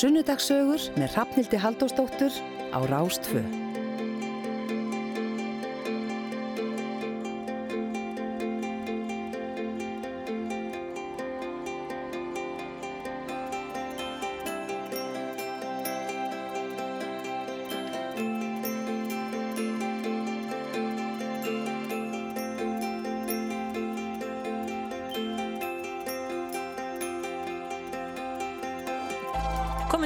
Sunnudagsögur 0.00 0.80
með 0.96 1.12
Rafnildi 1.18 1.58
Haldósdóttur 1.60 2.32
á 2.72 2.78
Rástföð. 2.88 3.69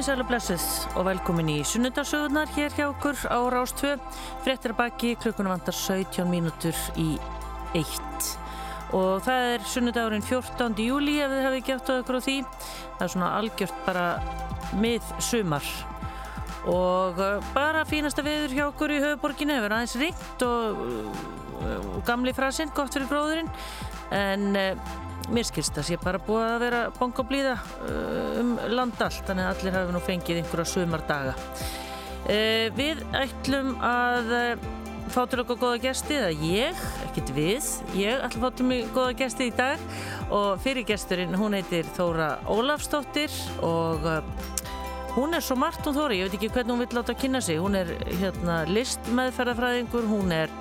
Komið 0.04 0.18
sæl 0.18 0.20
og 0.20 0.28
blessuð 0.28 0.64
og 1.00 1.04
velkomin 1.06 1.46
í 1.48 1.54
sunnudagsögurnar 1.64 2.50
hér 2.52 2.74
hjá 2.76 2.82
okkur 2.90 3.16
á 3.24 3.40
Rástvö. 3.48 3.94
Frettir 4.44 4.74
baki, 4.76 5.14
klukkunum 5.16 5.54
vantar 5.54 5.72
17 5.72 6.28
mínútur 6.28 6.76
í 7.00 7.14
eitt. 7.72 8.26
Og 8.92 9.24
það 9.24 9.46
er 9.54 9.64
sunnudagurinn 9.64 10.26
14. 10.28 10.76
júli 10.84 11.14
ef 11.24 11.32
þið 11.32 11.40
hefði 11.46 11.62
gett 11.70 11.88
á 11.88 11.92
okkur 11.94 12.18
á 12.20 12.26
því. 12.26 12.34
Það 12.98 13.06
er 13.06 13.12
svona 13.14 13.30
algjört 13.38 13.78
bara 13.86 14.04
mið 14.82 15.14
sumar. 15.24 15.70
Og 16.68 17.22
uh, 17.24 17.48
bara 17.56 17.86
fínasta 17.88 18.26
viður 18.28 18.58
hjá 18.58 18.66
okkur 18.66 18.92
í 18.92 19.00
höfuborginu 19.06 19.56
hefur 19.56 19.76
aðeins 19.78 19.96
ringt 20.02 20.44
og, 20.44 20.84
og 21.64 22.04
gamli 22.04 22.36
frasinn, 22.36 22.76
gott 22.76 22.92
fyrir 22.92 23.08
gróðurinn. 23.08 23.48
En... 24.12 24.52
Mér 25.32 25.46
skilst 25.48 25.78
að 25.80 25.86
sé 25.88 25.96
bara 26.00 26.20
búið 26.20 26.44
að 26.44 26.62
vera 26.64 26.80
bonga 26.98 27.22
og 27.22 27.28
blíða 27.30 27.54
uh, 27.56 28.40
um 28.42 28.54
land 28.74 29.00
allt 29.00 29.24
þannig 29.28 29.46
að 29.46 29.52
allir 29.54 29.76
hafi 29.78 29.94
nú 29.94 30.02
fengið 30.04 30.40
einhverja 30.42 30.70
sumardaga. 30.74 31.34
Uh, 32.24 32.66
Við 32.76 33.00
ætlum 33.16 33.74
að 33.84 34.34
uh, 34.36 34.66
fá 35.14 35.22
til 35.30 35.40
okkur 35.44 35.60
goða 35.62 35.80
gæsti 35.84 36.18
eða 36.18 36.32
ég, 36.44 36.84
ekkert 37.06 37.32
við 37.36 37.70
ég 37.96 38.24
ætlum 38.26 38.44
að 38.44 38.50
fá 38.50 38.58
til 38.58 38.68
mig 38.68 38.92
goða 38.96 39.16
gæsti 39.22 39.48
í 39.48 39.56
dag. 39.56 39.88
Og 40.34 40.60
fyrir 40.64 40.88
gæsturinn 40.88 41.36
hún 41.38 41.56
heitir 41.56 41.88
Þóra 41.96 42.34
Ólafsdóttir 42.50 43.32
og 43.64 44.08
hún 45.14 45.36
er 45.36 45.44
svo 45.44 45.56
margt 45.60 45.84
hún 45.86 45.96
Þóri, 45.96 46.20
ég 46.20 46.28
veit 46.28 46.38
ekki 46.40 46.52
hvernig 46.52 46.74
hún 46.74 46.84
vil 46.84 46.96
láta 46.98 47.14
að 47.14 47.20
kynna 47.22 47.42
sig. 47.44 47.60
Hún 47.60 47.76
er 47.78 47.92
hérna 48.20 48.64
listmeðferðafræðingur 48.72 50.08
hún 50.10 50.32
er 50.34 50.52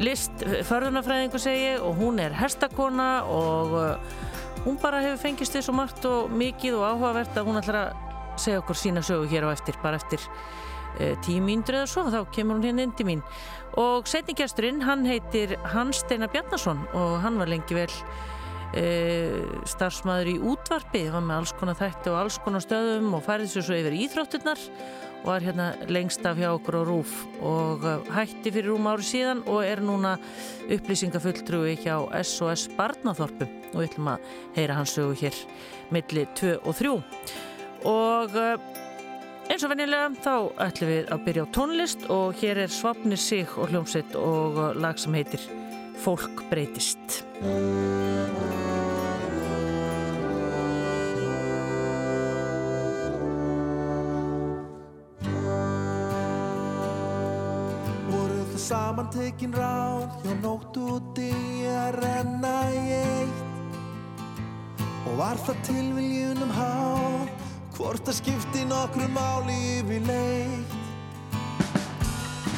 list 0.00 0.44
förðunafræðingu 0.68 1.40
segi 1.40 1.74
og 1.82 1.98
hún 2.00 2.20
er 2.22 2.34
herstakona 2.36 3.10
og 3.28 3.76
uh, 3.76 4.18
hún 4.64 4.78
bara 4.80 5.02
hefur 5.04 5.20
fengist 5.26 5.54
því 5.54 5.64
svo 5.66 5.74
margt 5.76 6.06
og 6.08 6.32
mikið 6.32 6.78
og 6.78 6.86
áhugavert 6.88 7.36
að 7.36 7.48
hún 7.48 7.60
ætlar 7.60 7.80
að 7.82 8.40
segja 8.40 8.62
okkur 8.62 8.78
sína 8.78 9.02
sögu 9.04 9.28
hér 9.30 9.48
á 9.48 9.50
eftir 9.52 9.76
bara 9.82 10.00
eftir 10.00 10.22
uh, 10.22 11.14
tíu 11.24 11.42
mínútur 11.44 11.80
eða 11.80 11.90
svo 11.90 12.06
þá 12.08 12.20
kemur 12.34 12.58
hún 12.58 12.68
hérna 12.70 12.86
inn 12.86 12.96
til 12.96 13.08
mín. 13.08 13.24
Og 13.80 14.08
setningjasturinn 14.08 14.82
hann 14.84 15.06
heitir 15.08 15.56
Hans 15.72 16.02
Steinar 16.04 16.32
Bjarnason 16.32 16.84
og 16.92 17.18
hann 17.24 17.38
var 17.40 17.52
lengi 17.52 17.76
vel 17.76 17.90
uh, 17.92 19.62
starfsmæður 19.68 20.34
í 20.34 20.36
útvarpi. 20.52 21.06
Hann 21.08 21.20
var 21.20 21.28
með 21.30 21.40
alls 21.42 21.56
konar 21.60 21.80
þætti 21.80 22.12
og 22.12 22.20
alls 22.24 22.40
konar 22.44 22.64
stöðum 22.64 23.14
og 23.16 23.24
færði 23.26 23.52
sér 23.52 23.68
svo 23.68 23.80
yfir 23.80 23.98
íþrótturnar 24.06 24.68
var 25.24 25.44
hérna 25.44 25.72
lengst 25.90 26.24
af 26.26 26.38
hjá 26.38 26.50
okkur 26.52 26.80
á 26.80 26.82
Rúf 26.86 27.12
og 27.40 27.84
uh, 27.86 28.02
hætti 28.14 28.52
fyrir 28.54 28.72
rúm 28.72 28.88
ári 28.90 29.06
síðan 29.06 29.42
og 29.46 29.62
er 29.64 29.82
núna 29.84 30.16
upplýsingafulltrúi 30.72 31.76
hjá 31.82 31.96
SOS 32.22 32.68
Barnathorpu 32.76 33.46
og 33.72 33.78
við 33.78 33.88
ætlum 33.90 34.12
að 34.14 34.26
heyra 34.56 34.78
hans 34.80 34.94
sögu 34.96 35.14
hér 35.22 35.38
milli 35.94 36.26
2 36.38 36.56
og 36.62 36.78
3 36.80 36.94
og 37.92 38.36
uh, 38.38 38.56
eins 39.50 39.62
og 39.62 39.72
vennilega 39.74 40.10
þá 40.24 40.34
ætlum 40.68 40.92
við 40.94 41.14
að 41.14 41.24
byrja 41.28 41.46
á 41.46 41.52
tónlist 41.54 42.06
og 42.10 42.42
hér 42.42 42.64
er 42.66 42.72
Svapnir 42.72 43.20
Sig 43.20 43.56
og 43.56 43.70
hljómsveit 43.70 44.18
og 44.18 44.58
uh, 44.58 44.70
lag 44.74 44.98
sem 44.98 45.14
heitir 45.14 45.50
Fólk 46.02 46.42
breytist. 46.50 47.22
saman 47.42 48.71
tekin 59.10 59.52
ráð 59.52 60.06
hjá 60.22 60.34
og 60.46 61.02
degi 61.16 61.66
að 61.66 61.96
renna 61.98 62.70
í 62.70 62.82
eitt. 62.94 63.40
Og 65.06 65.16
var 65.18 65.36
það 65.36 65.56
tilviljunum 65.66 66.50
hálf 66.50 67.30
hvort 67.76 68.08
að 68.08 68.14
skipti 68.20 68.64
nokkru 68.68 69.08
máli 69.10 69.56
yfir 69.80 70.02
leitt 70.06 70.72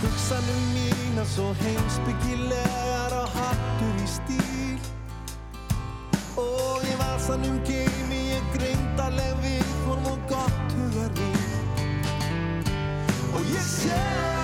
hugsanum 0.03 0.63
mína 0.75 1.25
svo 1.25 1.55
heimsbyggilegar 1.63 3.17
og 3.23 3.29
hattur 3.39 3.97
í 4.05 4.09
stíl. 4.17 4.79
Og 6.37 6.85
ég 6.85 6.97
var 7.01 7.19
sannum 7.19 7.59
geimi 7.65 8.21
ég 8.35 8.45
greindarleg 8.53 9.37
við 9.41 9.75
form 9.87 10.07
og 10.13 10.19
gott 10.29 10.77
hugar 10.77 11.13
við 11.17 11.43
og 13.35 13.55
ég 13.55 13.69
sé 13.69 14.44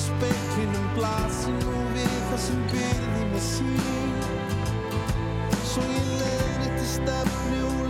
í 0.00 0.02
speiklinum 0.02 0.84
blasir 0.96 1.56
nú 1.60 1.80
við 1.94 2.12
það 2.30 2.38
sem 2.44 2.60
byrði 2.72 3.24
með 3.32 3.42
sín 3.46 4.14
Svo 5.70 5.84
ég 5.90 6.06
leiðir 6.20 6.62
eitt 6.68 6.86
stefnu 6.94 7.60
og 7.68 7.89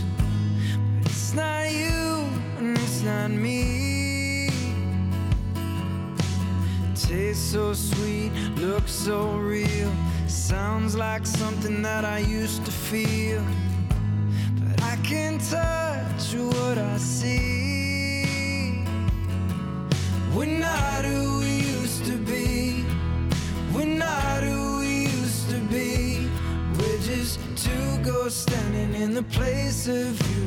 not 3.11 3.31
me. 3.31 4.49
Tastes 6.95 7.51
so 7.53 7.73
sweet, 7.73 8.31
looks 8.57 8.91
so 8.91 9.17
real. 9.53 9.91
Sounds 10.27 10.95
like 10.95 11.25
something 11.25 11.81
that 11.81 12.03
I 12.05 12.19
used 12.19 12.63
to 12.65 12.71
feel. 12.71 13.43
But 14.59 14.77
I 14.93 14.95
can't 15.11 15.41
touch 15.57 16.25
what 16.53 16.77
I 16.77 16.97
see. 16.97 18.83
We're 20.35 20.57
not 20.69 21.01
who 21.11 21.39
we 21.39 21.55
used 21.79 22.05
to 22.11 22.17
be. 22.33 22.85
We're 23.73 23.95
not 24.07 24.39
who 24.47 24.79
we 24.79 24.93
used 25.21 25.49
to 25.53 25.59
be. 25.75 26.29
We're 26.77 27.01
just 27.13 27.33
two 27.65 27.87
ghosts 28.09 28.41
standing 28.47 28.91
in 29.03 29.13
the 29.13 29.23
place 29.37 29.87
of 29.87 30.11
you 30.31 30.40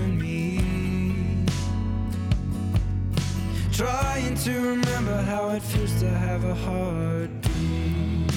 to 4.44 4.61
remember 4.61 5.23
how 5.23 5.49
it 5.49 5.62
feels 5.62 5.99
to 6.00 6.06
have 6.06 6.44
a 6.44 6.55
heartbeat. 6.55 8.29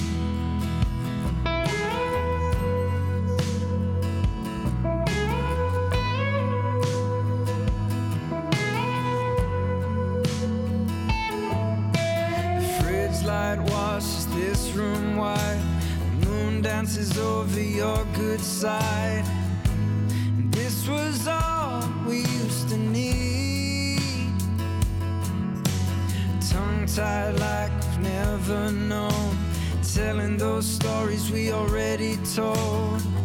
The 12.54 12.80
fridge 12.80 13.22
light 13.26 13.58
washes 13.70 14.26
this 14.28 14.72
room 14.72 15.18
white. 15.18 15.62
The 16.20 16.26
moon 16.26 16.62
dances 16.62 17.18
over 17.18 17.60
your 17.60 18.06
good 18.14 18.40
side. 18.40 19.27
Never 28.48 28.72
known. 28.72 29.36
Telling 29.94 30.36
those 30.36 30.66
stories 30.66 31.30
we 31.30 31.52
already 31.52 32.16
told. 32.34 33.17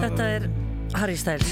Þetta 0.00 0.26
er 0.36 0.44
Harry 0.98 1.16
Styles 1.18 1.50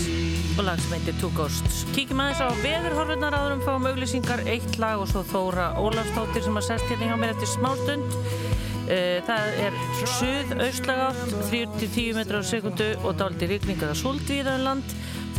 og 0.58 0.64
lag 0.66 0.80
sem 0.82 0.94
heitir 0.96 1.16
Two 1.20 1.30
Ghosts. 1.36 1.84
Kíkjum 1.94 2.20
aðeins 2.22 2.42
á 2.42 2.48
veðurhorfurnar 2.62 3.36
áðurum 3.38 3.62
fáum 3.66 3.86
auglýsingar, 3.90 4.42
eitt 4.50 4.78
lag 4.82 5.02
og 5.02 5.10
svo 5.10 5.22
Þóra 5.26 5.70
Ólafstóttir 5.78 6.42
sem 6.46 6.58
að 6.58 6.66
sest 6.70 6.88
hérna 6.90 7.10
hjá 7.10 7.18
mér 7.20 7.34
eftir 7.36 7.50
smástund. 7.52 8.16
Eh, 8.88 9.18
Það 9.28 9.58
er 9.66 9.78
suð-austlag 10.14 11.02
átt, 11.10 11.34
3-10 11.50 12.14
metrar 12.16 12.40
á 12.40 12.50
sekundu 12.50 12.88
og 13.04 13.18
dálítið 13.20 13.54
rigningar 13.56 13.92
að 13.92 14.00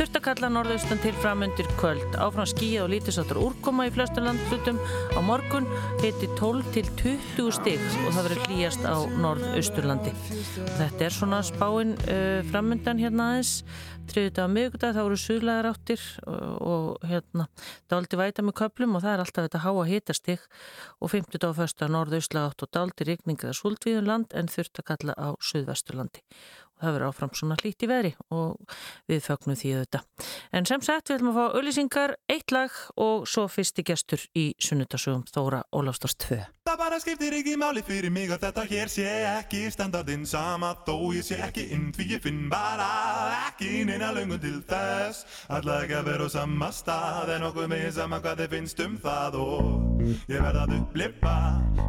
súldvíðaðan 0.00 0.08
land. 0.08 0.08
Þurft 0.08 0.16
að 0.16 0.24
kalla 0.24 0.48
norðaustan 0.50 1.00
til 1.02 1.12
framundir 1.20 1.68
kvöld. 1.78 2.16
Áfram 2.16 2.46
skíða 2.48 2.84
og 2.84 2.90
lítisáttur 2.90 3.40
úrkoma 3.40 3.86
í 3.86 3.92
flestum 3.92 4.24
landlutum 4.24 4.78
á 5.12 5.20
morgun 5.20 5.66
heiti 6.00 6.28
12 6.38 6.72
til 6.72 6.86
20 7.36 7.52
stig 7.52 7.80
og 8.06 8.14
það 8.14 8.24
verður 8.28 8.44
hlýjast 8.48 8.84
á 8.86 8.96
norðausturlandi. 9.20 10.12
Þetta 10.78 11.04
er 11.04 11.12
svona 11.12 11.42
spáinn 11.44 11.96
uh, 12.08 12.40
framundan 12.50 13.00
hérna 13.00 13.32
aðeins. 13.34 13.64
Triðið 14.10 14.32
dag 14.34 14.46
að 14.48 14.54
miðgudag 14.56 14.94
þá 14.96 15.02
eru 15.04 15.16
suðlegar 15.20 15.68
áttir 15.70 16.00
og, 16.26 16.96
hérna 17.06 17.44
dáliti 17.86 18.18
væta 18.18 18.42
með 18.42 18.56
köplum 18.58 18.96
og 18.98 19.04
það 19.04 19.12
er 19.12 19.22
alltaf 19.22 19.46
þetta 19.46 19.60
háa 19.62 19.84
hitastig 19.86 20.48
og 20.98 21.12
50 21.12 21.42
dag 21.44 21.54
fyrst 21.54 21.84
að 21.84 21.92
norðaustlega 21.94 22.50
átt 22.50 22.64
og 22.66 22.72
dáliti 22.74 23.06
rigninga 23.06 23.52
að 23.52 23.60
súldvíðum 23.60 24.10
land 24.10 24.34
en 24.34 24.50
þurft 24.50 24.82
að 24.82 24.88
kalla 24.90 25.14
á 25.14 25.28
suðvesturlandi 25.38 26.24
það 26.80 26.96
verður 26.96 27.08
áfram 27.10 27.34
svona 27.36 27.58
hlýtt 27.60 27.84
í 27.84 27.90
veðri 27.90 28.12
og 28.34 28.76
við 29.10 29.24
fögnum 29.26 29.58
því 29.58 29.74
auðvitað. 29.76 30.30
En 30.52 30.68
sem 30.68 30.84
sagt, 30.84 31.10
við 31.10 31.20
ætlum 31.20 31.32
að 31.32 31.38
fá 31.40 31.58
auðlýsingar, 31.58 32.16
eitt 32.30 32.54
lag 32.54 32.80
og 33.00 33.28
svo 33.30 33.46
fyrsti 33.50 33.84
gestur 33.86 34.24
í 34.36 34.50
sunnudasögum 34.62 35.26
Þóra 35.30 35.64
Ólafsdórs 35.76 36.18
2. 36.26 36.40
Það 36.70 36.78
bara 36.78 36.98
skiptir 37.02 37.34
ekki 37.34 37.56
máli 37.58 37.82
fyrir 37.82 38.12
mig 38.14 38.30
að 38.30 38.44
þetta 38.44 38.64
hér 38.70 38.90
sé 38.92 39.06
ekki 39.26 39.62
standardinn 39.74 40.26
sama 40.28 40.74
þó 40.86 41.10
ég 41.16 41.24
sé 41.26 41.38
ekki 41.42 41.64
inn 41.74 41.88
því 41.96 42.06
ég 42.12 42.22
finn 42.22 42.44
bara 42.52 42.86
ekki 43.48 43.80
neina 43.88 44.12
löngun 44.14 44.42
til 44.42 44.60
þess 44.70 45.24
Alla 45.50 45.80
ekki 45.82 45.98
að 45.98 46.12
vera 46.12 46.28
á 46.28 46.34
sama 46.36 46.70
stað 46.74 47.34
en 47.34 47.48
okkur 47.48 47.72
með 47.72 47.88
sama 47.96 48.20
hvað 48.22 48.44
þið 48.44 48.54
finnst 48.54 48.84
um 48.86 48.94
það 49.02 49.40
og 49.40 50.06
ég 50.30 50.38
verð 50.38 50.62
að 50.66 50.76
upplifa 50.78 51.34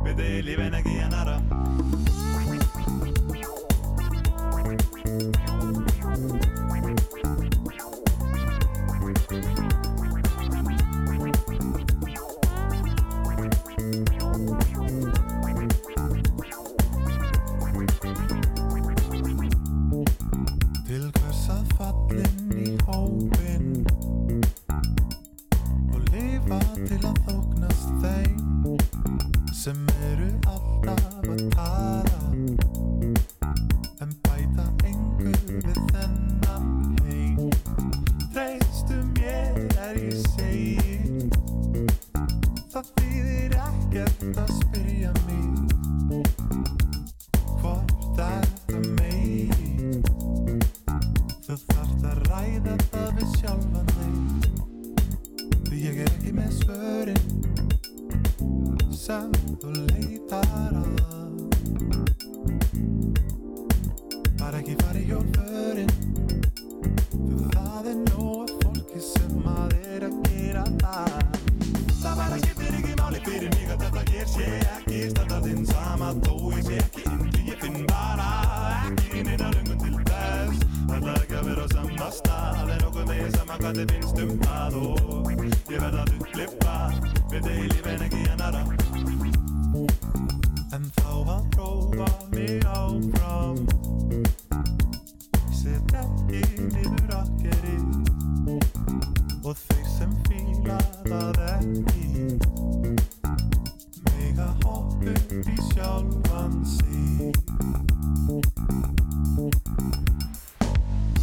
betri 0.08 0.42
líf 0.50 0.66
en 0.66 0.82
ekki 0.82 0.98
annara 1.06 1.38
Til 1.42 2.21
til 26.92 27.00
að 27.08 27.20
þóknast 27.28 27.92
þeim 28.02 28.76
sem 29.56 29.80
eru 30.12 30.30
alltaf 30.52 31.04
að 31.24 31.44
tala 31.56 32.01
Það 42.72 42.90
þýðir 42.96 43.54
ekkert 43.60 44.38
að 44.40 44.52
spyrja 44.62 45.12
mig 45.26 46.24
Hvort 47.60 48.22
er 48.24 48.48
það 48.70 48.86
meiri 48.96 49.72
Þú 51.52 51.58
þarft 51.68 52.04
að 52.08 52.20
ræða 52.30 52.76
það 52.94 53.10
við 53.18 53.32
sjálfan 53.42 53.90
þig. 53.92 54.14
Því 55.68 55.80
ég 55.82 55.98
er 56.00 56.12
ekki 56.14 56.32
með 56.38 56.52
svörin 56.62 57.26
sem 58.96 59.36
þú 59.60 59.74
leitar 59.90 60.78
að. 60.80 60.96
Bara 64.40 64.62
ekki 64.62 64.80
fara 64.80 64.96
í 65.02 65.04
hjólförin 65.12 66.11
að 73.72 73.84
þetta 73.86 74.02
hér 74.12 74.28
sé 74.32 74.48
ekki 74.76 75.00
standardinn 75.14 75.66
sama 75.70 76.10
þó 76.26 76.34
ég 76.58 76.64
sé 76.68 76.80
ekki 76.82 77.04
því 77.08 77.44
ég 77.48 77.62
finn 77.64 77.80
bara 77.92 78.30
ekki 78.90 79.24
neina 79.28 79.52
lungun 79.56 79.80
til 79.84 79.96
þess 80.10 80.68
Ætla 80.92 81.14
ekki 81.22 81.38
að 81.40 81.46
vera 81.48 81.64
á 81.64 81.68
sama 81.72 82.10
stað 82.18 82.72
en 82.76 82.86
okkur 82.90 83.06
megin 83.08 83.36
sama 83.38 83.60
hvað 83.62 83.80
þið 83.80 83.94
finnst 83.96 84.22
um 84.26 84.34
það 84.44 84.80
og 84.82 85.32
ég 85.72 85.78
verð 85.78 86.00
að 86.02 86.14
upplifa 86.18 86.78
við 87.32 87.48
þig 87.48 87.62
í 87.62 87.70
lífin 87.76 88.06
ekki 88.08 88.24
annara 88.36 88.64
En 90.72 90.86
þá 90.96 91.10
að 91.34 91.48
prófa 91.52 92.06
mig 92.32 92.64
áfram. 92.72 93.58
Sett 95.52 95.96
ekki 96.00 96.42
niður 96.72 97.12
akkeri 97.20 97.76
Og 99.44 99.56
þeir 99.66 99.81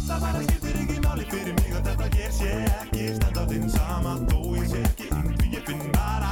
Það 0.09 0.21
bara 0.23 0.39
skiptir 0.41 0.77
ekki 0.81 0.95
máli 1.03 1.25
fyrir 1.29 1.53
mig 1.59 1.73
að 1.77 1.83
þetta 1.85 2.05
hér 2.15 2.31
sé 2.33 2.53
ekki 2.65 3.03
standardinn 3.19 3.67
sama 3.69 4.13
þó 4.23 4.39
ég 4.57 4.63
sé 4.71 4.79
ekki 4.87 5.09
því 5.11 5.49
ég 5.53 5.67
finn 5.67 5.83
bara 5.93 6.31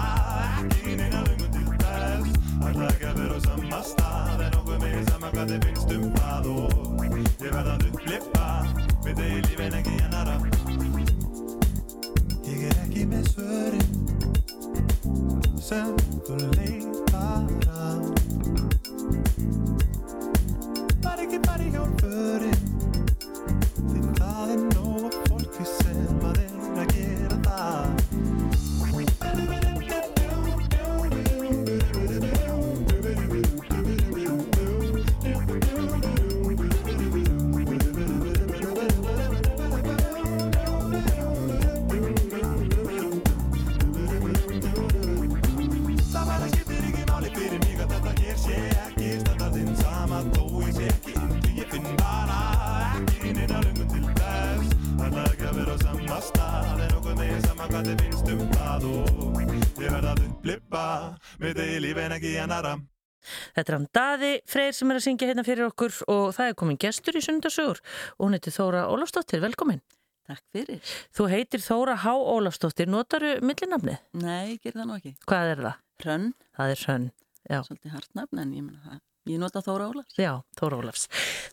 ekki 0.64 0.96
neina 0.98 1.20
lungun 1.28 1.52
til 1.54 1.68
þess 1.84 2.32
Ætla 2.72 2.88
ekki 2.88 3.06
að 3.12 3.20
vera 3.22 3.38
á 3.38 3.40
sama 3.46 3.82
stað 3.92 4.42
en 4.48 4.58
okkur 4.62 4.82
megin 4.82 5.06
sama 5.12 5.30
hvað 5.36 5.54
þið 5.54 5.60
finnst 5.68 5.94
um 5.94 6.06
það 6.18 6.50
og 6.56 7.06
ég 7.06 7.54
verð 7.54 7.70
að 7.76 7.86
upplifa 7.92 8.50
við 9.06 9.14
þig 9.22 9.30
í 9.30 9.46
lífin 9.46 9.78
ekki 9.84 9.96
annara 10.08 10.36
Ég 12.50 12.60
er 12.72 12.76
ekki 12.88 13.06
með 13.14 13.24
svörin 13.36 13.90
sem 15.62 15.94
þú 16.26 16.36
leitar 16.58 17.46
að 17.78 18.02
Bara 21.06 21.22
ekki 21.30 21.40
bara 21.46 21.62
í 21.62 22.57
með 61.42 61.60
þig 61.62 61.74
í 61.76 61.82
lífin 61.86 62.16
ekki 62.18 62.38
annara 62.44 62.78
Þetta 63.58 63.72
er 63.72 63.76
hann 63.76 63.88
Daði 63.98 64.32
Freyr 64.48 64.76
sem 64.78 64.92
er 64.94 65.00
að 65.00 65.04
syngja 65.08 65.28
hérna 65.30 65.44
fyrir 65.44 65.68
okkur 65.68 65.96
og 66.14 66.26
það 66.38 66.52
er 66.52 66.58
komin 66.62 66.80
gestur 66.80 67.18
í 67.18 67.24
sundarsögur 67.26 67.82
og 67.82 68.24
hún 68.24 68.38
heitir 68.38 68.56
Þóra 68.56 68.86
Ólafsdóttir, 68.94 69.42
velkomin. 69.44 69.82
Takk 70.28 70.44
fyrir. 70.56 70.80
Þú 71.16 71.28
heitir 71.32 71.64
Þóra 71.64 71.98
Há 72.04 72.14
Ólafsdóttir, 72.14 72.88
notaru 72.92 73.38
millinafnið? 73.44 74.00
Nei, 74.22 74.54
ég 74.54 74.64
ger 74.64 74.78
það 74.78 74.90
nú 74.90 74.98
ekki. 75.00 75.14
Hvað 75.28 75.52
er 75.54 75.64
það? 75.66 75.84
Hrönn, 76.04 76.30
Það 76.58 76.74
er 76.74 76.82
Hrönn. 76.86 77.10
Já, 77.48 77.60
svolítið 77.64 77.94
hartnafn, 77.96 78.42
en 78.44 78.56
ég 78.56 78.66
menna 78.66 78.82
það. 78.84 79.04
Ég 79.28 79.40
nota 79.42 79.60
Þóra 79.62 79.90
Ólafs. 79.92 80.16
já, 80.18 80.32
Þóra 80.60 80.80
Ólafs. 80.82 81.08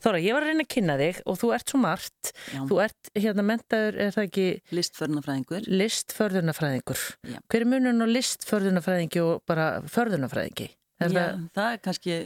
Þóra, 0.04 0.20
ég 0.22 0.32
var 0.36 0.42
að 0.42 0.50
reyna 0.52 0.64
að 0.64 0.70
kynna 0.74 0.96
þig 1.00 1.20
og 1.26 1.38
þú 1.40 1.50
ert 1.56 1.68
svo 1.72 1.80
margt. 1.82 2.32
Já, 2.54 2.60
Þú 2.70 2.78
ert 2.84 3.10
hérna 3.18 3.44
mentaður, 3.44 3.98
er 4.04 4.10
það 4.14 4.28
ekki 4.28 4.46
listförnafræðingur. 4.78 5.66
listförðunafræðingur? 5.82 7.02
Já. 7.34 7.38
Hver 7.50 7.60
er 7.64 7.70
munun 7.72 8.04
á 8.04 8.06
listförðunafræðingi 8.08 9.22
og 9.24 9.42
bara 9.48 9.66
förðunafræðingi? 9.90 10.68
Er 11.02 11.10
Já, 11.10 11.18
það? 11.18 11.50
það 11.58 11.72
er 11.74 11.82
kannski, 11.88 12.18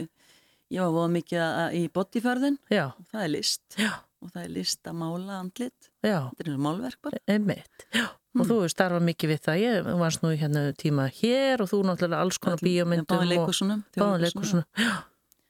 ég 0.71 0.81
var 0.85 0.93
voða 0.93 1.11
mikið 1.17 1.41
að- 1.47 1.75
í 1.81 1.83
bodyförðun, 1.97 2.59
Já, 2.71 2.93
það 3.13 3.25
er 3.25 3.29
list. 3.29 3.63
já, 3.79 3.91
Og 4.21 4.31
það 4.35 4.45
er 4.45 4.49
list 4.51 4.83
að 4.83 4.95
mála 4.99 5.41
andlit. 5.41 5.91
já. 6.03 6.31
Þetta 6.35 6.49
er 6.49 6.55
og 6.55 6.61
málverk 6.61 6.97
bara. 7.03 7.19
Einmitt, 7.29 7.87
já. 7.95 8.09
Og 8.39 8.45
Mm. 8.45 8.51
þú 8.51 8.57
hefur 8.61 8.71
starfað 8.75 9.03
mikið 9.03 9.29
við 9.33 9.41
það. 9.41 9.59
Ég 9.59 9.99
varst 9.99 10.21
nú 10.23 10.37
hérna 10.37 10.73
tíma 10.77 11.09
hér 11.11 11.61
og 11.61 11.69
þú 11.71 11.83
náttúrulega 11.83 12.21
alls 12.21 12.39
konar 12.39 12.59
bíómyndum 12.59 13.19
og 13.19 13.27
leikursunum. 13.27 14.65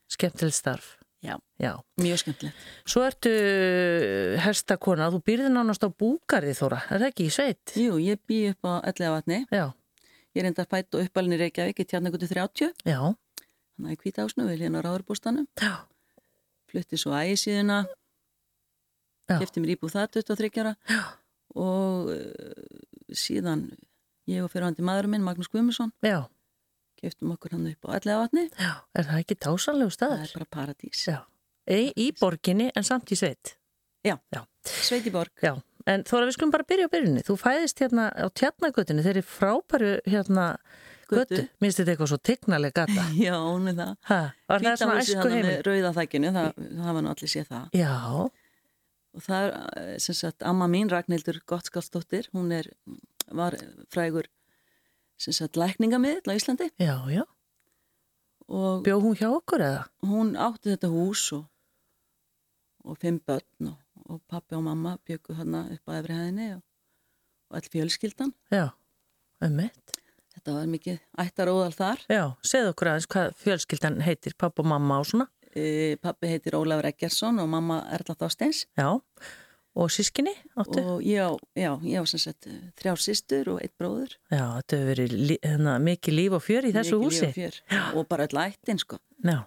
Skemmtilegt 0.09 0.57
starf. 0.57 0.95
Já. 1.25 1.35
Já. 1.59 1.73
Mjög 1.99 2.21
skemmtilegt. 2.23 2.57
Svo 2.87 3.03
ertu 3.07 3.33
herstakona, 4.43 5.09
þú 5.13 5.21
býrði 5.27 5.51
nánast 5.53 5.83
á 5.83 5.91
búgarði 5.91 6.55
Þóra, 6.59 6.79
er 6.89 7.03
það 7.03 7.09
ekki 7.11 7.27
í 7.27 7.33
sveit? 7.35 7.75
Jú, 7.79 7.97
ég 8.03 8.21
bý 8.29 8.39
upp 8.53 8.69
á 8.69 8.73
Ellegavatni. 8.93 9.45
Já, 9.51 9.69
Ég 10.37 10.45
er 10.45 10.51
enda 10.53 10.63
fætt 10.69 10.95
og 10.95 11.03
uppalinn 11.03 11.35
í 11.35 11.39
Reykjavík 11.41 11.81
í 11.83 11.87
tjarnagutu 11.89 12.29
30. 12.31 12.69
já, 12.87 12.99
Þannig 13.79 13.89
að 13.89 13.95
í 13.95 13.99
kvításnu 14.03 14.45
við 14.47 14.61
hérna 14.63 14.83
á 14.85 14.87
ráðurbústanum. 14.87 15.47
já, 15.59 15.73
Flutti 16.69 16.99
svo 17.01 17.15
ægi 17.17 17.39
síðuna. 17.41 17.79
Já. 19.29 19.39
Kefti 19.41 19.61
mér 19.65 19.73
íbúð 19.75 19.95
það 19.97 20.11
23 20.21 20.61
ára. 20.63 20.75
já, 20.87 21.01
og 21.59 22.13
uh, 22.13 23.11
síðan 23.11 23.67
ég 24.29 24.45
og 24.45 24.53
fyrirhandi 24.53 24.85
maðurinn 24.85 25.17
minn, 25.17 25.25
Magnús 25.27 25.49
Guðmusson 25.51 25.91
já, 26.05 26.29
keftum 26.99 27.33
okkur 27.35 27.55
hann 27.57 27.69
upp 27.71 27.89
á 27.89 27.91
Ellegavatni 27.99 28.45
já, 28.51 28.73
er 28.99 29.09
það 29.09 29.23
ekki 29.23 29.39
dásanlegu 29.47 29.93
það 29.93 29.97
staður? 29.97 30.27
er 30.27 30.35
bara 30.41 30.51
paradís. 30.59 31.05
Já, 31.09 31.19
í, 31.71 31.81
í 31.95 32.11
borginni 32.19 32.69
en 32.75 32.87
samt 32.87 33.15
í 33.15 33.19
sveit. 33.19 33.55
Sveitiborg, 34.69 35.33
Já, 35.43 35.55
en 35.89 36.05
Þóra 36.09 36.29
við 36.29 36.37
skulum 36.37 36.53
bara 36.53 36.67
byrja 36.69 36.89
á 36.89 36.93
byrjunni. 36.93 37.25
Þú 37.25 37.35
fæðist 37.41 37.81
hérna 37.83 38.09
á 38.13 38.27
tjarnagötunni, 38.37 39.05
þeir 39.05 39.19
eru 39.19 39.25
frábæru 39.27 39.93
hérna 40.09 40.47
götu. 41.09 41.45
Finnst 41.63 41.81
þetta 41.81 41.95
eitthvað 41.95 42.11
svo 42.13 42.19
tignaleg 42.29 42.75
gata. 42.77 43.07
já, 43.27 43.35
hún 43.41 43.71
er 43.73 43.79
það. 43.79 43.95
Ha, 44.11 44.21
var 44.51 44.65
það 44.67 44.79
svona 44.83 44.99
æsku 45.03 45.29
með 45.33 45.51
rauða 45.67 45.95
þækinu, 45.97 46.33
það, 46.37 46.51
það 46.83 46.99
var 46.99 47.05
nú 47.07 47.13
allir 47.15 47.33
séð 47.33 47.51
það. 47.53 47.79
Já, 47.81 47.95
og 49.19 49.25
það 49.25 49.47
er 49.49 49.55
eh, 49.83 49.93
sem 50.05 50.19
sagt 50.19 50.47
amma 50.47 50.69
mín 50.71 50.93
Ragnhildur 50.93 51.41
Gottskálsdóttir 51.49 52.29
hún 52.37 52.53
er, 52.55 52.69
var 53.35 53.57
frægur 53.93 54.29
sem 55.19 55.35
sagt 55.37 55.59
lækningamiðl 55.59 56.31
á 56.31 56.33
Íslandi 56.39 56.69
já, 56.79 56.95
já. 57.11 57.25
og 58.49 58.83
Bjó 58.87 58.99
hún 59.03 59.17
hjá 59.19 59.29
okkur 59.35 59.65
eða? 59.67 59.85
hún 60.07 60.35
átti 60.39 60.73
þetta 60.75 60.91
hús 60.93 61.25
og, 61.37 61.45
og 62.87 62.99
fimm 63.03 63.19
börn 63.27 63.73
og, 63.73 63.79
og 64.09 64.21
pappi 64.31 64.57
og 64.57 64.65
mamma 64.69 64.97
byggu 65.07 65.37
þarna 65.39 65.65
upp 65.75 65.91
á 65.91 65.99
efri 66.01 66.17
hæðinni 66.19 66.51
og, 66.57 66.63
og 67.51 67.59
all 67.61 67.71
fjölskyldan 67.75 68.33
Já, 68.55 68.69
um 69.45 69.57
mitt. 69.59 69.97
þetta 70.37 70.55
var 70.61 70.71
mikið 70.71 71.01
ættaróðal 71.25 71.75
þar 71.77 72.07
Já, 72.09 72.23
segð 72.47 72.71
okkur 72.73 72.93
aðeins 72.93 73.11
hvað 73.13 73.35
fjölskyldan 73.43 74.01
heitir, 74.07 74.39
papp 74.39 74.63
og 74.63 74.71
mamma 74.71 75.01
og 75.03 75.11
svona. 75.11 75.29
e, 75.53 75.97
pappi 76.01 76.31
heitir 76.31 76.57
Ólafur 76.57 76.89
Eggersson 76.93 77.43
og 77.43 77.51
mamma 77.51 77.83
Erla 77.93 78.15
Þorsteins 78.15 78.65
Já, 78.79 78.89
og 79.79 79.91
sískinni 79.95 80.33
áttu? 80.59 80.83
og 80.83 81.03
já, 81.07 81.27
ég 81.55 82.01
á 82.01 82.05
sem 82.11 82.23
sagt 82.23 82.49
þrjár 82.81 82.99
systur 83.03 83.53
og 83.55 83.61
eitt 83.63 83.75
bróður 83.79 84.17
Já, 84.33 84.43
þetta 84.59 84.79
hefur 84.81 84.89
verið 84.93 85.15
lí, 85.31 85.37
hérna, 85.45 85.77
mikið 85.83 86.17
líf 86.19 86.37
og 86.39 86.43
fjör 86.45 86.67
í 86.69 86.73
þessu 86.75 86.99
Mikið 86.99 87.05
líf 87.05 87.13
húsi. 87.13 87.29
og 87.29 87.37
fjör. 87.39 87.61
og 88.01 88.09
bara 88.11 88.27
öll 88.27 88.41
ættin 88.43 88.83
sko 88.83 88.99
Já, 89.25 89.39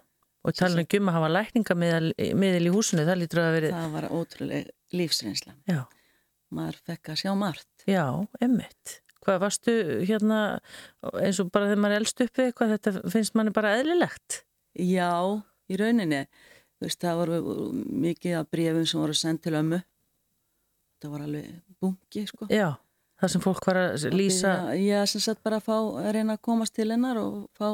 og 0.42 0.56
tala 0.58 0.82
um 0.82 1.10
að 1.12 1.18
hafa 1.18 1.32
lækningamiðil 1.36 2.66
í 2.68 2.72
húsinu, 2.74 3.04
það 3.08 3.20
lítur 3.22 3.42
að 3.42 3.56
verið, 3.58 3.76
það 3.76 3.92
var 3.98 4.08
ótrúlega 4.10 4.96
lífsreynsla 4.96 5.54
já, 5.68 5.82
maður 6.52 6.80
fekk 6.88 7.12
að 7.12 7.20
sjá 7.22 7.32
margt 7.38 7.86
já, 7.88 8.04
emmitt. 8.40 8.98
Hvað 9.22 9.38
varstu 9.44 9.72
hérna, 10.02 10.38
eins 11.22 11.38
og 11.38 11.52
bara 11.54 11.68
þegar 11.70 11.78
maður 11.84 11.94
er 11.94 12.02
elst 12.02 12.24
upp 12.24 12.40
við 12.40 12.48
eitthvað, 12.50 12.72
þetta 12.74 13.12
finnst 13.14 13.36
manni 13.38 13.52
bara 13.54 13.76
eðlilegt? 13.78 14.40
já, 14.74 15.12
í 15.70 15.78
rauninni 15.78 16.24
veist, 16.82 16.98
það 17.04 17.18
voru 17.20 17.38
mikið 18.02 18.36
af 18.40 18.48
brefum 18.50 18.86
sem 18.88 19.00
voru 19.00 19.14
sendt 19.14 19.44
til 19.46 19.54
ömmu 19.60 19.78
það 21.02 21.12
var 21.16 21.24
alveg 21.26 21.52
bungi 21.82 22.24
sko 22.30 22.48
Já, 22.52 22.68
það 23.22 23.32
sem 23.34 23.44
fólk 23.44 23.66
var 23.70 23.80
að 23.84 24.06
lýsa 24.16 24.52
Já, 24.80 25.00
sem 25.10 25.22
sagt 25.24 25.42
bara 25.44 25.58
að 25.60 25.66
fá, 25.68 25.76
að 26.02 26.10
reyna 26.18 26.36
að 26.38 26.44
komast 26.48 26.74
til 26.78 26.90
hennar 26.94 27.20
og 27.22 27.46
fá 27.58 27.72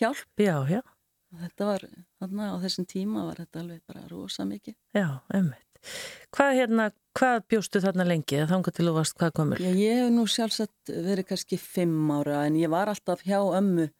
hjálp. 0.00 0.26
Já, 0.40 0.56
já, 0.70 0.82
Þetta 1.34 1.66
var, 1.66 1.82
þarna 2.22 2.48
á 2.54 2.56
þessum 2.62 2.84
tíma 2.86 3.24
var 3.26 3.40
þetta 3.42 3.62
alveg 3.64 3.80
bara 3.90 4.04
rosa 4.10 4.44
mikið. 4.46 4.76
já, 4.94 5.08
emmitt 5.34 5.60
Hvað 6.32 6.54
hérna, 6.56 6.84
hvað 7.18 7.42
bjóstu 7.52 7.80
þarna 7.84 8.06
lengi 8.08 8.38
eða 8.38 8.46
þangað 8.54 8.76
til 8.78 8.86
þú 8.88 8.92
varst 8.96 9.16
hvað 9.20 9.32
komur? 9.36 9.60
Já, 9.60 9.68
ég 9.76 9.98
hef 10.00 10.12
nú 10.14 10.22
sjálfsagt 10.30 10.92
verið 10.94 11.26
kannski 11.28 11.58
fimm 11.60 12.08
ára 12.14 12.46
en 12.48 12.56
ég 12.56 12.70
var 12.72 12.88
alltaf 12.88 13.20
hjá 13.26 13.36
ömmu 13.42 13.90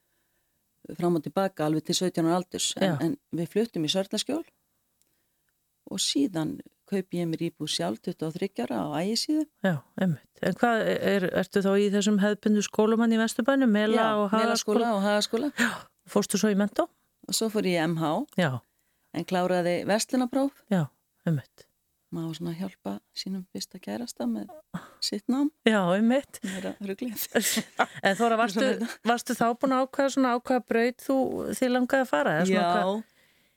fram 0.96 1.18
og 1.18 1.24
tilbaka 1.26 1.66
alveg 1.66 1.84
til 1.84 1.98
17 1.98 2.24
ára 2.24 2.38
aldurs 2.40 2.70
en, 2.80 2.96
en 3.04 3.12
við 3.36 3.50
fluttum 3.52 3.84
í 3.84 3.90
Sörlaskjól 3.92 4.42
og 5.92 6.00
síðan 6.00 6.56
kaupi 6.90 7.20
ég 7.22 7.28
mér 7.30 7.44
íbúð 7.48 7.70
sjálf 7.74 8.00
23 8.04 8.64
ára 8.66 8.80
á 8.84 8.86
ægisíðu. 9.02 9.46
Já, 9.64 9.74
emmitt 10.00 10.42
En 10.44 10.56
hvað, 10.60 10.82
er, 10.92 11.28
ertu 11.40 11.62
þá 11.64 11.70
í 11.80 11.86
þessum 11.94 12.18
hefðbundu 12.20 12.64
skólumann 12.66 13.14
í 13.14 13.20
Vesturbænum, 13.20 13.70
Mela 13.72 14.08
og 14.20 14.34
Melaskóla 14.34 14.90
Hagaskóla? 14.90 14.90
og 14.96 15.02
Hagaskóla. 15.06 15.50
Fórstu 16.10 16.40
svo 16.40 16.52
í 16.52 16.58
mentó? 16.58 16.88
og 17.28 17.32
svo 17.36 17.48
fór 17.52 17.64
ég 17.68 17.78
í 17.80 17.84
MH 17.88 18.10
Já, 18.36 18.50
en 19.16 19.24
kláraði 19.24 19.78
vestlunapróf 19.88 20.52
já, 20.72 20.82
emmitt 21.24 21.64
maður 22.14 22.36
svona 22.38 22.52
að 22.52 22.60
hjálpa 22.60 22.92
sínum 23.16 23.42
fyrsta 23.50 23.80
kærasta 23.82 24.26
með 24.30 24.50
sitt 25.02 25.24
nám. 25.32 25.48
Já, 25.66 25.80
emmitt 25.96 26.38
það 26.44 26.68
er 26.70 26.90
ruglið 26.90 27.24
En 28.06 28.18
Þóra, 28.20 28.36
varstu, 28.38 28.68
varstu 29.08 29.34
þá 29.34 29.46
búin 29.58 29.74
að 29.74 29.86
ákvaða 29.88 30.12
svona 30.14 30.34
ákvaða 30.36 30.66
braut 30.68 31.02
þú 31.08 31.16
þið 31.58 31.72
langaði 31.74 32.04
að 32.04 32.12
fara? 32.12 32.36
Já, 32.46 32.68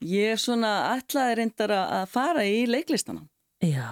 ég 0.04 0.38
svona 0.42 0.74
ætlaði 0.98 1.40
reyndar 1.40 1.74
að 1.78 2.06
fara 2.12 2.46
í 2.46 2.66
leiklistanam 2.70 3.28
Já, 3.64 3.90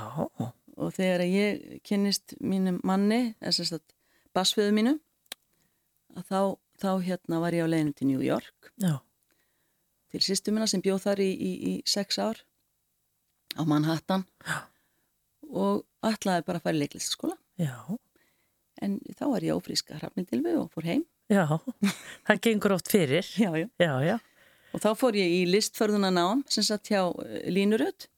og 0.78 0.92
þegar 0.94 1.24
ég 1.26 1.80
kynnist 1.88 2.36
mínum 2.38 2.78
manni, 2.86 3.34
þess 3.42 3.74
að 3.80 3.82
basfiðu 4.36 4.76
mínum 4.76 5.00
að 6.16 6.28
þá, 6.30 6.40
þá 6.84 6.92
hérna 7.08 7.40
var 7.42 7.58
ég 7.58 7.66
á 7.66 7.72
leiðinu 7.72 7.96
til 7.98 8.10
New 8.12 8.22
York. 8.22 8.70
Já, 8.78 9.00
til 10.14 10.22
sýstumina 10.24 10.68
sem 10.70 10.84
bjóð 10.86 11.02
þar 11.08 11.24
í, 11.26 11.32
í, 11.34 11.52
í 11.72 11.74
sex 11.90 12.20
ár 12.22 12.44
á 13.58 13.62
Manhattan. 13.68 14.28
Og 15.50 15.84
ætlaði 16.06 16.46
bara 16.46 16.62
að 16.62 16.68
fara 16.68 16.78
í 16.78 16.84
leiklistaskóla. 16.84 17.36
Já, 17.60 17.76
en 18.86 19.00
þá 19.18 19.26
var 19.32 19.46
ég 19.48 19.58
ófríska 19.58 19.98
hrafnindilvi 20.00 20.56
og 20.60 20.70
fór 20.76 20.88
heim. 20.92 21.04
Já. 21.32 21.58
Það 22.28 22.42
gengur 22.46 22.76
oft 22.78 22.92
fyrir. 22.92 23.26
Já, 23.40 23.50
já. 23.58 23.68
Já, 23.82 23.92
já, 24.06 24.18
og 24.76 24.84
þá 24.84 24.92
fór 25.00 25.16
ég 25.18 25.32
í 25.40 25.42
listförðuna 25.48 26.12
nám 26.14 26.44
sem 26.52 26.66
satt 26.68 26.92
hjá 26.92 27.08
eh, 27.24 27.48
Línurödd 27.54 28.10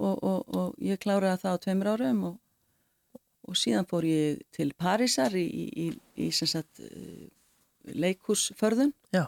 og, 0.00 0.16
og, 0.16 0.42
og 0.48 0.74
ég 0.82 1.00
kláraði 1.02 1.42
það 1.44 1.56
á 1.56 1.62
tveimur 1.64 1.92
árum 1.92 2.22
og, 2.30 2.36
og 3.46 3.58
síðan 3.60 3.88
fór 3.88 4.06
ég 4.08 4.44
til 4.56 4.70
Parísar 4.76 5.36
í, 5.36 5.44
í, 5.44 5.66
í, 5.86 5.88
í 6.26 6.30
sem 6.34 6.50
sagt 6.50 6.80
eh, 6.84 7.26
leikhúsförðun 7.92 8.94
já, 9.14 9.26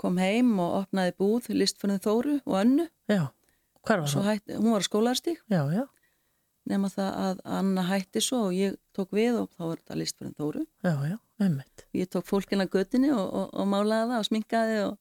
kom 0.00 0.20
heim 0.22 0.54
og 0.62 0.82
opnaði 0.84 1.16
búð 1.18 1.50
listförðun 1.54 2.02
Þóru 2.02 2.36
og 2.42 2.60
Önnu. 2.62 2.86
Var 4.22 4.28
hætti, 4.30 4.54
hún 4.60 4.76
var 4.76 4.86
skólarstík 4.86 5.42
Já, 5.50 5.62
já, 5.74 5.84
nema 6.70 6.86
það 6.90 7.16
að 7.26 7.42
Anna 7.58 7.82
hætti 7.88 8.22
svo 8.22 8.46
og 8.46 8.54
ég 8.54 8.78
tók 8.94 9.10
við 9.14 9.40
og 9.42 9.50
þá 9.56 9.64
var 9.66 9.82
þetta 9.82 9.98
listförðun 9.98 10.38
Þóru. 10.38 10.64
Já, 10.86 10.94
já, 11.10 11.16
emmitt 11.48 11.82
ég 11.92 12.08
tók 12.08 12.26
fólkina 12.26 12.66
göttinni 12.66 13.12
og, 13.12 13.24
og, 13.26 13.48
og 13.52 13.68
málaði 13.68 14.12
það 14.12 14.18
og 14.18 14.28
sminkaði 14.28 14.76
og, 14.86 14.94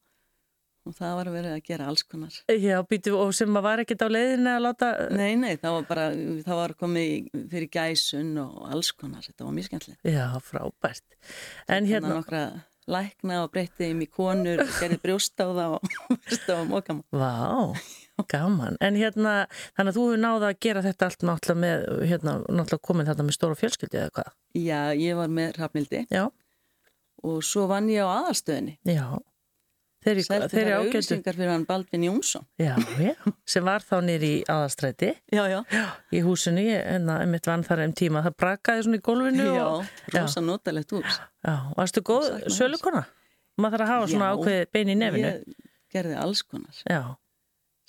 og 0.88 0.96
það 0.98 1.14
var 1.20 1.30
verið 1.36 1.56
að 1.56 1.62
gera 1.70 1.88
alls 1.92 2.04
konar. 2.08 2.40
Já, 2.50 2.78
býtu, 2.88 3.14
og 3.18 3.36
sem 3.38 3.60
að 3.60 3.68
var 3.68 3.84
ekkit 3.84 4.04
á 4.04 4.08
leiðinu 4.12 4.56
að 4.56 4.66
láta 4.66 4.90
Nei, 5.14 5.30
nei, 5.40 5.54
það 5.62 5.78
var 5.78 5.88
bara, 5.92 6.10
það 6.48 6.60
var 6.64 6.76
komið 6.80 7.30
fyrir 7.54 7.72
gæsun 7.78 8.34
og 8.44 8.68
alls 8.72 8.92
konar, 8.98 9.24
þetta 9.28 9.48
var 9.48 9.56
mjög 9.56 9.70
skemmtilegt. 9.70 10.04
Já, 10.10 10.28
frábært. 10.44 11.08
En 11.68 11.88
Hérna 11.88 11.94
hérna, 11.94 12.20
nokkra 12.20 12.44
lækna 12.92 13.44
og 13.46 13.52
breytti 13.54 13.88
þeim 13.88 14.04
í 14.04 14.10
konur, 14.12 14.64
gerði 14.82 14.98
brjóst 15.04 15.38
á 15.40 15.48
það 15.48 15.76
og 15.78 15.92
það 16.34 16.56
var 16.58 16.70
mókama. 16.72 17.04
vá, 17.14 18.26
gaman. 18.32 18.80
En 18.84 18.98
hérna, 19.00 19.36
þannig 19.78 19.94
að 19.94 19.98
þú 20.00 20.08
hefur 20.10 20.24
náða 20.26 20.50
að 20.50 20.62
gera 20.66 20.84
þetta 20.86 21.08
allt 21.08 21.28
náttúrulega 21.30 21.62
með, 21.62 21.86
hérna, 22.10 22.40
náttúrulega 22.50 22.88
komin 22.90 23.08
þetta 23.08 23.28
með 23.28 23.38
stóra 23.38 23.60
fjölskyldi 23.62 24.02
eða 24.02 24.16
hvað 24.18 24.34
Já, 24.58 24.92
ég 24.98 25.16
var 25.16 25.28
með 25.32 25.54
Hrafnildi 25.58 26.06
Já, 26.12 26.26
og 27.24 27.44
svo 27.46 27.68
vann 27.70 27.88
ég 27.90 28.02
á 28.04 28.10
aðalstöðinni. 28.22 28.78
já. 28.86 29.06
Þeir, 30.02 30.18
í- 30.18 30.24
Seldi 30.26 30.48
þeir 30.50 30.50
þar 30.50 30.62
eru 30.66 30.72
ágætu. 30.82 30.90
auðlýsingar 30.98 31.36
fyrir 31.38 31.50
hann 31.52 31.66
Baldvin 31.70 32.04
Jónsson. 32.08 32.46
Já, 32.58 32.72
já, 32.98 33.14
sem 33.46 33.64
var 33.64 33.84
þá 33.86 34.00
nýri 34.02 34.30
í 34.40 34.44
aðastræti 34.50 35.12
Já, 35.32 35.44
já. 35.46 35.60
í 36.12 36.22
húsinu, 36.26 36.64
en 36.74 37.06
það 37.06 37.28
mitt 37.30 37.46
vann 37.46 37.64
þar 37.68 37.84
um 37.86 37.94
tíma. 37.94 38.24
Það 38.26 38.36
brakaði 38.42 38.84
svona 38.88 38.98
í 38.98 39.04
gólfinu 39.06 39.46
Já, 39.54 39.68
rosa 40.18 40.42
notalegt 40.42 40.90
hús. 40.96 41.20
já, 41.46 41.54
varstu 41.78 42.02
góð 42.02 42.48
sölukona? 42.50 43.04
Maður 43.62 43.78
þarf 43.78 43.86
að 43.86 43.94
hafa 43.94 44.08
svona 44.16 44.32
Já, 44.32 44.38
ákveði 44.40 44.66
bein 44.74 44.90
í 44.90 44.96
nefinu. 44.98 45.28
Ég 45.28 45.70
gerði 45.94 46.18
alls 46.18 46.42
konar. 46.50 46.82
Já, 46.90 47.02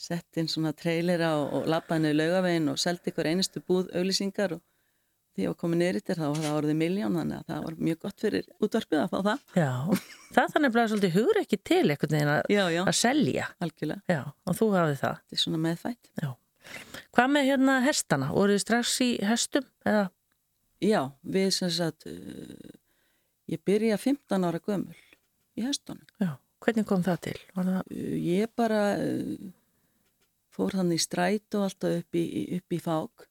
Sett 0.03 0.37
inn 0.37 0.49
svona 0.51 0.73
trailera 0.75 1.37
og, 1.39 1.53
og 1.63 1.67
labbaði 1.71 2.03
niður 2.03 2.17
laugavegin 2.21 2.69
og 2.73 2.77
seldi 2.83 3.09
ykkur 3.13 3.29
einustu 3.31 3.61
búð 3.65 3.89
auðlýsingar 3.97 4.53
og 4.57 4.61
því 5.37 5.47
var 5.49 5.57
komið 5.63 5.81
niður 5.81 5.99
yttir 6.03 6.19
þá 6.21 6.25
var 6.29 6.41
það 6.43 6.57
orðið 6.61 6.77
miljón 6.83 7.15
þannig 7.19 7.39
að 7.39 7.47
það 7.53 7.63
var 7.67 7.77
mjög 7.89 7.99
gott 8.05 8.25
fyrir 8.27 8.49
útvarpið 8.67 9.01
að 9.03 9.13
fá 9.13 9.19
það. 9.29 9.45
já 9.57 9.71
Það 10.37 10.53
þannig 10.55 10.77
að 10.83 10.91
svolítið 10.93 11.15
hugur 11.17 11.41
ekki 11.43 11.59
til 11.69 11.83
einhvern 11.93 12.15
veginn 12.17 12.33
að, 12.33 12.43
Já, 12.53 12.63
já, 12.73 12.83
að 12.89 12.97
selja 12.97 13.47
algjörlega. 13.65 14.03
Já, 14.13 14.21
og 14.49 14.57
þú 14.59 14.69
hafið 14.77 14.99
það 15.03 15.17
Þetta 15.23 15.37
er 15.39 15.43
svona 15.43 15.61
meðfætt. 15.67 16.11
Hvað 17.13 17.33
með 17.35 17.49
hérna 17.51 17.75
hestana? 17.85 18.29
Voruð 18.33 18.57
þið 18.57 18.63
strax 18.65 18.93
í 19.05 19.09
hestum? 19.29 19.67
Eða? 19.89 20.05
Já, 20.83 21.01
við 21.37 21.49
sem 21.57 21.73
sagt, 21.75 22.07
uh, 22.09 22.71
ég 23.53 23.61
byrja 23.69 23.99
15 24.01 24.47
ára 24.49 24.61
gömul 24.63 24.97
í 25.59 25.67
hestunum. 25.67 26.07
Já, 26.23 26.31
hvernig 26.65 26.87
kom 26.89 27.05
það 27.05 27.21
til? 27.29 27.37
Það... 27.59 27.75
Uh, 27.93 28.15
ég 28.25 28.53
bara 28.59 28.81
uh, 28.97 29.53
fór 30.57 30.79
þannig 30.81 31.03
stræt 31.05 31.59
og 31.59 31.67
alltaf 31.69 31.99
upp 32.01 32.19
í- 32.19 32.47
upp 32.57 32.77
í 32.77 32.81
fák. 32.83 33.29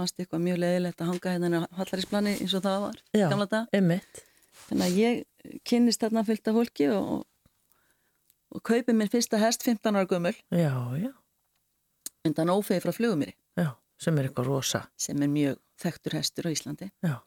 Fannst 0.00 0.20
eitthvað 0.20 0.44
mjög 0.46 0.60
leiðilegt 0.62 1.02
að 1.02 1.10
hanga 1.10 1.32
hérna 1.34 1.60
á 1.60 1.76
hallarísplani 1.76 2.36
eins 2.40 2.54
og 2.56 2.62
það 2.64 2.84
var, 2.86 3.00
Já. 3.12 3.26
gamla 3.28 3.46
dag. 3.50 3.66
Einmitt. 3.76 4.22
Þannig 4.70 4.86
að 4.86 5.00
ég 5.00 5.58
kynnist 5.68 6.04
þarna 6.04 6.22
fyllt 6.24 6.48
af 6.48 6.56
fólki 6.56 6.86
og, 6.94 7.10
og 8.54 8.62
kaupi 8.64 8.94
mér 8.96 9.10
fyrsta 9.12 9.40
hest 9.42 9.66
15 9.66 9.98
ára 10.00 10.06
já, 10.56 11.10
undan 12.24 12.52
ófegi 12.52 12.84
frá 12.84 12.92
flugumýri 12.96 13.34
já, 13.56 13.74
sem 14.00 14.18
er 14.18 14.28
eitthvað 14.28 14.48
rosa. 14.48 14.84
sem 14.96 15.20
er 15.20 15.28
mjög 15.32 15.60
þekktur 15.80 16.16
hestur 16.16 16.48
á 16.48 16.50
Íslandi. 16.52 16.90
Já, 17.04 17.18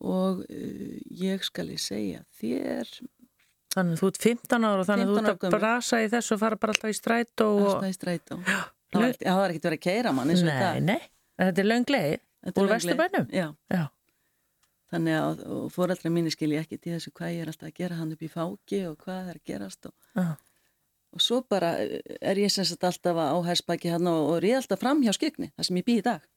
Og 0.00 0.44
uh, 0.48 0.98
ég 1.12 1.42
skal 1.44 1.68
ég 1.74 1.80
segja 1.80 2.22
þér 2.40 2.88
þannig 3.74 3.96
að 3.96 4.00
þú 4.00 4.10
ert 4.10 4.20
15 4.24 4.66
ára 4.66 4.82
og 4.82 4.86
þannig 4.88 5.06
að 5.06 5.10
þú 5.10 5.16
15 5.16 5.32
ert 5.32 5.48
að 5.48 5.56
brasa 5.56 6.00
í 6.00 6.10
þessu 6.10 6.36
og 6.36 6.40
fara 6.40 6.60
bara 6.60 6.74
alltaf 6.76 6.92
í 6.92 6.96
stræt 6.96 7.44
og... 7.44 7.58
alltaf 7.68 7.90
í. 8.16 8.20
Það 8.90 9.04
var, 9.04 9.16
það 9.20 9.36
var 9.38 9.52
ekkert 9.52 9.66
verið 9.68 9.78
að 9.78 9.84
keira 9.84 10.12
mann 10.14 10.32
eins 10.32 10.40
og 10.42 10.48
Nei, 10.48 10.54
þetta. 10.56 10.80
nei, 10.82 11.02
en 11.40 11.48
þetta 11.48 11.64
er 11.64 11.70
löngleið 11.70 12.18
úr. 12.52 12.70
Vesturbænum. 12.74 13.26
Já, 13.34 13.48
Já, 13.72 13.82
þannig 14.92 15.16
að 15.16 15.42
og 15.46 15.66
fóreldra 15.74 16.12
mínu 16.12 16.32
skilji 16.34 16.60
ekki 16.60 16.78
til 16.78 16.96
þessu 16.96 17.12
hvað 17.16 17.34
ég 17.36 17.44
er 17.44 17.50
alltaf 17.52 17.70
að 17.70 17.76
gera 17.80 17.98
hann 18.00 18.14
upp 18.14 18.22
í 18.26 18.30
fáki 18.32 18.80
og 18.88 18.96
hvað 19.04 19.20
það 19.20 19.32
er 19.34 19.38
að 19.40 19.46
gerast 19.52 19.86
og, 19.90 19.94
já, 20.18 20.26
og 21.14 21.22
svo 21.24 21.40
bara 21.46 21.70
eh, 21.84 22.00
er 22.20 22.40
ég 22.42 22.52
sem 22.52 22.66
sagt 22.68 22.84
alltaf 22.88 23.20
á 23.20 23.36
hersbæki 23.46 23.92
hann 23.92 24.10
og, 24.10 24.34
og 24.34 24.42
ríð 24.44 24.60
alltaf 24.60 24.82
fram 24.82 25.02
hjá 25.04 25.14
skygni, 25.16 25.52
það 25.56 25.68
sem 25.68 25.80
ég 25.80 25.88
býð 25.88 26.02
í 26.02 26.06
dag. 26.10 26.28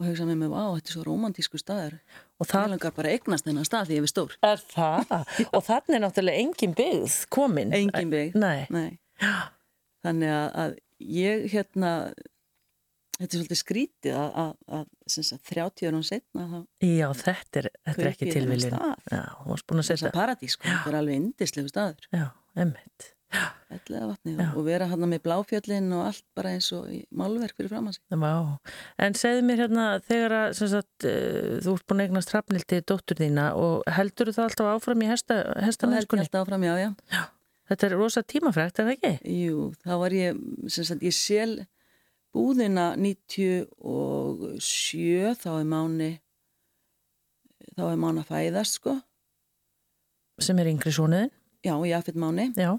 Og 0.00 0.06
hugsa 0.08 0.24
með 0.24 0.38
mig, 0.40 0.48
vá, 0.48 0.62
þetta 0.72 0.88
er 0.88 0.94
svo 0.96 1.02
romantísku 1.04 1.58
staður. 1.60 1.98
Og 2.40 2.48
það 2.48 2.70
langar 2.72 2.94
bara 2.96 3.10
eignast 3.12 3.44
þennan 3.44 3.66
stað 3.68 3.90
því 3.90 3.98
ég 3.98 4.06
er 4.06 4.10
stór. 4.10 4.36
Er 4.48 4.62
það. 4.72 5.10
og 5.54 5.64
þannig 5.66 5.96
er 5.98 6.02
náttúrulega 6.06 6.40
engin 6.46 6.72
byggð 6.78 7.16
komin. 7.36 7.74
engin 7.76 8.10
bygg, 8.10 8.38
Nei, 8.40 8.64
nei. 8.72 8.88
Þannig 10.02 10.32
að, 10.32 10.46
að 10.62 10.72
ég 11.12 11.44
hérna 11.52 11.90
þetta 13.18 13.28
er 13.28 13.38
svolítið 13.38 13.60
skrítið 13.60 14.18
að, 14.18 14.52
að, 14.76 14.84
að 15.32 15.48
30 15.52 15.88
árum 15.90 16.04
setna 16.06 16.46
já, 16.82 17.08
þetta 17.22 17.62
er, 17.62 17.70
þetta 17.86 18.04
er 18.04 18.12
ekki 18.12 18.30
tilviljun. 18.30 18.78
Já, 19.12 19.24
þú 19.40 19.50
varst 19.54 19.66
búin 19.70 19.82
að 19.82 19.88
setja. 19.90 20.12
paradís, 20.14 20.56
sko, 20.56 20.68
þetta 20.68 20.92
er 20.92 21.00
alveg 21.00 21.18
indislegu 21.20 21.72
staður 21.72 22.08
Já, 22.12 22.28
emmitt. 22.64 23.10
Já. 23.32 24.48
og 24.52 24.64
vera 24.66 24.86
hann 24.90 25.06
með 25.08 25.22
bláfjöllin 25.24 25.86
og 25.96 26.02
allt 26.10 26.24
bara 26.36 26.50
eins 26.52 26.66
og 26.76 26.90
málverk 27.16 27.56
fyrir 27.56 27.70
fram 27.72 27.86
að 27.88 27.96
sig 27.96 28.02
en 29.06 29.16
segðu 29.16 29.44
mér 29.48 29.62
hérna 29.64 29.86
þegar 30.04 30.34
að 30.36 30.50
sagt, 30.60 31.06
uh, 31.08 31.54
þú 31.64 31.76
ert 31.78 31.86
búin 31.88 32.02
að 32.02 32.10
eignast 32.10 32.34
hrafnildi 32.34 32.82
dóttur 32.84 33.22
þína 33.22 33.46
og 33.56 33.88
heldur 33.96 34.34
það 34.36 34.50
alltaf 34.50 34.72
áfram 34.74 35.06
í 35.06 35.08
hesta, 35.08 35.38
alltaf 35.56 36.42
áfram, 36.42 36.68
já, 36.68 36.74
já 36.84 37.22
Þetta 37.72 37.86
er 37.86 37.94
rosa 37.96 38.20
tímafrækt, 38.26 38.80
er 38.82 38.88
það 38.88 38.96
ekki? 38.98 39.32
Jú, 39.46 39.66
þá 39.80 39.92
var 40.02 40.12
ég, 40.12 40.40
sem 40.74 40.84
sagt, 40.84 41.04
ég 41.06 41.14
sel 41.16 41.54
búðina 42.32 42.94
97, 42.96 45.36
þá 45.42 45.50
er 45.58 45.66
máni, 45.68 46.08
þá 47.76 47.82
er 47.90 47.98
máni 48.00 48.22
að 48.24 48.30
fæðast, 48.32 48.78
sko. 48.80 48.94
Sem 50.42 50.58
er 50.62 50.70
yngri 50.72 50.90
svonuðin? 50.94 51.28
Já, 51.62 51.74
Jafet 51.86 52.16
Máni, 52.18 52.48
Já, 52.58 52.72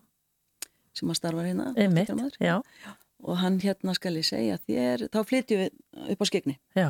sem 0.98 1.08
að 1.14 1.20
starfa 1.22 1.44
hérna. 1.46 1.70
einmitt, 1.80 2.10
já, 2.44 2.58
Og 3.24 3.38
hann 3.40 3.56
hérna 3.64 3.94
skal 3.96 4.18
ég 4.20 4.26
segja 4.28 4.58
þér, 4.68 5.06
þá 5.14 5.20
flytjum 5.30 5.60
við 5.62 5.70
upp 6.12 6.20
á 6.20 6.26
skegni. 6.28 6.56
já, 6.76 6.90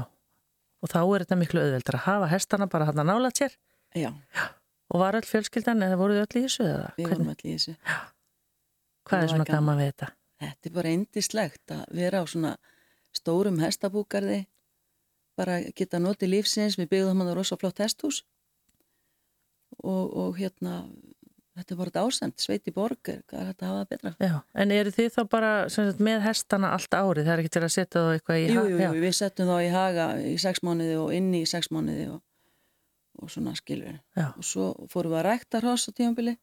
og 0.82 0.88
þá 0.89 0.97
er 1.04 1.19
þetta 1.26 1.38
miklu 1.38 1.62
auðveldur 1.62 1.97
að 1.99 2.06
hafa 2.08 2.28
hestana 2.32 2.65
bara 2.67 2.86
hann 2.89 2.97
að 3.04 3.10
nála 3.12 3.30
sér 3.38 3.54
Já, 3.93 4.10
og 4.89 4.97
var 4.99 5.13
öll 5.13 5.21
fjölskyldan 5.30 5.84
eða 5.86 5.99
voruð 6.02 6.23
öll 6.23 6.38
í 6.41 6.43
þessu 6.47 6.65
eða 6.65 6.89
við 6.97 7.06
vorum 7.12 7.30
allir 7.30 7.45
í 7.45 7.54
þessu. 7.60 7.76
hvað 9.06 9.21
er 9.21 9.30
svona 9.30 9.45
gaman 9.45 9.78
við 9.78 9.91
þetta? 9.93 10.08
Þetta 10.43 10.69
er 10.69 10.75
bara 10.77 10.91
eindislegt 10.93 11.73
að 11.75 11.84
vera 11.97 12.21
á 12.21 12.25
svona 12.29 12.53
stórum 13.13 13.60
hestabúkarði, 13.62 14.43
bara 15.38 15.60
geta 15.77 15.99
notið 16.01 16.32
lífsins, 16.36 16.77
við 16.77 16.89
byggðum 16.93 17.21
hann 17.23 17.34
á 17.34 17.38
rosa 17.38 17.58
flott 17.62 17.79
hesthús 17.82 18.23
og, 19.84 20.13
og 20.13 20.38
hérna, 20.38 20.73
þetta 21.58 21.73
er 21.73 21.79
bara 21.79 21.91
þetta 21.91 22.03
ásend, 22.08 22.36
Sveiti 22.41 22.73
Borg 22.73 23.10
er, 23.13 23.21
hvað 23.29 23.39
er 23.41 23.49
þetta 23.51 23.65
að 23.67 23.71
hafa 23.73 23.88
betra? 23.93 24.12
Já, 24.21 24.36
en 24.63 24.73
eru 24.75 24.93
þið 24.93 25.10
þá 25.15 25.21
bara 25.34 25.51
sagt, 25.73 26.01
með 26.06 26.21
hestana 26.27 26.71
allt 26.75 26.97
árið, 26.97 27.25
það 27.27 27.34
er 27.36 27.43
ekki 27.43 27.53
til 27.56 27.63
að 27.67 27.73
setja 27.77 28.03
þá 28.06 28.13
eitthvað 28.17 28.39
í 28.41 28.45
Jú, 28.47 28.56
ha- 28.60 28.67
jú, 28.69 28.77
já. 28.82 28.88
jú, 28.93 29.03
við 29.06 29.15
settum 29.19 29.49
þá 29.51 29.56
í 29.65 29.71
haga 29.73 30.08
í 30.29 30.36
sex 30.41 30.63
mánuði 30.65 30.97
og 31.01 31.13
inni 31.17 31.43
í 31.43 31.49
sex 31.49 31.69
mánuði 31.73 32.08
og, 32.13 32.21
og 33.21 33.34
svona 33.34 33.53
skilur. 33.58 33.99
Já. 34.17 34.27
Og 34.38 34.45
svo 34.47 34.71
fórum 34.93 35.13
við 35.15 35.21
að 35.21 35.27
rækta 35.32 35.62
hross 35.63 35.89
á 35.89 35.91
tímabili 35.97 36.36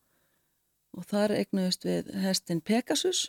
og 0.98 1.06
þar 1.06 1.36
eignuðust 1.38 1.86
við 1.86 2.10
hestin 2.24 2.62
Pegasus 2.66 3.28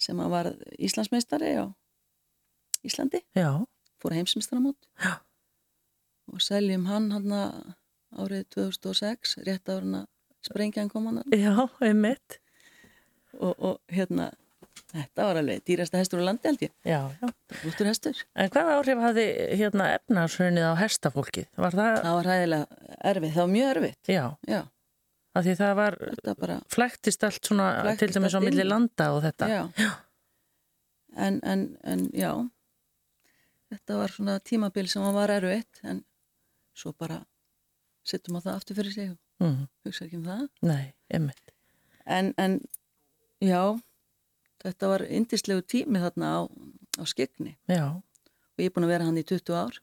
sem 0.00 0.18
að 0.20 0.30
var 0.34 0.48
Íslandsmeistari 0.78 1.54
á 1.60 1.66
Íslandi, 2.84 3.22
Já, 3.36 3.64
fór 4.02 4.12
heimsmeistaramót. 4.16 4.76
Og 6.32 6.40
seljum 6.44 6.86
hann 6.88 7.10
hann 7.14 7.32
árið 8.14 8.44
2006, 8.56 9.38
rétt 9.46 9.68
árið 9.72 10.00
að 10.02 10.06
sprengjan 10.44 10.90
kom 10.92 11.06
hann 11.10 11.22
já, 11.32 11.54
einmitt. 11.84 12.38
Og, 13.40 13.54
og 13.58 13.78
hérna, 13.90 14.28
þetta 14.92 15.24
var 15.26 15.40
alveg 15.40 15.64
dýrasta 15.66 15.98
hestur 15.98 16.20
á 16.22 16.28
landi 16.28 16.46
held 16.50 16.62
ég, 16.68 16.74
Já, 16.86 17.00
já. 17.22 17.28
Úttur 17.66 17.88
hestur. 17.88 18.20
En 18.38 18.52
hvað 18.54 18.70
áhrif 18.76 19.00
hafði 19.02 19.24
hérna 19.58 19.88
efnarsrunið 19.96 20.68
á 20.70 20.74
hestafólkið? 20.84 21.48
Var 21.56 21.74
það, 21.80 21.96
Það 22.04 22.18
var 22.20 22.30
hæðilega 22.34 22.94
erfið, 23.10 23.32
það 23.34 23.42
var 23.42 23.52
mjög 23.56 23.72
erfitt. 23.74 24.12
já, 24.12 24.24
Já, 24.48 24.60
af 25.34 25.44
því 25.44 25.54
það 25.58 25.72
var 25.80 25.96
flæktist 26.70 27.24
allt 27.26 27.46
svona 27.50 27.68
Flæktist 27.82 28.00
til 28.04 28.14
dæmis 28.20 28.34
á 28.36 28.40
milli 28.44 28.64
landa 28.66 29.10
og 29.16 29.22
þetta. 29.24 29.48
já. 29.50 29.62
En, 31.16 31.40
en, 31.46 31.60
en 31.84 32.08
já, 32.14 32.32
þetta 33.70 33.96
var 34.00 34.10
svona 34.14 34.38
tímabil 34.42 34.88
sem 34.90 35.02
var 35.14 35.30
erfitt, 35.30 35.80
en 35.86 36.00
svo 36.74 36.92
bara 36.98 37.20
settum 38.04 38.36
á 38.38 38.40
það 38.42 38.56
aftur 38.58 38.76
fyrir 38.80 38.92
sig 38.94 39.10
og 39.12 39.18
Mm, 39.42 39.64
hugsa 39.84 40.04
ekki 40.06 40.16
um 40.20 40.22
það. 40.24 40.42
nei. 40.62 40.94
En, 42.06 42.28
en 42.38 42.60
já, 43.42 43.80
þetta 44.62 44.88
var 44.92 45.02
indislegu 45.10 45.62
tími 45.66 45.98
þarna 45.98 46.28
á, 46.38 46.40
á 46.98 47.02
skegni 47.04 47.56
Já. 47.68 47.98
og 47.98 48.58
ég 48.62 48.66
er 48.70 48.70
búin 48.70 48.86
að 48.86 48.92
vera 48.94 49.04
hann 49.08 49.18
í 49.18 49.24
20 49.26 49.50
ár. 49.58 49.80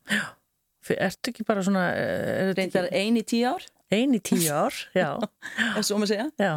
Fyr- 0.82 1.02
Ertu 1.04 1.30
ekki 1.34 1.44
bara 1.46 1.62
svona, 1.62 1.84
er 1.92 2.54
þetta 2.54 2.62
Reyndar 2.62 2.88
ekki 2.88 2.96
ein 3.04 3.18
í 3.20 3.24
10 3.28 3.44
ár, 3.52 3.68
ein 3.92 4.16
í 4.18 4.22
tíu 4.24 4.48
ár? 4.56 4.76
Já, 4.98 5.10
ef 5.78 5.84
svo 5.88 5.98
maður 6.02 6.14
segja. 6.16 6.30
já. 6.40 6.54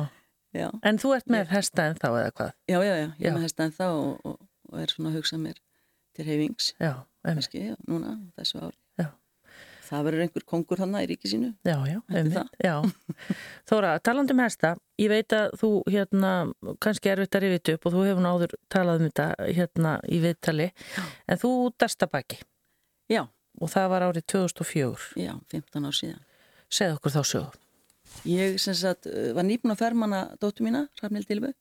Já, 0.54 0.68
En 0.86 0.98
þú 1.02 1.08
ert 1.16 1.26
með 1.34 1.48
hesta 1.50 1.88
en 1.90 1.96
þá 1.98 2.06
eða 2.12 2.30
hvað? 2.38 2.50
já, 2.70 2.76
já, 2.86 2.92
já. 2.94 3.06
ég 3.18 3.24
er 3.26 3.32
með 3.34 3.42
hesta 3.48 3.64
en 3.66 3.72
þá 3.74 3.84
og, 3.90 4.20
og, 4.22 4.36
og 4.70 4.76
er 4.84 4.92
svona 4.92 5.10
að 5.10 5.16
hugsa 5.18 5.38
mér 5.42 5.56
til 6.14 6.26
heifings. 6.28 6.68
Já, 6.78 6.92
einmitt. 7.26 7.56
núna, 7.90 8.12
þessu 8.38 8.60
ári. 8.62 8.76
Já. 9.02 9.08
Það 9.88 10.04
verður 10.06 10.22
einhver 10.24 10.44
kongur 10.46 10.78
hann 10.84 10.94
í 11.00 11.08
ríki 11.10 11.28
sínu. 11.32 11.48
Já, 11.66 11.74
já, 11.90 11.98
einmitt. 12.14 12.54
Já. 12.62 12.76
Þóra, 13.68 13.96
talandi 14.06 14.32
um 14.36 14.42
hesta, 14.44 14.70
ég 15.02 15.10
veit 15.10 15.34
að 15.34 15.56
þú 15.58 15.70
hérna, 15.90 16.30
kannski 16.86 17.10
er 17.10 17.24
þetta 17.24 17.42
rifið 17.42 17.72
upp 17.74 17.88
og 17.90 17.96
þú 17.96 18.04
hefur 18.06 18.22
nú 18.22 18.30
áður 18.36 18.54
talað 18.72 19.02
um 19.02 19.08
þetta 19.10 19.26
hérna 19.58 19.96
í 20.06 20.20
viðtali, 20.22 20.68
en 21.26 21.42
þú 21.42 21.50
dastabæki 21.82 22.38
Já, 23.10 23.24
og 23.58 23.74
það 23.74 23.90
var 23.90 24.06
árið 24.06 24.28
2004. 24.36 25.10
já, 25.18 25.34
15 25.50 25.90
ár 25.90 25.98
síðan. 25.98 26.22
Segð 26.72 26.96
okkur 26.98 27.14
þá 27.14 27.20
sögu. 27.30 27.60
Ég 28.28 28.56
sagt 28.62 29.08
uh, 29.10 29.30
var 29.36 29.46
nýbúin 29.46 29.74
að 29.74 29.82
fermanna 29.82 30.24
dóttu 30.40 30.64
mína, 30.64 30.86
Rafnil 31.02 31.26
Dilbu, 31.28 31.52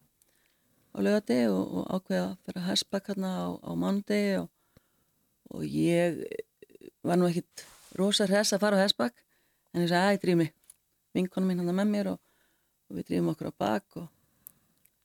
á 0.94 0.98
lögati 1.02 1.40
og, 1.50 1.78
og 1.82 1.86
ákveða 1.98 2.26
að 2.30 2.34
fyrir 2.46 2.62
að 2.62 2.68
hersbak 2.70 3.10
hérna 3.10 3.32
á, 3.34 3.46
á 3.58 3.72
mándegi 3.74 4.34
og, 4.42 4.50
og 5.54 5.64
ég 5.66 6.20
eh, 6.28 6.90
var 7.04 7.18
nú 7.20 7.30
ekkit 7.30 7.66
rosa 7.98 8.28
hress 8.30 8.54
að 8.54 8.66
fara 8.66 8.82
á 8.82 8.84
hersbak 8.86 9.16
en 9.74 9.86
ég 9.86 9.90
sagði, 9.90 10.20
æ, 10.20 10.22
drýf 10.22 10.40
mig, 10.40 10.52
vinkonu 11.18 11.50
mín 11.50 11.64
hann 11.64 11.74
með 11.74 11.90
mér 11.90 12.12
og, 12.14 12.20
og 12.90 13.00
við 13.00 13.10
drýfum 13.10 13.34
okkur 13.34 13.50
á 13.50 13.62
bak 13.66 14.02
og 14.04 14.12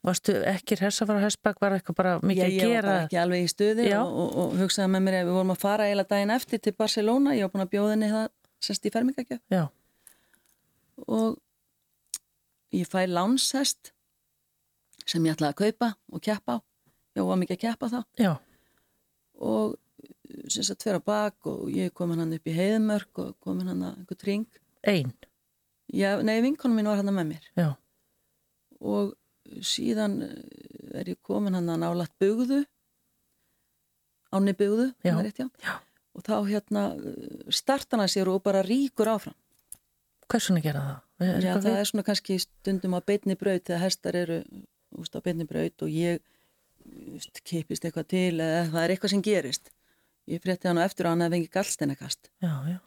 Varstu 0.06 0.36
ekki 0.46 0.76
hressa 0.78 1.02
að 1.02 1.10
fara 1.10 1.20
á 1.20 1.26
hestbakk, 1.26 1.56
var 1.58 1.74
eitthvað 1.74 1.96
bara 1.98 2.12
mikið 2.22 2.38
ég, 2.38 2.44
að 2.46 2.52
ég 2.54 2.60
var 2.60 2.70
gera? 2.70 2.88
bara 2.88 3.06
ekki 3.08 3.18
alveg 3.18 3.42
í 3.42 3.48
stuði 3.50 3.86
og, 3.98 4.12
og, 4.22 4.36
og 4.38 4.52
hugsaði 4.60 4.92
með 4.94 5.02
mér 5.04 5.16
að 5.18 5.26
við 5.26 5.36
vorum 5.38 5.50
að 5.54 5.64
fara 5.64 5.88
eiginlega 5.88 6.12
daginn 6.12 6.34
eftir 6.36 6.62
til 6.62 6.72
Barcelona, 6.78 7.34
ég 7.34 7.44
var 7.44 7.52
búin 7.54 7.64
að 7.64 7.72
bjóða 7.72 7.96
henni 7.96 8.10
það 8.12 8.28
semst 8.68 8.86
í 8.86 8.92
fermingakjöf 8.94 9.40
Já, 9.50 9.64
og 11.06 11.38
ég 12.74 12.88
fæ 12.88 13.06
lánshest 13.06 13.92
sem 15.08 15.24
ég 15.24 15.36
ætlaði 15.36 15.54
að 15.54 15.60
kaupa 15.62 15.90
og 16.12 16.24
keppa 16.24 16.58
á. 16.58 16.64
Ég 17.16 17.28
var 17.28 17.40
mikið 17.40 17.56
að 17.56 17.62
keppa 17.64 17.90
þá. 17.92 18.00
Já, 18.20 18.32
og 19.38 19.78
sagt 20.52 20.84
fyrir 20.84 21.00
á 21.00 21.08
bak 21.08 21.46
og 21.48 21.68
ég 21.72 21.94
kom 21.96 22.12
hann 22.14 22.34
upp 22.36 22.48
í 22.48 22.56
heiðmörk 22.56 23.22
og 23.22 23.36
kom 23.44 23.62
hann 23.64 23.86
einhvern 23.92 24.26
ring 24.26 24.46
ein. 24.82 25.14
Já, 25.88 26.20
nei, 26.20 26.40
vinkonum 26.44 26.76
mín 26.76 26.90
var 26.90 27.00
hann 27.00 27.14
með 27.14 27.30
mér. 27.32 27.48
Já, 27.56 27.70
og 28.80 29.14
síðan 29.64 30.20
eh, 30.26 31.00
er 31.00 31.14
ég 31.14 31.20
komin 31.24 31.56
hann 31.56 31.70
að 31.72 31.82
nálat 31.82 32.12
bugðu 32.20 32.62
áni 34.34 34.52
bugðu 34.56 34.90
og 36.18 36.24
þá 36.26 36.34
hérna 36.48 36.82
startan 37.54 38.02
hann 38.02 38.12
sér 38.12 38.28
og 38.28 38.42
bara 38.44 38.64
ríkur 38.66 39.08
áfram 39.08 39.36
hversuna 40.32 40.62
gera 40.64 40.80
það? 40.86 40.98
Er 41.28 41.42
já, 41.42 41.52
það 41.56 41.64
við- 41.68 41.78
er 41.82 41.88
svona 41.90 42.04
kannski 42.06 42.38
stundum 42.42 42.94
á 42.94 43.00
beinni 43.02 43.34
braut 43.40 43.64
þegar 43.66 43.84
hestar 43.86 44.16
eru 44.16 44.42
úst, 44.98 45.16
á 45.16 45.20
beinni 45.24 45.44
braut 45.48 45.82
og 45.82 45.88
ég 45.90 46.20
úst, 47.16 47.40
kipist 47.44 47.84
eitthvað 47.84 48.06
til 48.08 48.38
eða 48.40 48.68
það 48.72 48.82
er 48.84 48.94
eitthvað 48.94 49.10
sem 49.14 49.22
gerist 49.26 49.70
ég 50.28 50.42
frétti 50.44 50.68
hann 50.68 50.78
á 50.80 50.84
eftir 50.86 51.06
og 51.08 51.14
hann 51.16 51.24
hefði 51.26 51.38
fengið 51.38 51.54
gallsteinakast 51.56 52.30
Já, 52.44 52.52
já. 52.68 52.78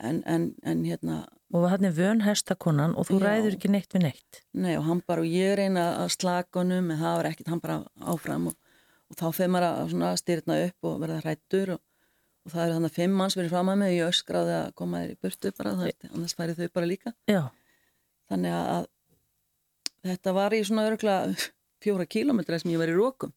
en, 0.00 0.22
en, 0.26 0.54
en 0.64 0.84
hérna 0.84 1.24
Og 1.54 1.68
hann 1.70 1.84
er 1.86 1.92
vön 1.94 2.24
hestakonan 2.26 2.96
og 2.98 3.06
þú 3.06 3.20
Já. 3.20 3.26
ræður 3.28 3.54
ekki 3.54 3.68
neitt 3.70 3.92
við 3.94 4.02
neitt. 4.02 4.38
Nei 4.52 4.72
og 4.76 4.82
hann 4.88 4.98
bara 5.06 5.22
og 5.22 5.28
ég 5.30 5.52
reyna 5.60 5.84
að 6.02 6.08
slaka 6.16 6.58
honum 6.58 6.88
en 6.90 6.98
það 6.98 7.14
var 7.20 7.28
ekkert, 7.30 7.50
hann 7.52 7.60
bara 7.62 7.76
áfram 8.02 8.48
og, 8.50 8.56
og 9.06 9.16
þá 9.20 9.26
fyrir 9.36 9.52
maður 9.54 9.94
að 10.08 10.16
styrna 10.18 10.56
upp 10.66 10.88
og 10.90 10.96
verða 11.04 11.20
hrættur 11.22 11.70
og, 11.76 11.80
og 12.46 12.52
það 12.54 12.62
eru 12.64 12.76
þannig 12.76 12.92
að 12.92 12.98
fimm 13.00 13.16
manns 13.18 13.36
verið 13.38 13.52
fram 13.56 13.70
að 13.72 13.80
mig 13.82 13.92
og 13.92 13.96
ég 13.98 14.10
öskraði 14.14 14.52
að 14.60 14.68
koma 14.78 15.00
þér 15.02 15.14
í 15.14 15.18
burtu 15.26 15.52
bara, 15.58 15.72
það, 15.80 15.88
er- 15.92 16.12
annars 16.14 16.36
færi 16.38 16.54
þau 16.58 16.68
bara 16.78 16.90
líka. 16.92 17.12
Já, 17.30 17.42
Þannig 18.26 18.54
að 18.58 18.86
þetta 20.06 20.32
var 20.36 20.54
í 20.56 20.62
svona 20.66 20.86
örgulega 20.90 21.34
fjóra 21.84 22.06
kílómetra 22.10 22.58
sem 22.62 22.72
ég 22.72 22.80
var 22.80 22.90
í 22.90 22.96
rókum 22.96 23.34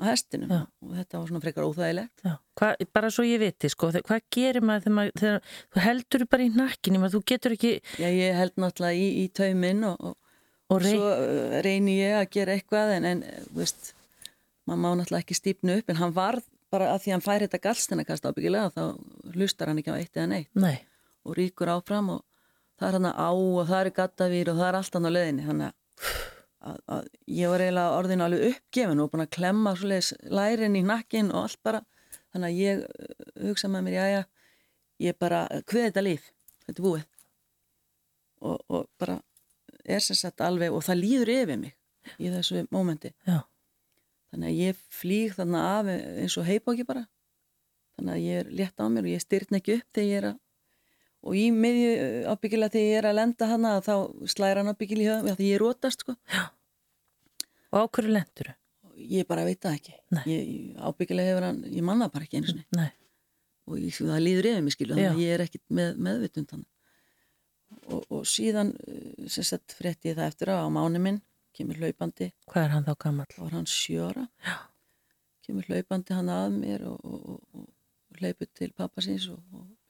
á 0.00 0.02
hestinum 0.08 0.48
Já. 0.48 0.60
og 0.86 0.92
þetta 0.96 1.18
var 1.18 1.26
svona 1.28 1.42
frekar 1.44 1.66
óþægilegt. 1.68 2.22
Hva, 2.56 2.68
bara 2.94 3.10
svo 3.12 3.24
ég 3.26 3.42
viti, 3.42 3.68
sko, 3.68 3.90
hvað 3.92 4.22
gerir 4.32 4.64
maður 4.64 4.86
þegar, 4.86 4.94
maður, 4.96 5.18
þegar 5.20 5.42
þú 5.74 5.82
heldur 5.84 6.24
bara 6.32 6.46
í 6.46 6.52
nakkinni, 6.54 7.00
maður, 7.02 7.16
þú 7.18 7.22
getur 7.32 7.56
ekki 7.56 7.72
Já, 8.00 8.06
ég 8.08 8.38
held 8.38 8.54
náttúrulega 8.62 8.96
í, 8.96 9.08
í 9.20 9.26
tauminn 9.36 9.84
og, 9.90 9.98
og, 10.00 10.16
og 10.72 10.80
rey... 10.84 10.94
svo 10.94 11.10
uh, 11.10 11.58
reyni 11.66 11.98
ég 11.98 12.16
að 12.16 12.30
gera 12.38 12.56
eitthvað 12.56 12.94
en, 12.96 13.08
en 13.10 13.22
uh, 13.28 13.42
veist, 13.58 13.92
maður 14.64 14.80
má 14.86 14.88
náttúrulega 15.02 15.26
ekki 15.26 15.36
stípnu 15.36 15.76
upp 15.82 15.92
en 15.92 16.00
hann 16.00 16.16
var 16.16 16.40
bara 16.70 16.90
að 16.94 17.04
því 17.04 17.14
hann 17.14 17.24
fær 17.24 17.44
þetta 17.44 17.62
gallsteinakast 17.66 18.26
ábyggilega 18.26 18.72
þá 18.74 18.82
hlustar 19.34 19.70
hann 19.70 19.80
ekki 19.82 19.94
á 19.94 20.00
eitt 20.00 20.16
eða 20.16 20.30
neitt. 20.32 20.50
Nei, 20.54 20.80
og 21.26 21.36
ríkur 21.38 21.72
áfram 21.72 22.12
og 22.16 22.24
það 22.80 22.88
er 22.88 22.98
hann 22.98 23.08
á 23.10 23.30
og 23.30 23.62
það 23.68 23.80
er 23.80 23.92
gattavýr 24.00 24.52
og 24.52 24.60
það 24.60 24.68
er 24.68 24.80
allt 24.80 24.98
hann 24.98 25.08
á 25.08 25.16
leðinni 25.16 25.46
þannig 25.46 25.70
að, 26.60 26.82
að 26.96 27.08
ég 27.40 27.52
var 27.52 27.64
eiginlega 27.64 27.96
orðin 28.00 28.26
alveg 28.26 28.44
uppgefin 28.50 29.02
og 29.04 29.12
búin 29.12 29.24
að 29.24 29.32
klemma 29.38 29.74
lærin 30.40 30.78
í 30.78 30.84
nakkin 30.86 31.32
og 31.32 31.46
allt 31.46 31.62
bara. 31.66 31.82
Þannig 32.30 32.46
að 32.46 32.60
ég 32.60 32.84
uh, 32.84 33.48
hugsa 33.48 33.70
með 33.70 33.86
mér, 33.86 33.96
já 33.96 34.06
já 34.14 34.22
ég 35.00 35.16
bara, 35.18 35.46
hvað 35.66 35.88
þetta 35.88 36.04
líf 36.04 36.30
þetta 36.66 36.78
er 36.78 36.86
búið. 36.86 37.06
Og, 38.40 38.60
og 38.72 38.86
bara 39.00 39.18
er 39.84 40.02
sem 40.04 40.16
sagt 40.16 40.40
alveg 40.44 40.72
og 40.72 40.84
það 40.84 41.02
líður 41.02 41.32
yfir 41.34 41.60
mig 41.60 41.76
í 42.20 42.30
þessu 42.32 42.64
mómenti 42.72 43.12
já, 43.28 43.42
þannig 44.30 44.50
að 44.50 44.60
ég 44.60 44.84
flýg 45.00 45.34
þarna 45.38 45.64
af 45.78 45.90
eins 45.94 46.36
og 46.40 46.46
heipóki 46.48 46.86
bara. 46.88 47.06
Þannig 47.98 48.14
að 48.14 48.24
ég 48.24 48.44
er 48.44 48.54
létt 48.60 48.80
á 48.80 48.84
mér 48.88 49.08
og 49.08 49.12
ég 49.12 49.24
styrna 49.24 49.60
ekki 49.60 49.76
upp 49.80 49.90
þegar 49.96 50.08
ég 50.10 50.22
er 50.22 50.30
að 50.30 50.38
og 51.20 51.36
í 51.36 51.50
miðju 51.52 51.90
ábyggilega 52.32 52.72
þegar 52.72 52.86
ég 52.86 52.98
er 53.00 53.08
að 53.10 53.18
lenda 53.18 53.48
hana 53.50 53.74
þá 53.84 53.94
slæra 54.30 54.62
hann 54.62 54.72
ábyggilega 54.72 55.04
í 55.04 55.10
höfum 55.10 55.36
því 55.36 55.50
ég 55.50 55.58
er 55.58 55.64
rótast 55.64 56.04
sko 56.04 56.14
og 57.70 57.76
á 57.76 57.84
hverju 57.92 58.14
lendur 58.14 58.52
og 58.54 59.02
ég 59.04 59.28
bara 59.28 59.44
veit 59.46 59.60
það 59.62 59.76
ekki. 59.78 59.94
Ég, 60.28 60.48
ábyggilega 60.80 61.34
hefur 61.34 61.46
hann, 61.48 61.62
ég 61.68 61.84
manna 61.86 62.10
bara 62.12 62.26
ekki 62.26 62.40
eins 62.40 62.52
og 62.54 62.76
Nei, 62.76 62.90
og 63.68 63.78
ég, 63.80 63.96
það 63.96 64.24
líður 64.24 64.50
yfir 64.50 64.66
mig 64.66 64.76
skilu 64.76 64.96
þannig 64.96 65.06
Já. 65.06 65.12
að 65.12 65.22
ég 65.24 65.34
er 65.34 65.44
ekkit 65.46 65.64
með, 65.78 65.90
meðvitund 66.08 66.54
og, 66.56 68.00
og 68.02 68.24
síðan 68.28 68.72
eh, 68.88 69.28
sagt 69.28 69.76
frétti 69.78 70.10
ég 70.10 70.18
það 70.18 70.32
eftir 70.32 70.52
á, 70.52 70.64
á 70.64 70.68
mánu 70.72 71.02
minn 71.02 71.20
kemur 71.56 71.80
hlaupandi, 71.82 72.30
hvað 72.50 72.64
er 72.64 72.74
hann 72.74 72.84
þá 72.88 72.94
gammal? 73.04 73.26
þá 73.34 73.40
var 73.42 73.56
hann 73.58 73.66
sjöra 73.70 74.26
Já. 74.46 74.56
kemur 75.46 75.66
hlaupandi 75.70 76.14
hann 76.14 76.28
að 76.34 76.58
mér 76.60 76.84
og, 76.90 77.00
og, 77.04 77.24
og, 77.34 77.64
og 77.64 78.20
hlaupur 78.20 78.50
til 78.54 78.72
pappa 78.76 79.02
síns 79.04 79.28
og, 79.32 79.40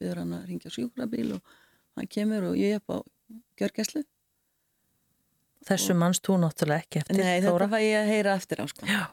byrður 0.01 0.23
hann 0.23 0.33
að 0.39 0.47
ringja 0.49 0.71
sjúkrabíl 0.73 1.35
og 1.37 1.41
hann 1.99 2.07
kemur 2.09 2.49
og 2.51 2.57
ég 2.57 2.77
er 2.77 2.81
upp 2.81 2.95
á 2.95 2.97
gjörgæslu 3.61 4.03
Þessu 5.61 5.93
mannst 5.93 6.25
þú 6.25 6.39
náttúrulega 6.41 6.81
ekki 6.81 6.99
eftir 7.03 7.19
Nei, 7.21 7.35
Þóra. 7.43 7.67
þetta 7.67 7.67
fæ 7.69 7.81
ég 7.85 7.97
að 7.99 8.07
heyra 8.09 8.31
eftir 8.39 8.61
á 8.61 8.65
sko. 8.65 8.87
Já. 8.89 9.03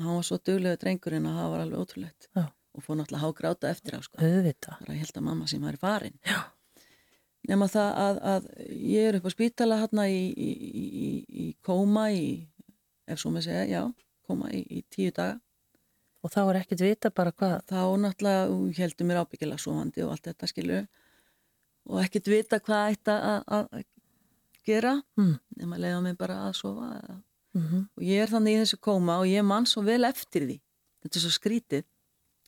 Hann 0.00 0.14
var 0.16 0.24
svo 0.24 0.38
duglegu 0.40 0.78
drengurinn 0.80 1.26
að 1.28 1.34
það 1.36 1.50
var 1.52 1.64
alveg 1.66 1.82
ótrúlegt 1.84 2.28
Já. 2.32 2.44
og 2.48 2.84
fór 2.86 2.96
náttúrulega 2.96 3.24
hágráta 3.26 3.68
eftir 3.74 3.98
á 3.98 4.00
sko. 4.00 4.16
Auðvitað. 4.24 4.78
bara 4.80 4.96
ég 4.96 5.02
held 5.04 5.18
að 5.20 5.26
mamma 5.26 5.48
sem 5.52 5.66
væri 5.68 5.80
farin 5.82 6.16
Já. 6.24 6.38
Nema 7.48 7.66
það 7.72 7.90
að, 8.04 8.18
að 8.34 8.48
ég 8.68 9.08
er 9.08 9.16
upp 9.20 9.26
á 9.26 9.30
spítala 9.32 9.78
hérna 9.80 10.04
í, 10.10 10.20
í, 10.34 10.50
í, 10.50 10.84
í- 11.06 11.44
í 11.44 11.46
kóma 11.66 12.10
í, 12.12 12.26
ef 13.08 13.18
svo 13.22 13.30
með 13.34 13.46
segja, 13.48 13.64
já 13.70 13.82
kóma 14.28 14.50
í, 14.54 14.60
í 14.70 14.82
tíu 14.92 15.10
daga. 15.16 15.40
Og 16.22 16.30
þá 16.34 16.40
er 16.50 16.58
ekkit 16.60 16.82
vita 16.84 17.10
bara 17.10 17.32
hvað. 17.32 17.62
þá 17.64 17.80
náttúrulega 17.96 18.74
heldur 18.76 19.06
mér 19.08 19.22
ábyggilega 19.22 19.58
svoandi 19.62 20.02
og 20.04 20.10
allt 20.12 20.26
þetta 20.28 20.46
skilur 20.50 20.84
og 21.88 22.02
ekkert 22.04 22.28
vita 22.28 22.58
hvað 22.60 22.90
ætti 22.92 23.14
að- 23.16 23.86
gera. 24.68 24.92
Mm. 25.16 25.38
nema 25.56 25.78
leiða 25.80 26.02
mig 26.04 26.18
bara 26.18 26.34
að 26.50 26.52
sofa 26.60 26.90
Mm 27.54 27.86
og 27.96 28.02
ég 28.04 28.20
er 28.22 28.28
þannig 28.30 28.54
í 28.54 28.58
þessu 28.62 28.76
kóma 28.78 29.16
og 29.18 29.26
ég 29.26 29.42
man 29.44 29.64
svo 29.66 29.82
vel 29.82 30.04
eftir 30.04 30.44
því. 30.46 30.60
Þetta 31.02 31.16
er 31.16 31.20
svo 31.24 31.30
skrítið. 31.34 31.84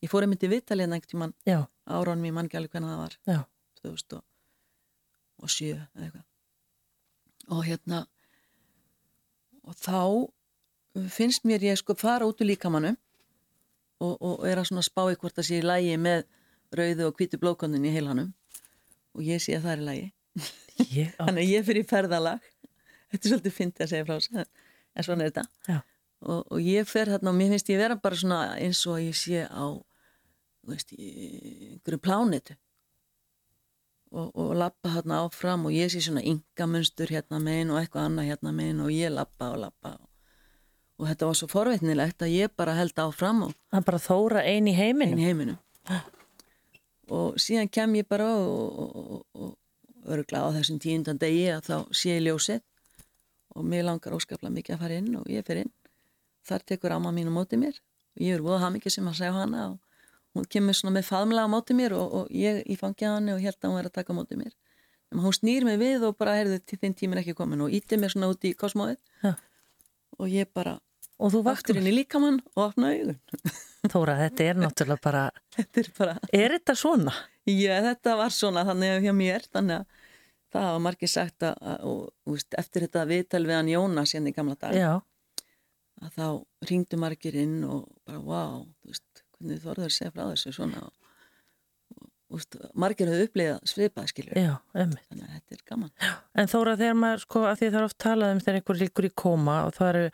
Ég 0.02 0.10
fór 0.12 0.22
einmitt 0.22 0.44
í 0.44 0.48
vitalina 0.52 0.94
einhvern 0.94 1.10
tímann. 1.10 1.34
Já, 1.48 1.66
áránum 1.88 2.26
ég 2.28 2.32
man 2.36 2.46
ekki 2.46 2.56
alveg 2.60 2.70
hvernig 2.76 2.92
það 2.92 3.02
var 3.02 4.22
já. 5.42 5.48
2007 5.48 5.72
eða 5.74 6.04
eitthvað 6.06 6.28
og 7.52 7.64
hérna 7.66 8.02
og 9.66 9.74
þá 9.78 9.98
finnst 11.10 11.44
mér 11.48 11.64
ég 11.66 11.78
sko 11.80 11.94
fara 11.98 12.26
út 12.28 12.40
úr 12.42 12.48
líkamannum 12.52 12.96
og, 14.02 14.14
og 14.22 14.46
er 14.48 14.58
að 14.60 14.68
svona 14.70 14.82
spá 14.86 15.04
hvort 15.10 15.34
það 15.38 15.46
sé 15.48 15.58
í 15.60 15.66
lægi 15.66 15.96
með 16.00 16.24
rauðu 16.72 17.06
og 17.10 17.16
hvítu 17.18 17.38
blókonin 17.42 17.84
í 17.86 17.92
heilanum 17.94 18.32
og 19.14 19.22
ég 19.26 19.42
sé 19.42 19.56
að 19.58 19.66
það 19.66 19.72
er 19.74 19.82
í 19.82 19.86
lægi 19.90 20.10
á, 20.96 21.24
þannig 21.26 21.42
að 21.44 21.52
ég 21.52 21.66
fyrir 21.68 21.88
ferðalag 21.90 22.46
þetta 23.12 23.22
er 23.22 23.30
svolítið 23.32 23.56
fyndið 23.58 23.84
að 23.86 23.90
segja 23.92 24.06
frá 24.08 24.14
þessu 24.16 24.42
en- 24.42 25.06
svona 25.06 25.24
er 25.26 25.32
þetta 25.32 25.44
Já. 25.72 25.78
og, 26.22 26.40
og 26.52 26.58
ég 26.64 26.88
fer 26.88 27.10
þarna 27.12 27.32
og 27.32 27.38
mér 27.38 27.52
finnst 27.56 27.72
ég 27.72 27.80
vera 27.82 27.96
bara 28.00 28.18
svona 28.22 28.40
eins 28.56 28.80
og 28.88 28.98
ég 29.02 29.16
sé 29.18 29.42
á 29.48 29.64
einhverju 30.72 31.98
plánetu 32.02 32.54
og, 34.12 34.30
og 34.36 34.54
lappa 34.58 34.92
þarna 34.96 35.20
áfram 35.26 35.66
og 35.68 35.74
ég 35.74 35.90
sé 35.92 36.02
svona 36.04 36.22
yngamunstur 36.28 37.12
hérna 37.12 37.40
megin 37.42 37.72
og 37.72 37.80
eitthvað 37.80 38.08
annað 38.08 38.30
hérna 38.30 38.54
megin 38.56 38.82
og 38.84 38.90
ég 38.92 39.12
lappa 39.12 39.52
og 39.54 39.62
lappa 39.64 39.94
og, 39.96 40.08
og 41.00 41.08
þetta 41.10 41.28
var 41.28 41.38
svo 41.38 41.48
forveitnilegt 41.50 42.24
að 42.24 42.34
ég 42.36 42.56
bara 42.56 42.76
held 42.78 42.98
áfram 43.04 43.46
og 43.48 43.54
það 43.72 43.86
bara 43.88 44.02
Þóra 44.06 44.44
ein 44.46 44.68
í 44.68 44.74
heiminum. 44.76 45.16
einn 45.16 45.22
í 45.22 45.28
heiminum. 45.30 45.58
Og 47.12 47.38
síðan 47.40 47.70
kem 47.72 47.96
ég 47.98 48.08
bara 48.08 48.28
og, 48.38 48.82
og, 48.82 49.24
og 49.34 50.12
örgla 50.12 50.46
á 50.48 50.54
þessum 50.56 50.80
tíundan 50.82 51.20
degi 51.20 51.48
að 51.52 51.66
þá 51.68 51.76
sé 51.94 52.16
ég 52.16 52.26
ljósið 52.26 52.60
og 53.56 53.64
mér 53.68 53.86
langar 53.88 54.16
óskaplega 54.16 54.54
mikið 54.54 54.76
að 54.76 54.84
fara 54.84 55.00
inn 55.00 55.16
og 55.18 55.30
ég 55.30 55.44
fer 55.46 55.64
inn. 55.64 55.72
Þar 56.48 56.64
tekur 56.66 56.94
amma 56.96 57.12
mín 57.14 57.30
á 57.30 57.32
móti 57.32 57.58
mér 57.60 57.76
og 58.16 58.24
ég 58.24 58.36
er 58.36 58.44
voða 58.44 58.64
hamingið 58.66 58.96
sem 58.96 59.08
að 59.08 59.18
segja 59.20 59.34
hana 59.36 59.66
og 59.72 59.80
hún 60.36 60.48
kemur 60.48 60.76
svona 60.76 60.98
með 60.98 61.08
faðmlega 61.10 61.48
á 61.48 61.54
móti 61.54 61.76
mér 61.76 61.96
og, 61.98 62.14
og 62.20 62.30
ég 62.34 62.62
í 62.66 62.76
fangið 62.80 63.08
hann 63.10 63.32
og 63.34 63.42
held 63.42 63.58
að 63.58 63.72
hún 63.72 63.80
er 63.80 63.90
að 63.90 63.96
taka 63.98 64.16
móti 64.16 64.38
mér 64.40 64.54
en 65.12 65.20
hún 65.24 65.36
snýr 65.36 65.66
mig 65.68 65.80
við 65.80 66.06
og 66.08 66.16
bara 66.20 66.38
heyrðu 66.38 66.60
til 66.64 66.78
þinn 66.80 66.96
tíminn 66.96 67.20
ekki 67.20 67.36
komin 67.36 67.64
og 67.64 67.74
íti 67.74 67.98
mér 68.00 68.14
svona 68.14 68.30
út 68.32 68.48
í 68.48 68.54
kosmóið 68.56 68.96
Já. 69.24 69.36
og 70.18 70.32
ég 70.32 70.50
bara 70.54 70.78
Og 71.22 71.30
þú 71.30 71.42
vaktur 71.46 71.76
inn 71.78 71.86
í 71.86 71.92
líkamann 71.94 72.40
og 72.56 72.64
opna 72.64 72.88
augun 72.96 73.18
Þóra, 73.92 74.16
þetta 74.24 74.46
er 74.46 74.58
náttúrulega 74.58 75.02
bara, 75.04 75.20
þetta 75.54 75.82
er 75.82 75.90
bara 75.98 76.14
er 76.34 76.54
þetta 76.56 76.74
svona? 76.78 77.14
Já, 77.46 77.76
þetta 77.84 78.16
var 78.18 78.34
svona 78.34 78.64
þannig 78.66 79.06
hjá 79.06 79.12
mér, 79.14 79.46
þannig 79.52 79.82
að 79.82 80.02
það 80.52 80.66
hafa 80.68 80.82
margir 80.86 81.10
sagt 81.10 81.46
að, 81.46 81.56
að 81.72 81.86
og, 81.90 82.02
veist, 82.32 82.58
eftir 82.58 82.86
þetta 82.86 83.06
viðtal 83.10 83.42
við 83.46 83.58
hann 83.58 83.72
Jónas 83.72 84.14
hérna 84.16 84.32
í 84.32 84.36
gamla 84.36 84.58
dag, 84.60 84.76
Já, 84.78 84.92
að 86.02 86.18
þá 86.18 86.26
ringdu 86.70 87.00
margir 87.02 87.38
inn 87.42 87.58
og 87.66 87.86
bara, 88.06 88.22
wow, 88.22 88.62
þú 88.82 88.94
veist, 88.94 89.06
hvernig 89.42 89.62
þú 89.62 89.72
orður 89.74 89.88
að 89.88 89.96
segja 89.96 90.14
frá 90.14 90.24
þessu 90.30 90.54
svona 90.56 90.82
veist, 92.32 92.56
margir 92.78 93.10
hafðu 93.10 93.26
upplifað 93.26 93.72
svipað, 93.72 94.08
skilur, 94.12 94.38
já, 94.38 94.52
þannig 94.72 95.24
að 95.26 95.34
þetta 95.34 95.56
er 95.56 95.62
gaman. 95.68 95.90
En 96.38 96.50
Þóra, 96.52 96.74
þegar 96.80 96.96
maður, 97.02 97.22
sko, 97.26 97.42
að 97.48 97.58
því 97.58 97.68
það 97.68 97.78
er 97.80 97.86
oft 97.88 97.98
talað 98.04 98.32
um 98.32 98.40
þegar 98.42 98.58
einhver 98.58 98.80
líkur 98.80 99.08
í 99.08 99.12
koma 99.22 99.56
og 99.66 99.74
það 99.76 99.90
eru 99.90 100.04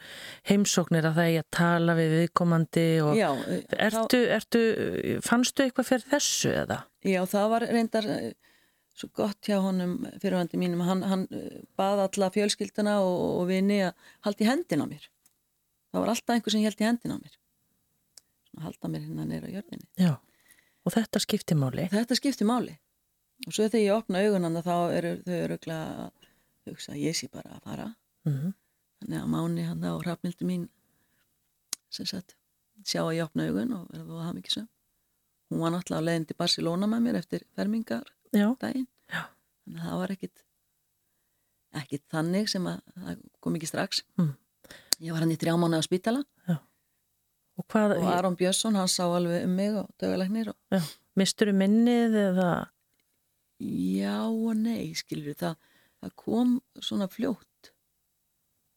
heimsóknir 0.50 1.08
að 1.08 1.20
það 1.20 1.30
er 1.30 1.44
að 1.44 1.48
tala 1.58 1.96
við 1.98 2.14
viðkomandi 2.16 2.86
og 3.04 3.12
Já, 3.18 3.28
eh, 3.44 3.62
þá, 3.68 3.78
ertu, 3.88 4.22
ertu, 4.38 4.62
fannstu 5.28 5.66
eitthvað 5.66 5.90
fyrir 5.92 6.12
þessu 6.14 6.54
eða? 6.64 6.80
já, 7.06 7.20
það 7.30 7.50
var 7.54 7.68
reyndar 7.70 8.10
eh, 8.16 8.30
svo 8.98 9.10
gott 9.14 9.46
hjá 9.46 9.60
honum 9.62 10.00
fyrirvandi 10.18 10.58
mínum, 10.58 10.82
hann, 10.86 11.04
hann 11.06 11.28
eh, 11.30 11.60
bað 11.78 12.08
alla 12.08 12.32
fjölskylduna 12.34 12.98
og, 13.04 13.18
og 13.42 13.50
vini 13.52 13.84
að 13.86 14.10
halda 14.26 14.44
í 14.44 14.50
hendin 14.50 14.82
á 14.82 14.86
mér. 14.90 15.10
Það 15.88 16.02
var 16.02 16.10
alltaf 16.12 16.34
einhver 16.34 16.52
sem 16.52 16.66
held 16.66 16.82
í 16.82 16.88
hendin 16.88 17.14
á 17.14 17.18
mér. 17.18 17.36
Svona 18.48 18.68
halda 18.68 18.90
mér 18.92 19.04
hérna 19.06 19.26
neyra 19.28 19.50
jörðinni. 19.52 19.88
Já, 20.00 20.14
og 20.84 20.94
þetta 20.94 21.20
skiptir 21.22 21.58
máli. 21.60 21.88
Þetta 21.92 22.16
skiptir 22.18 22.48
máli. 22.48 22.78
Og 23.46 23.54
svo 23.54 23.68
þegar 23.68 23.84
ég 23.84 23.94
opna 23.94 24.22
augunanda 24.24 24.64
þá 24.66 24.74
eru 24.96 25.12
þau 25.22 25.36
öruglega 25.44 26.06
að 26.06 26.30
hugsa 26.68 26.94
að 26.94 27.04
ég 27.04 27.16
sé 27.16 27.28
bara 27.32 27.58
að 27.58 27.68
fara. 27.68 27.92
Mm 28.28 28.54
Þannig 28.98 29.20
að 29.20 29.28
Máni 29.30 29.62
hann 29.62 29.84
og 29.92 30.00
Hrafnildur 30.02 30.48
mín 30.48 30.64
sem 31.88 32.06
sagt 32.08 32.34
sjá 32.82 33.04
að 33.04 33.12
ég 33.14 33.28
opna 33.28 33.46
augun 33.46 33.76
og 33.76 33.84
verða 33.92 34.24
það 34.24 34.34
mikið 34.38 34.54
sem. 34.56 34.66
Hún 35.48 35.62
var 35.62 35.72
náttúrulega 35.72 36.02
á 36.02 36.06
leiðin 36.08 36.26
til 36.26 36.36
Barcelona 36.42 36.88
með 36.90 37.04
mér 37.06 37.18
eftir 37.20 37.44
fermingar 37.56 38.10
Já, 38.34 38.48
daginn. 38.60 38.88
Já. 39.08 39.22
Þannig 39.64 39.80
að 39.80 39.86
það 39.86 40.00
var 40.02 40.14
ekkit 40.16 40.42
ekkit 41.78 42.04
þannig 42.10 42.50
sem 42.50 42.66
að 42.66 42.82
það 42.96 43.22
kom 43.44 43.56
ekki 43.58 43.70
strax. 43.70 44.02
Mm. 44.18 44.34
Ég 44.98 45.14
var 45.14 45.22
hann 45.22 45.32
í 45.32 45.38
þrjá 45.38 45.54
mánu 45.62 45.78
á 45.78 45.82
spítala 45.84 46.24
og 47.58 47.66
hvað, 47.68 47.96
og 47.98 48.08
Aron 48.14 48.36
Björnsson 48.38 48.76
hann 48.78 48.88
sá 48.90 49.04
alveg 49.06 49.44
um 49.48 49.54
mig 49.58 49.74
og 49.76 49.88
dögulegnir 50.00 50.52
og 50.52 50.90
mistur 51.18 51.50
minnið 51.52 52.18
eða, 52.28 52.50
Já 53.58 54.20
og 54.30 54.52
nei, 54.54 54.92
skilur 54.94 55.34
það, 55.34 55.56
það 55.98 56.12
kom 56.22 56.52
svona 56.78 57.08
fljótt 57.10 57.72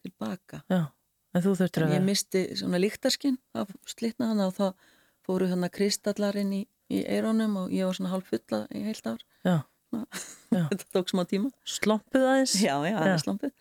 tilbaka. 0.01 0.63
já, 0.73 0.87
en 1.35 1.43
þú 1.45 1.51
þurftir 1.59 1.83
En 1.85 1.91
að 1.91 1.97
ég 1.99 2.05
misti 2.07 2.41
svona 2.57 2.79
líktarskinn, 2.81 3.37
það 3.53 3.75
slitna 3.85 4.31
hann 4.31 4.41
og 4.47 4.55
þá 4.57 4.65
fóru 5.27 5.49
hann 5.51 5.67
að 5.67 5.75
kristallarinn 5.77 6.55
í, 6.57 6.63
í 6.89 7.03
eironum 7.05 7.59
og 7.61 7.75
ég 7.75 7.85
var 7.85 7.93
svona 7.99 8.09
hálf 8.15 8.31
fulla 8.33 8.63
í 8.73 8.81
heilt 8.87 9.05
ár. 9.05 9.21
Já. 9.45 9.59
Já. 9.93 10.01
Þetta 10.71 10.87
tók 10.97 11.13
smá 11.13 11.21
tíma. 11.29 11.51
slompuð 11.67 12.25
aðeins. 12.25 12.57
Já, 12.57 12.73
já, 12.87 12.95
það 12.97 13.11
Já. 13.11 13.17
slampið. 13.21 13.53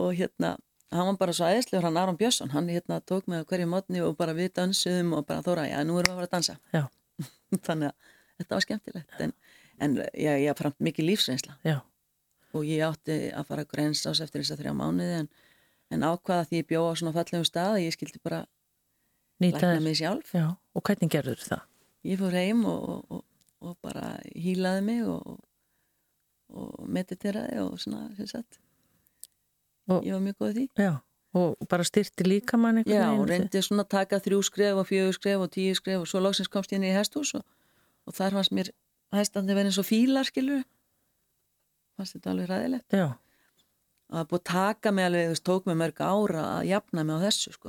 Og 0.00 0.10
hérna, 0.16 0.54
hann 0.90 1.10
var 1.10 1.18
bara 1.20 1.34
svo 1.36 1.48
æðislegur, 1.50 1.86
hann 1.86 2.00
Aron 2.00 2.18
Björnsson, 2.18 2.50
hann 2.54 2.70
hérna 2.72 3.00
tók 3.06 3.28
mig 3.30 3.42
á 3.42 3.48
hverju 3.48 3.68
mótni 3.70 4.02
og 4.02 4.16
bara 4.18 4.34
við 4.34 4.52
dansuðum 4.58 5.14
og 5.18 5.26
bara 5.28 5.44
þóra, 5.46 5.68
já, 5.70 5.78
nú 5.86 6.00
erum 6.00 6.10
við 6.10 6.16
að 6.16 6.18
fara 6.18 6.30
að 6.30 6.34
dansa. 6.34 6.56
Þannig 7.68 7.92
að 7.92 8.10
þetta 8.40 8.56
var 8.56 8.66
skemmtilegt, 8.66 9.20
en, 9.26 9.34
en 9.78 9.96
ég, 10.00 10.42
ég 10.46 10.58
framt 10.58 10.80
mikið 10.82 11.10
lífsreynsla. 11.12 11.58
Já, 11.66 11.78
og 12.56 12.66
ég 12.66 12.82
átti 12.86 13.18
að 13.30 13.46
fara 13.50 13.64
að 13.64 13.72
grensa 13.74 14.10
ás 14.10 14.22
eftir 14.24 14.42
þess 14.42 14.56
að 14.56 14.64
þrjá 14.64 14.74
mánuði 14.78 15.18
en, 15.20 15.28
en 15.94 16.06
ákvaða 16.06 16.48
því 16.48 16.62
ég 16.62 16.70
bjóða 16.70 16.94
á 16.94 16.98
svona 17.00 17.14
fallegum 17.14 17.46
stað 17.46 17.76
að 17.76 17.84
ég 17.84 17.94
skildi 17.94 18.22
bara 18.22 18.40
lækna 19.40 19.76
mig 19.84 19.98
sjálf. 20.00 20.32
Já, 20.34 20.46
og 20.74 20.86
hvernig 20.86 21.12
gerður 21.12 21.44
það? 21.44 21.68
Ég 22.10 22.20
fór 22.20 22.34
heim 22.34 22.64
og, 22.68 22.88
og, 22.88 23.14
og, 23.18 23.22
og 23.60 23.78
bara 23.84 24.16
hýlaði 24.34 24.82
mig 24.86 25.04
og, 25.06 25.38
og 26.50 26.90
mediteraði 26.90 27.62
og 27.62 27.78
svona, 27.82 28.08
sem 28.18 28.30
sagt. 28.30 28.60
Og- 29.90 30.04
Ég 30.06 30.12
var 30.16 30.20
mjög 30.24 30.36
góð 30.42 30.52
því. 30.58 30.64
Já, 30.78 30.90
og 31.40 31.68
bara 31.70 31.86
styrti 31.86 32.26
líka 32.26 32.58
mann 32.58 32.82
Já, 32.84 33.06
og 33.14 33.26
reyndi 33.30 33.62
svona 33.62 33.84
að 33.86 33.92
taka 33.96 34.20
þrjú 34.22 34.42
skref 34.46 34.80
og 34.82 34.86
fjögur 34.88 35.16
skref 35.18 35.44
og 35.46 35.50
tíu 35.54 35.74
skref 35.78 36.00
og 36.04 36.06
svo 36.10 36.20
lóksins 36.22 36.50
komst 36.50 36.70
ég 36.72 36.78
inn 36.80 36.88
í 36.90 36.94
hestús 36.94 37.34
og, 37.38 37.44
og 38.06 38.14
þar 38.14 38.38
fannst 38.38 38.54
mér 38.54 38.70
hestandi 39.12 39.54
verið 39.56 39.72
eins 39.72 39.80
og 39.82 39.88
fílar, 39.88 40.26
skilur. 40.28 40.62
Fannst 41.98 42.16
þetta 42.16 42.30
alveg 42.34 42.48
ræðilegt. 42.50 42.94
Já, 42.94 43.08
Og 44.10 44.16
það 44.18 44.28
búið 44.32 44.42
taka 44.50 44.90
mig 44.90 45.04
alveg, 45.06 45.28
veist, 45.30 45.44
tók 45.46 45.66
mig 45.70 45.76
mörg 45.78 46.00
ára 46.02 46.40
að 46.58 46.64
jafna 46.66 47.04
mig 47.06 47.14
á 47.14 47.20
þessu, 47.30 47.52
sko. 47.54 47.68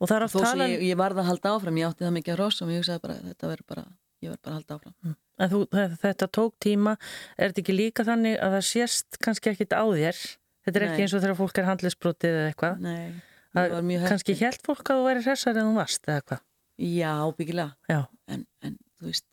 Og 0.00 0.08
þó 0.08 0.26
sem 0.28 0.42
talað... 0.44 0.72
ég, 0.74 0.82
ég 0.90 0.98
varð 1.00 1.20
að 1.22 1.28
halda 1.30 1.52
áfram, 1.56 1.78
ég 1.80 1.88
átti 1.88 2.04
það 2.04 2.14
mikið 2.18 2.34
að 2.34 2.38
rosa 2.40 2.64
og 2.66 2.72
ég 2.72 2.82
hugsaði 2.82 3.02
bara, 3.04 3.16
þetta 3.30 3.50
verður 3.50 3.66
bara, 3.72 3.84
ég 4.20 4.28
verður 4.32 4.42
bara 4.44 4.52
að 4.52 4.58
halda 4.60 4.76
áfram 4.76 5.16
En 5.40 5.48
þú, 5.48 5.60
þetta 6.04 6.26
tók 6.36 6.54
tíma, 6.60 6.92
er 7.40 7.48
þetta 7.52 7.62
ekki 7.64 7.76
líka 7.78 8.04
þannig 8.04 8.36
að 8.44 8.56
það 8.58 8.66
sést 8.68 9.18
kannski 9.24 9.52
ekkit 9.54 9.72
á 9.72 9.84
þér? 9.88 10.20
Þetta 10.70 10.80
er 10.80 10.86
ekki 10.86 11.00
Nei. 11.00 11.02
eins 11.06 11.14
og 11.18 11.22
þegar 11.24 11.36
fólk 11.40 11.58
er 11.58 11.66
handlisbrotið 11.66 12.36
eða 12.38 12.46
eitthvað? 12.52 12.80
Nei, 12.86 13.22
Það- 13.50 13.70
var 13.74 13.82
mjög 13.90 14.06
Kannski 14.08 14.32
heppin. 14.36 14.46
held 14.46 14.62
fólk 14.70 14.84
að 14.92 15.00
þú 15.00 15.06
væri 15.10 15.22
hressar 15.26 15.56
en 15.58 15.66
þú 15.66 15.74
varst 15.80 16.06
eða 16.06 16.20
eitthvað? 16.22 16.42
Já, 16.80 17.14
byggilega, 17.36 17.74
Já, 17.90 18.00
en, 18.28 18.46
en 18.62 18.78
þú 19.00 19.08
veist 19.10 19.26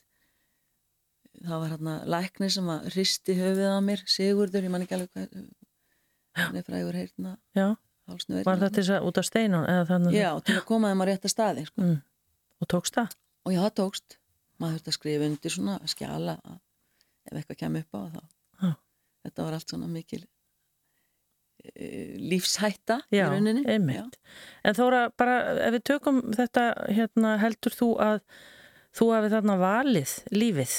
það 1.46 1.60
var 1.62 1.70
hérna 1.76 1.96
læknir 2.10 2.52
sem 2.52 2.70
að 2.74 2.88
hristi 2.96 3.36
höfuð 3.38 3.70
á 3.70 3.80
mér, 3.86 4.02
Sigurður, 4.10 4.66
ég 4.66 4.74
man 4.74 4.82
ekki 4.84 4.98
alveg 4.98 5.12
hvað 5.14 5.36
hann 6.38 6.58
er 6.60 6.66
frægur 6.66 6.98
heyrna 6.98 7.36
já. 7.58 7.68
hálsnu 8.10 8.42
Var 8.46 8.58
það 8.62 8.74
til 8.74 8.84
þess 8.84 8.94
að 8.98 9.06
út 9.10 9.18
af 9.22 9.26
steinun 9.30 9.68
eða 9.70 9.86
þannig? 9.92 10.18
Já, 10.18 10.30
til 10.46 10.56
að 10.58 10.66
koma 10.66 10.92
þeim 10.92 11.02
á 11.02 11.06
rétta 11.10 11.30
staði 11.32 11.66
sko. 11.70 11.82
Mm. 11.86 12.00
Og 12.62 12.68
tókst 12.74 12.98
það? 12.98 13.14
og 13.48 13.54
já, 13.54 13.62
það 13.64 13.76
tókst 13.80 14.18
maður 14.60 14.74
þurfti 14.80 14.92
að 14.92 14.98
skrifa 14.98 15.28
undir 15.30 15.54
svona 15.54 15.76
skjala 15.88 16.34
að 16.42 16.58
ef 17.30 17.38
eitthvað 17.38 17.60
kemur 17.62 17.86
upp 17.86 17.94
á 17.94 18.02
þá 18.10 18.22
Já. 18.66 18.72
þetta 19.28 19.46
var 19.46 19.54
allt 19.60 19.70
svona 19.74 19.88
mikil 19.92 20.24
lífshætta 22.32 23.00
í 23.12 23.20
Já, 23.20 23.28
rauninni 23.32 23.64
einmitt. 23.70 24.18
En 24.68 24.78
Þóra, 24.78 25.08
bara 25.18 25.38
ef 25.68 25.76
við 25.78 25.84
tökum 25.92 26.22
þetta, 26.36 26.66
hérna, 26.94 27.36
heldur 27.42 27.76
þú 27.78 27.90
að 28.04 28.20
þú 28.98 29.10
hafi 29.14 29.32
þarna 29.36 29.58
valið 29.62 30.14
lífið? 30.34 30.76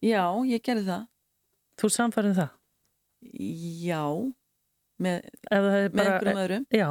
já, 0.00 0.22
ég 0.48 0.62
gerði 0.64 0.86
það 0.88 1.06
Þú 1.80 1.88
samfærið 1.96 2.38
það? 2.40 2.50
já, 3.84 4.02
með, 5.00 5.18
með 5.52 5.90
bara, 5.92 6.14
einhverjum 6.14 6.40
öðrum 6.44 6.64
Já, 6.72 6.88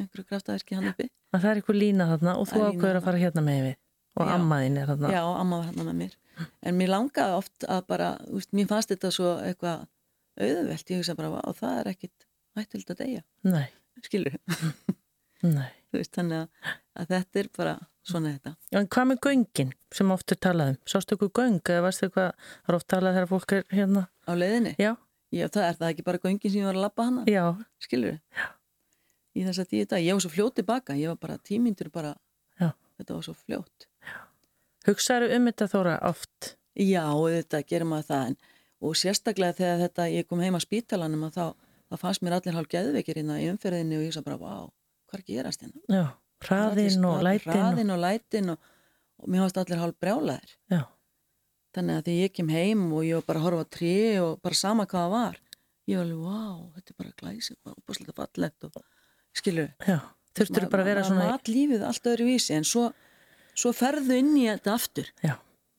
einhverju 0.00 0.26
kraftaverki 0.28 0.76
hann 0.78 0.90
uppi 0.92 1.06
að 1.34 1.40
það 1.42 1.50
er 1.50 1.58
eitthvað 1.60 1.78
lína 1.80 2.04
þarna 2.12 2.34
og 2.38 2.46
þú 2.50 2.60
ákveður 2.68 2.98
að 3.00 3.06
fara 3.08 3.20
hérna 3.24 3.42
með 3.46 3.62
við 3.68 3.74
og 4.14 4.28
Já. 4.28 4.34
ammaðin 4.36 4.76
er 4.78 4.90
þarna. 4.92 5.08
já, 5.10 5.22
amma 5.40 5.56
var 5.58 5.64
hann 5.72 5.80
með 5.88 5.96
mér 5.98 6.12
en 6.62 6.76
mér 6.78 6.90
langaði 6.92 7.38
oft 7.40 7.64
að 7.66 7.80
bara 7.90 8.10
úst, 8.30 8.52
mér 8.54 8.68
fannst 8.70 8.92
þetta 8.92 9.10
svo 9.16 9.32
eitthvað 9.42 9.86
auðvelt, 10.38 10.90
ég 10.92 11.00
hugsa 11.00 11.16
bara, 11.18 11.32
og 11.48 11.56
það 11.58 11.80
er 11.80 11.90
ekkit 11.94 12.23
hættild 12.58 12.90
að 12.94 13.00
deyja, 13.02 13.22
Nei, 13.46 13.66
skilur 14.04 14.36
veist, 15.94 16.14
þannig 16.16 16.44
að, 16.44 16.72
að 16.98 17.10
þetta 17.12 17.40
er 17.42 17.48
bara 17.56 17.74
svona 18.04 18.32
þetta. 18.34 18.52
En 18.76 18.88
hvað 18.90 19.08
með 19.10 19.20
göngin 19.28 19.72
sem 19.94 20.10
oft 20.14 20.32
er 20.34 20.40
talað 20.46 20.72
um? 20.74 20.78
Sástu 20.90 21.16
ykkur 21.16 21.30
göng 21.38 21.60
eða 21.62 21.84
varstu 21.86 22.08
eitthvað, 22.08 22.32
það 22.64 22.72
er 22.72 22.78
oft 22.78 22.88
talað 22.92 23.16
þegar 23.18 23.30
fólk 23.30 23.54
er 23.58 23.64
hérna? 23.72 24.02
á 24.24 24.32
leiðinni, 24.36 24.74
Já, 24.80 24.92
já, 25.34 25.46
það 25.48 25.66
er 25.68 25.78
það 25.80 25.88
ekki 25.92 26.06
bara 26.10 26.22
göngin 26.24 26.50
sem 26.52 26.60
ég 26.62 26.68
var 26.68 26.78
að 26.78 26.84
labba 26.86 27.08
hana, 27.08 27.24
já, 27.30 27.44
skilur 27.84 28.18
í 29.34 29.42
þess 29.46 29.62
að 29.64 29.70
tíu 29.72 29.86
dag, 29.90 30.04
ég 30.04 30.14
var 30.14 30.22
svo 30.24 30.30
fljót 30.34 30.54
tilbaka 30.60 30.94
ég 30.98 31.10
var 31.10 31.18
bara 31.18 31.38
tímyndur 31.42 31.90
bara. 31.94 32.12
Já. 32.60 32.68
þetta 33.00 33.16
var 33.16 33.24
svo 33.26 33.34
fljót 33.38 33.88
hugsaðu 34.86 35.30
um 35.34 35.48
þetta 35.50 35.68
Þóra 35.72 35.94
oft? 36.10 36.54
já, 36.76 37.04
þetta 37.08 37.62
gerir 37.66 37.88
maður 37.88 38.08
það. 38.10 38.26
En, 38.28 38.36
og 38.84 38.96
sérstaklega 39.00 39.56
þegar 39.56 39.82
þetta 39.86 40.06
ég 40.12 40.26
kom 40.28 40.42
heim 40.44 40.58
að 40.58 40.66
spítalanum 40.66 41.22
og 41.28 41.32
þá, 41.34 41.44
þá 41.94 42.02
fannst 42.02 42.24
mér 42.24 42.38
allir 42.38 42.56
hálf 42.58 42.70
geðveikir 42.72 43.20
hérna 43.20 43.38
í 43.42 43.46
umferðinni 43.52 43.98
og 44.00 44.04
ég 44.04 44.14
sagði 44.16 44.26
bara, 44.30 44.38
vá, 44.40 44.54
hvað 45.10 45.18
er 45.18 45.22
að 45.22 45.28
gerast 45.30 45.62
hérna? 45.64 45.84
Já, 45.94 46.04
hraðinn 46.48 47.06
og 47.08 47.22
lætin. 47.22 47.52
hraðin 47.52 47.94
og 47.94 48.02
lætin 48.02 48.52
og, 48.54 48.72
og 49.22 49.30
mér 49.30 49.44
fannst 49.44 49.60
allir 49.62 49.82
hálf 49.82 50.00
brjálæðir 50.02 50.56
Já, 50.74 50.82
þannig 51.76 52.00
að 52.00 52.08
því 52.08 52.16
ég 52.18 52.34
kem 52.34 52.52
heim 52.54 52.84
og 52.90 53.06
ég 53.06 53.20
var 53.20 53.28
bara 53.30 53.42
að 53.42 53.46
horfa 53.48 53.70
trí 53.78 53.94
og 54.24 54.34
bara 54.42 54.58
sama 54.58 54.88
hvað 54.90 55.06
það 55.06 55.14
var. 55.14 55.40
Ég 55.84 56.00
var 56.00 56.06
alveg, 56.08 56.20
vá, 56.24 56.44
þetta 56.74 56.92
er 56.92 56.98
bara 57.02 57.16
glæsi 57.20 57.56
og 57.68 57.80
búslega 57.84 58.16
fallegt 58.18 58.68
og 58.68 58.78
skilur 59.36 59.72
já. 59.84 59.98
Þurftur 60.34 60.66
bara 60.66 60.82
að 60.82 60.88
vera 60.90 61.02
svona... 61.06 61.26
mat 61.30 61.46
lífið 61.46 61.82
allt 61.86 62.06
öðru 62.10 62.24
vísi 62.26 62.54
en 62.56 62.64
svo, 62.66 62.88
svo 63.54 63.70
ferðu 63.76 64.16
inn 64.18 64.32
í 64.34 64.48
þetta 64.48 64.72
aftur. 64.74 65.10
Já, 65.22 65.36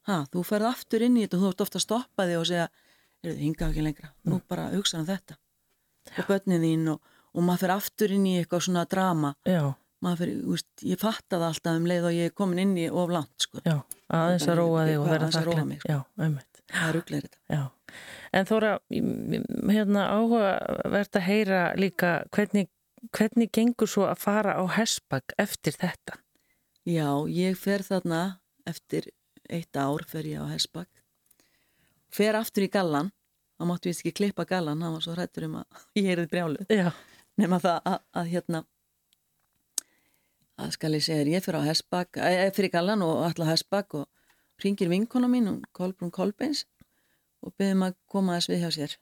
ha, 0.07 0.19
þú 0.31 0.43
ferðu 0.47 0.69
aftur 0.69 1.03
inn 1.03 1.17
í 1.17 1.25
þetta 1.25 1.39
og 1.39 1.43
þú 1.43 1.49
ert 1.51 1.63
ofta 1.65 1.81
að 1.81 1.85
stoppa 1.89 2.27
þig 2.29 2.39
og 2.39 2.47
segja 2.51 2.67
er 3.25 3.33
þið 3.33 3.41
hingað 3.41 3.73
ekki 3.73 3.83
lengra, 3.87 4.11
nú 4.29 4.39
bara 4.47 4.69
hugsa 4.71 5.01
um 5.01 5.07
þetta 5.07 5.35
og 6.13 6.29
börnin 6.29 6.63
þín 6.63 6.91
og, 6.93 7.15
og 7.35 7.45
maður 7.47 7.65
fer 7.65 7.73
aftur 7.75 8.13
inn 8.15 8.27
í 8.29 8.35
eitthvað 8.41 8.67
svona 8.67 8.85
drama 8.89 9.33
fer, 10.19 10.33
úst, 10.53 10.67
ég 10.85 10.99
fatta 11.01 11.39
það 11.39 11.47
alltaf 11.47 11.79
um 11.79 11.87
leið 11.89 12.09
og 12.09 12.17
ég 12.17 12.29
er 12.29 12.35
komin 12.37 12.61
inn 12.61 12.75
í 12.77 12.85
of 12.91 13.13
langt 13.13 13.47
sko. 13.47 13.61
Aðeins 14.13 14.45
að 14.51 14.59
róa 14.59 14.85
þig 14.85 14.99
og 14.99 15.09
vera 15.09 15.65
mig, 15.65 15.81
sko. 15.81 15.97
Það 16.65 16.87
er 16.89 16.95
rugglega 16.97 17.27
þetta 17.27 17.57
Já. 17.57 17.63
En 18.35 18.47
Þóra, 18.49 18.71
hérna 18.91 20.05
áhugavert 20.11 21.17
að 21.17 21.27
heyra 21.29 21.59
líka 21.79 22.13
hvernig, 22.35 22.69
hvernig 23.15 23.51
gengur 23.53 23.89
svo 23.89 24.07
að 24.09 24.21
fara 24.25 24.57
á 24.59 24.63
hessbakk 24.75 25.35
eftir 25.41 25.77
þetta? 25.79 26.19
Já, 26.85 27.09
ég 27.31 27.57
fer 27.57 27.85
þarna 27.85 28.41
eftir 28.69 29.09
eitt 29.49 29.77
ár 29.77 30.05
fer 30.09 30.25
ég 30.27 30.41
á 30.41 30.45
Hesbak 30.49 30.89
fer 32.13 32.37
aftur 32.37 32.65
í 32.65 32.71
gallan 32.71 33.11
þá 33.55 33.67
máttu 33.69 33.89
við 33.89 33.99
ekki 33.99 34.15
klippa 34.19 34.45
gallan 34.49 34.83
hann 34.83 34.95
var 34.97 35.03
svo 35.05 35.15
hrættur 35.15 35.47
um 35.49 35.59
að 35.61 35.83
ég 35.99 36.09
heyrði 36.09 36.31
brjáluð 36.31 36.73
Já, 36.73 36.89
nema 37.41 37.61
það 37.63 37.91
að, 37.93 37.99
að 38.21 38.31
hérna 38.33 38.63
að 40.55 40.75
skal 40.77 40.93
ég 40.95 41.03
segja 41.03 41.27
ég 41.35 41.43
fer 41.43 41.59
á 41.59 41.67
Hesbak 41.67 42.19
fyrir 42.55 42.71
gallan 42.71 43.03
og 43.03 43.25
alla 43.27 43.49
Hesbak 43.51 43.97
og 43.99 44.05
ringir 44.63 44.89
vinkona 44.89 45.27
mín, 45.27 45.47
hún 45.47 45.61
Kolbrún 45.75 46.11
Kolbeins 46.11 46.65
og 47.43 47.53
beðum 47.59 47.85
að 47.89 47.97
koma 48.09 48.37
þess 48.37 48.51
við 48.51 48.63
hjá 48.63 48.71
sér. 48.73 48.95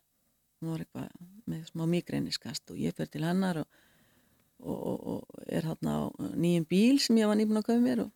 Hún 0.60 0.74
var 0.74 0.84
eitthvað 0.84 1.10
með 1.50 1.63
smá 1.70 1.86
migræniskast 1.89 2.74
og 2.74 2.80
ég 2.80 2.96
fer 2.98 3.10
til 3.12 3.24
hennar 3.26 3.62
og, 3.62 3.80
og, 4.63 4.80
og, 4.80 5.00
og 5.13 5.48
er 5.48 5.68
þarna 5.68 5.96
á 6.00 6.02
nýjum 6.39 6.68
bíl 6.70 7.00
sem 7.04 7.20
ég 7.20 7.30
var 7.30 7.39
nýbúin 7.39 7.62
að 7.62 7.68
köfa 7.70 7.84
mér 7.84 8.04
og, 8.06 8.12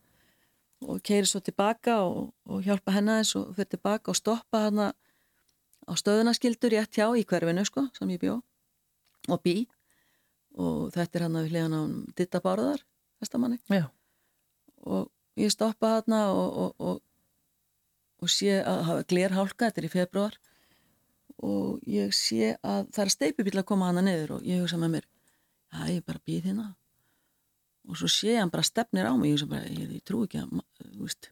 og 0.88 1.02
keiri 1.04 1.28
svo 1.28 1.42
tilbaka 1.44 2.00
og, 2.06 2.32
og 2.48 2.64
hjálpa 2.66 2.96
hennar 2.96 3.22
þess 3.22 3.38
og 3.40 3.52
fer 3.58 3.68
tilbaka 3.68 4.12
og 4.12 4.18
stoppa 4.18 4.64
hana 4.68 4.92
á 5.88 5.92
stöðunaskildur 5.96 6.74
rétt 6.76 6.94
hjá 7.00 7.08
í 7.16 7.24
hverfinu 7.24 7.64
sko 7.64 7.88
sem 7.96 8.10
ég 8.12 8.20
bjó. 8.22 8.38
Og 9.28 9.42
bí 9.44 9.56
og 10.58 10.88
þetta 10.94 11.18
er 11.18 11.24
hann 11.26 11.38
að 11.38 11.46
við 11.46 11.54
hliðan 11.54 11.76
á 11.78 11.82
ditta 12.18 12.40
báraðar 12.42 12.82
þestamanni 13.22 13.58
já, 13.70 13.86
og 14.86 15.08
ég 15.38 15.52
stoppa 15.54 15.98
þarna 15.98 16.22
og, 16.34 16.48
og, 16.64 16.72
og, 16.78 17.00
og 18.22 18.32
sé 18.32 18.58
að 18.62 18.82
hafa 18.88 19.06
glerhálka, 19.12 19.68
þetta 19.68 19.82
er 19.82 19.88
í 19.88 19.92
februar 19.92 20.38
og 21.46 21.78
ég 21.86 22.14
sé 22.16 22.56
að 22.56 22.88
það 22.94 23.04
er 23.04 23.14
steipubíl 23.14 23.60
að 23.60 23.68
koma 23.68 23.92
hana 23.92 24.02
niður 24.02 24.38
og 24.38 24.46
ég 24.48 24.62
hugsa 24.62 24.80
með 24.80 24.96
mér, 24.96 25.08
já 25.74 25.82
ég 25.94 26.06
bara 26.06 26.24
býð 26.26 26.50
hérna. 26.50 26.72
Og 27.88 27.96
svo 27.96 28.08
sé 28.12 28.34
ég 28.34 28.42
hann 28.42 28.50
bara 28.52 28.66
stefnir 28.66 29.06
á 29.08 29.14
mig, 29.16 29.32
ég 29.32 29.46
bara, 29.48 29.68
ég, 29.70 29.92
ég 29.96 30.02
trú 30.04 30.24
ekki 30.26 30.42
að 30.42 30.58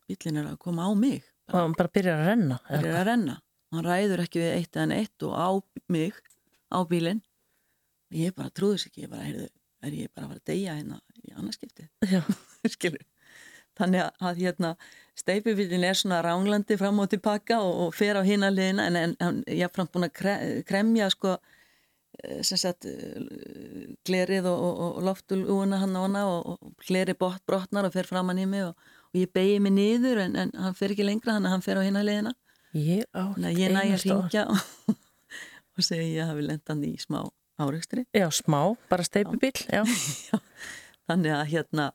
bílinn 0.07 0.39
er 0.41 0.53
að 0.53 0.61
koma 0.63 0.87
á 0.87 0.91
mig. 0.97 1.27
Og 1.51 1.59
hann 1.59 1.75
bara 1.77 1.93
byrjar 1.93 2.23
að 2.23 2.31
renna. 2.31 2.61
hvað? 2.63 2.87
að 3.01 3.05
renna, 3.11 3.35
hann 3.75 3.87
ræður 3.87 4.25
ekki 4.25 4.43
við 4.43 4.55
eitt 4.61 4.79
en 4.81 4.95
eitt 4.95 5.27
og 5.27 5.35
á 5.35 5.49
mig 5.93 6.15
á 6.71 6.79
bílinn. 6.89 7.23
Ég 8.15 8.35
bara 8.37 8.53
trúði 8.55 8.79
þess 8.79 8.91
ekki, 8.91 9.07
ég 9.07 9.13
bara, 9.13 9.27
heyrðu, 9.27 9.49
er 9.83 9.97
ég 9.97 10.13
bara 10.15 10.29
að 10.29 10.33
fara 10.33 10.43
að 10.43 10.49
deyja 10.53 10.77
hérna 10.79 11.01
í 11.23 11.35
skilur. 12.77 13.05
Þannig 13.77 14.03
að, 14.07 14.23
að 14.29 14.41
hérna 14.45 14.71
steipubílinn 15.21 15.85
er 15.85 15.99
svona 15.99 16.23
ránglandi 16.25 16.79
fram 16.81 17.03
og 17.03 17.11
tilbaka 17.13 17.59
og, 17.65 17.75
og 17.87 17.95
fer 17.97 18.17
á 18.21 18.23
hina 18.25 18.51
liðina 18.53 18.89
en, 18.89 19.17
en 19.21 19.43
ég 19.49 19.67
er 19.67 19.73
framt 19.75 19.93
búin 19.93 20.09
að 20.09 20.15
kre, 20.17 20.37
kremja 20.69 21.11
sko 21.13 21.35
eh, 21.37 22.41
sem 22.47 22.61
sagt 22.61 22.89
eh, 22.89 23.19
glerið 24.09 24.49
og, 24.53 24.65
og, 24.69 24.81
og 24.87 25.07
loftulúuna 25.11 25.83
hann 25.83 25.97
og 25.99 26.09
hana 26.09 26.25
og, 26.31 26.73
glerið 26.87 27.21
brotnar 27.21 27.89
og 27.89 27.97
fer 27.97 28.09
fram 28.09 28.33
hann 28.33 28.41
í 28.45 28.49
mig 28.49 28.69
og, 28.71 28.89
ég 29.17 29.31
begi 29.33 29.61
mig 29.65 29.73
niður 29.73 30.21
en, 30.27 30.35
en 30.37 30.51
hann 30.61 30.75
fer 30.77 30.93
ekki 30.93 31.07
lengra 31.07 31.39
hann, 31.39 31.49
hann 31.49 31.65
fer 31.65 31.81
á 31.81 31.85
hina 31.85 32.03
liðina 32.05 32.35
ég 32.77 33.05
á 33.17 33.23
þannig 33.35 33.51
að 33.51 33.61
ég 33.63 33.75
næ 33.75 33.83
að 33.83 34.07
ringja 34.07 34.47
og, 34.53 34.97
og 35.77 35.87
segja 35.89 36.09
ég 36.09 36.31
hafi 36.33 36.47
lendandi 36.47 36.95
í 36.95 37.03
smá 37.03 37.21
áreikstri 37.61 38.07
Já, 38.17 38.29
smá, 38.35 38.61
bara 38.91 39.07
steipubíl, 39.07 39.55
já. 39.77 39.85
þannig 41.09 41.37
að 41.37 41.47
hérna 41.55 41.91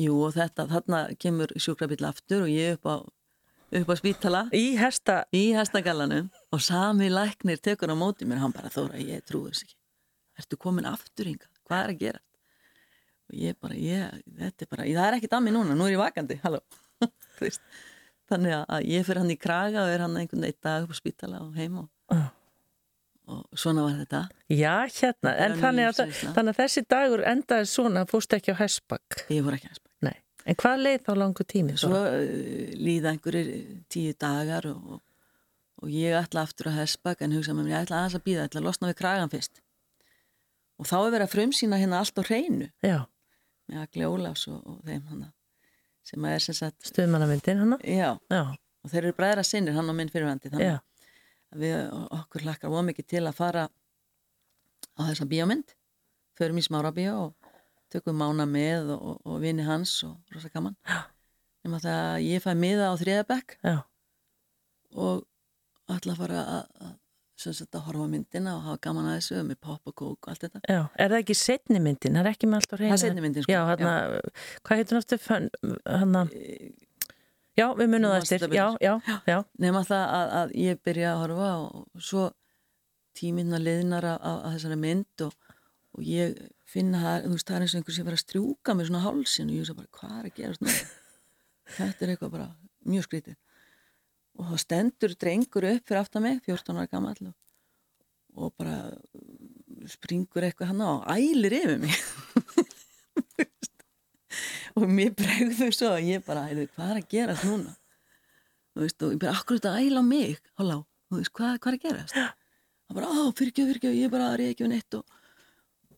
jú 0.00 0.22
og 0.26 0.36
þetta, 0.36 0.68
þarna 0.70 1.02
kemur 1.20 1.52
sjúkrabíl 1.60 2.06
aftur 2.08 2.46
og 2.46 2.52
ég 2.52 2.78
upp 2.78 2.88
á 2.88 2.96
upp 3.72 3.92
á 3.92 3.96
spítala. 3.96 4.42
Í 4.52 4.74
hesta, 4.76 5.22
í 5.32 5.52
hestagallanum 5.56 6.28
og 6.52 6.60
sami 6.64 7.08
læknir 7.12 7.60
tekur 7.62 7.92
á 7.92 7.96
móti 7.96 8.28
mér, 8.28 8.42
hann 8.42 8.52
bara 8.54 8.72
þóra, 8.72 9.00
ég 9.00 9.24
trúi 9.28 9.50
þess 9.50 9.64
ekki. 9.66 9.78
Ertu 10.40 10.58
komin 10.60 10.88
aftur 10.88 11.30
ynga, 11.30 11.48
hvað 11.68 11.84
er 11.84 11.94
að 11.94 12.02
gera? 12.02 12.22
Og 13.30 13.38
ég 13.40 13.58
bara, 13.60 13.78
ég, 13.78 14.20
þetta 14.40 14.66
er 14.66 14.70
bara 14.74 14.88
það 14.88 15.06
er 15.06 15.18
ekkit 15.18 15.36
að 15.36 15.44
mig 15.46 15.56
núna, 15.56 15.76
nú 15.76 15.88
er 15.88 15.94
ég 15.94 16.02
vakandi 16.02 16.38
halló, 16.44 16.60
Þú 17.38 17.46
veist. 17.46 17.64
Þannig 18.32 18.54
að- 18.58 18.66
að 18.76 18.86
ég 18.92 19.06
fyrir 19.08 19.20
hann 19.22 19.34
í 19.34 19.38
kraga 19.40 19.84
og 19.86 19.90
er 19.94 20.04
hann 20.06 20.16
einhvern 20.20 20.46
veginn 20.46 20.62
dag 20.66 20.86
upp 20.86 20.94
á 20.94 20.96
spítala 20.98 21.40
og 21.44 21.54
heim 21.56 21.78
og, 21.82 21.88
Já. 22.12 22.22
og 23.32 23.46
svona 23.62 23.84
var 23.86 23.94
þetta 24.02 24.22
já, 24.50 24.74
hérna, 24.98 25.32
en 25.46 25.56
þannig 25.62 25.86
að, 25.88 25.94
lífsreynsla. 25.94 26.34
þannig 26.36 26.52
að 26.56 26.60
þessi 26.64 26.84
dagur 26.90 27.22
endaði 27.32 27.68
svona, 27.70 28.04
fórst 28.10 28.34
ekki 28.36 28.52
á 28.52 28.56
hessbakk. 28.58 29.22
ég 29.30 29.44
voru 29.46 29.56
ekki 29.60 29.70
að 29.70 29.78
spæk 29.78 29.90
Nei, 30.02 30.16
en 30.50 30.58
hvað 30.58 30.82
leið 30.82 31.00
þá 31.06 31.12
langu 31.22 31.44
tími? 31.54 31.76
svo 31.78 31.94
uh, 31.94 32.18
líða 32.82 33.12
einhverjir 33.14 33.50
tíu 33.88 34.14
dagar 34.18 34.66
og, 34.72 35.00
og 35.82 35.88
ég 35.88 36.16
ætla 36.18 36.42
aftur 36.42 36.72
að 36.72 36.80
hesbak 36.82 37.22
en 37.22 37.32
hugsa 37.36 37.54
með 37.54 37.68
mér, 37.68 37.76
ég 37.76 37.84
ætla 37.86 38.00
aðeins 38.02 38.18
að 38.18 38.24
býða, 38.26 38.40
ég 38.42 38.50
ætla 38.50 38.60
að 38.64 38.66
losna 38.66 38.90
við 38.90 38.98
kragan 39.02 39.30
fyrst 39.32 39.62
og 40.82 40.88
þá 40.90 40.96
er 40.98 41.12
verið 41.14 41.26
að 41.28 41.34
frumsýna 41.36 41.78
hérna 41.78 42.00
allt 42.02 42.18
á 42.18 42.22
hreinu 42.26 42.68
Já, 42.82 42.98
með 43.70 43.82
Agli 43.86 44.08
Ólafs 44.10 44.48
og, 44.50 44.58
og 44.66 44.82
þeim 44.88 45.06
hana 45.12 45.30
sem 46.06 46.24
er 46.28 46.42
sem 46.42 46.56
sagt, 46.56 46.80
stuðmannamyndin 46.88 47.62
hana? 47.62 47.78
já, 47.84 48.16
Já, 48.32 48.42
og 48.82 48.90
þeir 48.90 49.04
eru 49.04 49.18
bræðra 49.18 49.44
sinnir 49.46 49.76
hann 49.76 49.90
og 49.90 49.96
minn 49.98 50.10
fyrirvændi, 50.12 50.50
já, 50.50 50.56
þannig 50.56 50.82
að 51.52 51.62
við 51.62 51.76
okkur 52.18 52.46
hlakkar 52.46 52.74
ómikið 52.80 53.08
til 53.12 53.24
að 53.28 53.38
fara 53.38 53.68
á 54.98 55.00
þessa 55.04 55.28
bíómynd. 55.28 55.74
Förum 56.38 56.58
í 56.58 56.64
smára 56.64 56.92
bíó 56.96 57.14
og 57.28 57.50
tökum 57.92 58.16
mána 58.16 58.46
með 58.48 58.94
og, 58.96 59.20
og, 59.24 59.36
vini 59.42 59.64
hans 59.66 59.98
og 60.06 60.16
rosa 60.32 60.48
gaman. 60.52 60.76
Nema 61.62 61.78
það 61.82 61.98
að 62.06 62.24
ég 62.26 62.42
fæ 62.42 62.52
miða 62.58 62.88
á 62.90 62.94
þriðabekk 62.98 63.56
já, 63.60 63.76
og 64.96 65.26
ætla 65.92 66.16
að 66.16 66.22
fara 66.22 66.44
að, 66.56 66.94
sem 67.42 67.54
sagt, 67.58 67.74
að 67.78 67.84
horfa 67.88 68.06
myndina 68.12 68.54
og 68.56 68.62
hafa 68.68 68.80
gaman 68.86 69.08
að 69.10 69.18
þessu 69.18 69.42
með 69.48 69.58
pop 69.66 69.90
og 69.90 69.94
kók 69.98 70.16
og 70.26 70.30
allt 70.32 70.44
þetta 70.46 70.62
já. 70.70 70.80
Er 71.02 71.12
það 71.12 71.18
ekki 71.24 71.36
setni 71.42 71.82
myndin? 71.82 72.16
Er 72.22 72.30
ekki 72.32 72.48
með 72.50 72.60
allt 72.62 72.72
á 72.72 72.76
reyna? 72.80 72.90
Það 72.92 72.98
er 72.98 73.02
seinni 73.06 73.24
myndin, 73.26 73.46
sko. 73.46 73.52
Já, 73.56 73.60
hérna, 73.72 73.94
hvað 74.62 74.80
heitir 74.82 74.96
hann 74.96 75.02
aftur? 75.04 75.22
Fönn- 75.26 75.76
Hanna, 75.86 76.24
Já, 77.52 77.66
við 77.76 77.90
munum 77.92 78.14
það 78.14 78.28
þetta 78.30 78.48
Já, 78.56 78.66
já, 78.80 78.92
já. 79.28 79.38
nema 79.60 79.82
það 79.84 80.02
að, 80.16 80.30
að 80.38 80.52
ég 80.56 80.78
byrja 80.88 81.10
að 81.12 81.18
horfa 81.26 81.48
og 81.66 82.04
svo 82.08 82.22
tíminna 83.18 83.58
liðnar 83.60 84.06
að, 84.08 84.22
að, 84.30 84.38
að 84.48 84.54
þessari 84.56 84.78
mynd 84.80 85.24
og, 85.26 85.34
og 85.92 86.06
ég 86.08 86.38
finna 86.72 87.02
það, 87.02 87.26
þú 87.26 87.34
veist, 87.34 87.48
það 87.50 87.58
er 87.58 87.66
eins 87.66 87.74
og 87.74 87.80
einhver 87.82 87.96
sem 87.98 88.06
verið 88.08 88.16
að 88.16 88.24
strjúka 88.24 88.76
með 88.78 88.88
svona 88.88 89.02
hálsin 89.04 89.50
og 89.52 89.58
ég 89.58 89.66
veist 89.66 89.76
bara, 89.82 89.92
hvað 89.98 90.14
er 90.22 90.30
að 90.30 90.38
gera 90.38 90.76
þetta 91.76 92.06
er 92.06 92.14
eitthvað 92.14 92.32
bara 92.38 92.48
mjög 92.88 93.04
skrítið 93.10 93.36
og 94.42 94.50
þá 94.50 94.64
stendur 94.64 95.14
drengur 95.14 95.68
upp 95.70 95.86
fyrir 95.86 96.02
aftan 96.02 96.26
mig, 96.26 96.42
14 96.48 96.80
ára 96.80 96.90
gammal 96.90 97.18
og, 97.22 97.34
og 98.34 98.54
bara 98.58 98.76
springur 99.90 100.46
eitthvað 100.46 100.72
hann 100.72 100.82
og 100.86 101.06
ælir 101.10 101.58
yfir 101.60 101.78
mig. 101.82 101.94
Og 104.72 104.88
mér 104.88 105.10
bregðu 105.12 105.66
svo 105.74 105.90
og 105.92 106.06
ég 106.06 106.22
bara, 106.24 106.46
heyrðu, 106.48 106.68
hvað 106.72 106.92
er 106.92 107.00
að 107.02 107.08
gerast 107.12 107.44
núna? 107.44 107.74
Og 108.72 108.86
ég 108.86 109.18
bara, 109.20 109.34
akkur 109.34 109.58
þetta 109.58 109.72
æla 109.82 110.00
á 110.00 110.04
mig? 110.06 110.38
Hálá, 110.56 110.78
þú 111.10 111.18
veist, 111.18 111.32
hvað, 111.36 111.58
hvað 111.58 111.72
er 111.72 111.76
að 111.76 111.82
gerast? 111.82 112.14
Það 112.16 112.96
bara, 112.96 113.10
á, 113.12 113.20
fyrirgjöf, 113.36 113.68
fyrirgjöf, 113.68 113.98
ég 113.98 114.14
bara 114.14 114.30
er 114.32 114.44
ekki 114.46 114.64
við 114.64 114.72
neitt 114.72 114.96
og, 114.96 115.18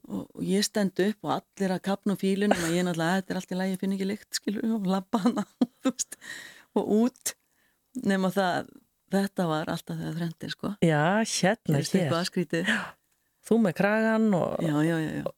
og, 0.08 0.24
og 0.26 0.42
ég 0.48 0.66
stend 0.66 1.04
upp 1.06 1.28
og 1.28 1.36
allir 1.36 1.76
að 1.76 1.84
kapna 1.86 2.18
á 2.18 2.22
fílunum 2.24 2.66
og 2.66 2.74
ég 2.74 2.88
náttúrulega, 2.88 3.20
þetta 3.20 3.34
er 3.34 3.40
allt 3.40 3.54
í 3.54 3.60
lagi, 3.60 3.76
ég 3.76 3.84
finn 3.84 3.94
ekki 3.94 4.10
lykt 4.10 4.40
skilur, 4.40 4.74
og 4.80 4.90
labba 4.90 5.22
hana 5.28 5.46
og 6.80 6.92
út 6.98 7.36
nema 8.02 8.30
það, 8.34 8.68
þetta 9.14 9.46
var 9.50 9.70
alltaf 9.72 9.98
þegar 10.00 10.18
þrendi, 10.18 10.50
sko. 10.52 10.74
Já, 10.84 11.02
hérna 11.30 11.82
hér. 11.84 12.84
Þú 13.44 13.58
með 13.60 13.74
kragan 13.76 14.30
og... 14.38 14.62
já, 14.64 14.76
já, 14.88 14.96
já, 14.98 15.10
já. 15.20 15.32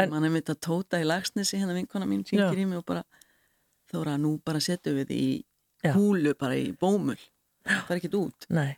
En- 0.00 0.12
mann 0.12 0.24
er 0.24 0.32
mitt 0.32 0.50
að 0.52 0.60
tóta 0.64 1.00
í 1.00 1.06
lagsnesi 1.06 1.58
hérna 1.60 1.74
vinkona 1.76 2.06
mín 2.08 2.22
syngir 2.28 2.60
í 2.60 2.66
mig 2.68 2.80
og 2.80 2.86
bara 2.88 3.02
þóra, 3.90 4.14
nú 4.20 4.36
bara 4.44 4.60
setjum 4.62 5.00
við 5.00 5.10
í 5.16 5.24
Já. 5.84 5.94
húlu, 5.96 6.34
bara 6.36 6.56
í 6.60 6.70
bómul 6.76 7.16
það 7.64 7.90
er 7.90 7.98
ekkert 7.98 8.16
út. 8.18 8.46
Nei, 8.52 8.76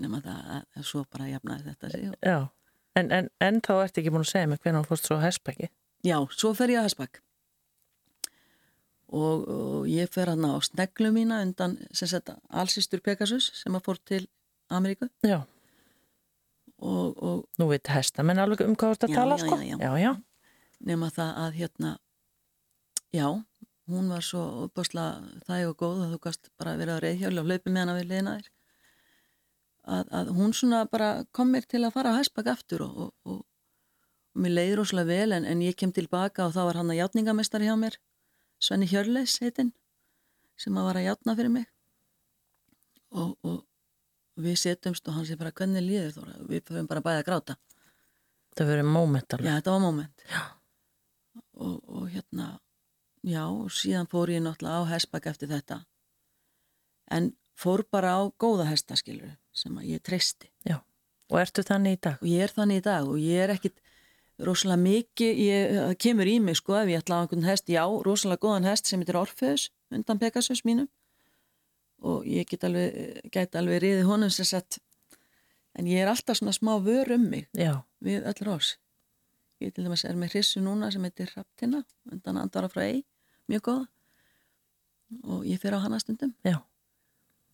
nema 0.00 0.20
það 0.24 0.50
að, 0.56 0.62
að 0.76 0.86
svo 0.90 1.02
bara 1.10 1.28
jafnaði 1.30 1.66
þetta 1.70 1.90
sig 1.94 2.06
og... 2.10 2.18
já. 2.22 2.38
En, 2.98 3.10
en, 3.14 3.28
en 3.44 3.60
þá 3.64 3.72
ertu 3.84 4.02
ekki 4.02 4.12
búin 4.12 4.24
að 4.24 4.30
segja 4.32 4.50
mig 4.50 4.60
hvernig 4.62 4.84
þú 4.84 4.90
fórst 4.92 5.08
svo 5.08 5.16
að 5.18 5.26
hespæki. 5.28 5.68
já, 6.04 6.16
svo 6.34 6.52
fer 6.56 6.72
ég 6.72 6.80
að 6.80 6.88
Hasbak 6.88 7.20
og, 9.08 9.44
og 9.48 9.86
ég 9.88 10.10
fer 10.12 10.28
hann 10.32 10.44
á 10.44 10.52
sneglu 10.64 11.10
mína 11.14 11.40
undan 11.44 11.78
allsýstur 11.92 13.00
Pegasus 13.04 13.50
sem 13.56 13.76
að 13.76 13.86
fór 13.86 14.00
til 14.04 14.26
Ameríku 14.68 15.08
Já. 15.24 15.40
og, 16.78 17.16
og 17.22 17.44
Nú 17.58 17.68
veit 17.70 17.88
hestamenn 17.88 18.38
alveg 18.38 18.66
um 18.66 18.76
hvað 18.76 18.92
þú 18.92 18.96
ert 18.98 19.06
að 19.06 19.14
Já, 19.14 19.16
tala, 19.16 19.38
já, 19.38 19.46
sko. 19.46 19.56
já, 19.62 19.76
já. 19.78 19.90
já, 20.02 20.12
nema 20.80 21.10
það 21.10 21.40
að 21.44 21.58
hérna 21.62 21.96
já, 23.16 23.26
hún 23.88 24.12
var 24.12 24.22
svo 24.22 24.44
uppáslega 24.66 25.40
þæg 25.48 25.72
og 25.72 25.76
góð 25.80 26.04
að 26.04 26.14
þú 26.14 26.22
gast 26.28 26.50
bara 26.60 26.76
verið 26.76 26.94
að 26.98 27.04
reyðhjáli 27.06 27.40
og 27.42 27.48
hlaupi 27.48 27.72
með 27.72 27.84
hana 27.84 27.98
við 27.98 28.10
liðna 28.12 28.36
þér 28.38 28.50
að, 29.88 30.10
að 30.20 30.32
hún 30.36 30.52
svona 30.52 30.82
bara 30.92 31.12
kom 31.32 31.54
mér 31.54 31.64
til 31.64 31.80
að 31.86 31.94
fara 31.96 32.12
á 32.12 32.18
hæsbak 32.20 32.50
aftur 32.52 32.84
og, 32.84 32.98
og, 33.06 33.14
og, 33.24 33.40
og 34.36 34.42
mér 34.44 34.54
leiði 34.58 34.76
rosalega 34.82 35.08
vel 35.08 35.32
en, 35.38 35.48
en 35.48 35.64
ég 35.64 35.78
kem 35.80 35.94
tilbaka 35.96 36.44
og 36.44 36.52
þá 36.52 36.60
var 36.68 36.82
hann 36.82 36.92
að 36.92 37.00
játningamestari 37.00 37.70
hjá 37.70 37.76
mér 37.80 37.96
Svenni 38.58 38.88
Hjörleis 38.90 39.38
heitinn 39.42 39.72
sem 40.58 40.76
að 40.78 40.88
var 40.88 40.98
að 40.98 41.08
játna 41.08 41.36
fyrir 41.38 41.54
mig 41.54 41.66
og, 43.14 43.36
og 43.46 43.62
við 44.38 44.58
setjumst 44.60 45.06
og 45.08 45.16
hann 45.16 45.26
sé 45.28 45.38
bara 45.38 45.54
hvernig 45.54 45.84
líður 45.86 46.16
þóra 46.18 46.36
við 46.50 46.64
fyrir 46.66 46.90
bara 46.90 47.04
bæði 47.04 47.22
að 47.22 47.28
gráta 47.30 47.58
Það 48.58 48.72
verið 48.72 48.88
moment 48.90 49.34
alveg. 49.34 49.46
Já, 49.46 49.58
þetta 49.60 49.74
var 49.74 49.82
moment. 49.84 50.24
Já. 50.26 50.40
Og, 51.58 51.74
og 51.86 52.06
hérna, 52.10 52.46
já, 53.26 53.42
og 53.46 53.68
síðan 53.74 54.08
fór 54.10 54.32
ég 54.34 54.42
náttúrulega 54.42 54.82
á 54.82 54.90
hestbakk 54.90 55.28
eftir 55.30 55.50
þetta. 55.52 55.78
En 57.14 57.30
fór 57.58 57.84
bara 57.86 58.16
á 58.18 58.22
góða 58.34 58.66
hestaskilur 58.72 59.36
sem 59.54 59.78
að 59.78 59.92
ég 59.92 60.02
treysti. 60.02 60.50
Já. 60.66 60.80
Og 61.30 61.38
ertu 61.38 61.62
þannig 61.66 61.98
í 61.98 62.00
dag? 62.08 62.18
Og 62.22 62.30
ég 62.30 62.46
er 62.46 62.54
þannig 62.56 62.80
í 62.80 62.84
dag 62.88 63.10
og 63.12 63.22
ég 63.22 63.44
er 63.44 63.54
ekkit 63.54 63.78
rosalega 64.44 64.80
mikið, 64.82 65.40
ég, 65.42 65.72
það 65.74 65.96
kemur 66.04 66.30
í 66.30 66.36
mig 66.42 66.58
sko 66.60 66.76
ef 66.78 66.90
ég 66.92 67.02
ætla 67.02 67.18
á 67.18 67.22
einhvern 67.24 67.46
hest, 67.48 67.70
já, 67.72 67.82
rosalega 68.06 68.42
góðan 68.44 68.68
hest 68.68 68.90
sem 68.90 69.00
heitir 69.02 69.18
Orfeus 69.18 69.68
undan 69.94 70.20
Pegasus 70.20 70.62
mínum 70.68 70.88
og 72.06 72.26
ég 72.30 72.46
get 72.46 72.66
alveg, 72.66 73.18
gæti 73.34 73.58
alveg 73.58 73.82
riðið 73.82 74.06
honum 74.06 74.30
sem 74.30 74.46
sett, 74.46 74.78
en 75.74 75.88
ég 75.90 76.04
er 76.04 76.10
alltaf 76.10 76.38
svona 76.38 76.54
smá 76.54 76.76
vör 76.82 77.10
um 77.16 77.24
mig 77.32 77.48
Já. 77.58 77.82
við 78.04 78.26
öll 78.30 78.44
rós. 78.46 78.76
Ég 79.58 79.74
til 79.74 79.82
dæmis 79.82 80.04
er 80.06 80.14
með 80.14 80.36
hrissu 80.36 80.62
núna 80.62 80.92
sem 80.94 81.02
heitir 81.02 81.32
Hraftina, 81.32 81.82
undan 82.06 82.38
andvara 82.38 82.70
frá 82.70 82.84
ei, 82.84 83.02
mjög 83.50 83.64
góða. 83.66 83.86
Og 85.26 85.46
ég 85.48 85.58
fer 85.58 85.74
á 85.74 85.82
hana 85.82 85.98
stundum. 85.98 86.36
Já. 86.46 86.60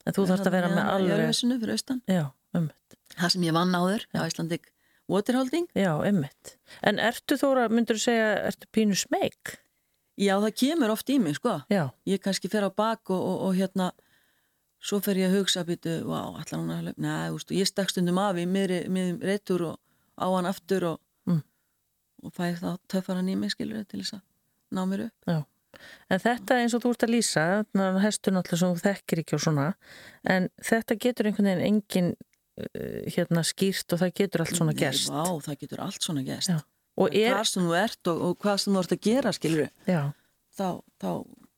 En 0.05 0.13
þú 0.13 0.27
þarfst 0.29 0.51
að 0.51 0.57
vera 0.59 0.69
með 0.69 0.91
alveg... 0.93 1.23
Ölfusinu 1.23 1.57
fyrir 1.63 1.79
austan. 1.79 2.03
Já, 2.11 2.27
ummitt. 2.53 2.99
Það 3.15 3.33
sem 3.33 3.47
ég 3.47 3.57
vann 3.57 3.73
áður, 3.73 4.05
á 4.13 4.29
Íslandik 4.29 4.69
Waterholding. 5.11 5.67
Já, 5.77 5.93
ummitt. 6.09 6.55
En 6.83 6.99
ertu 7.03 7.37
þóra, 7.41 7.67
myndur 7.69 7.99
þú 7.99 8.05
segja, 8.07 8.29
ertu 8.49 8.69
pínu 8.73 8.97
smeg? 8.97 9.55
Já, 10.17 10.37
það 10.41 10.55
kemur 10.63 10.93
oft 10.95 11.11
í 11.11 11.19
mig, 11.21 11.37
sko. 11.41 11.59
Já. 11.73 11.89
Ég 12.09 12.23
kannski 12.25 12.49
fer 12.53 12.65
á 12.65 12.71
bak 12.73 13.11
og, 13.11 13.21
og, 13.21 13.39
og 13.49 13.57
hérna, 13.59 13.91
svo 14.85 15.01
fer 15.05 15.19
ég 15.21 15.29
að 15.33 15.41
hugsa, 15.41 15.65
býtu, 15.69 15.99
vá, 16.09 16.21
allar 16.31 16.61
hún 16.61 16.71
að 16.73 16.83
hlaupa. 16.87 17.03
Nei, 17.05 17.25
þú 17.29 17.39
veist, 17.41 17.55
ég 17.59 17.69
stakk 17.71 17.91
stundum 17.93 18.21
af 18.23 18.39
í 18.41 18.45
miðri, 18.49 18.83
miðri 18.93 19.33
reytur 19.33 19.67
og 19.73 19.81
á 20.21 20.27
hann 20.37 20.51
aftur 20.51 20.91
og, 20.95 21.01
Mm. 21.27 21.41
og 22.23 22.33
fæ 22.37 22.53
þá 22.61 22.71
töffar 22.89 23.17
hann 23.17 23.29
í 23.33 23.35
mig, 23.37 23.51
skilur 23.57 23.85
til 23.89 24.01
þess 24.03 24.19
að 24.19 24.23
ná 24.77 24.83
mér 24.89 25.07
upp. 25.09 25.27
Já. 25.27 25.39
En 26.13 26.21
þetta 26.23 26.59
eins 26.63 26.75
og 26.77 26.83
þú 26.85 26.91
ert 26.95 27.03
að 27.09 27.13
lýsa, 27.17 27.45
hestur 28.05 28.33
náttúrulega 28.37 28.61
sem 28.61 28.75
þú 28.77 28.83
þekkir 28.85 29.23
ekki 29.25 29.35
og 29.35 29.41
svona, 29.43 29.65
en 30.25 30.49
þetta 30.63 30.97
getur 31.03 31.27
einhvern 31.27 31.49
veginn 31.51 31.67
engin 31.67 32.11
uh, 32.15 32.34
hérna 33.17 33.43
skýrt 33.47 33.93
og 33.97 34.01
það 34.03 34.13
getur 34.21 34.45
allt 34.45 34.57
svona. 34.59 34.75
Nei, 34.77 34.91
vá, 35.11 35.25
það 35.43 35.59
getur 35.65 35.81
allt 35.85 36.03
svona. 36.07 36.23
Já. 36.27 36.59
Og 36.95 37.11
er, 37.19 37.33
Hvað 37.35 37.49
sem 37.51 37.65
þú 37.67 37.73
ert 37.81 38.11
og, 38.13 38.21
og 38.29 38.37
hvað 38.45 38.61
sem 38.63 38.75
þú 38.77 38.83
ert 38.85 38.93
að 38.95 39.01
gera, 39.09 39.33
skilur 39.35 39.65
já, 39.91 40.03
þá, 40.55 40.67
þá, 41.03 41.09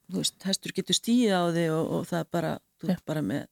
þú 0.08 0.16
veist, 0.22 0.38
hestur 0.48 0.72
getur 0.78 0.96
stíð 0.96 1.34
á 1.36 1.42
þig 1.52 1.74
og, 1.76 1.90
og 1.98 2.06
það 2.08 2.22
er 2.22 2.30
bara, 2.38 2.52
þú 2.80 2.88
Já. 2.88 2.94
ert 2.96 3.04
bara 3.12 3.22
með, 3.26 3.42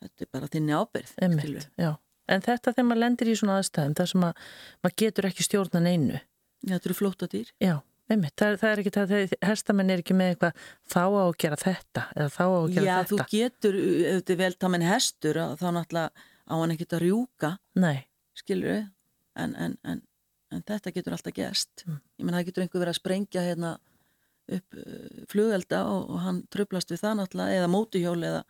þetta 0.00 0.24
er 0.24 0.30
bara 0.32 0.48
þinni 0.54 0.76
ábyrð, 0.78 1.12
einmitt, 1.26 1.68
já. 1.76 1.90
En 2.32 2.40
þetta 2.46 2.72
þegar 2.72 2.86
maður 2.88 3.02
lendir 3.02 3.28
í 3.28 3.36
svona 3.36 3.58
aðstæðum, 3.60 3.94
það 3.98 4.08
sem 4.14 4.24
að 4.30 4.42
maður 4.86 4.96
getur 5.04 5.28
ekki 5.28 5.44
stjórnan 5.44 5.90
einu. 5.92 6.20
Já, 6.62 6.72
þetta 6.78 6.88
eru 6.88 6.96
flóta 7.02 7.28
dýr. 7.28 7.52
Já, 7.60 7.74
einmitt, 8.08 8.36
það, 8.40 8.48
er- 8.54 8.60
það 8.62 8.72
er 8.72 8.82
ekki 8.86 8.94
það, 8.96 9.14
hestamenn 9.52 9.92
er 9.92 10.00
ekki 10.06 10.16
með 10.16 10.32
eitthvað 10.32 10.66
þá 10.94 11.00
á 11.02 11.20
að 11.26 11.36
gera 11.44 11.60
þetta 11.60 12.06
eða 12.16 12.28
þá 12.32 12.42
á 12.48 12.56
að 12.56 12.68
gera 12.78 12.86
Já, 12.88 12.96
þú 13.12 13.18
þetta. 13.20 13.30
getur, 13.36 13.80
ef 13.82 14.20
þetta 14.22 14.32
er 14.32 14.40
vel 14.46 14.54
tamin 14.64 14.88
hestur, 14.88 15.42
þá 15.60 15.66
náttúrulega 15.76 16.28
á 16.48 16.54
hann 16.54 16.74
ekkert 16.74 16.96
að 16.98 17.04
rjúka, 17.06 17.54
Nei, 17.78 18.04
skilur 18.38 18.82
en, 19.38 19.54
en, 19.54 19.76
en, 19.86 20.02
en 20.52 20.64
þetta 20.68 20.92
getur 20.94 21.16
alltaf 21.16 21.34
gerst. 21.36 21.84
Mm. 21.86 22.00
Ég 22.18 22.26
menn, 22.26 22.36
það 22.38 22.48
getur 22.50 22.64
einhver 22.64 22.84
verið 22.84 22.94
að 22.94 23.00
sprengja 23.00 23.44
hérna 23.46 23.72
upp 24.52 24.78
uh, 24.78 25.24
flugelda 25.30 25.84
og, 25.90 26.10
og 26.10 26.22
hann 26.24 26.42
trublast 26.52 26.92
við 26.92 27.02
það 27.04 27.18
náttúrulega, 27.20 27.60
eða 27.60 27.72
mótuhjól 27.72 28.18
eða 28.28 28.42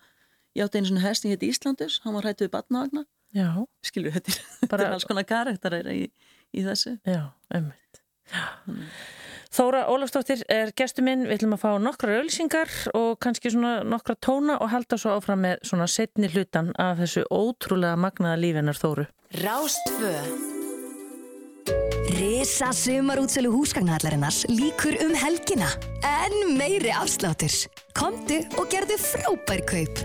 ég 0.56 0.64
átti 0.64 0.80
einu 0.80 0.90
svona 0.90 1.04
hest 1.06 1.24
sem 1.24 1.32
hétt 1.32 1.44
Íslandus, 1.46 2.00
hann 2.04 2.16
var 2.16 2.28
hrættu 2.28 2.46
við 2.46 2.54
batnavagna, 2.56 3.04
já, 3.36 3.48
skilur, 3.86 4.16
er, 4.18 4.40
þetta 4.62 4.80
er 4.80 4.94
alls 4.96 5.08
konar 5.08 5.28
karakterar 5.28 5.88
í, 5.92 6.06
í 6.52 6.64
þessu. 6.66 6.96
já, 7.08 7.22
einmitt. 7.52 8.02
Þóra 9.52 9.82
Ólafsdóttir 9.92 10.40
er 10.48 10.70
gestur 10.72 11.04
minn, 11.04 11.26
við 11.28 11.42
ætlum 11.42 11.58
að 11.58 11.60
fá 11.60 11.72
nokkra 11.84 12.14
ölsingar 12.22 12.70
og 12.96 13.18
kannski 13.20 13.50
svona 13.52 13.82
nokkra 13.84 14.16
tóna 14.16 14.56
og 14.64 14.70
halda 14.72 14.96
svo 14.96 15.18
áfram 15.18 15.42
með 15.44 15.58
svona 15.68 15.88
setni 15.92 16.30
hlutan 16.32 16.70
af 16.80 17.02
þessu 17.02 17.26
ótrúlega 17.28 17.98
magnaða 18.00 18.38
lífinar 18.40 18.80
Þóru. 18.80 19.04
Rástfö 19.42 20.14
Risa 22.16 22.70
sumarútsölu 22.72 23.52
húsgagnahallarinnars 23.52 24.46
líkur 24.48 24.96
um 25.04 25.12
helgina. 25.20 25.68
En 26.00 26.56
meiri 26.56 26.90
afsláttur. 26.96 27.52
Komdu 27.96 28.40
og 28.56 28.72
gerðu 28.72 28.96
frábær 29.04 29.62
kaup. 29.68 30.00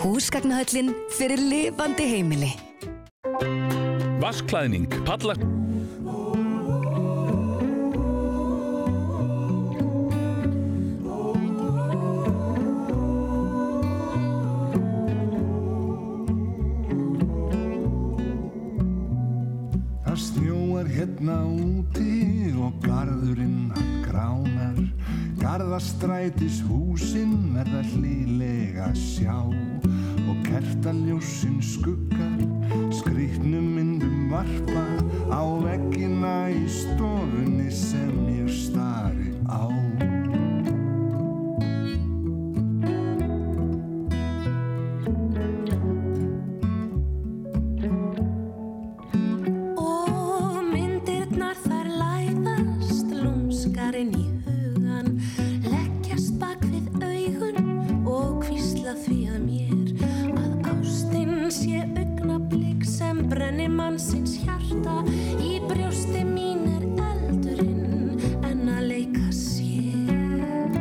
Húsgagnahallin 0.00 0.94
fyrir 1.18 1.44
lifandi 1.52 2.08
heimili. 2.16 2.54
Vassklæðning, 4.24 4.88
palla... 5.04 5.36
hérna 21.06 21.44
úti 21.46 22.50
og 22.58 22.74
garðurinn 22.82 23.70
hann 23.74 24.02
gránar. 24.02 24.78
Garðastrætis 25.38 26.62
húsin 26.66 27.52
verða 27.54 27.82
hlýlega 27.92 28.88
sjá 28.96 29.36
Og 30.26 30.36
kertaljósin 30.42 31.60
skuggar 31.62 32.40
skrýtnum 32.90 33.68
myndum 33.76 34.32
varpa 34.32 34.86
Á 35.30 35.44
veggina 35.62 36.48
í 36.50 36.64
stofunni 36.66 37.70
sem 37.70 38.16
ég 38.32 38.50
stari 38.50 39.36
á 39.46 39.95
mannsins 63.96 64.34
hjarta 64.44 64.98
í 65.40 65.54
brjósti 65.64 66.20
mín 66.28 66.66
er 66.68 66.82
eldurinn 67.00 68.20
en 68.44 68.68
að 68.68 68.82
leika 68.90 69.30
sér. 69.32 70.76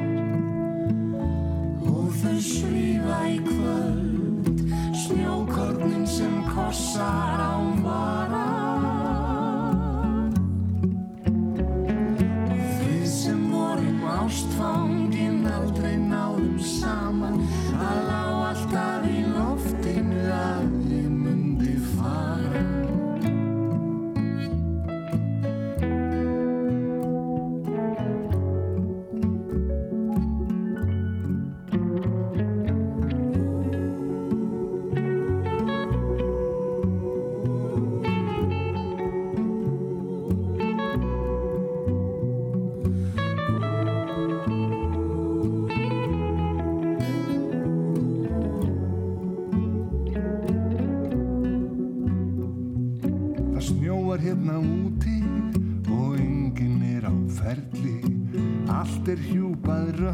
Og 1.87 2.11
þau 2.19 2.35
svífa 2.43 3.21
í 3.31 3.39
kvöld 3.47 4.65
snjókornin 5.05 6.03
sem 6.17 6.41
kossar 6.51 7.39
án 7.39 7.54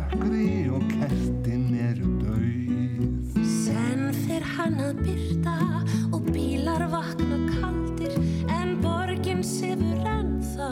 rökkri 0.09 0.69
og 0.71 0.81
kertin 0.89 1.75
eru 1.75 2.09
dauð. 2.21 3.41
Senn 3.43 4.11
fer 4.25 4.43
hann 4.55 4.79
að 4.81 5.01
byrta 5.05 5.57
og 6.13 6.25
bílar 6.31 6.87
vakna 6.91 7.39
kaldir 7.51 8.15
en 8.49 8.77
borgin 8.81 9.43
sefur 9.43 10.01
ennþá 10.07 10.71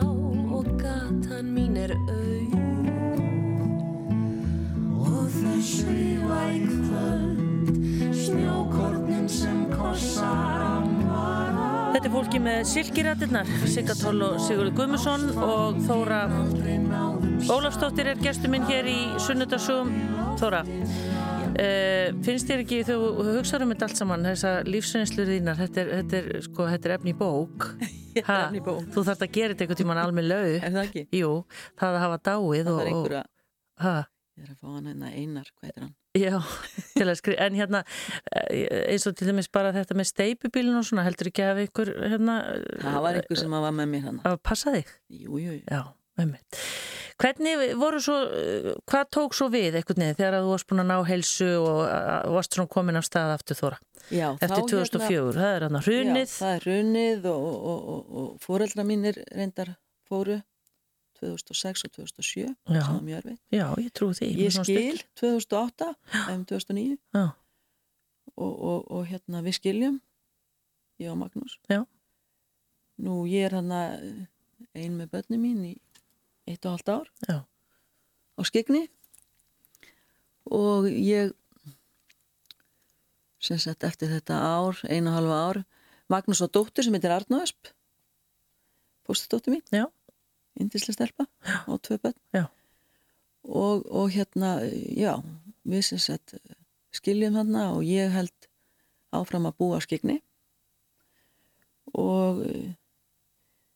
og 0.58 0.70
gatan 0.82 1.54
mín 1.56 1.78
er 1.78 1.96
auð. 1.98 2.58
Og 5.00 5.30
þau 5.40 5.60
svífa 5.62 6.42
í 6.54 6.64
kvöld 6.68 7.74
snjókornin 8.20 9.30
sem 9.30 9.66
kossar 9.74 10.66
án 10.66 10.90
vara 11.10 11.68
Þetta 11.94 12.08
er 12.08 12.14
fólki 12.14 12.40
með 12.40 12.60
silkirættirnar, 12.70 13.50
Sigga 13.68 13.98
Toll 14.00 14.22
og 14.24 14.40
Sigurður 14.46 14.76
Guðmusson 14.78 15.32
og 15.36 15.82
Þóra 15.88 16.24
Ólafsdóttir 17.48 18.10
er 18.12 18.20
gestur 18.20 18.52
minn 18.52 18.66
hér 18.68 18.88
í 18.90 18.98
Sunnudarsugum. 19.24 19.90
Þóra, 20.40 20.60
uh, 20.66 22.20
finnst 22.26 22.50
þér 22.50 22.64
ekki, 22.66 22.82
þú 22.88 22.98
hugsaður 23.30 23.66
um 23.66 23.74
þetta 23.74 23.88
allt 23.88 24.02
saman, 24.02 24.28
þessa 24.28 24.52
lífsreynslur 24.68 25.32
þínar, 25.32 25.60
þetta 25.62 25.82
er, 25.84 25.92
þetta 26.02 26.20
er, 26.20 26.28
sko, 26.46 26.68
þetta 26.74 26.90
er 26.90 26.96
efni 27.00 27.16
bók. 27.20 27.70
Er 28.20 28.26
efni 28.26 28.60
bók. 28.66 28.88
Þú 28.92 29.04
þarft 29.06 29.22
að 29.24 29.36
gera 29.38 29.54
þetta 29.54 29.64
einhvern 29.64 29.80
tíman 29.80 30.00
alveg 30.02 30.26
lau. 30.26 30.46
Það 30.64 30.80
ekki? 30.82 31.04
Jú, 31.16 31.30
það 31.80 31.94
að 31.96 32.02
hafa 32.04 32.18
dáið 32.26 32.64
Það 32.66 32.74
og... 32.74 32.88
einhverja, 32.90 33.22
Ha, 33.80 33.92
ég 34.36 34.44
er 34.44 34.50
að 34.52 34.58
fá 34.60 34.72
hann 34.74 34.90
hérna 34.90 35.12
einar, 35.14 35.52
hvað 35.56 35.70
heitir 35.70 35.84
hann? 35.86 35.94
já, 36.20 36.34
til 36.98 37.06
að 37.06 37.18
skrifa, 37.22 37.46
en 37.46 37.56
hérna, 37.62 37.82
eh, 38.34 38.66
eins 38.90 39.06
og 39.08 39.16
til 39.16 39.30
dæmis 39.30 39.48
bara 39.54 39.72
þetta 39.78 39.96
með 39.96 40.10
steipubílun 40.10 40.82
og 40.82 40.88
svona, 40.90 41.06
heldur 41.08 41.30
ekki 41.32 41.46
að 41.46 41.62
einhver, 41.64 41.94
hérna... 42.12 42.36
Það 42.82 43.00
var 43.06 43.22
einhver 43.22 43.40
sem 43.40 43.56
var 43.56 43.78
með 43.78 43.92
mér 43.94 44.06
hann. 44.10 44.20
Að 44.28 44.40
passa 44.50 44.74
þig? 44.76 44.92
Jú, 45.22 45.40
jú, 45.40 45.54
jú. 45.54 45.64
Já, 45.70 45.84
einmitt. 46.20 46.60
Hvernig 47.20 47.74
voru 47.76 48.00
svo, 48.00 48.16
hvað 48.88 49.10
tók 49.12 49.34
svo 49.36 49.50
við 49.52 49.76
einhvern 49.80 50.06
veginn 50.06 50.16
þegar 50.16 50.38
að 50.38 50.46
þú 50.46 50.52
varst 50.54 50.68
búin 50.70 50.84
að 50.86 50.88
ná 50.88 50.98
heilsu 51.10 51.50
og 51.60 51.80
varst 52.38 52.56
svona 52.56 52.72
komin 52.72 53.00
af 53.00 53.08
stað 53.08 53.34
aftur 53.34 53.60
þóra? 53.60 53.80
Já, 54.10 54.30
Eftir 54.40 54.54
þá 54.54 54.70
2004, 54.72 55.34
það 55.36 55.56
er 55.58 55.66
hann 55.66 55.80
að 55.80 55.90
hrunið. 55.90 56.22
Já, 56.24 56.38
það 56.38 56.54
er 56.54 56.68
hrunið 56.68 57.28
og, 57.34 57.50
og, 57.74 57.90
og, 57.94 58.14
og 58.22 58.30
fóreldra 58.46 58.86
mínir 58.88 59.20
reyndar 59.36 59.74
fóru 60.08 60.40
2006 61.20 61.86
og 61.86 61.92
2007 61.98 62.48
Já. 62.48 62.80
sem 62.80 62.96
var 62.96 63.04
mjög 63.04 63.20
erfið. 63.20 63.38
Já, 63.52 63.66
ég 63.84 63.92
trú 64.00 64.10
því. 64.16 64.30
Ég 64.40 64.56
skil 64.56 64.98
stutt. 65.02 65.12
2008 65.20 65.90
um 66.34 66.46
2009 66.48 66.98
Já, 67.20 67.26
og, 68.40 68.54
og, 68.54 68.92
og 68.96 69.06
hérna 69.12 69.44
við 69.44 69.60
skiljum 69.60 70.00
ég 71.04 71.12
og 71.12 71.20
Magnús. 71.20 71.60
Já. 71.68 71.84
Nú 73.04 73.22
ég 73.28 73.50
er 73.50 73.60
hann 73.60 73.76
ein 73.76 74.96
með 74.96 75.12
börni 75.14 75.40
mín 75.40 75.62
í 75.68 75.76
eitt 76.50 76.66
og 76.66 76.78
halvt 76.78 76.94
ár 76.94 77.12
já, 77.30 77.38
á 78.36 78.42
skegni 78.48 78.88
og 80.50 80.90
ég 80.90 81.36
sem 83.40 83.60
sagt 83.62 83.86
eftir 83.88 84.10
þetta 84.12 84.36
ár, 84.36 84.82
einu 84.90 85.14
og 85.14 85.20
halva 85.20 85.42
ár 85.50 85.66
Magnús 86.10 86.42
og 86.42 86.50
dóttur 86.50 86.84
sem 86.84 86.96
heitir 86.98 87.14
Arnóðsp 87.14 87.70
fóstudóttur 89.10 89.54
mín. 89.54 89.66
Já, 89.74 89.90
indislega 90.60 90.94
stelpa 90.94 91.26
og 91.68 91.82
tvö 91.82 91.98
börn. 91.98 92.18
Já. 92.34 92.46
og, 93.44 93.86
og 93.92 94.10
hérna, 94.14 94.60
já 94.94 95.18
við 95.66 95.82
sem 95.82 96.00
sagt 96.02 96.36
skiljum 96.94 97.38
þarna 97.38 97.70
og 97.74 97.86
ég 97.88 98.12
held 98.14 98.50
áfram 99.16 99.48
að 99.50 99.58
búa 99.58 99.80
á 99.80 99.86
skegni 99.86 100.20
og 101.98 102.44
eh, 102.46 102.76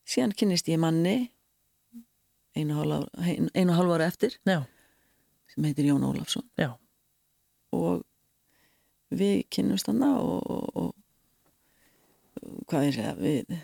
síðan 0.06 0.36
kynnist 0.38 0.70
ég 0.70 0.82
manni 0.82 1.32
einu 2.56 2.80
og 2.80 3.76
hálf 3.78 3.94
ára, 3.96 4.08
eftir 4.08 4.38
já, 4.46 4.64
sem 5.54 5.68
heitir 5.70 5.90
Jón 5.90 6.06
Ólafsson. 6.08 6.46
Já, 6.60 6.74
og 7.74 8.04
við 9.14 9.46
kynnumst 9.54 9.90
hana 9.90 10.16
og, 10.22 10.50
og, 10.50 10.94
og 12.42 12.66
hvað 12.70 12.90
ég 12.90 12.98
segja 12.98 13.16
við, 13.20 13.56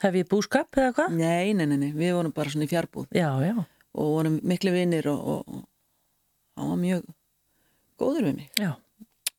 Hef 0.00 0.14
ég 0.16 0.28
búskap 0.28 0.76
eða 0.80 0.94
hvað? 0.96 1.16
nei, 1.20 1.52
nei, 1.52 1.66
nei, 1.68 1.76
nei, 1.76 1.90
við 1.92 2.14
vorum 2.16 2.32
bara 2.32 2.48
svona 2.52 2.64
í 2.64 2.70
fjarbúð 2.70 3.10
Já, 3.12 3.28
já, 3.44 3.56
og 3.92 4.14
vorum 4.14 4.38
miklu 4.48 4.72
vinnir 4.72 5.08
og, 5.12 5.44
hann 6.60 6.72
var 6.72 6.80
mjög 6.80 7.10
góður 8.00 8.30
við 8.30 8.38
mig. 8.40 8.62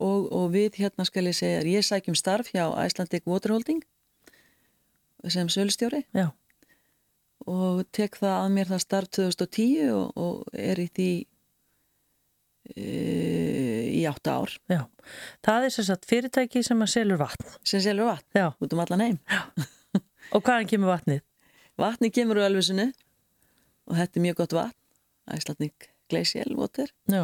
Og, 0.01 0.27
og 0.33 0.51
við 0.53 0.77
hérna 0.81 1.05
skal 1.05 1.27
ég 1.29 1.37
segja 1.37 1.63
ég 1.65 1.85
sækjum 1.85 2.17
starf 2.17 2.49
hjá 2.53 2.63
Icelandic 2.85 3.27
Waterholding 3.29 3.83
sem 5.29 5.49
sölustjóri. 5.53 6.03
Já, 6.17 6.31
og 7.49 7.83
tek 7.95 8.17
það 8.19 8.37
að 8.37 8.53
mér 8.55 8.71
það 8.71 8.83
starf 8.85 9.11
2010 9.17 9.91
og, 9.95 10.11
og 10.19 10.57
er 10.57 10.81
í 10.81 10.87
því 10.91 11.09
e, 12.75 12.85
í 13.97 14.01
átta 14.09 14.37
ár 14.41 14.55
já. 14.69 14.81
Það 15.45 15.67
er 15.67 15.75
sem 15.75 15.87
sagt 15.87 16.07
fyrirtæki 16.09 16.63
sem 16.65 16.81
að 16.83 16.93
selur 16.93 17.21
vatn. 17.21 17.47
sem 17.63 17.81
selur 17.83 18.11
vatn 18.11 18.37
Já, 18.37 18.51
út 18.59 18.73
um 18.73 18.83
allan 18.83 19.05
heim 19.05 19.19
og 20.35 20.43
hvaðan 20.43 20.69
kemur 20.69 20.93
vatnið? 20.93 21.23
vatni 21.81 22.11
kemur 22.13 22.37
úr 22.37 22.49
Ölfusinu 22.49 22.91
og 23.89 23.97
þetta 23.97 24.19
er 24.19 24.25
mjög 24.27 24.41
gott 24.43 24.57
vatn 24.59 24.77
Water 26.59 26.91
Já, 27.09 27.23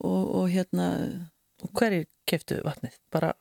og, 0.00 0.22
og 0.40 0.46
hérna 0.50 0.86
og 1.64 1.72
hverjir 1.76 2.06
keftu 2.28 2.60
vatnið? 2.64 2.96
Bara, 3.12 3.32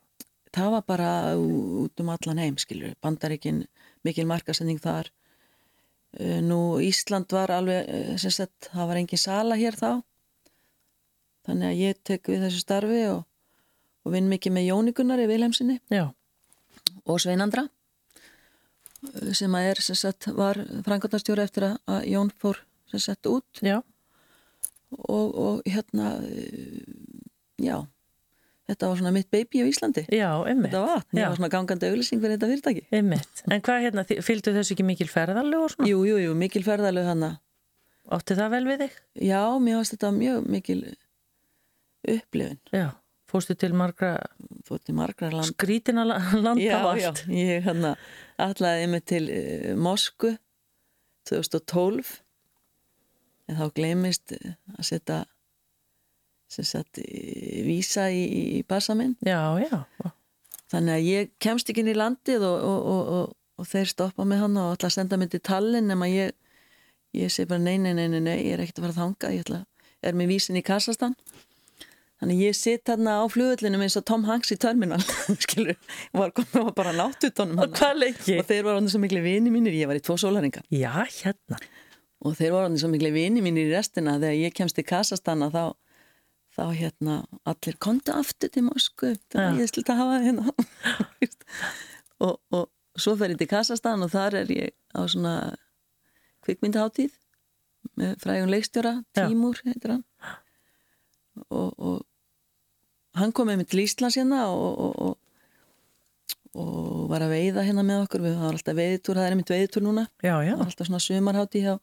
það 0.56 0.72
var 0.76 0.86
bara 0.88 1.10
út 1.38 2.00
um 2.02 2.10
allan 2.14 2.42
heim 2.42 2.58
skilur, 2.62 2.96
bandaríkin 3.04 3.66
mikil 4.06 4.28
markasending 4.30 4.80
þar 4.82 5.12
nú 6.16 6.80
Ísland 6.84 7.32
var 7.36 7.52
alveg 7.52 7.90
eh, 7.92 8.12
sem 8.22 8.34
sagt, 8.34 8.70
það 8.72 8.92
var 8.92 9.00
engin 9.02 9.22
sala 9.22 9.58
hér 9.60 9.78
þá. 9.80 9.90
Þannig 11.46 11.70
að 11.70 11.82
ég 11.82 12.04
tek 12.08 12.30
við 12.32 12.46
þessu 12.48 12.62
starfi 12.64 13.02
og, 13.12 13.26
og 14.06 14.16
vinn 14.16 14.30
mikið 14.32 14.56
með 14.56 14.70
Jónikunar 14.70 15.22
í 15.22 15.28
Vilhelmsinni 15.30 15.80
já, 15.94 16.08
og 17.06 17.20
Sveinandra 17.22 17.68
eh, 17.68 19.34
sem 19.38 19.58
að 19.58 19.72
er 19.72 19.84
sem 19.86 20.00
sagt 20.00 20.30
var 20.38 20.62
frangatastjóri 20.88 21.46
eftir 21.46 21.68
að, 21.72 22.00
Jón 22.10 22.32
fór 22.42 22.64
sem 22.92 23.04
sagt 23.04 23.30
út. 23.30 23.64
Já, 23.66 23.82
og, 24.96 25.28
og 25.36 25.68
hérna 25.68 26.16
eh, 26.24 26.82
já 27.62 27.84
þetta 28.66 28.88
var 28.90 28.98
svona 29.00 29.12
mitt 29.14 29.30
baby 29.32 29.62
á 29.62 29.66
Íslandi 29.70 30.04
já, 30.10 30.30
einmitt. 30.50 30.72
þetta 30.74 30.82
var, 30.88 31.04
Já. 31.14 31.28
var 31.30 31.36
svona 31.40 31.50
gangandi 31.54 31.90
auglýsing 31.92 32.22
fyrir 32.24 32.36
þetta 32.38 32.50
fyrirtæki 32.52 32.86
Einmitt. 32.92 33.44
En 33.52 33.62
hvað 33.62 33.84
hérna, 33.86 34.06
fylgdu 34.26 34.54
þessu 34.56 34.74
ekki 34.76 34.86
mikil 34.88 35.08
ferðalög 35.12 35.66
og 35.68 35.74
svona? 35.76 35.90
jú, 35.92 36.04
jú, 36.10 36.18
jú, 36.24 36.36
mikil 36.40 36.64
ferðalög 36.66 37.06
hana 37.14 37.32
Átti 38.16 38.36
það 38.38 38.52
vel 38.54 38.64
við 38.70 38.82
þig? 38.86 38.98
já, 39.30 39.42
mér 39.62 39.80
varst 39.82 39.96
þetta 39.96 40.12
mjög 40.18 40.48
mikil 40.56 40.80
upplifin 42.06 42.60
Já, 42.74 42.88
fórstu 43.32 43.56
til 43.58 43.74
margra 43.78 44.12
fótt 44.68 44.84
til 44.90 44.96
margra 44.98 45.30
land 45.34 45.50
skrítina 45.54 46.04
la- 46.06 46.20
landa 46.46 46.62
já, 46.62 46.76
og 46.86 47.00
já, 47.02 47.08
allt. 47.10 47.24
ég 47.34 47.64
hérna 47.66 47.96
allaði 48.42 48.90
mig 48.92 49.06
til 49.10 49.30
uh, 49.30 49.72
Mosku 49.78 50.36
2012 51.30 52.22
en 53.50 53.58
þá 53.60 53.66
gleymist 53.78 54.32
eh, 54.34 54.54
að 54.78 54.86
setja 54.90 55.20
sem 56.52 56.68
sagt 56.68 57.00
vísa 57.66 58.08
í, 58.14 58.22
í 58.60 58.62
passa 58.68 58.96
minn 58.98 59.16
Já, 59.26 59.58
já, 59.62 60.12
þannig 60.72 60.94
að 60.98 61.08
ég 61.10 61.32
kemst 61.42 61.70
ekki 61.72 61.84
inn 61.84 61.94
í 61.94 61.98
landið 61.98 62.46
og, 62.46 62.58
og, 62.60 62.90
og, 62.92 63.14
og, 63.18 63.34
og 63.62 63.70
þeir 63.70 63.92
stoppa 63.92 64.28
mig 64.28 64.42
hann 64.42 64.58
og 64.62 64.76
ætla 64.76 64.92
að 64.92 64.98
senda 65.00 65.20
mig 65.22 65.32
til 65.34 65.42
Tallinn 65.46 65.90
nema 65.92 66.10
ég, 66.12 66.36
ég 67.18 67.34
segi 67.34 67.50
bara 67.50 67.64
nei, 67.64 67.78
nei, 67.82 67.96
nei, 67.98 68.08
nei, 68.12 68.22
nei, 68.22 68.38
ég 68.44 68.56
er 68.58 68.66
ekkert 68.66 68.82
að 68.82 68.88
fara 68.88 68.96
að 68.96 69.02
þanga, 69.02 69.34
ég 69.36 69.46
ætla, 69.48 69.62
er 70.06 70.18
með 70.18 70.34
vísin 70.36 70.60
í 70.60 70.64
Kassastan. 70.66 71.16
Þannig 72.22 72.42
ég 72.46 72.56
sitt 72.56 72.88
hérna 72.88 73.18
á 73.20 73.24
flugullinum 73.28 73.82
eins 73.84 73.98
og 74.00 74.06
Tom 74.08 74.24
Hanks 74.28 74.54
í 74.54 74.58
Terminal, 74.60 75.02
skilur, 75.46 75.76
og 76.14 76.22
var 76.22 76.32
komið 76.38 76.70
bara 76.78 76.94
nátt 76.96 77.26
út 77.28 77.42
honum 77.44 77.60
Og? 77.66 77.74
Og 78.40 78.48
þeir 78.48 78.62
voru 78.64 78.80
hann 78.80 78.92
svo 78.92 79.02
miklu 79.04 79.20
vini 79.26 79.52
mínir, 79.52 79.76
ég 79.76 79.90
var 79.90 80.00
í 80.00 80.04
tvo 80.04 80.16
sólaringa. 80.22 80.64
Já, 80.72 80.94
hérna. 81.20 81.60
Og 82.24 82.38
þeir 82.40 82.54
voru 82.56 82.70
hann 82.70 82.80
svo 82.80 82.90
miklu 82.94 83.12
vini 83.14 83.44
mínir 83.44 83.68
í 83.68 83.76
restina 83.76 84.16
þegar 84.22 84.38
ég 84.40 84.56
kemst 84.56 84.80
til 84.80 84.88
Kassastana 84.88 85.52
þá, 85.52 85.76
þá 86.56 86.64
hérna 86.78 87.16
allir 87.48 87.76
kontu 87.84 88.14
aftur 88.16 88.52
til 88.54 88.64
Moskvu, 88.70 89.14
það 89.32 89.42
var 89.42 89.58
Já. 89.58 89.62
ég 89.66 89.72
slitt 89.74 89.92
að 89.92 90.00
hafa 90.02 90.16
það 90.16 90.26
hérna. 90.30 90.54
og, 92.26 92.40
og 92.56 92.66
svo 93.02 93.16
fer 93.20 93.34
ég 93.36 93.40
til 93.42 93.50
Kassastan 93.52 94.06
og 94.06 94.12
þar 94.14 94.38
er 94.44 94.54
ég 94.56 94.74
á 94.96 95.02
svona 95.12 95.36
kvikmyndaháttíð 96.46 97.12
með 98.00 98.16
frægun 98.24 98.52
leikstjóra. 98.54 98.96
Tímur 99.18 99.60
heitir 99.68 99.96
hann 99.98 100.04
og, 101.52 101.74
og 101.76 103.20
hann 103.20 103.34
kom 103.36 103.50
með 103.52 103.60
mig 103.62 103.70
til 103.72 103.84
Íslands 103.84 104.16
hérna 104.20 104.46
og, 104.48 104.80
og, 104.86 104.94
og, 105.06 105.18
og 106.56 107.10
var 107.12 107.26
að 107.26 107.34
veiða 107.36 107.66
hérna 107.68 107.84
með 107.88 108.06
okkur 108.06 108.24
við 108.24 108.38
hafa 108.40 108.54
alltaf 108.56 108.78
veiðitúr, 108.80 109.20
það 109.20 109.28
er 109.28 109.36
einmitt 109.36 109.52
veiðitúr 109.52 109.84
núna 109.86 110.06
Já, 110.24 110.36
já. 110.48 110.54
alltaf 110.56 110.88
svona 110.88 111.04
sumarhátti 111.04 111.66
hjá 111.68 111.76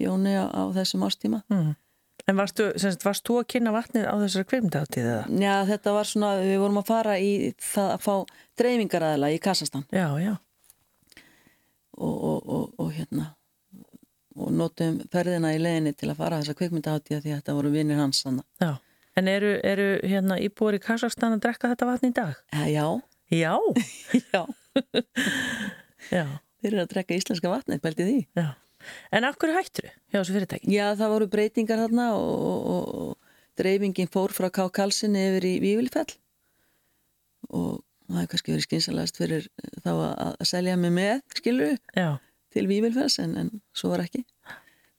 Jóni 0.00 0.32
á, 0.34 0.48
á 0.50 0.62
þessum 0.74 1.02
ástíma 1.06 1.42
Mm. 1.52 1.74
En 2.28 2.36
varstu, 2.38 2.70
sagt, 2.80 3.04
varst 3.06 3.24
þú 3.26 3.40
að 3.40 3.48
kynna 3.54 3.72
vatnið 3.74 4.04
á 4.06 4.14
þessari 4.20 4.48
kvikmyndaháttíð 4.50 5.08
eða? 5.14 5.24
Já, 5.42 5.54
þetta 5.70 5.94
var 5.96 6.08
svona, 6.10 6.30
við 6.44 6.58
vorum 6.62 6.80
að 6.82 6.88
fara 6.90 7.16
í 7.22 7.30
það 7.64 7.90
að 7.94 8.04
fá 8.06 8.14
dreifingaræðila 8.60 9.30
í 9.32 9.40
Kassastan 9.42 9.86
Já, 9.94 10.06
já. 10.20 10.34
og, 11.96 12.16
og, 12.30 12.40
og, 12.56 12.66
og 12.78 12.92
hérna 12.96 13.30
og 14.40 14.52
notum 14.54 15.00
ferðina 15.12 15.50
í 15.56 15.58
leðinni 15.60 15.92
til 15.98 16.10
að 16.12 16.20
fara 16.22 16.38
þessa 16.40 16.56
kvikmyndaháttíða 16.60 17.20
því 17.24 17.32
að 17.32 17.40
þetta 17.40 17.56
voru 17.58 17.72
vinnir 17.74 17.98
hans 18.00 18.22
þannig. 18.24 18.46
Já. 18.62 18.70
En 19.18 19.28
eru, 19.28 19.50
eru 19.66 19.88
hérna 20.06 20.36
íbúar 20.40 20.78
í 20.78 20.80
Kazakstan 20.80 21.34
að 21.34 21.42
drekka 21.44 21.72
þetta 21.72 21.88
vatn 21.88 22.08
í 22.08 22.12
dag? 22.16 22.36
Já, 22.70 22.86
Já. 23.30 23.54
já, 24.32 24.42
Já. 26.16 26.24
þeir 26.62 26.72
eru 26.72 26.82
að 26.82 26.90
drekka 26.94 27.18
íslenska 27.18 27.52
vatni, 27.52 27.78
pælti 27.82 28.06
því. 28.06 28.18
Já. 28.38 28.48
En 29.12 29.26
hverju 29.26 29.56
hættur 29.56 29.88
þau 29.90 29.94
hjá 30.12 30.18
þessu 30.20 30.36
fyrirtæki? 30.36 30.70
Já, 30.74 30.86
það 30.98 31.12
voru 31.14 31.28
breytingar 31.32 31.82
þarna 31.84 32.06
og, 32.16 32.48
og, 32.74 32.90
og 33.04 33.60
dreifingin 33.60 34.10
fór 34.10 34.34
frá 34.34 34.48
K-kalsinni 34.54 35.22
yfir 35.30 35.46
í 35.50 35.54
Vívilfell 35.64 36.10
og 37.50 37.80
það 38.10 38.20
hefur 38.20 38.30
kannski 38.34 38.54
verið 38.54 38.66
skynsalast 38.66 39.20
fyrir 39.20 39.48
þá 39.84 39.90
að, 39.92 40.12
að 40.30 40.50
selja 40.50 40.76
mig 40.80 40.94
með, 40.96 41.22
skilur 41.38 41.74
Já. 41.96 42.10
til 42.54 42.66
Vívilfells 42.70 43.18
en, 43.22 43.36
en 43.38 43.50
svo 43.76 43.92
var 43.94 44.04
ekki. 44.04 44.24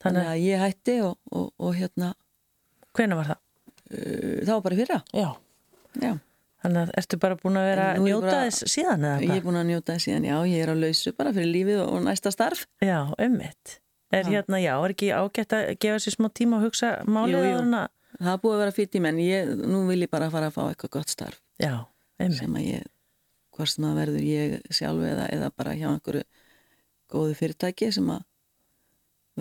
Þannig 0.02 0.26
Þannig 0.26 0.30
að 0.32 0.44
ég 0.48 0.64
hætti 0.66 0.98
og, 1.06 1.16
og, 1.32 1.48
og 1.62 1.76
hérna, 1.78 2.14
hvenær 2.98 3.22
var 3.22 3.32
það? 3.34 3.42
uh, 3.92 4.38
það 4.42 4.54
var 4.56 4.64
bara 4.68 4.80
fyrra. 4.82 5.00
Já. 5.14 5.30
Já, 6.02 6.14
Þannig 6.62 6.82
að 6.86 6.92
ertu 7.02 7.18
bara 7.18 7.36
búin 7.42 7.56
að 7.58 7.68
vera 7.72 7.86
að 7.96 8.04
njóta 8.06 8.34
þess 8.46 8.66
síðan 8.70 9.06
eða 9.08 9.22
ég 9.22 9.24
er 9.24 9.32
hvað? 9.32 9.46
búin 9.48 9.58
að 9.62 9.70
njóta 9.72 9.94
það 9.96 10.02
síðan, 10.06 10.26
já, 10.30 10.36
ég 10.52 10.62
er 10.62 10.70
á 10.70 10.76
lausu 10.78 11.14
bara 11.18 11.32
fyrir 11.34 11.50
lífið 11.56 11.80
og, 11.88 11.96
næsta 12.06 12.32
starf. 12.36 12.66
Já, 12.86 12.98
ummitt. 13.18 13.78
Er 14.12 14.24
Já. 14.28 14.30
hérna, 14.36 14.60
já, 14.62 14.74
er 14.86 14.94
ekki 14.94 15.10
ágætt 15.16 15.56
að 15.58 15.72
gefa 15.82 16.00
sér 16.04 16.14
smá 16.18 16.28
tíma 16.36 16.60
að 16.60 16.66
hugsa 16.68 16.90
málið 17.08 17.48
en 17.64 17.74
að- 17.80 17.90
Það 18.22 18.42
búið 18.44 18.54
að 18.54 18.60
vera 18.62 18.72
fyrir 18.78 18.90
tíma 18.94 19.08
en 19.10 19.18
ég, 19.24 19.52
nú 19.72 19.88
vil 19.88 20.02
ég 20.04 20.10
bara 20.12 20.30
fara 20.30 20.50
að 20.52 20.54
fá 20.58 20.62
eitthvað 20.70 20.90
gott 21.00 21.10
starf 21.10 21.40
Já, 21.64 21.86
ummitt. 22.20 22.38
sem 22.38 22.54
að 22.60 22.66
ég, 22.68 22.84
hvort 23.56 23.70
sem 23.72 23.86
það 23.88 23.96
verður 24.02 24.26
ég 24.28 24.62
sjálf 24.70 25.02
eða, 25.08 25.26
eða 25.32 25.50
bara 25.56 25.74
hjá 25.80 25.88
einhverju 25.96 26.24
góðu 27.10 27.36
fyrirtæki 27.40 27.92
sem 27.96 28.10
að 28.12 28.22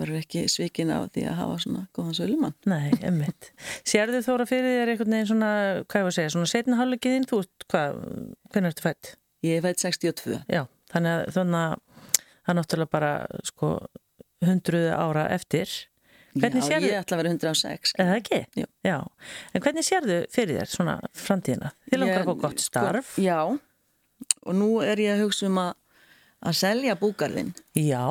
verður 0.01 0.19
ekki 0.21 0.43
svikin 0.51 0.91
á 0.93 0.99
því 1.07 1.25
að 1.29 1.37
hafa 1.39 1.57
svona 1.63 1.83
góðan 1.95 2.17
sölumann. 2.17 2.55
Nei, 2.69 2.89
ummitt. 3.09 3.51
Sérðu 3.87 4.23
þóra 4.25 4.47
fyrir 4.49 4.77
þér 4.79 4.93
einhvern 4.93 5.15
veginn 5.17 5.29
svona, 5.31 5.51
hvað 5.85 6.01
ég 6.01 6.07
var 6.07 6.13
að 6.13 6.17
segja, 6.17 6.33
svona 6.35 6.51
setna 6.51 6.79
hálfleikiðinn, 6.81 7.29
þú, 7.29 7.41
hvað, 7.71 8.01
hvernig 8.51 8.73
ertu 8.73 8.85
fætt? 8.87 9.13
Ég 9.45 9.57
er 9.59 9.65
fætt 9.65 9.85
62. 9.85 10.41
Já, 10.51 10.65
þannig 10.93 11.15
að 11.15 11.37
það 11.37 12.51
er 12.51 12.57
náttúrulega 12.57 12.93
bara, 12.97 13.13
sko, 13.47 13.71
hundruðu 14.45 14.91
ára 14.97 15.25
eftir. 15.33 15.71
Hvernig 16.31 16.63
já, 16.63 16.77
ég 16.79 16.95
ætla 16.95 17.17
að 17.17 17.21
vera 17.23 17.31
106. 17.35 17.91
Eða 17.99 18.13
ekki? 18.21 18.37
Jú. 18.61 18.67
Já. 18.87 18.97
En 19.51 19.63
hvernig 19.65 19.83
sérðu 19.83 20.19
fyrir 20.31 20.61
þér 20.61 20.69
svona 20.71 20.93
framtíðina? 21.17 21.73
Þið 21.89 22.01
langar 22.01 22.21
að 22.21 22.29
fá 22.29 22.45
gott 22.45 22.63
starf? 22.63 23.09
Sko, 23.17 23.25
já, 23.25 23.39
og 24.45 24.55
nú 24.55 24.69
er 24.85 25.01
ég 25.03 25.17
að 25.17 25.25
hugsa 25.25 25.49
um 25.49 25.59
að, 25.61 25.73
að 26.47 26.57
selja 26.61 26.95
búgarðinn. 27.01 27.51
Já. 27.75 28.05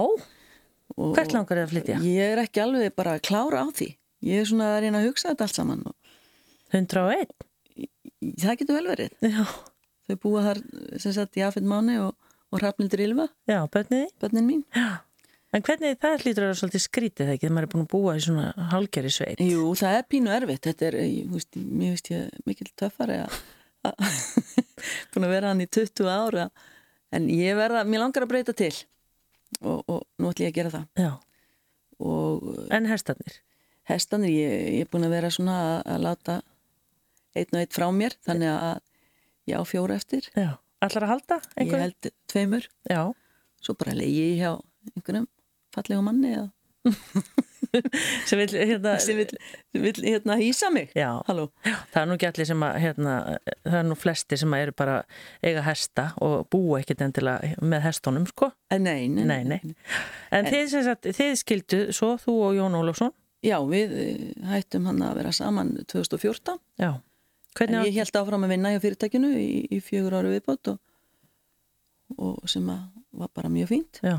Og- 1.00 1.14
Hvert 1.16 1.32
langar 1.36 1.56
þið 1.60 1.64
að 1.66 1.72
flytja? 1.74 1.98
Ég 2.04 2.32
er 2.34 2.42
ekki 2.44 2.60
alveg 2.64 2.94
bara 2.98 3.16
að 3.16 3.22
klára 3.30 3.64
á 3.64 3.66
því. 3.72 3.88
Ég 4.28 4.42
er 4.42 4.48
svona 4.50 4.66
að 4.76 4.80
reyna 4.84 5.00
að 5.00 5.06
hugsa 5.08 5.30
þetta 5.32 5.46
allt 5.48 5.58
saman 5.60 5.84
og 5.88 5.94
101? 6.76 7.30
það 8.40 8.58
getur 8.60 8.76
vel 8.76 8.88
verið. 8.92 9.14
Já. 9.24 9.44
Þau 10.10 10.16
búa 10.24 10.42
þar 10.44 10.58
sem 11.00 11.14
sagt 11.16 11.38
í 11.40 11.44
Afinn 11.46 11.68
Máni 11.70 11.94
og, 12.02 12.12
og 12.52 12.58
Hrafnildur 12.60 13.00
Ylva, 13.04 13.28
Já, 13.48 13.62
bönniði? 13.72 14.10
bönnin 14.20 14.44
mín. 14.48 14.64
Já. 14.76 15.00
En 15.56 15.64
hvernig 15.66 15.96
það 15.98 16.20
hlýtur 16.22 16.44
að 16.44 16.48
vera 16.50 16.58
svolítið 16.60 16.82
skrítið 16.84 17.30
þegar 17.32 17.50
maður 17.56 17.66
er 17.66 17.70
búin 17.72 17.82
að 17.86 17.90
búa 17.90 18.12
í 18.14 18.20
svona 18.22 18.44
hálgeri 18.70 19.10
sveit? 19.10 19.40
Jú, 19.42 19.64
það 19.80 19.96
er 19.98 20.04
pínu 20.12 20.30
erfitt. 20.36 20.62
Þetta 20.68 20.86
er, 20.90 20.98
ég, 21.08 21.24
veist, 21.32 21.56
mér 21.58 21.96
veist 21.96 22.10
ég 22.12 22.28
mikil 22.46 22.68
töffari 22.78 23.16
að- 23.24 23.40
búin 25.14 25.26
að 25.26 25.32
vera 25.34 25.50
hann 25.50 25.64
í 25.64 25.66
20 25.66 26.06
ára. 26.12 26.44
En 27.10 27.26
ég 27.32 27.56
verða, 27.58 27.82
mér 27.88 28.04
langar 28.04 28.22
að 28.26 28.30
breyta 28.34 28.54
til 28.54 28.70
og, 29.62 29.82
og 29.90 30.02
nú 30.18 30.30
ætlum 30.30 30.46
ég 30.46 30.52
að 30.52 30.58
gera 30.60 30.72
það. 30.74 30.86
Já. 31.04 31.10
Og 32.00 32.66
En 32.72 32.86
herstarnir? 32.88 33.40
hestanir, 33.90 34.30
ég, 34.30 34.52
ég 34.78 34.84
er 34.86 34.90
búin 34.92 35.04
að 35.08 35.14
vera 35.16 35.30
svona 35.34 35.56
að, 35.60 35.78
að 35.94 36.04
láta 36.06 36.36
einn 37.36 37.52
og 37.56 37.60
einn 37.60 37.72
frá 37.74 37.86
mér, 37.94 38.14
þannig 38.26 38.50
að 38.52 38.80
ég 39.50 39.58
á 39.58 39.62
fjóra 39.66 39.96
eftir. 39.98 40.28
Já. 40.38 40.52
Allar 40.80 41.04
að 41.06 41.10
halda 41.14 41.36
Ég 41.42 41.50
einhverju? 41.64 41.82
held 41.84 42.10
tveimur, 42.30 42.68
Já. 42.88 43.02
svo 43.60 43.74
bara 43.76 43.92
leiði 43.98 44.22
ég 44.30 44.38
hjá 44.40 44.52
einhverjum 44.94 45.26
fallegu 45.74 46.02
manni 46.06 46.30
eða 46.38 46.48
Sem 48.28 48.40
vil, 48.40 48.54
hérna... 48.54 48.96
sem 49.02 49.18
vill, 49.20 49.34
sem 49.70 49.84
vill 49.84 50.02
hérna 50.04 50.36
hýsa 50.40 50.70
mig. 50.74 50.90
Já. 50.98 51.10
Það 51.26 52.00
er 52.02 52.08
nú 52.10 52.16
ekki 52.16 52.28
allir 52.30 52.48
sem 52.50 52.64
að, 52.66 52.78
hérna, 52.84 53.14
það 53.62 53.78
er 53.80 53.86
nú 53.88 53.98
flesti 53.98 54.38
sem 54.40 54.56
að 54.56 54.64
eru 54.66 54.76
bara 54.80 54.96
eiga 55.46 55.64
hesta 55.66 56.08
og 56.24 56.48
búa 56.50 56.80
ekkert 56.80 57.04
endilega 57.06 57.54
með 57.62 57.86
hestunum, 57.86 58.26
sko. 58.30 58.50
Nei, 58.74 59.06
nei, 59.08 59.26
Nei, 59.30 59.40
nei. 59.46 59.60
En, 60.34 60.48
þið, 60.50 60.76
sagt, 60.90 61.10
þið 61.16 61.34
skildu 61.40 61.82
svo, 61.94 62.16
þú 62.20 62.36
og 62.48 62.58
Jón 62.58 62.78
Ólafsson? 62.80 63.14
Já, 63.44 63.56
við 63.64 63.94
eh, 63.96 64.24
hættum 64.50 64.88
hann 64.90 65.00
að 65.04 65.22
vera 65.22 65.32
saman 65.32 65.72
2014 65.88 66.58
Já. 66.80 66.90
en 67.64 67.76
ég 67.86 67.96
held 67.96 68.18
áfram 68.20 68.44
að 68.44 68.52
vinna 68.52 68.74
hjá 68.74 68.82
fyrirtækinu 68.82 69.30
í, 69.40 69.48
í 69.72 69.78
fjögur 69.84 70.18
ára 70.18 70.32
viðbót 70.32 70.74
og, 70.74 70.80
og 72.18 72.50
sem 72.50 72.66
var 72.66 73.30
bara 73.34 73.50
mjög 73.52 73.72
fínt. 73.72 74.02
Já. 74.02 74.18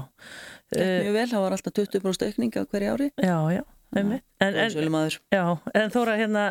Eh, 0.75 1.03
mjög 1.05 1.13
vel, 1.19 1.27
það 1.31 1.45
var 1.45 1.55
alltaf 1.57 1.77
20% 1.77 2.27
aukning 2.27 2.57
á 2.57 2.63
hverju 2.63 2.95
ári. 2.95 3.11
Já, 3.17 3.37
já, 3.55 3.63
einmitt. 3.95 4.25
En, 4.39 4.55
en, 4.55 5.09
já, 5.31 5.45
en 5.73 5.93
Þóra, 5.93 6.17
hérna, 6.19 6.45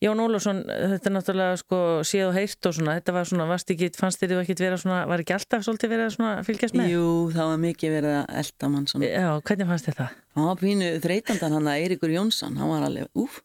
Jón 0.00 0.20
Ólafsson, 0.24 0.62
þetta 0.64 1.10
er 1.10 1.12
náttúrulega 1.12 1.56
sko 1.60 1.78
séð 2.08 2.30
og 2.30 2.36
heyrt 2.38 2.68
og 2.70 2.72
svona, 2.72 2.94
þetta 2.96 3.14
var 3.18 3.26
svona, 3.28 3.58
ekki, 3.60 3.90
fannst 4.00 4.22
þér 4.22 4.32
þú 4.32 4.38
ekkit 4.40 4.62
vera 4.64 4.78
svona, 4.80 5.02
var 5.10 5.20
ekki 5.20 5.34
alltaf 5.36 5.66
svolítið 5.66 5.92
verið 5.92 6.16
að 6.24 6.40
fylgjast 6.46 6.78
með? 6.80 6.94
Jú, 6.94 7.10
það 7.34 7.50
var 7.50 7.60
mikið 7.66 7.92
verið 7.98 8.16
að 8.22 8.38
elda 8.40 8.70
mann 8.72 8.88
svona. 8.88 9.10
Já, 9.12 9.28
hvernig 9.50 9.68
fannst 9.68 9.90
þér 9.90 9.98
það? 9.98 10.14
Hann 10.38 10.48
var 10.48 10.62
pínu 10.62 10.90
þreytandan 11.04 11.56
hann 11.58 11.68
að 11.68 11.82
Eiríkur 11.84 12.14
Jónsson, 12.14 12.56
hann 12.56 12.72
var 12.72 12.86
alveg, 12.88 13.12
úf, 13.12 13.42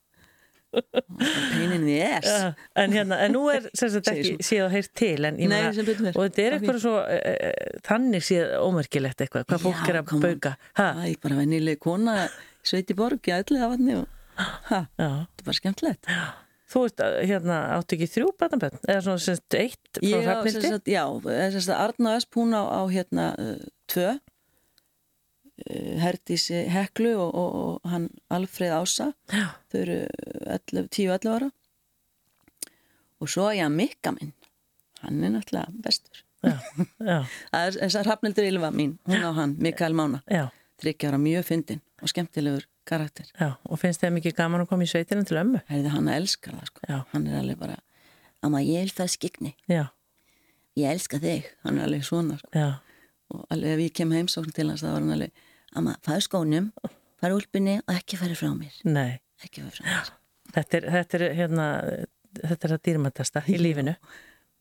ers. 1.96 2.30
Já, 2.30 2.54
en 2.84 2.96
hérna, 2.96 3.20
en 3.26 3.36
nú 3.36 3.44
er 3.54 3.68
sagt 3.80 4.10
ekki 4.12 4.36
séð 4.46 4.66
og 4.68 4.74
heyrt 4.76 4.92
til 4.98 5.26
Nei, 5.26 5.62
fer. 5.74 6.12
og 6.14 6.22
þetta 6.26 6.46
er 6.46 6.58
eitthvað 6.58 6.82
svo 6.84 6.96
e, 7.06 7.52
þannig 7.88 8.26
séð 8.28 8.56
ómerkilegt 8.62 9.26
eitthvað, 9.26 9.48
hvað 9.52 9.64
fólk 9.68 9.82
Já, 9.84 9.92
er 9.94 10.00
að 10.02 10.16
on. 10.18 10.26
bauka 10.26 10.56
Það 10.82 11.04
er 11.10 11.22
bara 11.26 11.40
vennileg 11.42 11.82
kona, 11.84 12.18
sveiti 12.66 12.98
borg, 12.98 13.22
í 13.30 13.36
ætliða 13.36 13.72
vatni 13.74 13.96
já. 13.96 14.04
þetta 14.36 15.16
er 15.16 15.48
bara 15.48 15.60
skemmtilegt. 15.62 16.12
þú 16.72 16.86
veist, 16.86 17.02
að, 17.06 17.18
hérna, 17.30 17.60
áttu 17.78 17.96
ekki 17.98 18.12
þrjú 18.12 18.32
barnabönn, 18.42 18.80
eða 18.88 19.02
svona 19.06 19.24
sem 19.24 19.38
sagt 19.40 19.58
eitt 19.60 20.00
frá 20.02 20.40
sagt, 20.52 20.90
já, 20.92 21.04
sem 21.54 21.62
sagt, 21.62 21.78
Arna 21.78 22.16
Ösp, 22.20 22.40
hún 22.42 22.56
á, 22.58 22.64
á 22.66 22.82
hérna 22.92 23.28
uh, 23.40 23.60
tvö, 23.92 24.16
uh, 24.18 24.24
Herdísi 26.02 26.66
Heklu 26.70 27.14
og, 27.16 27.30
og, 27.36 27.54
og 27.84 27.92
hann 27.92 28.10
Alfreð 28.36 28.74
Ása, 28.76 29.08
Já. 29.32 29.46
þau 29.72 29.80
eru 29.86 30.00
10-11 30.92 31.30
ára. 31.32 31.50
Og 33.24 33.32
svo 33.32 33.48
er 33.50 33.62
ég 33.62 33.66
að 33.70 33.78
Mikka 33.80 34.12
minn, 34.18 34.34
hann 35.02 35.24
er 35.24 35.32
náttúrulega 35.38 35.72
bestur. 35.86 36.22
Það 36.46 37.62
er 37.62 37.78
þess 37.80 37.96
að 37.98 38.06
Hrafnildur 38.10 38.46
Ylva 38.52 38.70
mín, 38.76 38.98
hún 39.08 39.24
á 39.24 39.32
hann, 39.34 39.56
Mikael 39.64 39.96
Mána, 39.98 40.20
já, 40.30 40.44
þryggjára 40.84 41.18
mjög 41.24 41.48
fyndin 41.48 41.80
og 42.04 42.12
skemmtilegur 42.12 42.68
karakter. 42.86 43.32
já 43.40 43.56
og 43.66 43.80
finnst 43.82 44.04
þið 44.04 44.12
mikið 44.20 44.36
gaman 44.38 44.62
að 44.62 44.70
koma 44.70 44.86
í 44.86 44.90
sveitina 44.92 45.24
til 45.26 45.40
ömmu 45.42 45.64
Herði 45.72 45.90
hann 45.96 46.12
elskar 46.14 46.54
það 46.60 46.68
sko, 46.70 46.84
Já. 46.92 46.98
hann 47.16 47.26
er 47.32 47.40
alveg 47.40 47.58
bara, 47.64 47.80
amma 48.46 48.62
ég 48.62 48.84
vil 48.86 48.94
það 49.00 49.10
skikni. 49.16 49.56
ég 49.72 50.92
elska 50.92 51.18
þig, 51.24 51.48
hann 51.64 51.80
er 51.80 51.88
alveg 51.88 52.04
svona 52.06 52.38
sko. 52.44 52.68
Og 53.34 53.48
alveg 53.56 53.74
ef 53.80 53.84
ég 53.88 53.96
kem 53.98 54.12
heimsókn 54.14 54.54
til 54.54 54.68
hans 54.70 54.84
þá 54.86 54.92
var 54.92 55.00
hann 55.02 55.16
alveg, 55.16 55.32
amma, 55.76 55.96
fæðu 56.06 56.26
skónum 56.28 56.70
fæðu 57.22 57.40
úlpunni 57.40 57.76
og 57.84 57.96
ekki 57.96 58.20
færi 58.22 58.38
frá 58.38 58.52
mér. 58.56 58.78
Nei. 58.88 59.20
ekki 59.44 59.64
færi 59.66 59.76
frá 59.80 59.86
mér. 59.90 60.14
Þetta 60.56 60.78
er, 60.80 60.88
þetta 60.96 61.18
er 61.20 61.26
hérna, 61.36 61.66
þetta 62.40 62.68
er 62.70 62.74
að 62.78 62.84
dýrmættasta 62.88 63.44
í 63.52 63.58
lífinu. 63.60 63.96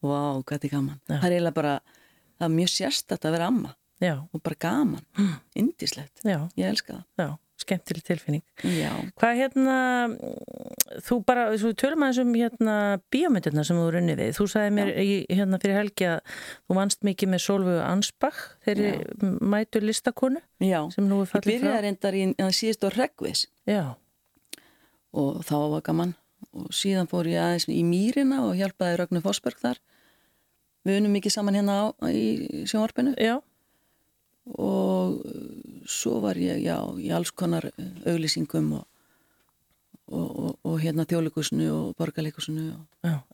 Vá, 0.05 0.19
hvað 0.43 0.51
þetta 0.57 0.69
er 0.69 0.75
gaman. 0.75 1.01
Já. 1.07 1.15
það 1.17 1.27
er 1.29 1.37
eiginlega 1.37 1.59
bara, 1.61 1.75
það 2.39 2.47
er 2.49 2.55
mjög 2.59 2.73
sérstætt 2.75 3.27
að 3.29 3.37
vera 3.39 3.49
amma. 3.53 3.75
Já, 4.03 4.15
og 4.19 4.43
bara 4.43 4.57
gaman, 4.61 5.05
indislegt 5.57 6.25
já, 6.27 6.41
ég 6.59 6.67
elska 6.67 6.97
já, 7.17 7.29
skemmtileg 7.63 8.03
tilfinning. 8.05 8.43
það 8.59 8.75
já, 8.75 8.91
Hvað 9.21 9.39
hérna, 9.39 9.77
þú 11.03 11.19
bara, 11.27 11.47
þú 11.59 11.73
tölum 11.81 12.05
aðeins 12.07 12.21
um 12.23 12.33
hérna 12.37 12.75
bíómyndirna 13.13 13.65
sem 13.67 13.79
þú 13.79 13.87
runnið 13.95 14.21
við. 14.21 14.33
Þú 14.39 14.47
sagði 14.53 14.73
mér 14.77 14.91
í, 15.01 15.09
hérna 15.31 15.61
fyrir 15.63 15.79
helgi 15.81 16.09
að 16.11 16.35
þú 16.67 16.79
vannst 16.79 17.07
mikið 17.09 17.33
með 17.33 17.43
Solvögu 17.45 17.85
Ansbach, 17.87 18.43
þeirri 18.67 18.93
mætu 19.55 19.83
listakonu 19.85 20.43
já. 20.63 20.81
sem 20.95 21.09
nú 21.09 21.23
ég 21.25 21.35
byrjaði 21.49 21.83
reyndar 21.87 22.19
í 22.19 22.27
síðust 22.55 22.87
á 22.87 22.89
Reggvis 22.95 23.47
Já, 23.69 23.97
og 25.15 25.41
þá 25.47 25.57
var 25.75 25.85
gaman. 25.87 26.15
Og 26.55 26.71
síðan 26.77 27.09
fór 27.11 27.27
ég 27.31 27.41
aðeins 27.41 27.67
í 27.73 27.81
Mýrina 27.87 28.45
og 28.45 28.55
hjálpaði 28.59 29.01
Ragnar 29.01 29.25
Fossberg 29.25 29.59
þar. 29.59 29.81
Við 30.85 31.01
unum 31.01 31.15
mikið 31.17 31.33
saman 31.33 31.57
hérna 31.57 31.79
á, 31.81 31.85
í 32.13 32.67
sjónvarpinu. 32.69 33.15
Já, 33.17 33.39
og 34.61 35.23
svo 35.89 36.21
var 36.25 36.39
ég 36.41 36.61
já, 36.65 36.77
í 37.01 37.09
alls 37.15 37.33
konar 37.33 37.71
auglýsingum 38.05 38.75
og, 38.81 38.85
og, 40.13 40.25
og, 40.25 40.57
og 40.69 40.81
hérna 40.83 41.07
þjóðleikusinu 41.09 41.69
og 41.73 41.95
borgarleikusinu. 42.01 42.67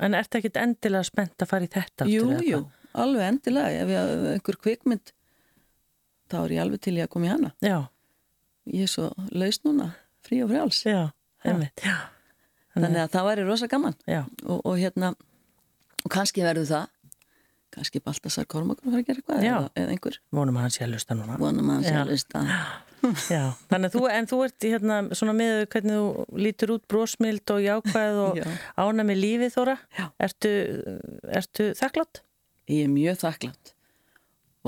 En 0.00 0.18
ertu 0.18 0.38
ekkit 0.38 0.60
endilega 0.60 1.06
spennt 1.06 1.42
að 1.42 1.50
fara 1.50 1.66
í 1.66 1.72
þetta? 1.72 2.06
Jú, 2.10 2.28
jú, 2.46 2.60
alveg 2.94 3.26
endilega. 3.26 3.72
Ef 3.84 3.94
ég, 3.94 4.12
ef 4.12 4.28
einhver 4.34 4.60
kvikmynd 4.66 5.14
þá 6.30 6.38
er 6.44 6.54
ég 6.56 6.62
alveg 6.64 6.84
til 6.86 6.94
í 6.98 7.02
að 7.04 7.10
koma 7.14 7.28
í 7.28 7.32
hana. 7.32 7.50
Já, 7.64 7.78
ég 8.70 8.86
er 8.86 8.92
svo 8.92 9.10
laus 9.34 9.60
núna, 9.66 9.90
frí 10.26 10.42
og 10.44 10.52
frjáls. 10.52 10.84
Já, 10.86 11.02
já. 11.42 11.98
þannig 12.76 13.02
að 13.02 13.12
það 13.16 13.28
væri 13.30 13.48
rosa 13.48 13.70
gaman. 13.70 13.98
Og, 14.46 14.58
og 14.60 14.78
hérna 14.78 15.14
og 16.04 16.10
kannski 16.12 16.44
verður 16.46 16.70
það. 16.70 16.96
Kannski 17.70 18.00
Baltasar 18.02 18.46
Kormakur 18.50 18.88
að 18.88 18.94
fara 18.96 19.00
að 19.00 19.06
gera 19.06 19.20
eitthvað 19.20 19.44
eða, 19.46 19.66
eða 19.78 19.92
einhver, 19.94 20.16
vonum 20.34 20.56
að 20.58 20.64
hann 20.64 20.72
sé 20.74 20.80
að 20.82 20.94
lusta 20.96 21.14
núna. 21.14 21.36
vonum 21.38 21.68
að 21.70 21.76
hann 21.76 21.84
sé 21.86 21.92
að 22.00 22.08
lusta 22.10 22.40
Já, 23.30 23.42
þannig 23.70 23.86
að 23.88 23.94
þú, 23.96 24.01
en 24.12 24.26
þú 24.28 24.38
ert 24.44 24.66
hérna 24.66 24.96
svona 25.16 25.32
með 25.36 25.62
hvernig 25.72 25.96
þú 25.96 26.38
lítur 26.44 26.72
út 26.74 26.82
brósmild 26.90 27.53
og 27.55 27.61
jákvæð 27.64 28.18
og 28.26 28.40
Já. 28.40 28.46
ána 28.84 29.07
með 29.09 29.20
lífið 29.22 29.55
þóra. 29.57 29.76
Já. 29.96 30.07
Ertu, 30.26 30.51
ertu 31.40 31.70
þakklátt? 31.80 32.20
ég 32.70 32.84
er 32.86 32.90
mjög 32.92 33.16
þakklátt 33.24 33.72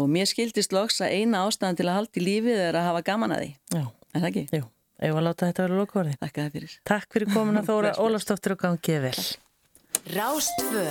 og 0.00 0.08
mér 0.10 0.26
skildist 0.26 0.72
loks 0.74 0.96
að 1.04 1.12
eina 1.20 1.44
ástæðan 1.46 1.76
til 1.78 1.84
að 1.86 1.98
halda 2.00 2.18
í 2.18 2.22
lífið 2.24 2.62
er 2.70 2.78
að 2.80 2.86
hafa 2.88 3.02
gaman 3.06 3.34
að 3.36 3.42
því 3.44 3.50
Já, 3.76 3.82
er 4.16 4.22
það 4.24 4.28
ekki? 4.30 4.44
jú. 4.58 4.64
Ef 5.02 5.16
að 5.18 5.24
láta 5.26 5.46
þetta 5.50 5.64
vera 5.66 5.76
lokaverði. 5.82 6.16
Þakka 6.22 6.42
það 6.46 6.56
fyrir 6.56 6.74
Takk 6.88 7.14
fyrir 7.16 7.30
komuna 7.34 7.62
Þóra 7.68 7.92
Ólafsdóttir 8.00 8.54
og 8.56 8.60
gangið 8.64 9.00
vel. 9.08 9.22
Rástfö 10.16 10.84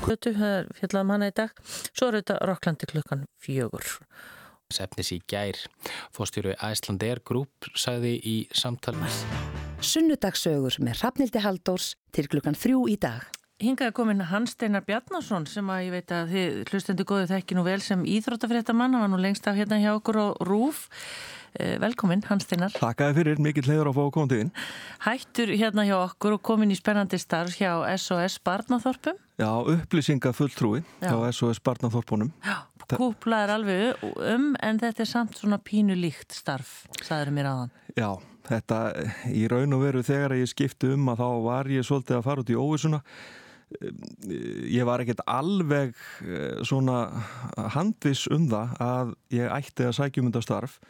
Götu, 0.00 0.32
það 0.32 0.52
er 0.56 0.68
fjallaðum 0.78 1.10
hana 1.12 1.28
í 1.28 1.34
dag. 1.36 1.50
Svo 1.92 2.06
er 2.08 2.16
þetta 2.22 2.38
Rokklandi 2.48 2.86
klukkan 2.88 3.26
fjögur. 3.44 3.84
Sefnis 4.74 5.12
í 5.14 5.20
gær. 5.30 5.58
Fórstjóru 6.14 6.54
Æslandeir 6.56 7.22
Group 7.26 7.70
sagði 7.74 8.16
í 8.22 8.36
samtalið. 8.54 9.20
Sunnudagsögur 9.80 10.78
með 10.84 11.02
Hrafnildi 11.02 11.44
Haldórs 11.44 11.94
til 12.14 12.26
klukkan 12.30 12.58
þrjú 12.58 12.86
í 12.92 12.96
dag. 13.00 13.26
Hingaði 13.60 13.92
komin 13.92 14.22
Hans 14.30 14.54
Steinar 14.54 14.86
Bjarnason 14.86 15.44
sem 15.48 15.66
að 15.68 15.82
ég 15.84 15.92
veit 15.92 16.12
að 16.16 16.30
þið 16.32 16.54
hlustendu 16.70 17.04
góðu 17.04 17.26
þekki 17.28 17.56
nú 17.58 17.64
vel 17.66 17.80
sem 17.84 18.06
íþróttafréttamann, 18.08 18.96
hann 18.96 19.04
var 19.04 19.12
nú 19.12 19.18
lengst 19.20 19.48
af 19.50 19.58
hérna 19.58 19.76
hjá 19.82 19.90
okkur 19.98 20.16
á 20.16 20.26
RÚF. 20.48 20.86
Eh, 21.58 21.76
Velkomin 21.82 22.22
Hans 22.28 22.44
Steinar. 22.46 22.70
Takkaði 22.78 23.16
fyrir, 23.16 23.40
mikill 23.42 23.66
leiður 23.66 23.90
að 23.90 23.96
fá 23.96 24.02
að 24.04 24.12
koma 24.14 24.30
til 24.30 24.38
þín. 24.40 24.50
Hættur 25.06 25.52
hérna 25.58 25.84
hjá 25.88 25.96
okkur 25.98 26.36
og 26.36 26.42
komin 26.46 26.70
í 26.70 26.78
spennandi 26.78 27.18
starf 27.18 27.56
hjá 27.58 27.72
SOS 27.98 28.38
Barnaþorpum. 28.46 29.18
Já, 29.40 29.50
upplýsinga 29.74 30.30
fulltrúi 30.36 30.84
Já. 31.02 31.10
hjá 31.10 31.32
SOS 31.34 31.62
Barnaþorpunum. 31.66 32.30
Kúplaður 32.90 33.54
alveg 33.54 34.06
um 34.34 34.54
en 34.58 34.80
þetta 34.82 35.04
er 35.04 35.10
samt 35.10 35.38
svona 35.38 35.60
pínu 35.62 35.94
líkt 35.98 36.34
starf, 36.34 36.84
sagður 37.02 37.34
mér 37.34 37.50
aðan. 37.50 37.74
Já, 37.98 38.10
þetta 38.48 38.80
í 39.30 39.44
raun 39.50 39.76
og 39.76 39.84
veru 39.84 40.02
þegar 40.06 40.38
ég 40.38 40.50
skipti 40.50 40.94
um 40.94 41.12
að 41.12 41.22
þá 41.22 41.28
var 41.44 41.70
ég 41.70 41.86
svolítið 41.86 42.18
að 42.18 42.26
fara 42.26 42.44
út 42.44 42.50
í 42.50 42.58
óvissuna. 42.58 43.02
Ég 44.66 44.86
var 44.86 45.02
ekkert 45.02 45.22
alveg 45.30 45.94
eh, 46.26 46.58
svona 46.66 47.04
handviss 47.76 48.26
um 48.34 48.48
það 48.50 48.74
að 48.82 49.14
ég 49.36 49.54
ætti 49.54 49.86
að 49.86 49.96
sækjum 50.00 50.30
þetta 50.30 50.42
starf. 50.46 50.80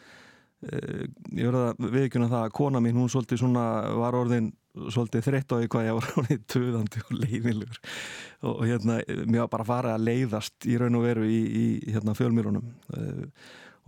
Eh, 0.61 1.05
Ég 1.31 1.47
verða 1.47 1.71
að 1.73 1.93
viðkjöna 1.95 2.27
það 2.29 2.43
að 2.45 2.51
kona 2.57 2.81
mín, 2.83 2.97
hún 2.99 3.09
svolítið 3.09 3.39
svona 3.41 3.63
var 3.97 4.17
orðin 4.19 4.51
svolítið 4.93 5.23
þreytt 5.25 5.51
á 5.51 5.55
því 5.57 5.69
hvað 5.73 5.87
ég 5.87 5.97
var 5.97 6.11
orðin 6.21 6.43
töðandi 6.53 7.01
og 7.01 7.15
leiðilegur 7.17 7.79
og, 7.81 8.51
og 8.51 8.61
hérna, 8.69 8.99
mér 9.25 9.41
var 9.43 9.49
bara 9.55 9.65
að 9.65 9.71
fara 9.71 9.95
að 9.95 10.05
leiðast 10.07 10.67
í 10.69 10.77
raun 10.79 10.99
og 10.99 11.03
veru 11.07 11.25
í, 11.27 11.39
í 11.41 11.65
hérna, 11.91 12.13
fjölmýrunum 12.17 12.69
uh, 12.93 13.25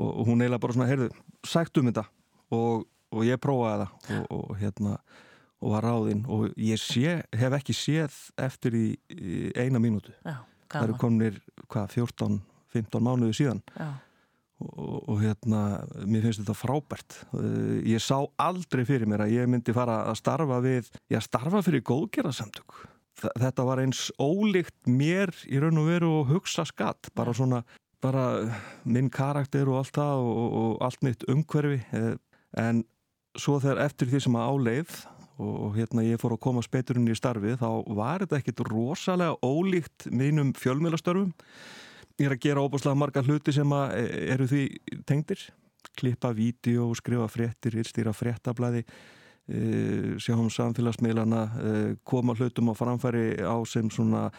og, 0.01 0.09
og 0.09 0.23
hún 0.27 0.41
eiginlega 0.41 0.63
bara 0.65 0.75
svona, 0.75 0.89
heyrðu, 0.89 1.11
sagt 1.47 1.77
um 1.79 1.87
þetta. 1.91 2.03
Og, 2.53 2.87
og 3.13 3.23
ég 3.27 3.37
prófaði 3.41 3.85
það 3.85 4.17
og, 4.17 4.33
og 4.49 4.57
hérna 4.59 4.95
og 5.63 5.71
var 5.75 5.85
ráðinn. 5.87 6.23
Og 6.27 6.49
ég 6.59 6.81
sé, 6.81 7.19
hef 7.37 7.53
ekki 7.55 7.75
séð 7.77 8.15
eftir 8.41 8.75
í, 8.75 8.87
í 9.13 9.35
eina 9.61 9.79
mínútu. 9.79 10.11
Já, 10.25 10.41
það 10.73 10.87
eru 10.89 10.97
komnir, 10.99 11.37
hvað, 11.71 11.93
14-15 12.01 13.05
mánuði 13.05 13.37
síðan. 13.39 13.61
Já, 13.77 13.87
og, 14.61 15.09
og 15.09 15.21
hérna, 15.21 15.61
mér 16.05 16.27
finnst 16.27 16.43
þetta 16.43 16.55
frábært. 16.57 17.19
Uh, 17.33 17.79
ég 17.87 18.01
sá 18.03 18.17
aldrei 18.41 18.83
fyrir 18.87 19.09
mér 19.09 19.25
að 19.25 19.37
ég 19.37 19.49
myndi 19.49 19.75
fara 19.75 20.03
að 20.09 20.19
starfa 20.21 20.59
við 20.63 20.91
já, 21.11 21.19
starfa 21.23 21.63
fyrir 21.65 21.85
góðgerðarsamtök. 21.87 22.83
Þetta 23.23 23.65
var 23.67 23.79
eins 23.83 24.07
ólíkt 24.19 24.89
mér 24.89 25.31
í 25.47 25.61
raun 25.61 25.79
og 25.79 25.89
veru 25.91 26.11
og 26.19 26.31
hugsa 26.33 26.65
skatt 26.67 27.11
bara 27.15 27.33
svona, 27.35 27.61
bara 28.03 28.25
minn 28.83 29.11
karakter 29.13 29.69
og 29.69 29.83
allt 29.83 29.95
það 29.95 30.23
og, 30.27 30.57
og, 30.61 30.71
allt 30.83 31.05
mitt 31.05 31.23
umhverfi. 31.31 31.79
Eh, 31.95 32.15
en 32.59 32.83
svo 33.39 33.59
þegar 33.61 33.85
eftir 33.85 34.11
því 34.11 34.23
sem 34.25 34.37
að 34.37 34.49
áleið 34.49 34.97
og, 35.41 35.69
hérna 35.77 36.05
ég 36.05 36.19
fór 36.21 36.35
að 36.35 36.43
koma 36.45 36.63
speturinn 36.65 37.09
í 37.09 37.15
starfi 37.17 37.55
þá 37.57 37.69
var 37.95 38.25
þetta 38.25 38.41
ekkit 38.41 38.65
rosalega 38.67 39.37
ólíkt 39.41 40.09
mínum 40.11 40.53
fjölmiðlastörfum. 40.57 41.31
ég 41.31 41.39
er 42.21 42.35
að 42.35 42.41
gera 42.45 42.63
óbúslega 42.63 42.97
marga 42.97 43.23
hluti 43.25 43.53
sem 43.55 43.75
að 43.75 43.97
e, 43.97 44.05
eru 44.35 44.47
því 44.49 44.63
tengdir 45.09 45.43
klippa 45.99 46.31
vídeo, 46.33 46.87
skrifa 46.97 47.27
fréttir 47.29 47.77
stýra 47.85 48.13
fréttablaði 48.15 48.83
e, 48.83 50.17
sjá 50.21 50.35
um 50.37 50.49
samfélagsmiðlana 50.53 51.43
e, 51.43 51.71
koma 52.07 52.35
hlutum 52.37 52.71
á 52.71 52.73
framfæri 52.77 53.41
á 53.43 53.57
sem 53.69 53.89
svona 53.93 54.29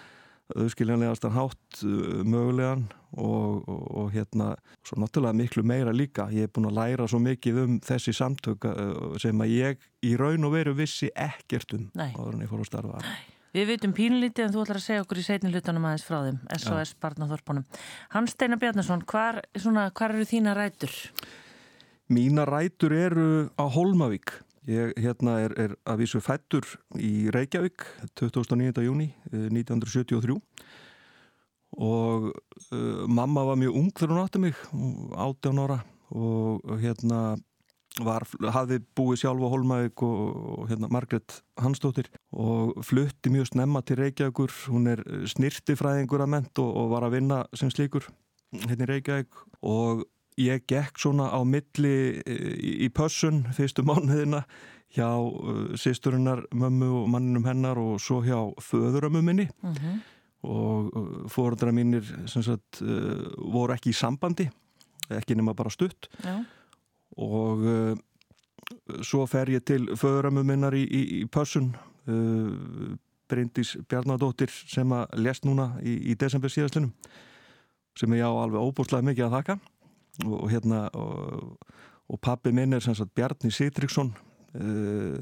auðskiljanlegast 0.52 1.24
hátt 1.32 1.78
uh, 1.88 2.20
mögulegan 2.20 2.82
og, 3.16 3.64
og, 3.64 3.84
og 3.96 4.10
hérna 4.12 4.50
svo 4.84 4.98
náttúrulega 5.00 5.38
miklu 5.38 5.64
meira 5.64 5.94
líka 5.94 6.26
ég 6.34 6.44
er 6.44 6.52
búin 6.52 6.68
að 6.68 6.76
læra 6.82 7.06
svo 7.08 7.20
mikið 7.24 7.60
um 7.62 7.78
þessi 7.84 8.12
samtök 8.12 8.66
sem 9.22 9.40
að 9.40 9.54
ég 9.54 9.86
í 10.04 10.12
raun 10.20 10.44
og 10.44 10.52
veru 10.58 10.74
vissi 10.76 11.08
ekkert 11.16 11.78
um 11.78 11.88
Nei. 11.96 12.10
áður 12.12 12.36
en 12.36 12.44
ég 12.44 12.52
fór 12.52 12.60
að 12.60 12.68
starfa 12.68 13.00
þar. 13.00 13.33
Við 13.54 13.68
vitum 13.70 13.92
pínlítið 13.94 14.48
en 14.48 14.54
þú 14.54 14.62
ætlar 14.64 14.80
að 14.80 14.84
segja 14.88 15.02
okkur 15.04 15.20
í 15.20 15.22
seinni 15.22 15.50
hlutanum 15.52 15.84
aðeins 15.86 16.04
frá 16.08 16.16
þeim, 16.24 16.38
SOS 16.58 16.94
Barnaþorpunum. 16.98 17.66
Hans 18.10 18.34
Steinar 18.34 18.58
Bjarnason, 18.58 19.04
hvar, 19.06 19.38
svona, 19.54 19.84
hvar 19.94 20.14
eru 20.16 20.26
þína 20.26 20.56
rætur? 20.58 20.90
Mína 22.10 22.48
rætur 22.50 22.96
eru 22.98 23.28
á 23.54 23.64
Holmavík. 23.70 24.34
Ég 24.66 24.96
hérna 24.98 25.36
er, 25.44 25.54
er 25.60 25.76
að 25.86 26.02
vísu 26.02 26.18
fættur 26.24 26.66
í 26.98 27.30
Reykjavík 27.30 27.84
29. 28.16 28.82
júni 28.82 29.10
eh, 29.30 29.46
1973 29.52 30.38
og 31.74 32.30
uh, 32.30 33.04
mamma 33.10 33.42
var 33.50 33.58
mjög 33.60 33.76
ung 33.76 33.90
þegar 33.90 34.14
hún 34.14 34.22
átti 34.22 34.40
mig, 34.40 34.60
18 35.18 35.62
ára 35.62 35.78
og 36.14 36.78
hérna 36.80 37.34
var, 38.02 38.26
hafði 38.54 38.80
búið 38.96 39.22
sjálf 39.22 39.44
á 39.46 39.52
Holmavík 39.52 40.02
og, 40.02 40.38
og 40.58 40.70
hérna 40.70 40.90
Margret 40.92 41.38
Hansdóttir 41.62 42.08
og 42.32 42.80
flutti 42.86 43.30
mjög 43.30 43.52
snemma 43.52 43.84
til 43.86 44.00
Reykjavíkur, 44.00 44.54
hún 44.72 44.90
er 44.90 45.04
snirtifræðingur 45.30 46.24
að 46.24 46.32
ment 46.34 46.62
og, 46.62 46.70
og 46.80 46.90
var 46.94 47.06
að 47.06 47.18
vinna 47.20 47.44
sem 47.54 47.70
slíkur 47.70 48.08
hérna 48.64 48.88
í 48.88 48.90
Reykjavík. 48.90 49.44
Og 49.70 50.04
ég 50.40 50.64
gekk 50.70 50.98
svona 50.98 51.30
á 51.30 51.38
milli 51.46 52.22
eh, 52.24 52.48
í, 52.58 52.72
í 52.86 52.90
pössun 52.94 53.44
fyrstu 53.54 53.84
mánuðina 53.86 54.42
hjá 54.94 55.08
uh, 55.10 55.70
sýsturinnar 55.78 56.44
mömmu 56.54 56.90
og 57.00 57.06
manninum 57.10 57.46
hennar 57.48 57.78
og 57.82 57.96
svo 58.02 58.20
hjá 58.26 58.38
föðurömmu 58.62 59.22
minni. 59.22 59.48
Mm 59.62 60.02
og 60.44 60.90
uh, 60.92 61.22
fóruðra 61.32 61.72
mínir 61.72 62.04
sem 62.28 62.42
sagt 62.44 62.82
uh, 62.84 63.32
voru 63.52 63.72
ekki 63.72 63.94
í 63.94 63.96
sambandi 63.96 64.44
ekki 65.12 65.36
nema 65.36 65.54
bara 65.56 65.72
stutt. 65.72 66.08
Já, 66.24 66.44
og 67.20 67.64
uh, 67.64 67.94
svo 69.04 69.24
fer 69.30 69.52
ég 69.54 69.64
til 69.66 69.86
föðurömmu 69.98 70.44
minnar 70.46 70.74
í, 70.76 70.84
í, 70.84 71.02
í 71.20 71.24
pössun 71.30 71.72
uh, 71.74 72.94
Bryndís 73.30 73.74
Bjarnadóttir 73.88 74.52
sem 74.52 74.90
að 74.92 75.14
lest 75.24 75.46
núna 75.48 75.72
í, 75.82 75.96
í 76.12 76.16
desember 76.20 76.52
síðastlunum 76.52 76.92
sem 77.98 78.14
ég 78.18 78.26
á 78.26 78.32
alveg 78.32 78.60
óbúslega 78.60 79.06
mikið 79.06 79.28
að 79.28 79.36
þakka 79.38 79.58
og, 80.26 80.36
og 80.42 80.46
hérna 80.52 80.86
og, 80.98 81.74
og 82.10 82.20
pappi 82.22 82.52
minn 82.54 82.74
er 82.76 82.84
sem 82.84 82.96
sagt 82.98 83.14
Bjarni 83.16 83.52
Sitriksson 83.54 84.12
uh, 84.58 85.20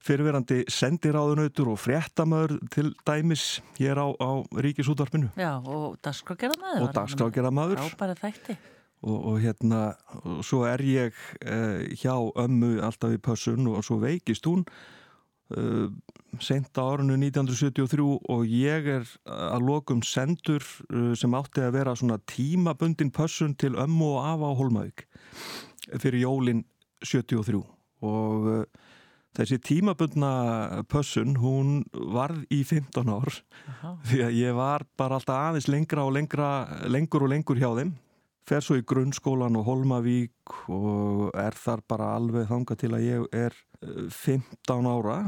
fyrirverandi 0.00 0.62
sendiráðunautur 0.72 1.74
og 1.74 1.80
fréttamöður 1.80 2.56
til 2.72 2.92
dæmis 3.04 3.60
hér 3.76 4.00
á, 4.00 4.08
á 4.16 4.30
Ríkisútvarpinu 4.64 5.28
Já, 5.36 5.60
og 5.60 5.98
dagskrágerðamaður. 6.04 6.84
og 6.86 6.94
dagskrágerðamaður 6.96 7.82
Frábæra 7.82 8.16
þætti. 8.22 8.56
Og, 9.02 9.18
og 9.32 9.40
hérna 9.40 9.82
og 10.24 10.40
svo 10.44 10.64
er 10.68 10.82
ég 10.84 11.16
uh, 11.46 11.84
hjá 11.96 12.14
ömmu 12.14 12.78
alltaf 12.84 13.14
í 13.16 13.20
pössun 13.22 13.68
og 13.70 13.84
svo 13.86 14.00
veikist 14.02 14.48
hún 14.48 14.66
uh, 15.56 15.88
sent 16.40 16.76
á 16.76 16.84
árinu 16.84 17.16
1973 17.16 18.04
og 18.04 18.44
ég 18.46 18.90
er 18.98 19.08
að 19.24 19.66
lokum 19.66 20.04
sendur 20.06 20.64
uh, 20.92 21.14
sem 21.16 21.34
átti 21.36 21.64
að 21.64 21.78
vera 21.78 21.96
svona 21.96 22.20
tímabundin 22.28 23.12
pössun 23.14 23.56
til 23.56 23.78
ömmu 23.80 24.14
og 24.18 24.28
afa 24.34 24.52
á 24.52 24.58
Holmavík 24.60 25.06
fyrir 25.96 26.22
jólin 26.26 26.64
73 27.00 27.64
og 28.04 28.50
uh, 28.52 28.64
þessi 29.38 29.60
tímabundna 29.62 30.84
pössun 30.90 31.38
hún 31.40 31.84
varð 32.12 32.44
í 32.52 32.60
15 32.66 33.08
ár 33.08 33.32
Aha. 33.72 33.96
því 34.10 34.22
að 34.26 34.38
ég 34.42 34.56
var 34.58 34.84
bara 34.98 35.20
alltaf 35.20 35.38
aðeins 35.38 35.70
lengra 35.70 36.04
og 36.04 36.16
lengra 36.18 36.50
lengur 36.90 37.24
og 37.24 37.32
lengur 37.32 37.60
hjá 37.60 37.70
þeim 37.78 37.94
fer 38.48 38.64
svo 38.64 38.78
í 38.80 38.84
grunnskólan 38.86 39.58
og 39.60 39.66
Holmavík 39.68 40.54
og 40.72 41.30
er 41.38 41.56
þar 41.58 41.84
bara 41.88 42.12
alveg 42.16 42.48
þanga 42.50 42.76
til 42.80 42.92
að 42.96 43.06
ég 43.06 43.26
er 43.36 43.56
eh, 43.84 44.06
15 44.08 44.90
ára 44.90 45.18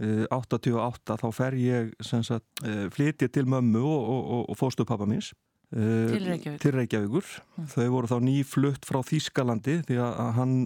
eh, 0.00 0.24
88 0.34 1.18
þá 1.22 1.26
fer 1.34 1.58
ég 1.60 1.92
sagt, 2.04 2.46
eh, 2.66 2.86
flytja 2.94 3.28
til 3.28 3.48
mömmu 3.50 3.82
og, 3.82 4.08
og, 4.14 4.46
og, 4.48 4.56
fórstu 4.58 4.86
pappa 4.88 5.08
míns 5.08 5.32
eh, 5.74 6.08
Til 6.14 6.24
Reykjavíkur. 6.24 6.60
til 6.62 6.78
Reykjavíkur. 6.78 7.34
Þau 7.74 7.90
voru 7.96 8.10
þá 8.10 8.18
nýflutt 8.30 8.88
frá 8.88 9.02
Þýskalandi 9.04 9.82
því 9.88 10.00
að 10.06 10.32
hann 10.38 10.56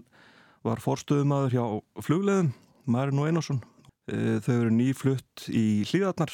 var 0.66 0.82
fórstöðumadur 0.82 1.54
hjá 1.54 2.04
flugleðum 2.04 2.54
Marin 2.88 3.20
og 3.20 3.28
Einarsson 3.28 3.60
Eh, 4.08 4.38
þau 4.40 4.54
eru 4.54 4.70
nýflutt 4.72 5.48
í 5.52 5.84
hlýðarnar 5.88 6.32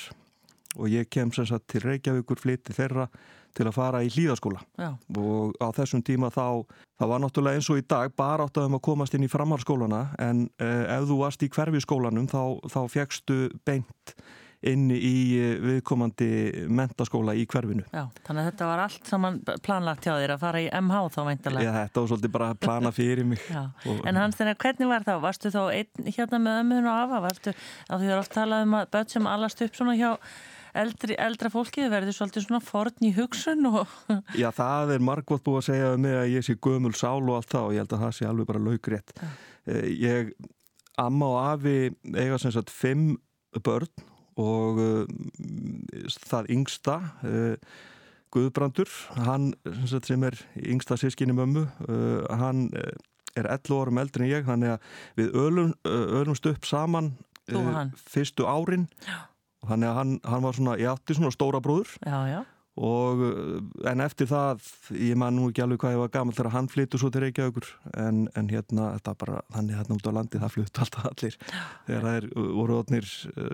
og 0.79 0.91
ég 0.93 1.09
kem 1.11 1.33
sem 1.35 1.47
sagt 1.49 1.67
til 1.73 1.83
Reykjavíkur 1.83 2.39
flytti 2.39 2.75
þeirra 2.77 3.09
til 3.55 3.67
að 3.71 3.77
fara 3.77 4.03
í 4.05 4.11
hlýðaskóla 4.11 4.63
og 5.17 5.55
á 5.63 5.69
þessum 5.77 6.03
tíma 6.07 6.31
þá 6.35 6.65
það 6.99 7.11
var 7.13 7.25
náttúrulega 7.25 7.61
eins 7.61 7.71
og 7.71 7.81
í 7.83 7.87
dag 7.91 8.15
bara 8.19 8.47
áttaðum 8.49 8.79
að 8.79 8.85
komast 8.91 9.15
inn 9.15 9.27
í 9.27 9.31
framhalskólana 9.33 10.05
en 10.23 10.47
uh, 10.63 10.87
ef 10.99 11.07
þú 11.11 11.21
varst 11.23 11.43
í 11.47 11.51
hverfiskólanum 11.55 12.27
þá, 12.31 12.41
þá 12.71 12.81
fegstu 12.91 13.39
beint 13.67 14.17
inn 14.65 14.87
í 14.97 15.37
eh, 15.37 15.59
viðkomandi 15.61 16.29
mentaskóla 16.73 17.35
í 17.37 17.43
hverfinu. 17.45 17.83
já. 17.93 18.07
Þannig 18.25 18.41
að 18.41 18.47
þetta 18.49 18.69
var 18.71 18.81
allt 18.87 19.11
saman 19.11 19.35
planlagt 19.67 20.07
hjá 20.09 20.15
þér 20.17 20.33
að 20.39 20.41
fara 20.41 20.63
í 20.65 20.71
MH 20.79 21.03
þá 21.13 21.19
veintalega. 21.29 21.67
Já, 21.67 21.75
þetta 21.83 22.01
var 22.01 22.09
svolítið 22.15 22.33
bara 22.39 22.49
að 22.55 22.63
plana 22.65 22.93
fyrir 22.99 23.29
mig. 23.29 23.43
Já, 23.53 23.61
Og- 23.93 24.01
en 24.09 24.21
hans 24.23 24.39
þegar 24.41 24.57
hvernig 24.65 24.89
var 24.95 25.05
það? 25.05 25.21
Varstu 25.27 25.53
þá 25.53 25.61
einn 25.69 26.09
hérna 26.17 26.41
með 26.47 26.61
ömmuðin 26.63 26.89
og 26.89 27.03
afa? 27.03 27.21
Varstu, 27.27 27.55
af 27.91 28.01
því 28.01 28.09
það 28.09 28.15
er 28.17 28.23
oft 28.25 28.35
talað 28.39 28.65
um 28.71 28.79
að 28.81 28.89
börn 28.97 29.13
sem 29.13 29.29
allast 29.35 29.65
upp 29.69 29.77
svona 29.77 29.99
hjá 30.01 30.11
eldri, 30.75 31.17
eldra 31.21 31.51
fólki 31.53 31.87
verður 31.93 32.17
svolítið 32.17 32.47
svona 32.47 32.63
forn 32.65 33.07
í 33.07 33.13
hugsun 33.17 33.69
og 33.71 33.91
Já, 34.41 34.49
það 34.55 34.95
er 34.97 35.05
margótt 35.07 35.45
búið 35.47 35.61
að 35.61 35.69
segja 35.69 35.93
um 35.95 36.03
mig 36.05 36.17
að 36.19 36.33
ég 36.35 36.47
sé 36.47 36.57
gömul 36.59 36.95
sál 36.99 37.23
og 37.23 37.37
allt 37.39 37.53
það 37.55 37.69
og 37.69 37.75
ég 37.77 37.85
held 37.85 37.95
að 37.97 38.05
það 38.05 38.15
sé 38.19 38.29
alveg 38.29 38.51
bara 38.51 38.65
laugrétt. 38.65 39.15
Eh, 39.67 39.87
Ég, 40.03 40.35
amma 41.01 41.31
og 41.33 41.41
afi 41.55 41.77
eiga 42.15 42.39
sem 42.43 42.53
sagt 42.55 42.73
fimm 42.75 43.17
börn 43.65 43.91
og 44.41 44.79
uh, 44.83 45.05
það 46.27 46.49
yngsta 46.55 46.97
uh, 47.23 47.75
Guðbrandur, 48.35 48.91
hann 49.23 49.53
sem, 49.63 49.85
sagt, 49.93 50.09
sem 50.11 50.25
er 50.27 50.35
yngsta 50.59 50.99
sískinni 50.99 51.37
mömmu, 51.39 51.69
uh, 51.87 52.25
hann 52.35 52.67
er 52.75 53.47
11 53.47 53.77
árum 53.79 54.01
eldri 54.03 54.27
en 54.27 54.33
ég, 54.33 54.43
þannig 54.47 54.75
að 54.75 54.89
við 55.21 55.39
ölum, 55.39 55.71
ölumst 55.87 56.47
upp 56.51 56.67
saman 56.67 57.13
hann. 57.51 57.93
fyrstu 58.11 58.47
árin 58.47 58.89
og 58.89 59.34
þannig 59.69 59.91
að 59.91 59.99
hann, 60.01 60.13
hann 60.29 60.45
var 60.45 60.59
svona, 60.59 60.77
ég 60.81 60.91
átti 60.93 61.17
svona 61.19 61.33
stóra 61.35 61.61
bróður. 61.65 61.95
Já, 62.05 62.19
já, 62.31 62.41
og 62.75 63.21
uh, 63.23 63.91
en 63.91 64.03
eftir 64.03 64.27
það 64.27 64.65
ég 64.99 65.19
man 65.21 65.37
nú 65.37 65.51
ekki 65.51 65.63
alveg 65.63 65.79
hvað 65.83 65.95
ég 65.95 66.01
var 66.03 66.13
gammal 66.17 66.35
þegar 66.35 66.55
hann 66.57 66.71
flyttu 66.73 66.99
svo 66.99 67.11
til 67.15 67.23
Reykjavíkur 67.23 67.69
en, 68.03 68.25
en 68.35 68.49
hérna, 68.51 68.89
þetta 68.97 69.15
bara, 69.21 69.43
þannig 69.55 69.79
hérna 69.79 69.99
út 69.99 70.09
á 70.11 70.13
landi 70.17 70.41
það 70.43 70.55
fluttu 70.57 70.83
alltaf 70.83 71.07
allir 71.13 71.39
þegar 71.87 72.07
það 72.09 72.19
er, 72.19 72.27
voru 72.59 72.79
otnir 72.81 73.11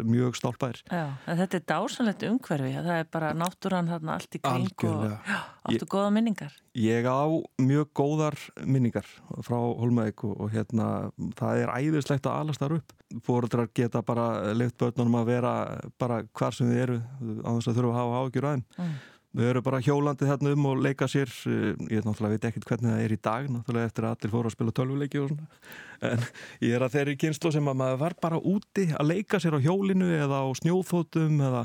mjög 0.08 0.38
stálpær 0.40 0.80
já. 0.86 1.04
En 1.26 1.40
þetta 1.42 1.60
er 1.60 1.66
dásanlegt 1.74 2.24
umhverfi, 2.30 2.72
það 2.78 2.96
er 2.96 3.10
bara 3.12 3.34
náttúran 3.36 3.92
þarna 3.92 4.16
allt 4.16 4.38
í 4.38 4.42
kring 4.44 4.86
og 4.88 5.04
já, 5.10 5.38
áttu 5.68 5.90
góða 5.90 6.14
minningar. 6.16 6.56
Ég 6.80 7.04
á 7.04 7.20
mjög 7.60 7.90
góðar 7.98 8.38
minningar 8.64 9.06
frá 9.44 9.58
Holmæk 9.58 10.24
og, 10.28 10.36
og 10.46 10.54
hérna 10.54 11.10
það 11.36 11.64
er 11.66 11.74
æðislegt 11.76 12.28
að 12.30 12.40
alast 12.44 12.62
þar 12.62 12.78
upp 12.78 12.96
fóruðrar 13.26 13.66
geta 13.74 14.04
bara 14.06 14.52
leift 14.54 14.78
börnunum 14.78 15.16
að 15.18 15.30
vera 15.32 15.54
bara 15.98 16.20
hvar 16.30 16.54
sem 16.54 16.70
þið 16.70 16.82
eru 16.84 16.98
á 17.42 17.50
þess 17.56 17.70
að 17.72 17.80
þurfa 17.80 17.90
að 17.90 17.98
hafa 18.00 18.20
ágjur 18.24 18.50
aðeim 18.52 18.66
Mm. 18.80 18.92
Við 19.30 19.46
erum 19.46 19.62
bara 19.62 19.78
hjólandi 19.78 20.26
þarna 20.26 20.52
um 20.56 20.64
og 20.72 20.80
leika 20.82 21.06
sér 21.06 21.30
ég 21.46 22.02
náttúrulega 22.02 22.34
veit 22.34 22.46
ekkert 22.48 22.64
hvernig 22.66 22.90
það 22.90 23.02
er 23.04 23.12
í 23.14 23.18
dag 23.22 23.44
náttúrulega 23.54 23.90
eftir 23.90 24.06
að 24.08 24.14
allir 24.16 24.32
fóru 24.32 24.50
að 24.50 24.54
spila 24.56 24.74
tölvuleiki 24.74 25.20
og 25.22 25.28
svona 25.30 26.10
en 26.10 26.24
ég 26.66 26.74
er 26.74 26.84
að 26.86 26.96
þeirri 26.96 27.14
kynslu 27.22 27.52
sem 27.54 27.70
að 27.70 27.78
maður 27.78 28.00
var 28.02 28.16
bara 28.26 28.40
úti 28.42 28.88
að 28.90 29.10
leika 29.12 29.38
sér 29.42 29.54
á 29.54 29.60
hjólinu 29.62 30.08
eða 30.16 30.42
á 30.42 30.46
snjóþótum 30.58 31.38
eða, 31.46 31.62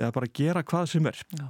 eða 0.00 0.10
bara 0.16 0.30
gera 0.40 0.64
hvað 0.64 0.88
sem 0.94 1.10
er 1.12 1.20
Já. 1.36 1.48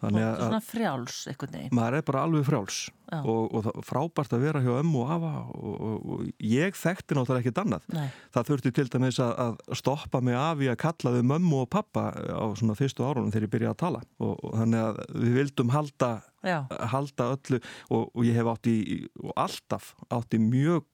Þannig 0.00 0.24
að, 0.24 0.36
svona 0.40 0.62
frjáls, 0.64 1.16
einhvern 1.28 1.56
veginn. 1.58 1.74
maður 1.76 1.98
er 1.98 2.04
bara 2.12 2.22
alveg 2.28 2.46
frjáls 2.46 2.78
Já. 2.86 2.92
Og, 3.18 3.54
og 3.58 3.84
frábært 3.86 4.34
að 4.36 4.44
vera 4.46 4.62
hjá 4.64 4.72
ömmu 4.78 5.02
og 5.04 5.12
afa 5.16 5.32
og, 5.56 5.74
og, 5.74 6.08
og 6.14 6.46
ég 6.46 6.78
þekkti 6.78 7.16
náttúrulega 7.16 7.44
ekkert 7.44 7.62
annað. 7.64 7.86
Nei, 7.96 8.06
það 8.34 8.50
þurfti 8.50 8.74
til 8.76 8.88
dæmis 8.94 9.20
að, 9.22 9.32
að 9.44 9.78
stoppa 9.82 10.22
mig 10.24 10.38
af 10.38 10.64
í 10.64 10.70
að 10.70 10.80
kalla 10.84 11.14
þau 11.16 11.22
mömmu 11.34 11.62
og 11.64 11.70
pappa 11.72 12.10
á 12.14 12.46
svona 12.58 12.78
fyrstu 12.78 13.06
árunum 13.06 13.32
þegar 13.34 13.48
ég 13.48 13.54
byrjaði 13.54 13.74
að 13.74 13.80
tala. 13.84 14.02
Og, 14.22 14.36
þannig 14.60 14.84
að 14.86 15.00
við 15.14 15.38
vildum 15.40 15.74
halda 15.74 16.12
já, 16.46 16.58
halda 16.92 17.26
öllu 17.34 17.60
og, 17.90 18.10
og 18.14 18.22
ég 18.24 18.36
hef 18.38 18.50
átt 18.52 18.68
í 18.70 18.76
og 19.20 19.32
alltaf 19.38 19.90
átt 20.12 20.36
í 20.36 20.40
mjög 20.42 20.86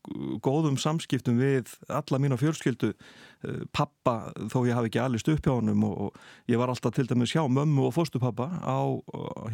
góðum 0.45 0.79
samskiptum 0.81 1.39
við 1.41 1.77
alla 1.93 2.21
mína 2.23 2.39
fjölskyldu 2.41 2.93
eh, 2.93 3.63
pappa 3.77 4.33
þó 4.53 4.63
ég 4.67 4.77
hafi 4.77 4.91
ekki 4.91 5.03
allist 5.03 5.31
upp 5.33 5.47
hjá 5.47 5.55
honum 5.55 5.87
og, 5.89 6.09
og 6.09 6.51
ég 6.51 6.61
var 6.61 6.73
alltaf 6.73 6.97
til 6.97 7.07
dæmis 7.11 7.35
hjá 7.37 7.45
mömmu 7.47 7.89
og 7.89 7.95
fóstupappa 7.97 8.51
á, 8.63 8.79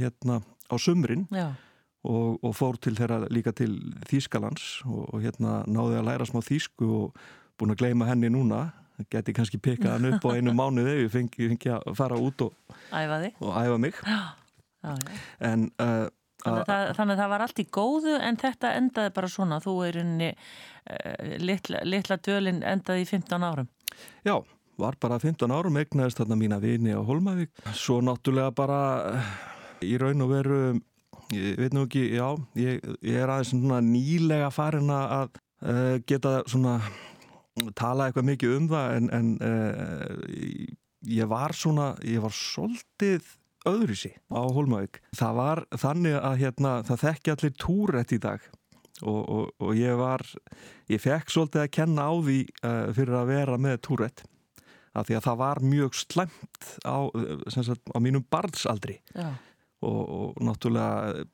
hérna, 0.00 0.40
á 0.72 0.74
sumrin. 0.80 1.26
Já, 1.32 1.52
og, 2.02 2.38
og 2.42 2.54
fór 2.56 2.78
til 2.82 2.94
þeirra 2.98 3.22
líka 3.32 3.54
til 3.56 3.74
Þýskalands 4.10 4.82
og, 4.88 5.02
og 5.14 5.24
hérna 5.24 5.62
náði 5.70 6.00
að 6.00 6.08
læra 6.10 6.28
smá 6.28 6.40
þýsku 6.44 6.88
og 6.98 7.20
búin 7.60 7.74
að 7.74 7.82
gleyma 7.84 8.08
henni 8.10 8.32
núna 8.32 8.70
geti 9.10 9.34
kannski 9.34 9.58
pikað 9.62 9.96
hann 9.96 10.10
upp 10.12 10.26
á 10.26 10.36
einu 10.36 10.54
mánuði 10.54 11.04
ég 11.04 11.12
fengi, 11.12 11.48
fengi 11.50 11.72
að 11.74 11.94
fara 11.98 12.18
út 12.20 12.46
og, 12.46 12.56
æfaði. 12.92 13.32
og 13.42 13.54
æfa 13.58 13.78
mig 13.82 13.96
Já, 14.02 14.18
já, 14.82 14.92
já. 14.92 15.22
en 15.52 15.70
uh, 15.82 16.08
Þannig 16.42 16.58
að, 16.58 16.66
það, 16.66 16.88
þannig 16.98 17.14
að 17.14 17.20
það 17.20 17.30
var 17.30 17.42
allt 17.44 17.60
í 17.62 17.64
góðu 17.70 18.14
en 18.18 18.38
þetta 18.40 18.70
endaði 18.74 19.10
bara 19.14 19.28
svona, 19.30 19.58
þú 19.62 19.74
er 19.86 19.98
inni 20.00 20.30
uh, 20.32 21.36
litla, 21.38 21.82
litla 21.86 22.18
dölin 22.18 22.58
endaði 22.66 23.04
í 23.04 23.06
15 23.06 23.46
árum. 23.46 23.68
Já, 24.26 24.34
var 24.82 24.98
bara 25.00 25.20
15 25.22 25.54
árum 25.54 25.78
egnaðist 25.78 26.18
þarna 26.18 26.38
mína 26.40 26.58
vini 26.62 26.96
á 26.96 27.00
Holmavík. 27.06 27.52
Svo 27.78 28.00
náttúrulega 28.02 28.50
bara 28.58 28.80
eh, 29.12 29.30
í 29.86 29.94
raun 30.00 30.24
og 30.24 30.32
veru, 30.32 30.58
ég 31.36 31.58
veit 31.60 31.76
nú 31.76 31.86
ekki, 31.86 32.04
já, 32.16 32.26
ég, 32.58 32.82
ég 33.04 33.18
er 33.18 33.32
aðeins 33.32 33.52
svona 33.54 33.80
nýlega 33.84 34.50
farin 34.54 34.92
að 34.92 35.32
uh, 35.64 35.96
geta 36.08 36.40
svona 36.50 36.78
tala 37.78 38.08
eitthvað 38.08 38.28
mikið 38.30 38.56
um 38.56 38.70
það 38.70 38.96
en, 38.96 39.10
en 39.18 39.30
uh, 39.44 40.72
ég 41.12 41.30
var 41.30 41.54
svona, 41.56 41.92
ég 42.06 42.22
var 42.24 42.34
svolítið 42.36 43.36
öðruðsi 43.68 44.10
á 44.32 44.42
Holmavík. 44.42 44.98
Það 45.14 45.38
var 45.38 45.62
þannig 45.78 46.18
að 46.18 46.40
hérna, 46.40 46.72
það 46.88 47.04
þekki 47.04 47.34
allir 47.34 47.54
túrætt 47.62 48.16
í 48.16 48.20
dag 48.22 48.50
og, 49.02 49.20
og, 49.20 49.46
og 49.62 49.78
ég 49.78 49.96
var 49.98 50.24
ég 50.90 51.02
fekk 51.02 51.32
svolítið 51.32 51.64
að 51.64 51.72
kenna 51.78 52.08
á 52.10 52.12
því 52.18 52.38
uh, 52.48 52.84
fyrir 52.96 53.18
að 53.18 53.32
vera 53.32 53.58
með 53.60 53.80
túrætt 53.86 54.24
af 54.92 55.08
því 55.08 55.16
að 55.16 55.24
það 55.24 55.38
var 55.40 55.60
mjög 55.64 55.94
slæmt 55.96 56.66
á, 56.84 56.96
sagt, 57.54 57.80
á 57.96 57.98
mínum 58.04 58.24
barnsaldri 58.28 58.98
Já, 59.16 59.32
og, 59.82 60.02
og 60.18 60.42
náttúrulega 60.46 61.24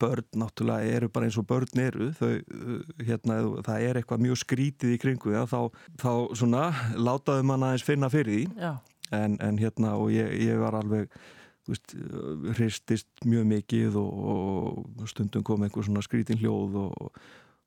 börn 0.00 0.26
náttúrulega 0.40 0.96
eru 0.96 1.10
bara 1.12 1.28
eins 1.28 1.38
og 1.38 1.46
börn 1.50 1.80
eru. 1.82 2.10
Þau, 2.18 2.32
uh, 2.40 2.80
hérna, 3.04 3.38
það 3.66 3.86
er 3.88 4.00
eitthvað 4.00 4.26
mjög 4.26 4.42
skrítið 4.42 4.96
í 4.96 4.98
kringu 5.02 5.34
ja, 5.34 5.44
þá, 5.50 5.70
þá 6.00 6.12
svona 6.38 6.66
látaðu 6.96 7.46
mann 7.46 7.66
aðeins 7.66 7.86
finna 7.86 8.10
fyrir 8.12 8.34
því. 8.34 8.44
En, 9.14 9.38
en 9.44 9.58
hérna 9.60 9.96
og 10.00 10.12
ég, 10.14 10.30
ég 10.46 10.60
var 10.62 10.78
alveg 10.78 11.10
veist, 11.68 11.94
hristist 12.58 13.24
mjög 13.28 13.48
mikið 13.52 13.98
og, 14.00 14.12
og 15.00 15.08
stundum 15.10 15.44
kom 15.46 15.64
einhver 15.64 15.86
svona 15.86 16.04
skrítin 16.04 16.40
hljóð 16.40 16.78
og, 16.84 17.10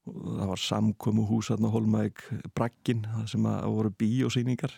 og 0.07 0.23
það 0.39 0.51
var 0.53 0.63
samkomu 0.63 1.27
hús 1.29 1.51
aðna 1.53 1.71
Holmæk 1.73 2.23
Braggin 2.55 3.05
það 3.07 3.29
sem 3.33 3.47
að 3.49 3.69
voru 3.77 3.93
bíósýningar 4.03 4.75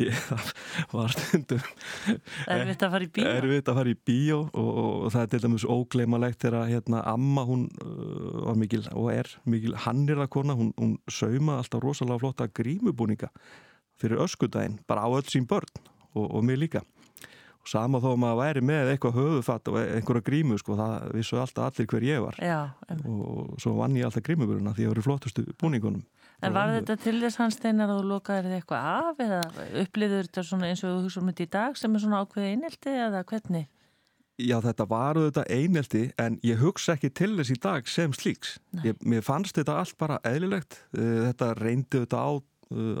ég, 0.00 0.12
það 0.28 0.52
var 0.96 1.14
stundum 1.16 1.66
Erfitt 2.48 2.86
að 2.86 2.94
fara 2.94 3.06
í 3.06 3.10
bíó? 3.12 3.26
Erfitt 3.32 3.68
að 3.72 3.80
fara 3.80 3.92
í 3.92 3.98
bíó 4.10 4.38
og, 4.46 4.70
og 4.82 5.10
það 5.14 5.24
er 5.24 5.32
til 5.34 5.42
dæmis 5.44 5.66
ógleimalegt 5.76 6.46
þegar 6.46 6.70
hérna 6.70 7.02
amma 7.12 7.44
hún 7.48 7.66
uh, 7.84 8.46
var 8.48 8.62
mikil 8.62 8.86
og 8.94 9.10
er 9.12 9.30
mikil 9.44 9.76
hannirða 9.84 10.30
kona 10.32 10.56
hún, 10.58 10.72
hún 10.80 10.96
sauma 11.10 11.60
alltaf 11.60 11.84
rosalega 11.84 12.22
flotta 12.24 12.48
grímubúninga 12.48 13.32
fyrir 14.02 14.22
öskudaginn 14.24 14.80
bara 14.88 15.06
á 15.06 15.08
öll 15.12 15.28
sín 15.30 15.46
börn 15.46 15.68
og, 16.14 16.34
og 16.34 16.44
mig 16.44 16.58
líka. 16.58 16.82
Og 17.62 17.68
sama 17.70 18.00
þó 18.02 18.16
að 18.16 18.22
maður 18.24 18.40
væri 18.40 18.62
með 18.66 18.88
eitthvað 18.90 19.18
höfufatt 19.20 19.68
og 19.70 19.76
einhverja 19.78 20.26
grímu 20.26 20.56
sko, 20.58 20.74
það 20.78 21.12
vissu 21.14 21.38
alltaf 21.38 21.68
allir 21.70 21.86
hver 21.92 22.06
ég 22.08 22.24
var. 22.24 22.38
Já, 22.42 22.60
og 23.06 23.52
svo 23.62 23.76
vann 23.76 23.94
ég 23.94 24.08
alltaf 24.08 24.24
grímuburuna 24.26 24.74
því 24.74 24.82
að 24.82 24.88
það 24.88 24.96
eru 24.96 25.04
flottustu 25.06 25.44
búningunum 25.62 26.02
En 26.42 26.56
var 26.56 26.72
þetta 26.74 26.96
til 26.98 27.18
þess 27.22 27.38
hans 27.38 27.56
steinar 27.58 27.90
að 27.90 28.00
þú 28.00 28.08
lokaði 28.10 28.48
þið 28.48 28.56
eitthvað 28.56 28.86
af 28.92 29.20
eða 29.22 29.42
upplýður 29.84 30.26
þetta 30.26 30.42
svona 30.48 30.70
eins 30.72 30.82
og 30.82 30.90
þú 30.90 31.04
hugsa 31.04 31.20
um 31.20 31.28
þetta 31.30 31.44
í 31.44 31.50
dag 31.54 31.78
sem 31.78 31.94
er 31.94 32.02
svona 32.02 32.22
ákveðið 32.24 32.54
einelti 32.56 32.94
eða 33.04 33.22
hvernig? 33.30 33.68
Já, 34.42 34.56
þetta 34.64 34.86
var 34.90 35.20
auðvitað 35.20 35.52
einelti 35.54 36.02
en 36.18 36.38
ég 36.42 36.62
hugsa 36.62 36.96
ekki 36.96 37.12
til 37.14 37.30
þess 37.36 37.52
í 37.54 37.58
dag 37.62 37.90
sem 37.90 38.14
slíks. 38.16 38.56
Ég, 38.82 38.96
mér 39.06 39.22
fannst 39.22 39.58
þetta 39.58 39.76
allt 39.78 39.94
bara 40.00 40.18
eðlilegt. 40.26 40.80
Þetta 40.96 41.52
reyndi 41.60 42.00
auðvitað 42.00 42.26
á, 42.26 42.32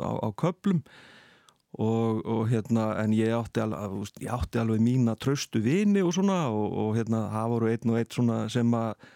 á, 0.06 0.10
á 0.22 0.28
köplum 0.38 0.84
og, 1.80 2.22
og 2.22 2.44
hérna, 2.52 2.92
en 3.02 3.16
ég 3.16 3.34
átti, 3.34 3.64
alveg, 3.64 4.12
ég 4.22 4.30
átti 4.36 4.62
alveg 4.62 4.84
mína 4.84 5.16
tröstu 5.18 5.64
vini 5.64 6.04
og 6.04 6.14
svona 6.14 6.44
og, 6.52 6.78
og 6.84 6.94
hérna, 7.00 7.24
það 7.32 7.52
voru 7.56 7.72
einn 7.72 7.94
og 7.94 7.98
einn 7.98 8.14
svona 8.20 8.38
sem 8.52 8.78
að 8.78 9.10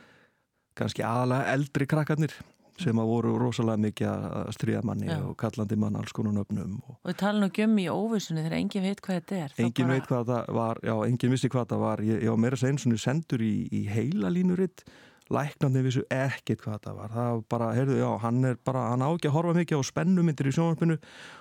kannski 0.77 1.05
aðalega 1.07 1.53
eldri 1.55 1.89
krakkarnir 1.89 2.35
sem 2.83 2.99
að 3.01 3.09
voru 3.09 3.33
rosalega 3.41 3.81
mikið 3.87 4.09
að 4.11 4.51
stríða 4.57 4.83
manni 4.85 5.09
Já. 5.09 5.17
og 5.25 5.37
kallandi 5.41 5.77
mann 5.81 5.97
alls 5.97 6.13
konar 6.13 6.35
nöfnum 6.37 6.77
og 6.89 6.99
Og 7.09 7.17
tala 7.17 7.41
nú 7.41 7.49
gömmi 7.51 7.87
í 7.87 7.91
óvissunni 7.93 8.43
þegar 8.45 8.59
enginn 8.61 8.83
veit 8.91 9.01
hvað 9.01 9.21
þetta 9.21 9.37
er. 9.45 9.51
þá 9.57 9.65
engin 9.65 9.87
bara- 9.87 9.95
veit 9.97 10.07
hvað 10.11 10.27
það 10.33 10.55
var 10.61 10.77
já, 10.83 10.95
engin 11.09 11.31
vissi 11.37 11.49
hvað 11.49 11.67
það 11.73 11.79
var 11.87 11.99
ég, 12.05 12.23
ég 12.23 12.29
var 12.31 12.37
meira 12.47 12.57
segn 12.57 12.79
svona 12.79 12.99
sendur 12.99 13.41
í, 13.41 13.55
í 13.73 13.87
heila 13.89 14.29
línuritt 14.31 14.85
læknandi 15.27 15.81
vissu 15.83 16.05
ekkert 16.13 16.61
hvað 16.63 16.83
það 16.85 16.95
var 17.01 17.09
það 17.17 17.31
var 17.33 17.41
bara, 17.51 17.71
heyrðu, 17.75 17.97
já, 17.99 18.11
hann 18.23 18.45
er 18.45 18.57
bara 18.65 18.85
hann 18.93 19.03
á 19.03 19.11
ekki 19.11 19.27
að 19.27 19.35
horfa 19.35 19.55
mikið 19.59 19.81
á 19.81 19.83
spennumyndir 19.89 20.47
í 20.47 20.53
sjónvarpinu 20.55 20.99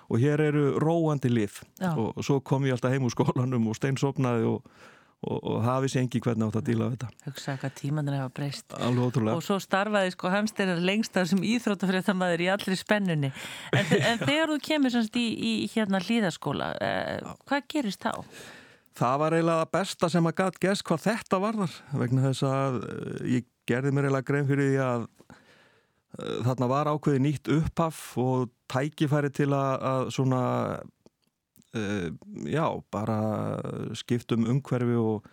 og 0.10 0.18
hér 0.24 0.42
eru 0.48 0.64
róandi 0.82 1.30
lif 1.30 1.60
og, 1.94 2.16
og 2.18 2.24
svo 2.26 2.40
kom 2.42 2.66
ég 2.66 2.74
alltaf 2.74 2.92
heim 2.96 3.06
úr 3.06 3.14
skólanum 3.14 3.68
og 3.70 3.78
steinsopnaði 3.78 4.48
og, 4.56 4.66
og, 5.24 5.38
og 5.40 5.62
það 5.64 5.86
vissi 5.86 6.02
engi 6.02 6.22
hvernig 6.26 6.50
átt 6.50 6.60
að 6.60 6.68
díla 6.70 6.90
við 6.90 6.98
þetta 6.98 7.30
Hugsa 7.30 7.56
hvað 7.62 7.78
tímanir 7.80 8.18
hafa 8.20 8.34
breyst. 8.40 8.76
alveg 8.76 9.08
ótrúlega 9.08 9.40
Og 9.40 9.46
svo 9.46 9.58
starfaði 9.64 10.12
sko 10.16 10.34
hans 10.34 10.54
þeirra 10.58 10.76
lengst 10.90 11.18
af 11.20 11.30
sem 11.32 11.46
íþróttafréttamaður 11.54 12.46
í 12.46 12.52
allri 12.54 12.78
spennunni. 12.80 13.32
En, 13.72 13.96
en 14.12 14.22
þegar 14.22 14.54
þú 14.54 14.60
kemur 14.70 14.94
semst 14.94 15.18
í, 15.20 15.26
í 15.34 15.56
hérna 15.74 16.04
hlýðaskóla, 16.04 16.70
eh, 16.84 17.34
hvað 17.48 17.68
gerist 17.72 18.06
þá? 18.06 18.22
Það 18.96 19.18
var 19.20 19.36
eiginlega 19.36 19.72
besta 19.76 20.10
sem 20.12 20.30
að 20.30 20.38
gæt 20.40 20.62
gæst 20.64 20.86
hvað 20.88 21.08
þetta 21.10 21.40
varðar 21.44 21.74
vegna 22.00 22.30
þess 22.30 22.46
að 22.48 22.78
uh, 22.80 23.16
ég 23.28 23.48
gerði 23.68 23.92
mér 23.92 24.08
eiginlega 24.08 24.30
grein 24.30 24.48
fyrir 24.48 24.70
því 24.70 24.78
að 24.86 25.08
uh, 25.10 26.38
þarna 26.46 26.70
var 26.72 26.92
ákveði 26.94 27.24
nýtt 27.26 27.52
upphaf 27.58 28.04
og 28.24 28.54
tækifæri 28.72 29.34
til 29.36 29.50
að, 29.52 29.74
að 29.90 30.14
svona 30.16 30.44
já, 32.50 32.66
bara 32.94 33.18
skiptum 33.98 34.46
umhverfi 34.52 34.96
og, 35.00 35.26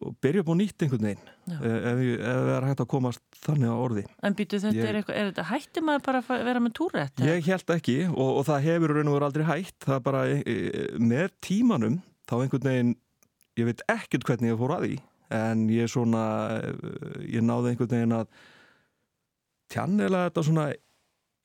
og 0.00 0.14
byrja 0.20 0.42
upp 0.44 0.50
á 0.52 0.56
nýtt 0.60 0.84
einhvern 0.84 1.06
veginn 1.08 1.30
Já. 1.46 1.56
ef, 1.56 2.00
það 2.20 2.50
er 2.56 2.66
hægt 2.68 2.82
að 2.84 2.88
komast 2.92 3.22
þannig 3.46 3.70
á 3.72 3.76
orði. 3.80 4.04
En 4.26 4.36
býtu 4.36 4.60
þetta 4.60 4.76
Ég- 4.76 4.90
er 4.90 4.98
eitthvað, 5.00 5.16
er 5.20 5.30
þetta 5.30 5.46
hætti 5.52 5.82
maður 5.86 6.04
bara 6.08 6.20
að 6.26 6.44
vera 6.50 6.62
með 6.64 6.74
túrætt? 6.80 7.22
Ég 7.24 7.48
held 7.50 7.74
ekki 7.76 7.96
og, 8.10 8.30
og 8.40 8.46
það 8.50 8.66
hefur 8.68 8.94
raun 8.96 9.10
og 9.12 9.16
verið 9.16 9.28
aldrei 9.30 9.46
hægt 9.52 9.88
það 9.88 10.02
bara 10.10 10.24
e, 10.28 10.38
e, 10.42 10.86
með 11.00 11.28
tímanum 11.48 12.00
þá 12.26 12.34
einhvern 12.42 12.68
veginn, 12.70 12.94
ég 13.56 13.70
veit 13.70 13.86
ekkert 13.88 14.26
hvernig 14.28 14.52
ég 14.52 14.60
fór 14.60 14.76
að 14.76 14.86
því 14.88 14.96
en 15.36 15.64
ég 15.74 15.88
svona 15.90 16.24
e, 16.60 16.74
ég 17.38 17.42
náði 17.46 17.72
einhvern 17.72 17.94
veginn 17.96 18.18
að 18.20 18.28
tjannilega 19.72 20.28
þetta 20.30 20.44
svona 20.46 20.66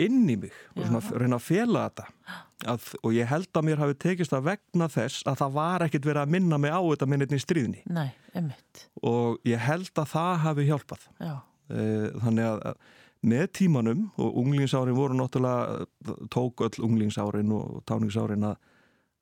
inn 0.01 0.21
í 0.29 0.35
mig 0.43 0.53
og 0.75 0.83
svona 0.85 1.01
reyna 1.21 1.37
að 1.39 1.45
fela 1.47 1.85
þetta 1.89 2.05
að, 2.69 2.87
og 3.03 3.13
ég 3.15 3.29
held 3.29 3.47
að 3.53 3.67
mér 3.67 3.77
hafi 3.81 3.95
tekist 4.01 4.33
að 4.33 4.49
vegna 4.51 4.87
þess 4.91 5.23
að 5.29 5.39
það 5.41 5.53
var 5.57 5.85
ekkert 5.87 6.05
verið 6.05 6.21
að 6.25 6.33
minna 6.35 6.57
mig 6.61 6.71
á 6.73 6.81
þetta 6.81 7.07
minniðni 7.09 7.39
í 7.39 7.43
stríðni. 7.45 7.83
Nei, 7.89 8.09
og 9.03 9.39
ég 9.47 9.57
held 9.59 9.91
að 9.95 10.11
það 10.13 10.35
hafi 10.47 10.67
hjálpað. 10.69 11.07
Já, 11.19 11.33
Eh, 11.71 12.09
þannig 12.19 12.47
að 12.49 12.73
með 13.31 13.45
tímanum 13.55 14.07
og 14.19 14.37
unglingsárin 14.41 14.97
voru 14.97 15.15
náttúrulega 15.15 15.85
tók 16.33 16.63
öll 16.65 16.83
unglingsárin 16.83 17.51
og 17.55 17.83
táningsárin 17.87 18.43
að, 18.49 18.57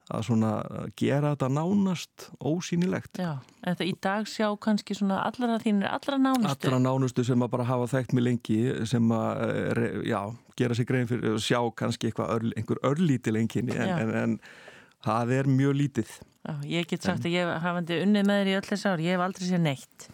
að 0.09 0.25
svona 0.25 0.51
gera 0.97 1.33
þetta 1.35 1.49
nánast 1.53 2.29
ósýnilegt 2.41 3.19
já. 3.21 3.35
En 3.61 3.75
þetta 3.75 3.85
í 3.85 3.93
dag 4.01 4.29
sjá 4.29 4.47
kannski 4.61 4.97
svona 4.97 5.19
allra 5.27 5.59
þínir, 5.61 5.89
allra 5.91 6.17
nánustu. 6.21 6.67
allra 6.67 6.79
nánustu 6.81 7.25
sem 7.27 7.45
að 7.45 7.51
bara 7.53 7.67
hafa 7.69 7.89
þekkt 7.93 8.15
mig 8.17 8.25
lengi 8.25 8.59
sem 8.89 9.13
að 9.13 9.43
eh, 9.45 9.99
já, 10.09 10.21
gera 10.57 10.77
sig 10.77 10.89
grein 10.89 11.09
fyrir 11.09 11.37
og 11.37 11.43
sjá 11.45 11.59
kannski 11.77 12.09
eitthvað 12.09 12.33
ör, 12.35 12.49
einhver 12.55 12.81
örlítil 12.89 13.37
enginni 13.39 13.77
en, 13.77 13.93
en, 13.99 14.15
en 14.23 14.35
það 15.05 15.37
er 15.39 15.53
mjög 15.59 15.79
lítið 15.83 16.17
Já, 16.39 16.53
ég 16.63 16.85
get 16.87 17.03
sagt 17.03 17.25
að 17.27 17.33
ég 17.35 17.49
hafandi 17.61 17.97
unnið 17.99 18.23
með 18.25 18.37
þér 18.39 18.49
í 18.49 18.53
öll 18.57 18.67
þess 18.69 18.85
ár, 18.87 19.01
ég 19.03 19.15
hef 19.15 19.21
aldrei 19.25 19.43
séð 19.45 19.59
neitt. 19.65 20.05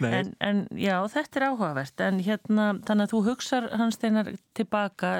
Nei. 0.00 0.12
En, 0.14 0.28
en 0.46 0.60
já, 0.78 0.94
þetta 1.10 1.38
er 1.40 1.44
áhugavert, 1.48 2.02
en 2.06 2.20
hérna, 2.22 2.66
þannig 2.86 3.08
að 3.08 3.12
þú 3.12 3.22
hugsar 3.26 3.66
hans 3.80 3.98
steinar 3.98 4.30
tilbaka, 4.56 5.10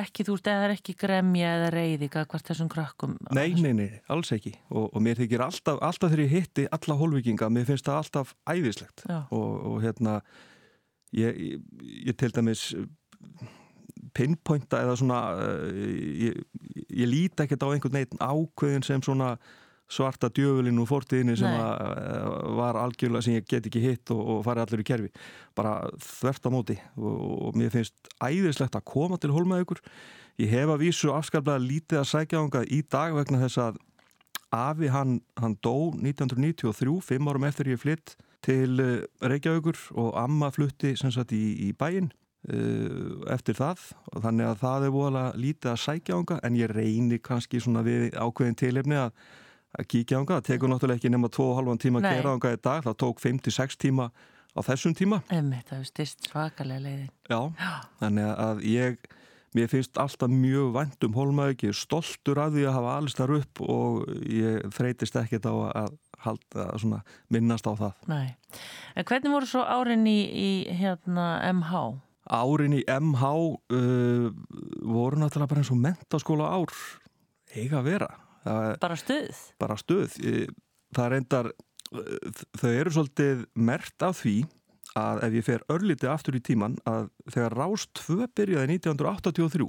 ekki 0.00 0.24
þú 0.26 0.38
ert 0.38 0.50
eða 0.54 0.70
ekki 0.74 0.96
gremja 0.98 1.52
eða 1.58 1.68
reyði, 1.76 2.08
hvort 2.16 2.48
þessum 2.48 2.70
krakkum. 2.72 3.18
Nei, 3.36 3.52
nei, 3.60 3.74
nei, 3.78 3.88
alls 4.12 4.32
ekki 4.34 4.54
og, 4.72 4.88
og 4.88 5.04
mér 5.04 5.20
þykir 5.20 5.44
alltaf, 5.44 5.82
alltaf 5.84 6.14
þegar 6.14 6.24
ég 6.24 6.34
hitti 6.38 6.66
alla 6.78 6.98
hólvikinga, 7.02 7.52
mér 7.52 7.68
finnst 7.68 7.90
það 7.90 8.00
alltaf 8.00 8.34
æðislegt 8.48 9.04
og, 9.12 9.50
og 9.74 9.76
hérna 9.84 10.22
ég, 11.12 11.36
ég, 11.36 11.68
ég 12.08 12.16
til 12.16 12.32
dæmis 12.32 12.70
pinpointa 14.16 14.82
eða 14.84 14.96
svona 15.00 15.18
uh, 15.34 15.66
ég, 15.72 16.38
ég 16.88 17.10
líti 17.10 17.44
ekkert 17.44 17.66
á 17.66 17.72
einhvern 17.72 17.98
veginn 17.98 18.22
ákveðin 18.22 18.86
sem 18.86 19.04
svona 19.04 19.34
svarta 19.92 20.30
djöfulinn 20.32 20.80
úr 20.80 20.88
fortíðinni 20.88 21.36
sem 21.36 21.52
uh, 21.52 22.56
var 22.56 22.78
algjörlega 22.80 23.26
sem 23.26 23.36
ég 23.36 23.46
get 23.48 23.68
ekki 23.68 23.82
hitt 23.82 24.12
og, 24.14 24.22
og 24.36 24.42
farið 24.46 24.64
allir 24.64 24.84
í 24.84 24.88
kerfi. 24.88 25.12
Bara 25.58 25.76
þvert 26.00 26.48
á 26.48 26.50
móti 26.54 26.78
og, 26.96 27.22
og 27.48 27.60
mér 27.60 27.72
finnst 27.74 28.12
æðislegt 28.22 28.78
að 28.78 28.88
koma 28.88 29.20
til 29.20 29.34
hólmaðugur 29.34 29.82
ég 30.40 30.52
hef 30.52 30.72
að 30.72 30.84
vísu 30.86 31.12
afskaplega 31.12 31.60
lítið 31.60 32.00
að 32.00 32.10
sækja 32.12 32.42
ánga 32.42 32.64
í 32.64 32.82
dag 32.88 33.16
vegna 33.16 33.42
þess 33.44 33.64
að 33.68 33.80
Afi 34.52 34.90
hann, 34.92 35.22
hann 35.40 35.54
dó 35.64 35.94
1993, 35.96 36.98
fimm 37.00 37.28
árum 37.30 37.46
eftir 37.48 37.70
ég 37.72 37.80
flytt 37.80 38.18
til 38.44 38.74
uh, 38.84 38.98
Reykjavíkur 39.24 39.78
og 39.96 40.10
amma 40.20 40.50
flutti 40.52 40.92
sem 40.98 41.12
sagt 41.14 41.32
í, 41.32 41.40
í 41.56 41.70
bæinn 41.72 42.10
eftir 42.42 43.54
það 43.54 43.84
og 44.10 44.24
þannig 44.24 44.48
að 44.50 44.58
það 44.64 44.84
er 44.86 44.92
voðalega 44.96 45.38
lítið 45.38 45.70
að 45.70 45.80
sækja 45.84 46.18
ánga 46.18 46.38
en 46.42 46.58
ég 46.58 46.74
reyni 46.74 47.18
kannski 47.22 47.60
svona 47.62 47.84
við 47.86 48.08
ákveðin 48.18 48.58
tilefni 48.58 48.98
að, 48.98 49.12
að 49.78 49.88
kíkja 49.94 50.18
ánga. 50.18 50.40
Það 50.40 50.48
tekur 50.48 50.72
náttúrulega 50.72 50.98
ekki 50.98 51.12
nema 51.14 51.30
2,5 51.38 51.80
tíma 51.86 52.02
að 52.02 52.08
kera 52.10 52.34
ánga 52.34 52.54
í 52.56 52.60
dag, 52.66 52.84
það 52.88 52.98
tók 53.04 53.22
5-6 53.22 53.78
tíma 53.86 54.10
á 54.52 54.60
þessum 54.66 54.98
tíma. 54.98 55.22
Emmitt, 55.30 55.68
það 55.70 55.78
hefur 55.78 55.90
styrst 55.92 56.28
svakalega 56.28 56.82
leiðin. 56.82 57.10
Já, 57.30 57.40
þannig 58.02 58.30
að 58.34 58.66
ég, 58.72 59.10
mér 59.54 59.70
finnst 59.70 60.02
alltaf 60.02 60.34
mjög 60.34 60.74
vænt 60.74 61.06
um 61.06 61.16
Hólmavík, 61.16 61.66
ég 61.68 61.76
er 61.76 61.78
stoltur 61.78 62.42
af 62.42 62.52
því 62.56 62.66
að 62.66 62.78
hafa 62.80 62.98
alist 62.98 63.22
þar 63.22 63.38
upp 63.38 63.66
og 63.70 64.02
ég 64.26 64.66
þreytist 64.74 65.22
ekkert 65.22 65.46
á 65.46 65.54
að 65.70 65.98
halda, 66.22 66.72
svona, 66.78 67.04
minnast 67.30 67.66
á 67.66 67.72
það. 67.78 68.06
Nei. 68.10 68.34
En 68.98 69.06
hvernig 69.06 69.32
voru 69.34 69.48
svo 69.48 69.62
árin 69.62 70.06
í, 70.10 70.20
í 70.26 70.50
hérna 70.78 71.36
MH? 71.54 71.86
Árin 72.30 72.76
í 72.78 72.82
MH 72.86 73.22
uh, 73.26 74.28
voru 74.86 75.18
náttúrulega 75.18 75.50
bara 75.50 75.62
eins 75.64 75.72
og 75.74 75.80
mentaskóla 75.82 76.50
ár 76.54 76.74
eiga 77.56 77.80
að 77.80 77.88
vera. 77.90 78.10
Það 78.44 78.68
Bara 78.82 78.96
stuð? 78.98 79.40
bara 79.62 79.76
stuð. 79.78 80.14
Það 80.92 81.04
er 81.06 81.14
endar, 81.18 81.48
þau 82.58 82.70
eru 82.72 82.92
svolítið 82.94 83.44
mert 83.54 84.02
af 84.06 84.20
því 84.22 84.36
að 84.98 85.22
ef 85.28 85.36
ég 85.38 85.46
fer 85.46 85.62
örlítið 85.72 86.10
aftur 86.12 86.36
í 86.36 86.42
tíman 86.44 86.74
að 86.88 87.06
þegar 87.32 87.54
Rás 87.56 87.86
2 87.96 88.26
byrjaði 88.36 88.74
1983 88.76 89.68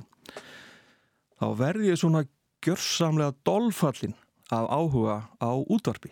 þá 1.40 1.46
verði 1.60 1.92
ég 1.94 2.00
svona 2.02 2.26
gjörsamlega 2.64 3.36
dolfallin 3.48 4.16
af 4.52 4.68
áhuga 4.68 5.16
á 5.40 5.52
útvarpi 5.72 6.12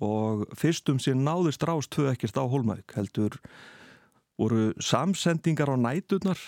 og 0.00 0.46
fyrstum 0.56 0.96
sér 1.02 1.18
náðist 1.20 1.64
Rás 1.68 1.90
2 1.92 2.08
ekkert 2.14 2.40
á 2.40 2.44
Hólmavík 2.48 2.96
heldur 2.96 3.36
voru 4.40 4.72
samsendingar 4.82 5.72
á 5.72 5.76
næturnar 5.76 6.40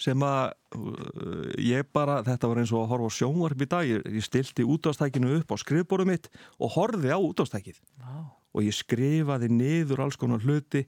sem 0.00 0.22
að 0.24 0.54
uh, 0.76 1.50
ég 1.60 1.88
bara, 1.92 2.20
þetta 2.24 2.48
var 2.48 2.62
eins 2.62 2.72
og 2.72 2.84
að 2.84 2.92
horfa 2.94 3.10
á 3.12 3.16
sjónvarp 3.18 3.64
í 3.64 3.68
dag, 3.68 3.88
ég, 3.88 4.04
ég 4.16 4.24
stilti 4.24 4.64
útastækinu 4.64 5.34
upp 5.40 5.52
á 5.52 5.56
skrifborðu 5.60 6.08
mitt 6.08 6.30
og 6.58 6.76
horfði 6.76 7.12
á 7.12 7.18
útastækið 7.20 7.80
Vá. 8.00 8.32
og 8.56 8.64
ég 8.64 8.76
skrifaði 8.76 9.50
niður 9.52 10.06
alls 10.06 10.16
konar 10.20 10.40
hluti 10.44 10.86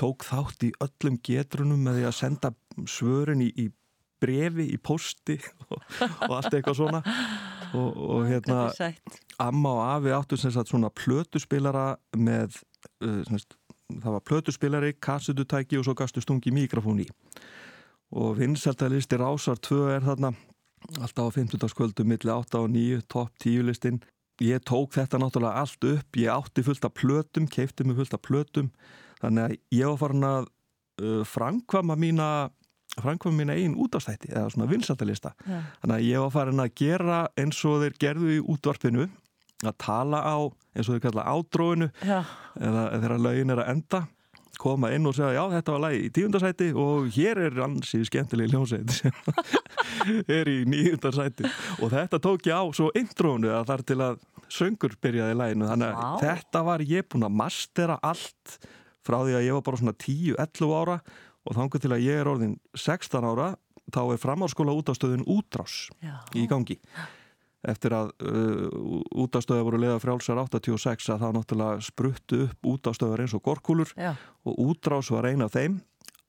tók 0.00 0.24
þátt 0.26 0.66
í 0.66 0.72
öllum 0.82 1.20
getrunum 1.22 1.84
með 1.84 2.00
því 2.00 2.08
að 2.08 2.18
senda 2.18 2.52
svörin 2.88 3.44
í, 3.44 3.50
í 3.54 3.68
brefi, 4.20 4.66
í 4.74 4.78
posti 4.82 5.38
og, 5.70 5.78
og 6.26 6.34
allt 6.38 6.54
eitthvað 6.56 6.78
svona. 6.80 7.02
Og, 7.70 7.90
og 8.16 8.24
hérna 8.26 8.64
amma 9.38 9.74
og 9.76 9.82
afi 9.86 10.14
áttu 10.16 10.38
sem 10.40 10.50
sagt 10.50 10.72
svona 10.72 10.90
plötuspilara 10.90 11.92
með 12.18 12.58
uh, 13.04 13.20
sem 13.28 13.38
sagt, 13.38 13.59
það 14.02 14.16
var 14.16 14.26
plötuspilari, 14.28 14.92
kassututæki 15.02 15.78
og 15.80 15.86
svo 15.86 15.96
gastu 15.98 16.22
stungi 16.22 16.52
mikrofón 16.54 17.02
í 17.02 17.08
og 18.10 18.38
vinsæltalisti 18.40 19.18
Rásar 19.20 19.60
2 19.62 19.82
er 19.94 20.06
þarna 20.06 20.32
alltaf 20.98 21.30
á 21.30 21.36
50. 21.36 21.76
kvöldu 21.76 22.04
milli 22.04 22.32
8 22.32 22.58
og 22.58 22.70
9, 22.70 23.02
topp 23.08 23.36
10 23.44 23.66
listin 23.68 24.00
ég 24.40 24.62
tók 24.64 24.96
þetta 24.96 25.20
náttúrulega 25.20 25.60
allt 25.62 25.84
upp 25.84 26.16
ég 26.16 26.32
átti 26.32 26.64
fullt 26.64 26.84
af 26.84 26.94
plötum, 26.96 27.46
keipti 27.46 27.84
mig 27.84 27.98
fullt 27.98 28.16
af 28.16 28.22
plötum 28.24 28.70
þannig 29.20 29.44
að 29.44 29.58
ég 29.76 29.92
var 29.92 30.00
farin 30.00 30.26
að 30.30 30.48
uh, 31.02 31.22
framkvama 31.28 31.96
mína 32.00 32.30
framkvæmum 32.98 33.38
mína 33.38 33.54
einn 33.54 33.76
útastætti 33.78 34.32
eða 34.32 34.50
svona 34.50 34.68
vinsaldalista 34.70 35.34
Já. 35.44 35.60
þannig 35.82 35.96
að 35.96 36.06
ég 36.08 36.24
var 36.24 36.32
farin 36.34 36.64
að 36.64 36.72
gera 36.80 37.18
eins 37.38 37.60
og 37.68 37.84
þeir 37.84 37.98
gerðu 38.02 38.32
í 38.34 38.40
útvarpinu 38.42 39.06
að 39.66 39.76
tala 39.82 40.22
á 40.24 40.38
eins 40.76 40.88
og 40.88 40.96
þeir 40.96 41.04
kalla 41.08 41.26
ádróinu 41.34 41.90
eða 42.06 42.86
þegar 42.96 43.20
lögin 43.26 43.54
er 43.54 43.62
að 43.64 43.70
enda 43.74 44.02
koma 44.60 44.90
inn 44.92 45.08
og 45.08 45.14
segja 45.16 45.38
já 45.38 45.44
þetta 45.54 45.72
var 45.72 45.82
lagi 45.86 46.00
í 46.04 46.10
tíundasæti 46.12 46.66
og 46.76 47.06
hér 47.14 47.38
er 47.46 47.62
ansið 47.64 48.02
skemmtileg 48.10 48.50
hljómsveit. 48.52 48.92
Sem 48.92 49.14
er 50.38 50.50
í 50.52 50.58
níundasæti 50.68 51.48
og 51.80 51.92
þetta 51.94 52.20
tók 52.20 52.44
ég 52.50 52.60
á 52.60 52.64
svo 52.76 52.90
intrónu 52.98 53.52
að 53.56 53.70
þar 53.72 53.84
til 53.88 53.98
að 54.04 54.20
söngur 54.50 54.96
byrjaði 55.00 55.38
læginu 55.38 55.70
þannig 55.70 55.88
að 55.88 56.02
Vá. 56.02 56.20
þetta 56.24 56.62
var 56.66 56.84
ég 56.90 57.08
búin 57.08 57.26
að 57.28 57.36
mastera 57.40 57.96
allt 58.04 58.58
frá 59.06 59.20
því 59.22 59.38
að 59.38 59.46
ég 59.46 59.56
var 59.56 59.64
bara 59.68 59.80
svona 59.80 59.96
10-11 59.96 60.76
ára 60.76 60.98
og 61.40 61.56
þangur 61.56 61.82
til 61.82 61.92
að 61.94 62.04
ég 62.04 62.20
er 62.20 62.28
orðin 62.28 62.56
16 62.76 63.28
ára 63.30 63.48
þá 63.90 64.02
er 64.12 64.20
framárskóla 64.22 64.74
útastöðun 64.76 65.24
útrás 65.30 65.86
Já. 66.04 66.18
í 66.36 66.44
gangi 66.50 66.76
eftir 67.68 67.92
að 67.92 68.10
uh, 68.24 69.02
útastöða 69.20 69.64
voru 69.66 69.80
leiða 69.82 69.98
frjálsar 70.00 70.40
86 70.40 71.10
að 71.12 71.24
það 71.24 71.34
náttúrulega 71.36 71.84
spruttu 71.84 72.42
upp 72.46 72.68
útastöðar 72.72 73.24
eins 73.24 73.34
og 73.36 73.44
gorkúlur 73.44 73.92
Já. 73.98 74.14
og 74.48 74.60
útrás 74.64 75.10
var 75.12 75.28
eina 75.28 75.48
af 75.50 75.56
þeim 75.58 75.80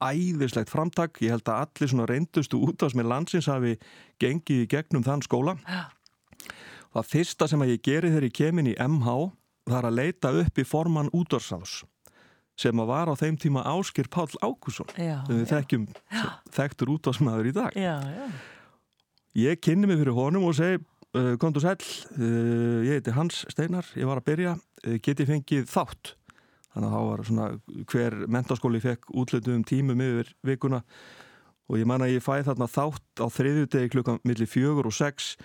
æðislegt 0.01 0.71
framtak, 0.73 1.19
ég 1.21 1.35
held 1.35 1.45
að 1.45 1.61
allir 1.61 1.91
svona 1.91 2.07
reyndustu 2.09 2.57
útás 2.65 2.95
með 2.97 3.11
landsins 3.11 3.47
hafi 3.51 3.75
gengið 4.21 4.65
í 4.65 4.69
gegnum 4.73 5.05
þann 5.05 5.23
skóla 5.23 5.55
Já. 5.61 5.85
það 6.97 7.11
fyrsta 7.13 7.47
sem 7.47 7.63
að 7.63 7.75
ég 7.75 7.85
geri 7.85 8.11
þegar 8.11 8.27
ég 8.27 8.35
kemin 8.41 8.71
í 8.73 8.75
MH 8.81 9.15
er 9.71 9.87
að 9.87 9.97
leita 10.01 10.33
upp 10.35 10.57
í 10.59 10.67
formann 10.67 11.11
útvarsráðs 11.15 11.83
sem 12.59 12.81
að 12.81 12.89
var 12.91 13.09
á 13.09 13.15
þeim 13.17 13.37
tíma 13.39 13.63
Áskir 13.71 14.09
Páll 14.11 14.33
Ákusson 14.43 14.89
Já, 14.97 15.21
við 15.29 15.45
já. 15.45 15.49
þekkjum 15.55 15.85
þekktur 16.57 16.91
útvarsmaður 16.97 17.49
í 17.49 17.53
dag 17.55 17.77
Já, 17.77 17.95
já. 18.03 18.25
Ég 19.31 19.61
kynni 19.63 19.87
mig 19.87 20.01
fyrir 20.01 20.17
honum 20.17 20.49
og 20.49 20.57
segi 20.57 20.81
uh, 21.17 21.33
Kondur 21.41 21.63
sæl, 21.63 21.77
uh, 22.17 22.81
ég 22.87 22.99
heiti 22.99 23.15
Hans 23.15 23.43
Steinar, 23.51 23.87
ég 23.97 24.09
var 24.09 24.21
að 24.21 24.27
byrja, 24.31 24.57
uh, 24.85 24.97
get 25.03 25.23
ég 25.23 25.29
fengið 25.29 25.65
þátt. 25.71 26.13
Þannig 26.71 26.87
að 26.87 26.93
þá 26.95 27.01
var 27.09 27.25
svona 27.27 27.47
hver 27.91 28.15
mentaskóli 28.31 28.79
fekk 28.83 29.09
útlutu 29.19 29.51
um 29.55 29.65
tímum 29.67 29.99
yfir 30.05 30.29
vikuna. 30.47 30.79
Og 31.71 31.79
ég 31.79 31.87
man 31.87 32.03
að 32.03 32.13
ég 32.15 32.23
fæ 32.23 32.45
þarna 32.47 32.67
þátt 32.71 33.23
á 33.23 33.27
þriðjudegi 33.31 33.91
klukkan 33.91 34.21
millir 34.27 34.47
fjögur 34.47 34.87
og 34.87 34.95
sex. 34.95 35.35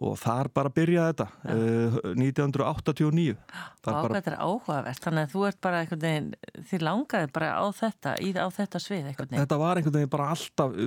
Og 0.00 0.14
þar 0.16 0.48
bara 0.54 0.70
byrjaði 0.72 1.12
þetta, 1.12 1.26
uh, 1.52 1.96
1989. 2.16 3.34
Vá, 3.36 3.64
Þar 3.84 3.96
bara, 3.96 4.18
þetta 4.18 4.30
er 4.32 4.36
áhugavert, 4.46 5.00
þannig 5.04 5.26
að 5.26 5.32
þú 5.34 5.42
ert 5.48 5.60
bara 5.66 5.80
einhvern 5.82 6.02
veginn, 6.04 6.28
þið 6.70 6.84
langaði 6.86 7.30
bara 7.34 7.50
á 7.58 7.64
þetta, 7.76 8.14
í, 8.22 8.30
á 8.38 8.48
þetta 8.54 8.80
svið 8.80 9.10
einhvern 9.10 9.28
veginn. 9.28 9.42
þetta 9.42 9.58
var 9.60 9.80
einhvern 9.80 9.98
veginn 9.98 10.12
bara 10.14 10.28
alltaf, 10.34 10.78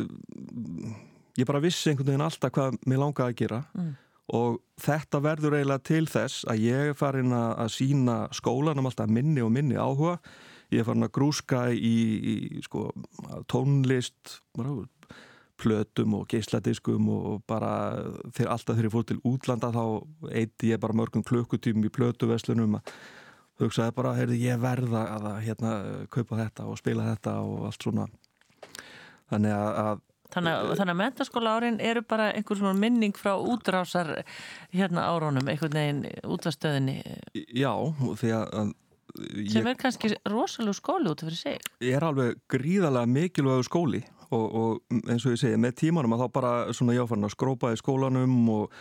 ég 1.40 1.50
bara 1.50 1.62
vissi 1.64 1.92
einhvern 1.92 2.12
veginn 2.12 2.26
alltaf 2.26 2.54
hvað 2.56 2.80
mér 2.86 3.04
langaði 3.04 3.34
að 3.34 3.38
gera. 3.42 3.62
Mm. 3.74 3.92
og 4.34 4.62
þetta 4.80 5.20
verður 5.20 5.58
eiginlega 5.58 5.84
til 5.84 6.06
þess 6.08 6.46
að 6.48 6.62
ég 6.64 6.92
er 6.94 6.98
farin 6.98 7.34
að, 7.36 7.50
að 7.66 7.74
sína 7.76 8.18
skólanum 8.32 8.88
alltaf 8.88 9.12
minni 9.12 9.44
og 9.44 9.52
minni 9.52 9.76
áhuga 9.76 10.20
ég 10.72 10.80
er 10.80 10.88
farin 10.88 11.04
að 11.04 11.16
grúska 11.18 11.66
í, 11.76 11.98
í 12.24 12.62
sko, 12.64 12.88
tónlist 13.52 14.40
plötum 15.60 16.16
og 16.18 16.30
geisladiskum 16.32 17.10
og 17.14 17.44
bara 17.50 17.74
þegar 18.34 18.54
alltaf 18.56 18.78
þegar 18.78 18.88
ég 18.88 18.96
fór 18.96 19.10
til 19.10 19.20
útlanda 19.28 19.74
þá 19.76 19.84
eitti 20.32 20.72
ég 20.72 20.82
bara 20.82 20.98
mörgum 20.98 21.26
klukkutímum 21.28 21.88
í 21.88 21.94
plötuveslunum 21.94 22.80
að 22.80 22.96
hugsaði 23.62 23.94
bara, 23.96 24.16
heyrði, 24.18 24.40
ég 24.48 24.62
verða 24.62 25.04
að 25.14 25.28
hérna, 25.46 25.74
kaupa 26.12 26.40
þetta 26.40 26.66
og 26.70 26.80
spila 26.80 27.06
þetta 27.12 27.36
og 27.46 27.68
allt 27.70 27.86
svona 27.86 28.08
þannig 29.30 29.54
að, 29.54 29.70
að 29.84 30.02
Þannig 30.34 30.54
að, 30.58 30.72
þannig 30.80 30.94
að 30.96 31.00
mentaskóla 31.04 31.52
árin 31.60 31.80
eru 31.84 32.02
bara 32.10 32.32
einhver 32.34 32.58
svona 32.58 32.74
minning 32.80 33.14
frá 33.18 33.36
útrásar 33.38 34.10
hérna 34.74 35.04
árónum, 35.12 35.46
einhvern 35.52 35.78
veginn 35.78 36.02
útvarstöðinni, 36.26 36.96
já, 37.54 37.70
því 38.18 38.32
að, 38.40 38.48
að 38.64 38.74
sem 39.14 39.62
ég- 39.62 39.70
er 39.70 39.78
kannski 39.78 40.10
rosalega 40.26 40.74
skóli 40.80 41.12
út 41.12 41.22
fyrir 41.22 41.38
sig. 41.38 41.60
er 41.86 42.02
alveg 42.08 42.40
gríðarlega 42.50 43.06
mikilvægu 43.14 43.68
skóli 43.68 44.02
og, 44.34 44.46
og 44.58 45.00
eins 45.06 45.26
og 45.28 45.36
ég 45.36 45.42
segi 45.44 45.60
með 45.62 45.76
tímanum 45.84 46.16
að 46.18 46.24
þá 46.26 46.32
bara 46.40 46.54
svona 46.74 46.96
jáfann 46.98 47.28
að 47.28 47.36
skrópa 47.36 47.70
í 47.76 47.78
skólanum 47.78 48.34
og 48.50 48.74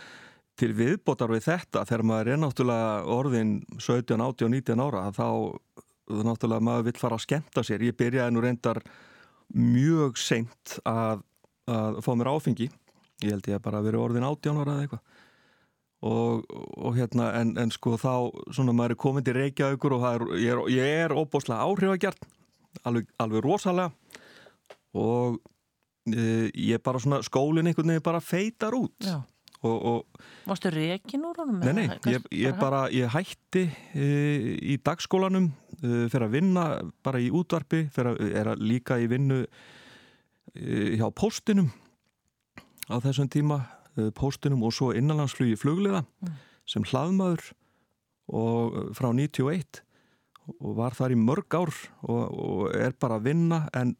til 0.57 0.71
viðbótar 0.77 1.29
við 1.33 1.45
þetta 1.51 1.83
þegar 1.85 2.03
maður 2.09 2.31
er 2.33 2.41
náttúrulega 2.41 2.89
orðin 3.13 3.53
17, 3.77 4.17
18, 4.21 4.49
19 4.57 4.81
ára 4.81 5.05
þá 5.13 5.27
náttúrulega 6.25 6.65
maður 6.65 6.87
vill 6.89 6.99
fara 7.01 7.17
að 7.17 7.25
skemmta 7.27 7.63
sér 7.65 7.85
ég 7.85 7.95
byrjaði 7.97 8.33
nú 8.35 8.41
reyndar 8.43 8.81
mjög 9.53 10.17
seint 10.17 10.77
að, 10.87 11.21
að 11.69 11.99
fá 12.03 12.11
mér 12.17 12.31
áfengi 12.33 12.69
ég 13.23 13.31
held 13.31 13.47
ég 13.47 13.59
að 13.59 13.65
bara 13.67 13.83
verið 13.83 14.03
orðin 14.03 14.27
18 14.27 14.61
ára 14.63 14.75
eða 14.75 14.87
eitthvað 14.87 15.03
og, 16.03 16.43
og 16.83 16.95
hérna 16.97 17.29
en, 17.39 17.53
en 17.59 17.71
sko 17.71 17.95
þá 17.99 18.13
svona 18.51 18.75
maður 18.75 18.95
er 18.95 19.01
komin 19.05 19.25
til 19.25 19.37
Reykjavíkur 19.37 19.97
og 19.97 20.07
er, 20.09 20.25
ég 20.41 20.55
er, 20.55 20.63
ég 20.73 21.03
er 21.05 21.15
óbúslega 21.15 21.63
áhrifagjart 21.63 22.25
alveg, 22.87 23.11
alveg 23.21 23.45
rosalega 23.45 23.91
og 24.99 25.37
e, 26.09 26.49
ég 26.51 26.81
bara 26.83 27.01
svona 27.01 27.21
skólinn 27.25 27.69
einhvern 27.69 27.93
veginn 27.93 28.05
bara 28.05 28.23
feitar 28.23 28.75
út 28.77 29.07
Já. 29.07 29.21
og, 29.63 29.77
og 29.77 30.25
Varstu 30.49 30.73
reikin 30.73 31.23
úr 31.29 31.39
honum? 31.43 31.61
nei, 31.63 31.87
nei, 31.87 31.99
ég, 32.11 32.27
ég 32.35 32.59
bara 32.59 32.85
ég 32.93 33.13
hætti 33.13 33.69
e, 33.95 34.09
í 34.73 34.79
dagskólanum 34.83 35.51
e, 35.79 36.09
fyrir 36.11 36.27
að 36.27 36.35
vinna 36.35 36.67
bara 37.05 37.23
í 37.23 37.31
útvarpi 37.31 37.85
fyrir 37.93 38.11
að, 38.11 38.35
er 38.41 38.51
að 38.55 38.67
líka 38.73 38.99
í 38.99 39.07
vinnu 39.11 39.45
hjá 40.99 41.07
postinum 41.15 41.71
á 42.91 42.99
þessum 43.01 43.29
tíma 43.31 43.61
e, 43.97 44.09
postinum 44.15 44.63
og 44.67 44.73
svo 44.75 44.91
innanlandsflugi 44.95 45.55
flugliða 45.59 46.03
Mm. 46.23 46.35
sem 46.65 46.83
hlaðmaður 46.83 47.49
og 48.31 48.75
e, 48.75 48.85
frá 48.95 49.09
91 49.13 49.81
og 50.59 50.75
var 50.75 50.91
þar 50.95 51.15
í 51.15 51.19
mörg 51.19 51.55
ár 51.55 51.71
og, 52.03 52.23
og 52.31 52.75
er 52.75 52.91
bara 52.99 53.15
að 53.19 53.29
vinna 53.29 53.61
en 53.73 53.95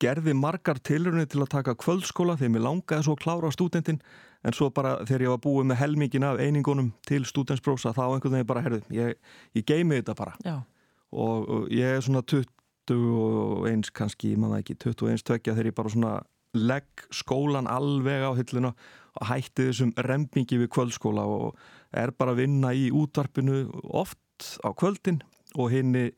gerði 0.00 0.32
margar 0.34 0.78
tilrunni 0.80 1.26
til 1.28 1.42
að 1.44 1.52
taka 1.52 1.74
kvöldskóla 1.78 2.38
þegar 2.40 2.54
mér 2.54 2.64
langaði 2.66 3.04
svo 3.06 3.14
að 3.14 3.22
klára 3.24 3.50
stúdentinn 3.52 4.00
en 4.42 4.56
svo 4.56 4.70
bara 4.72 4.96
þegar 5.04 5.22
ég 5.26 5.32
var 5.34 5.42
búið 5.44 5.66
með 5.68 5.80
helmingin 5.82 6.24
af 6.24 6.40
einingunum 6.40 6.92
til 7.06 7.26
stúdentsprósa 7.28 7.92
þá 7.92 8.06
einhvern 8.14 8.38
veginn 8.38 8.48
bara, 8.48 8.62
herðu, 8.64 8.80
ég, 8.96 9.18
ég 9.54 9.66
geimi 9.68 9.98
þetta 10.00 10.14
bara 10.16 10.34
og, 11.12 11.50
og 11.50 11.68
ég 11.70 11.98
er 11.98 12.00
svona 12.06 12.22
21 12.90 13.92
kannski, 13.96 14.34
ég 14.34 14.40
manna 14.42 14.60
ekki 14.60 14.76
21 14.82 15.24
tvekja 15.26 15.54
þegar 15.56 15.70
ég 15.70 15.76
bara 15.78 15.92
svona 15.94 16.14
legg 16.56 17.04
skólan 17.14 17.68
alveg 17.70 18.24
á 18.26 18.32
hilluna 18.34 18.72
og 19.20 19.28
hætti 19.30 19.68
þessum 19.68 19.92
rempingi 20.06 20.58
við 20.58 20.70
kvöldskóla 20.74 21.24
og 21.26 21.58
er 21.94 22.12
bara 22.14 22.34
að 22.34 22.42
vinna 22.44 22.72
í 22.74 22.88
útvarpinu 22.94 23.64
oft 23.86 24.58
á 24.66 24.70
kvöldin 24.74 25.20
og 25.58 25.70
hinni 25.74 26.10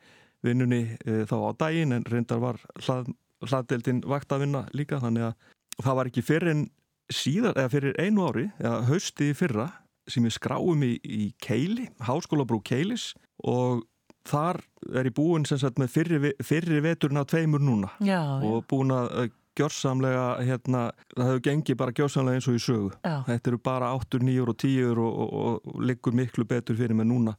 vinnunni 0.44 0.96
e, 1.04 1.22
þá 1.28 1.36
á 1.36 1.50
daginn 1.66 1.96
en 1.96 2.06
reyndar 2.08 2.40
var 2.42 2.60
hlað, 2.82 3.12
hlaðdeldin 3.44 4.02
vakt 4.08 4.32
að 4.32 4.46
vinna 4.46 4.64
líka 4.76 5.00
þannig 5.02 5.30
að 5.30 5.84
það 5.84 5.98
var 5.98 6.10
ekki 6.10 6.24
fyrir 6.26 6.52
en 6.52 6.66
síðar, 7.12 7.56
eða 7.56 7.72
fyrir 7.72 8.00
einu 8.00 8.26
ári 8.28 8.48
eða 8.58 8.82
haustið 8.88 9.32
í 9.32 9.38
fyrra 9.38 9.68
sem 10.10 10.24
ég 10.26 10.34
skráum 10.34 10.82
í, 10.84 10.96
í 11.02 11.30
Keili, 11.42 11.88
Háskólabrú 12.02 12.60
Keilis 12.66 13.12
og 13.46 13.84
þar 14.28 14.60
er 14.94 15.08
ég 15.10 15.14
búinn 15.16 15.46
sem 15.48 15.60
sagt 15.60 15.80
með 15.80 15.94
fyrri, 15.94 16.32
fyrri 16.44 16.82
veturinn 16.84 17.22
á 17.22 17.24
tveimur 17.28 17.62
núna. 17.62 17.92
Já, 18.04 18.20
og 18.42 18.66
búinn 18.70 18.94
að 18.94 19.10
að 19.22 19.30
gjörsamlega 19.58 20.26
hérna, 20.46 20.82
það 21.12 21.28
hefur 21.28 21.42
gengið 21.44 21.78
bara 21.82 21.94
gjörsamlega 21.96 22.40
eins 22.40 22.48
og 22.48 22.56
í 22.56 22.62
sögu. 22.62 22.90
Já. 23.04 23.16
þetta 23.26 23.50
eru 23.52 23.58
bara 23.60 23.92
8, 23.98 24.22
9 24.24 24.46
og 24.46 24.56
10 24.56 24.86
og, 24.92 25.02
og, 25.02 25.34
og, 25.42 25.68
og 25.68 25.84
liggur 25.90 26.16
miklu 26.16 26.46
betur 26.48 26.78
fyrir 26.78 26.96
mig 26.96 27.08
núna. 27.10 27.36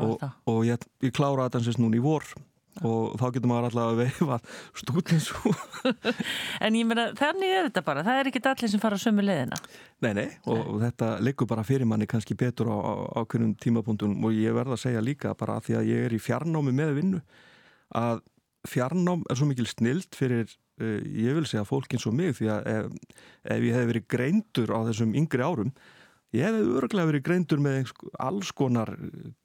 Og, 0.00 0.22
og 0.48 0.60
ég, 0.66 0.82
ég 1.04 1.14
klára 1.14 1.46
þetta 1.46 1.62
sem 1.66 1.82
núna 1.84 2.00
í 2.00 2.02
vor 2.02 2.26
og 2.84 3.16
þá 3.20 3.24
getur 3.34 3.50
maður 3.50 3.68
alltaf 3.68 3.90
að 3.90 4.00
veifa 4.02 4.38
stúdins 4.76 5.28
En 6.66 6.76
ég 6.76 6.88
meina, 6.88 7.08
þannig 7.16 7.54
er 7.54 7.66
þetta 7.68 7.82
bara, 7.86 8.04
það 8.06 8.20
er 8.20 8.30
ekki 8.30 8.42
allir 8.50 8.72
sem 8.72 8.82
fara 8.82 8.98
sömu 9.00 9.24
leiðina. 9.24 9.58
Nei, 10.04 10.12
nei, 10.18 10.26
og, 10.44 10.60
og 10.74 10.78
þetta 10.84 11.10
liggur 11.24 11.48
bara 11.50 11.64
fyrir 11.66 11.88
manni 11.88 12.08
kannski 12.10 12.36
betur 12.38 12.70
á, 12.72 12.76
á, 12.76 12.92
á 13.16 13.20
hverjum 13.24 13.56
tímapunktum. 13.62 14.16
Og 14.26 14.36
ég 14.36 14.56
verða 14.56 14.76
að 14.76 14.84
segja 14.84 15.04
líka 15.04 15.34
bara 15.38 15.58
að 15.58 15.68
því 15.68 15.78
að 15.80 15.90
ég 15.92 16.06
er 16.06 16.16
í 16.16 16.22
fjarnámi 16.22 16.76
með 16.76 16.94
vinnu 17.00 17.24
að 17.96 18.24
fjarnám 18.66 19.22
er 19.30 19.38
svo 19.38 19.46
mikil 19.48 19.68
snild 19.70 20.16
fyrir, 20.18 20.50
uh, 20.82 20.98
ég 21.06 21.36
vil 21.38 21.46
segja 21.46 21.66
fólk 21.68 21.94
eins 21.94 22.08
og 22.08 22.16
mig. 22.18 22.34
Því 22.38 22.50
að 22.54 22.72
ef, 22.72 23.20
ef 23.56 23.68
ég 23.68 23.78
hef 23.78 23.92
verið 23.92 24.10
greindur 24.16 24.74
á 24.74 24.78
þessum 24.90 25.14
yngri 25.16 25.46
árum 25.46 25.72
ég 26.34 26.46
hefði 26.46 26.76
örglega 26.80 27.10
verið 27.10 27.24
greindur 27.26 27.60
með 27.62 27.90
alls 28.22 28.52
konar 28.56 28.92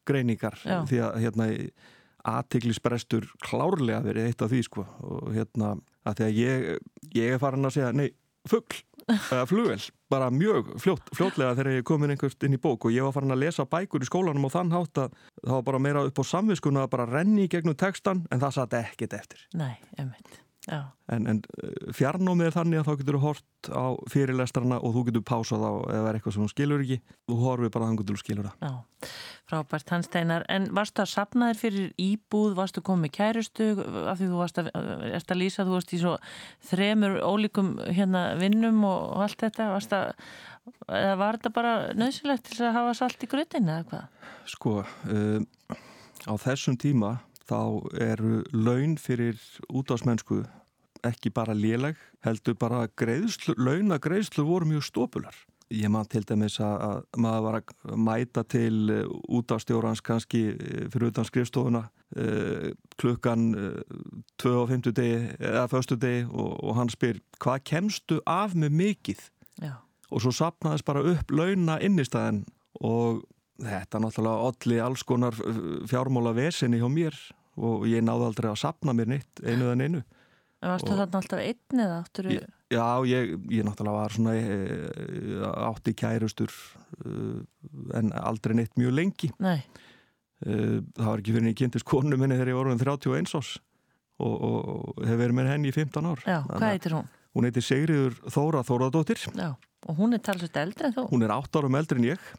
greiningar. 0.07 0.57
Já. 0.65 0.81
því 0.89 1.01
að 1.05 1.17
hérna 1.25 1.47
aðtiklisbrestur 2.27 3.27
klárlega 3.45 4.03
verið 4.05 4.29
eitt 4.29 4.43
af 4.45 4.51
því 4.51 4.61
sko. 4.67 4.85
Og 5.07 5.31
hérna 5.35 5.75
að 6.07 6.19
því 6.19 6.27
að 6.27 6.39
ég, 6.41 6.67
ég 7.17 7.35
er 7.35 7.41
farin 7.41 7.69
að 7.69 7.75
segja 7.77 7.91
nei, 7.97 8.09
fugl, 8.49 8.81
eða 9.07 9.47
flugvel 9.49 9.81
bara 10.11 10.27
mjög 10.33 10.73
fljótt, 10.81 11.09
fljótlega 11.15 11.55
þegar 11.55 11.77
ég 11.77 11.87
kom 11.87 12.03
inn 12.03 12.13
einhvert 12.15 12.45
inn 12.45 12.57
í 12.57 12.61
bók. 12.61 12.87
Og 12.87 12.95
ég 12.95 13.05
var 13.07 13.15
farin 13.15 13.35
að 13.35 13.43
lesa 13.45 13.67
bækur 13.69 14.03
í 14.03 14.09
skólanum 14.09 14.47
og 14.49 14.53
þann 14.55 14.73
hátt 14.75 15.03
að 15.05 15.17
það 15.39 15.55
var 15.55 15.67
bara 15.69 15.83
meira 15.87 16.05
upp 16.07 16.19
á 16.19 16.23
samviskuna 16.33 16.85
að 16.85 16.93
bara 16.97 17.09
renni 17.09 17.47
gegnum 17.51 17.77
textan 17.79 18.25
en 18.31 18.43
það 18.43 18.57
satt 18.59 18.79
ekkit 18.81 19.15
eftir. 19.17 19.45
Nei, 19.55 19.75
einmitt. 19.97 20.41
En, 20.69 21.25
en 21.25 21.39
fjarnámið 21.97 22.51
er 22.51 22.53
þannig 22.53 22.81
að 22.81 22.85
þá 22.85 22.99
getur 22.99 23.15
þú 23.17 23.21
hort 23.23 23.69
á 23.73 23.85
fyrirlestrana 24.13 24.77
og 24.77 24.93
þú 24.93 25.01
getur 25.07 25.23
pásað 25.25 25.63
á 25.65 25.73
það 25.89 26.09
er 26.09 26.17
eitthvað 26.19 26.35
sem 26.35 26.43
þú 26.43 26.51
skilur 26.51 26.83
ekki 26.85 26.97
þú 27.01 27.37
horfið 27.41 27.71
bara 27.73 27.87
þannig 27.87 28.03
að 28.03 28.11
þú 28.11 28.21
skilur 28.21 28.49
það 28.49 28.67
já. 28.67 28.75
Frábært 29.49 29.89
Hansteinar. 29.91 30.45
En 30.53 30.69
varstu 30.77 31.01
að 31.03 31.09
sapna 31.11 31.49
þér 31.49 31.59
fyrir 31.59 31.87
íbúð, 31.99 32.53
varstu 32.55 32.83
komið 32.85 33.13
kærustu 33.17 33.71
af 33.81 34.21
því 34.21 34.29
þú 34.29 34.37
varst 34.39 34.61
að, 34.61 34.69
erst 35.09 35.33
að 35.33 35.41
lýsa, 35.41 35.65
þú 35.65 35.75
varst 35.75 35.91
í 35.91 35.99
svo 35.99 36.13
þremur 36.69 37.17
ólíkum 37.25 37.73
hérna 37.89 38.23
vinnum 38.39 38.85
og, 38.87 39.17
allt 39.25 39.41
þetta, 39.41 39.71
varst 39.73 39.97
að, 39.97 40.13
eða 40.87 41.17
var 41.19 41.39
þetta 41.39 41.53
bara 41.57 41.73
nöðsilegt 41.97 42.47
til 42.47 42.61
að 42.69 42.77
hafa 42.77 42.95
salt 43.01 43.25
í 43.25 43.31
grutin 43.33 43.73
eða 43.73 43.89
hvað? 43.89 44.29
Sko, 44.53 44.77
um, 45.09 45.49
á 46.29 46.33
þessum 46.45 46.77
tíma 46.79 47.17
þá 47.51 47.61
eru 47.99 48.41
laun 48.55 48.97
fyrir 49.01 49.39
útásmennsku 49.69 50.41
ekki 51.07 51.31
bara 51.33 51.55
léleg, 51.57 51.97
heldur 52.25 52.57
bara 52.59 52.85
greiðslu, 52.99 53.55
launa 53.57 53.97
greiðslu 54.01 54.45
voru 54.45 54.69
mjög 54.69 54.85
stópular. 54.85 55.35
Ég 55.71 55.87
maður 55.91 56.09
til 56.11 56.23
dæmis 56.27 56.57
að, 56.59 56.75
að 56.83 57.19
maður 57.23 57.45
var 57.45 57.57
að 57.57 57.97
mæta 58.05 58.43
til 58.43 58.91
útástjórans 59.31 60.03
kannski 60.03 60.41
eh, 60.51 60.87
fyrir 60.91 61.13
utan 61.13 61.27
skrifstofuna 61.27 61.85
uh, 61.87 62.65
klukkan 62.99 63.45
uh, 63.55 64.01
2 64.43 64.51
á 64.51 64.63
50 64.67 64.97
degi 64.97 65.21
eða 65.39 65.69
föstu 65.71 65.95
degi 65.95 66.25
og, 66.27 66.57
og 66.59 66.75
hann 66.75 66.91
spyr 66.91 67.21
hvað 67.39 67.63
kemstu 67.71 68.19
af 68.27 68.51
með 68.51 68.75
mikið? 68.81 69.23
Já. 69.61 69.77
og 70.11 70.23
svo 70.23 70.31
sapnaðist 70.35 70.87
bara 70.87 71.05
upp 71.07 71.31
launa 71.31 71.77
innistæðin 71.79 72.43
og 72.83 73.23
þetta 73.61 73.99
náttúrulega 74.01 74.49
allir 74.49 74.83
alls 74.83 75.03
konar 75.07 75.37
fjármála 75.87 76.33
vesinni 76.35 76.81
hjá 76.81 76.89
mér 76.91 77.15
og 77.57 77.85
ég 77.89 78.03
náði 78.05 78.27
aldrei 78.29 78.49
að 78.51 78.59
sapna 78.63 78.93
mér 78.95 79.11
neitt 79.15 79.41
einu 79.43 79.67
eða 79.71 79.77
einu 79.87 80.03
En 80.61 80.69
varstu 80.69 80.93
þarna 80.93 81.17
alltaf 81.17 81.39
einn 81.41 81.79
eða 81.81 81.95
áttur 82.03 82.27
Ég- 82.29 82.49
Já, 82.71 82.83
ég, 83.09 83.31
ég 83.51 83.65
náttúrulega 83.67 83.97
var 83.97 84.13
svona 84.15 84.33
e, 84.37 85.39
átti 85.67 85.91
kærustur 85.97 86.51
e, 87.03 87.15
en 87.97 88.11
aldrei 88.15 88.55
neitt 88.55 88.77
mjög 88.79 88.93
lengi. 88.95 89.31
Nei, 89.43 89.57
e, 90.45 90.79
það 90.95 91.09
var 91.09 91.23
ekki 91.23 91.33
fyrir 91.35 91.43
en 91.43 91.49
ég 91.51 91.57
kynntist 91.59 91.87
konu 91.89 92.15
minni 92.21 92.37
þegar 92.37 92.51
ég 92.53 92.59
var 92.59 92.69
orðin 92.69 92.83
31 92.85 93.33
ás 93.41 93.49
og, 94.21 94.37
og, 94.37 94.69
og 94.95 95.03
hef 95.09 95.19
verið 95.19 95.37
með 95.41 95.49
henni 95.51 95.73
í 95.73 95.75
15 95.75 96.07
ár. 96.13 96.23
Já, 96.23 96.37
hvað 96.45 96.61
að 96.61 96.69
heitir 96.69 96.95
hún? 96.95 97.11
Hún 97.35 97.47
heitir 97.49 97.65
Sigriður 97.67 98.15
Þóra 98.37 98.63
Þóradóttir 98.67 99.25
Já, 99.35 99.49
og 99.89 99.99
hún 99.99 100.15
er 100.15 100.23
talsveit 100.23 100.61
eldri 100.61 100.87
en 100.91 100.95
þú? 100.95 101.09
hún 101.11 101.25
er 101.27 101.33
átt 101.35 101.57
árum 101.59 101.75
eldri 101.81 101.99
en 101.99 102.09
ég. 102.13 102.31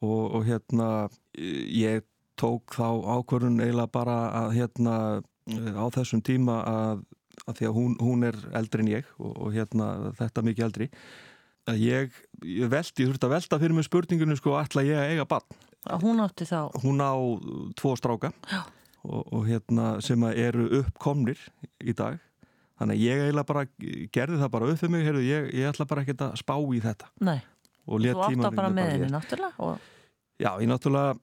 Og, 0.00 0.22
og 0.40 0.44
hérna 0.48 0.90
eh, 1.38 1.64
ég 1.86 2.04
tók 2.40 2.76
þá 2.76 2.88
ákvörðun 3.18 3.60
eiginlega 3.62 3.92
bara 3.92 4.18
að 4.44 4.54
hérna 4.58 4.94
á 5.50 5.84
þessum 5.94 6.22
tíma 6.24 6.60
að, 6.68 7.02
að 7.46 7.58
því 7.58 7.68
að 7.68 7.74
hún, 7.76 7.96
hún 8.00 8.28
er 8.28 8.38
eldri 8.56 8.84
en 8.84 8.92
ég 8.92 9.10
og, 9.18 9.32
og 9.34 9.52
hérna 9.56 9.90
þetta 10.18 10.46
mikið 10.46 10.66
eldri 10.68 10.88
að 11.70 11.82
ég, 11.84 12.20
ég 12.46 12.70
veldi, 12.72 13.04
ég 13.04 13.10
þurfti 13.10 13.28
að 13.28 13.34
velta 13.34 13.60
fyrir 13.62 13.76
mig 13.76 13.86
spurningunum 13.86 14.38
sko 14.38 14.56
ætla 14.60 14.84
ég 14.86 14.98
að 14.98 15.14
eiga 15.14 15.28
barn? 15.28 15.60
Að 15.90 16.04
hún 16.04 16.20
átti 16.24 16.46
þá, 16.48 16.60
hún 16.82 17.00
á 17.00 17.12
tvo 17.78 17.94
stráka 17.96 18.32
og, 18.50 19.22
og 19.22 19.46
hérna 19.48 19.94
sem 20.04 20.26
að 20.28 20.40
eru 20.42 20.66
uppkomnir 20.80 21.40
í 21.80 21.94
dag. 21.96 22.18
Þannig 22.80 22.96
að 22.96 23.04
ég 23.04 23.22
eiginlega 23.24 23.48
bara 23.48 23.64
gerði 24.12 24.40
það 24.40 24.52
bara 24.56 24.68
upp 24.72 24.80
fyrir 24.80 24.92
mig, 24.94 25.06
heyrðu, 25.06 25.24
ég, 25.24 25.48
ég 25.56 25.70
ætla 25.70 25.88
bara 25.88 26.04
ekkert 26.04 26.26
að 26.26 26.36
spá 26.40 26.54
í 26.56 26.82
þetta. 26.84 27.08
Nei, 27.28 27.38
þú 27.84 28.00
átt 28.00 28.22
tímann 28.26 28.46
það 28.46 28.60
bara 28.60 28.74
með 28.76 28.92
henni 28.94 29.10
náttúrulega 29.12 29.66
og 29.68 29.88
Já, 30.40 30.54
ég 30.56 30.70
náttúrulega 30.70 31.18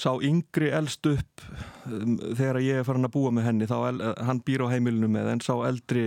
sá 0.00 0.10
yngri 0.24 0.70
elst 0.74 1.06
upp 1.10 1.44
um, 1.90 2.16
þegar 2.38 2.60
ég 2.64 2.80
er 2.80 2.88
farin 2.88 3.08
að 3.08 3.14
búa 3.16 3.32
með 3.34 3.48
henni 3.50 3.68
þá 3.70 3.76
el, 3.90 4.02
hann 4.28 4.42
býr 4.46 4.66
á 4.66 4.72
heimilinu 4.72 5.10
með 5.12 5.32
en 5.34 5.44
sá 5.44 5.54
eldri 5.68 6.06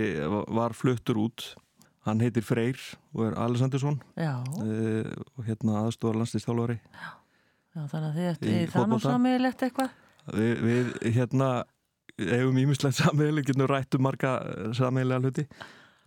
var 0.50 0.76
fluttur 0.76 1.20
út. 1.22 1.52
Hann 2.08 2.22
heitir 2.24 2.42
Freyr 2.46 2.80
og 3.12 3.26
er 3.26 3.34
Alessandursson 3.36 3.98
já, 4.16 4.38
uh, 4.40 5.10
og 5.36 5.44
hérna 5.44 5.82
aðstofar 5.82 6.16
landslýstjálfari 6.16 6.78
já, 6.80 7.10
þannig 7.92 8.06
að 8.06 8.14
þið 8.16 8.30
það 8.40 8.54
nú 8.54 8.70
fótbolta. 8.72 9.10
sammeðilegt 9.10 9.64
eitthvað? 9.66 9.98
við, 10.34 10.62
við 10.64 10.88
hérna 11.16 11.50
eigum 12.20 12.58
ímislegt 12.60 12.98
sammeili, 13.02 13.44
getum 13.46 13.68
rættu 13.70 14.00
marga 14.02 14.38
sammeiliga 14.76 15.20
hluti. 15.22 15.46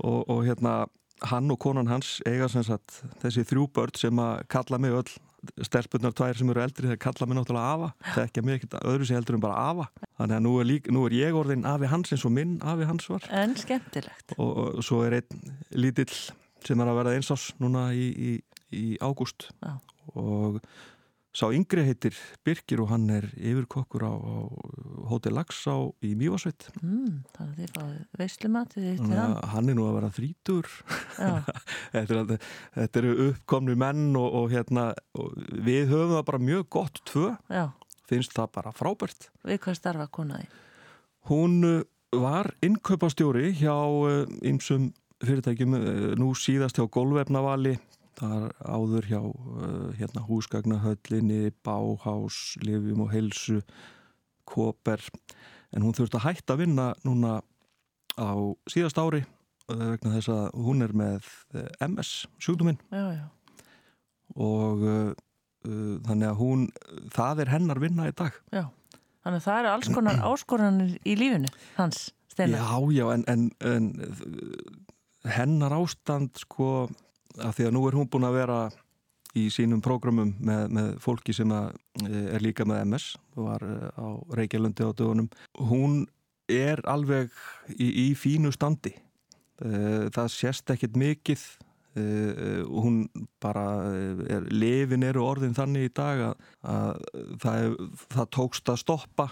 Og, 0.03 0.23
og 0.29 0.43
hérna 0.47 0.83
hann 1.29 1.51
og 1.53 1.59
konan 1.61 1.87
hans 1.87 2.17
eiga 2.27 2.49
sem 2.51 2.65
sagt 2.65 3.03
þessi 3.21 3.45
þrjú 3.47 3.67
börn 3.75 3.95
sem 3.97 4.19
að 4.19 4.43
kalla 4.51 4.79
mig 4.81 4.95
öll 4.97 5.13
stelpunnar 5.67 6.13
tvær 6.15 6.37
sem 6.39 6.51
eru 6.53 6.63
eldri 6.63 6.89
þeir 6.91 6.99
kalla 7.01 7.27
mig 7.27 7.37
náttúrulega 7.39 7.73
afa. 7.73 7.89
Þekkja 8.15 8.43
mig 8.45 8.59
ekkert 8.59 8.77
öðru 8.81 9.07
sem 9.07 9.19
heldur 9.19 9.37
en 9.37 9.43
bara 9.43 9.65
afa. 9.71 9.87
Þannig 10.19 10.37
að 10.37 10.45
nú 10.45 10.53
er, 10.59 10.69
lík, 10.69 10.89
nú 10.93 11.03
er 11.07 11.17
ég 11.17 11.39
orðin 11.39 11.67
afi 11.69 11.89
hans 11.91 12.13
eins 12.15 12.25
og 12.27 12.33
minn 12.35 12.55
afi 12.61 12.87
hans 12.89 13.09
var. 13.11 13.27
En 13.41 13.57
skemmtilegt. 13.59 14.37
og, 14.37 14.53
og 14.79 14.87
svo 14.87 15.03
er 15.07 15.19
einn 15.19 15.53
lítill 15.75 16.13
sem 16.63 16.79
er 16.79 16.89
að 16.89 16.99
verða 17.01 17.17
einsás 17.17 17.49
núna 17.59 17.89
í, 17.95 18.07
í, 18.13 18.31
í 18.73 18.85
ágúst. 19.03 19.49
Og 20.13 20.59
sá 21.33 21.47
yngri 21.49 21.83
heitir 21.87 22.13
Birkir 22.45 22.81
og 22.83 22.91
hann 22.91 23.07
er 23.09 23.25
yfirkokkur 23.33 24.03
á, 24.05 24.13
á 24.13 24.35
Hotel 25.09 25.33
Laxá 25.37 25.73
í 26.05 26.13
Mývasveit 26.19 26.67
Mm, 26.83 27.23
þannig 27.33 27.53
að 27.53 27.59
þið 27.59 27.71
fáið 27.77 28.19
veislumatið 28.21 28.83
þitt 28.83 28.91
við 28.91 28.99
Þannig 29.03 29.21
hann. 29.23 29.33
að 29.37 29.47
hann 29.55 29.69
er 29.73 29.77
nú 29.79 29.85
að 29.89 29.95
vera 29.97 30.11
þrítur 30.17 30.69
þetta, 31.93 32.19
er, 32.21 32.49
þetta 32.77 33.01
eru 33.03 33.13
uppkomni 33.29 33.77
menn 33.83 34.03
og, 34.19 34.27
og 34.41 34.51
hérna 34.53 34.85
og 35.17 35.33
við 35.65 35.87
höfum 35.93 36.13
það 36.17 36.27
bara 36.29 36.43
mjög 36.49 36.67
gott 36.77 37.01
tvö. 37.09 37.31
Já, 37.49 37.65
finnst 38.09 38.35
það 38.37 38.51
bara 38.59 38.73
frábært. 38.75 39.29
Við 39.47 39.59
hvað 39.63 39.79
starfa 39.79 40.07
konaði? 40.13 40.47
Hún 41.31 41.57
uh, 41.65 41.79
var 42.19 42.51
innkaupastjóri 42.65 43.53
hjá 43.57 43.73
ymsum 44.45 44.91
fyrirtækjum 45.23 45.77
uh, 45.79 46.13
nú 46.19 46.33
síðast 46.37 46.77
hjá 46.77 46.85
Golvefnavali 46.91 47.77
þar 48.19 48.51
áður 48.61 49.09
hjá 49.09 49.19
uh, 49.21 49.89
hérna, 49.97 50.23
húsgagnahöllinni, 50.27 51.53
Báhás, 51.65 52.57
Livjum 52.63 53.05
og 53.05 53.13
Heilsu, 53.13 53.61
Koper 54.49 55.01
en 55.73 55.85
hún 55.85 55.95
þurfti 55.95 56.19
að 56.19 56.27
hætta 56.27 56.55
að 56.55 56.63
vinna 56.65 56.87
núna 57.07 57.37
á 58.19 58.31
síðast 58.69 58.99
ári 59.01 59.23
uh, 59.23 59.93
vegna 59.95 60.15
þess 60.17 60.31
að 60.33 60.43
hún 60.67 60.85
er 60.85 60.93
með 60.97 61.29
uh, 61.55 61.67
MS 61.87 62.13
sjúkdóminn 62.43 62.79
og 64.33 64.83
uh, 64.83 65.11
uh, 65.13 65.95
þannig 66.05 66.29
að 66.29 66.39
hún, 66.41 66.67
það 67.15 67.45
er 67.45 67.53
hennar 67.55 67.81
vinna 67.83 68.09
í 68.09 68.15
dag 68.15 68.37
já. 68.53 68.67
Þannig 69.23 69.39
að 69.39 69.45
það 69.45 69.61
eru 69.61 69.71
alls 69.71 69.93
konar 69.95 70.23
áskoranir 70.31 70.95
í 71.07 71.15
lífinu 71.15 71.51
hans, 71.77 72.09
Steinar. 72.33 72.59
Já, 72.59 72.91
já, 72.91 73.05
en, 73.13 73.23
en, 73.31 73.49
en 73.63 73.91
hennar 75.31 75.75
ástand 75.77 76.41
sko, 76.41 76.89
af 77.41 77.57
því 77.57 77.69
að 77.69 77.75
nú 77.75 77.85
er 77.87 77.97
hún 77.97 78.09
búin 78.11 78.27
að 78.27 78.37
vera 78.41 78.59
í 79.37 79.47
sínum 79.53 79.81
prógramum 79.81 80.33
með, 80.43 80.63
með 80.73 80.89
fólki 81.01 81.33
sem 81.33 81.49
að, 81.53 81.73
eh, 82.05 82.35
er 82.35 82.43
líka 82.43 82.65
með 82.69 82.83
MS 82.85 83.07
og 83.35 83.47
var 83.47 83.65
eh, 83.65 83.89
á 83.97 84.07
Reykjalundi 84.37 84.85
á 84.85 84.91
dögunum. 84.93 85.29
Hún 85.71 86.03
er 86.51 86.83
alveg 86.89 87.33
í, 87.73 87.87
í 87.89 88.07
fínu 88.19 88.53
standi. 88.53 88.93
Eh, 89.63 90.09
það 90.13 90.33
sést 90.33 90.73
ekkit 90.73 90.97
mikið. 90.99 91.45
Hún 91.93 93.03
bara 93.37 93.85
er, 94.25 94.47
lifin 94.49 95.03
eru 95.05 95.21
orðin 95.27 95.53
þannig 95.53 95.83
í 95.85 95.91
dag 95.93 96.23
að, 96.25 96.47
að 96.65 97.03
það, 97.43 97.75
það 98.15 98.31
tókst 98.33 98.71
að 98.73 98.79
stoppa 98.81 99.27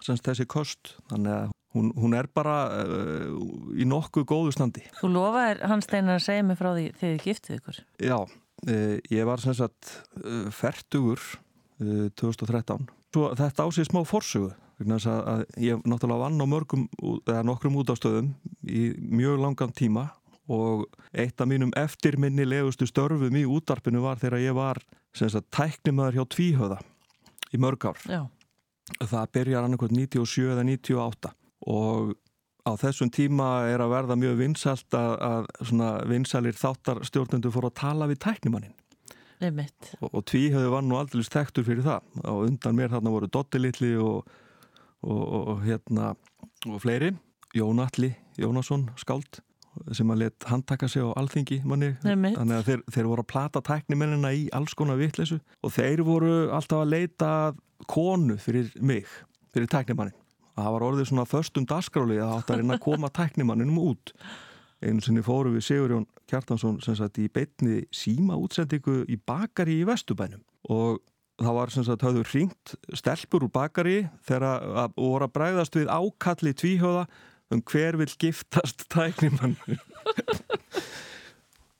semst 0.00 0.24
þessi 0.24 0.46
kost 0.48 0.94
þannig 1.10 1.34
að 1.34 1.52
hún, 1.74 1.92
hún 1.98 2.16
er 2.16 2.28
bara 2.32 2.56
uh, 2.84 3.28
í 3.76 3.86
nokkuð 3.88 4.26
góðu 4.30 4.54
standi. 4.54 4.84
Þú 5.00 5.12
lofaðir 5.18 5.62
hans 5.70 5.88
Steinar 5.88 6.18
að 6.20 6.26
segja 6.26 6.46
mig 6.46 6.58
frá 6.60 6.72
því 6.72 6.88
þegar 6.98 7.14
þið 7.14 7.24
giftið 7.28 7.56
ykkur. 7.58 7.80
Já, 8.08 8.18
uh, 8.24 8.96
ég 9.12 9.30
var 9.30 9.42
sem 9.42 9.56
sagt 9.58 9.96
uh, 10.22 10.50
fertugur 10.54 11.22
uh, 11.22 12.10
2013 12.16 12.86
Svo 13.14 13.28
þetta 13.38 13.62
á 13.62 13.68
sig 13.70 13.86
smá 13.86 14.00
að 15.30 15.44
ég 15.62 15.82
náttúrulega 15.86 16.24
vann 16.24 16.42
á 16.42 16.46
mörgum 16.50 16.88
eða 17.30 17.44
nokkrum 17.46 17.76
útastöðum 17.78 18.32
í 18.66 18.88
mjög 18.98 19.38
langan 19.38 19.70
tíma 19.70 20.08
og 20.50 20.88
eitt 21.14 21.38
af 21.38 21.46
mínum 21.46 21.70
eftirminnilegustu 21.78 22.88
störfum 22.90 23.38
í 23.38 23.44
útarpinu 23.46 24.02
var 24.02 24.18
þegar 24.18 24.42
ég 24.42 24.56
var 24.58 24.82
sagt 25.14 25.46
tæknimaður 25.54 26.18
hjá 26.18 26.24
Tvíhöða 26.34 26.80
í 27.54 27.62
mörg 27.62 27.86
ár. 27.86 28.02
Já, 28.02 28.22
það 28.98 29.30
byrjar 29.38 29.68
annarkvæmt 29.68 29.94
97 29.94 30.50
eða 30.50 30.66
98 30.66 31.34
og 31.70 32.14
á 32.64 32.72
þessum 32.80 33.10
tíma 33.12 33.66
er 33.68 33.82
að 33.84 33.92
verða 33.92 34.16
mjög 34.20 34.38
vinsælt 34.40 34.96
að, 34.96 35.12
að 35.20 35.50
svona 35.68 35.90
vinsælir 36.08 36.56
þáttarstjórnendur 36.56 37.52
fóru 37.54 37.70
að 37.70 37.78
tala 37.82 38.08
við 38.10 38.22
tæknimannin 38.24 38.74
og, 40.00 40.08
og 40.12 40.22
tvíhauði 40.30 40.70
var 40.72 40.84
nú 40.86 40.96
aldrei 40.96 41.24
stektur 41.26 41.66
fyrir 41.66 41.84
það. 41.84 42.04
Og 42.30 42.44
undan 42.46 42.76
mér 42.78 42.92
þarna 42.94 43.12
voru 43.12 43.28
Dotti 43.28 43.60
Littli 43.60 43.90
og, 44.00 44.30
og 45.04 45.64
hérna 45.66 46.14
og 46.70 46.78
fleiri, 46.80 47.10
Jónalli 47.54 48.14
Jónasson 48.40 48.88
skáld 48.98 49.42
sem 49.92 50.10
að 50.14 50.20
let 50.22 50.46
handtaka 50.46 50.86
sig 50.88 51.02
á 51.02 51.10
alþingi 51.18 51.60
manni, 51.66 51.96
Einmitt. 52.06 52.36
þannig 52.38 52.60
að 52.60 52.68
þeir, 52.68 52.82
þeir 52.94 53.08
voru 53.10 53.24
að 53.24 53.30
plata 53.32 53.62
tæknimennina 53.66 54.30
í 54.30 54.44
alls 54.54 54.74
konar 54.78 55.00
vitleysu. 55.00 55.40
Og 55.66 55.74
þeir 55.74 56.04
voru 56.06 56.34
alltaf 56.54 56.84
að 56.84 56.92
leita 56.94 57.30
konu 57.90 58.38
fyrir 58.40 58.70
mig, 58.80 59.10
fyrir 59.52 59.68
tæknimannin 59.74 60.14
það 60.58 60.74
var 60.76 60.86
orðið 60.88 61.08
svona 61.10 61.28
förstum 61.28 61.68
dasgráli 61.68 62.18
að 62.22 62.34
átt 62.38 62.52
að 62.52 62.60
reyna 62.60 62.76
að 62.76 62.84
koma 62.84 63.10
tæknimanninum 63.14 63.80
út. 63.82 64.14
Einu 64.84 65.02
sinni 65.04 65.24
fóru 65.24 65.54
við 65.54 65.66
Sigurjón 65.68 66.06
Kjartansson 66.30 66.80
sem 66.84 66.96
sagt 66.98 67.18
í 67.22 67.28
beitni 67.32 67.82
síma 67.94 68.36
útsendingu 68.40 69.02
í 69.10 69.18
bakari 69.18 69.80
í 69.80 69.86
Vestubænum 69.88 70.42
og 70.72 71.00
það 71.40 71.56
var 71.58 71.72
sem 71.74 71.86
sagt 71.86 72.04
höfðu 72.06 72.24
ringt 72.30 72.74
stelpur 72.94 73.46
úr 73.46 73.52
bakari 73.52 73.96
þegar 74.26 74.44
að 74.84 74.98
voru 74.98 75.26
að 75.26 75.34
bræðast 75.34 75.78
við 75.78 75.90
ákalli 75.90 76.54
tvíhjóða 76.60 77.06
um 77.54 77.62
hver 77.70 77.98
vil 78.00 78.10
giftast 78.20 78.86
tæknimann 78.92 79.56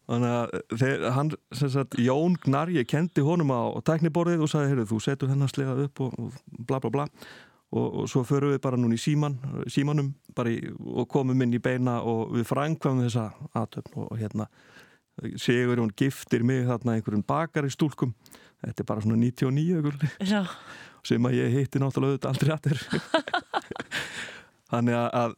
þannig 0.09 0.35
að 0.35 0.55
þeir, 0.81 1.07
hann, 1.17 1.33
sagt, 1.57 1.97
Jón 2.03 2.37
Gnar 2.45 2.73
ég 2.75 2.89
kendi 2.91 3.25
honum 3.25 3.55
á 3.55 3.73
tækniborðið 3.87 4.45
og 4.45 4.53
sagði, 4.53 4.75
heyrðu, 4.75 4.89
þú 4.91 5.01
setur 5.07 5.33
hennar 5.33 5.53
slega 5.53 5.77
upp 5.87 6.03
og, 6.05 6.19
og 6.21 6.67
bla 6.69 6.81
bla 6.83 6.93
bla 6.93 7.07
og, 7.75 7.87
og 8.01 8.09
svo 8.11 8.23
förum 8.27 8.55
við 8.55 8.63
bara 8.63 8.79
núna 8.79 8.95
í 8.97 9.03
síman 9.03 9.37
símanum 9.73 10.13
í, 10.47 10.57
og 10.95 11.09
komum 11.11 11.43
inn 11.43 11.57
í 11.57 11.63
beina 11.63 12.01
og 12.07 12.35
við 12.37 12.47
frangkvæmum 12.51 13.09
þessa 13.09 13.29
aðtöfn 13.59 13.99
og, 13.99 14.09
og 14.13 14.21
hérna 14.21 14.49
segur 15.39 15.83
hún 15.83 15.93
giftir 15.95 16.43
mig 16.47 16.65
þarna 16.67 16.97
einhverjum 16.97 17.23
bakar 17.27 17.67
í 17.67 17.71
stúlkum. 17.71 18.15
Þetta 18.65 18.83
er 18.83 18.89
bara 18.89 19.05
svona 19.05 19.21
99 19.21 19.93
sem 21.05 21.27
að 21.29 21.39
ég 21.39 21.53
hitti 21.59 21.81
náttúrulega 21.83 22.31
aldrei 22.31 22.55
aðeir 22.55 22.81
þannig 24.73 24.97
að 24.97 25.35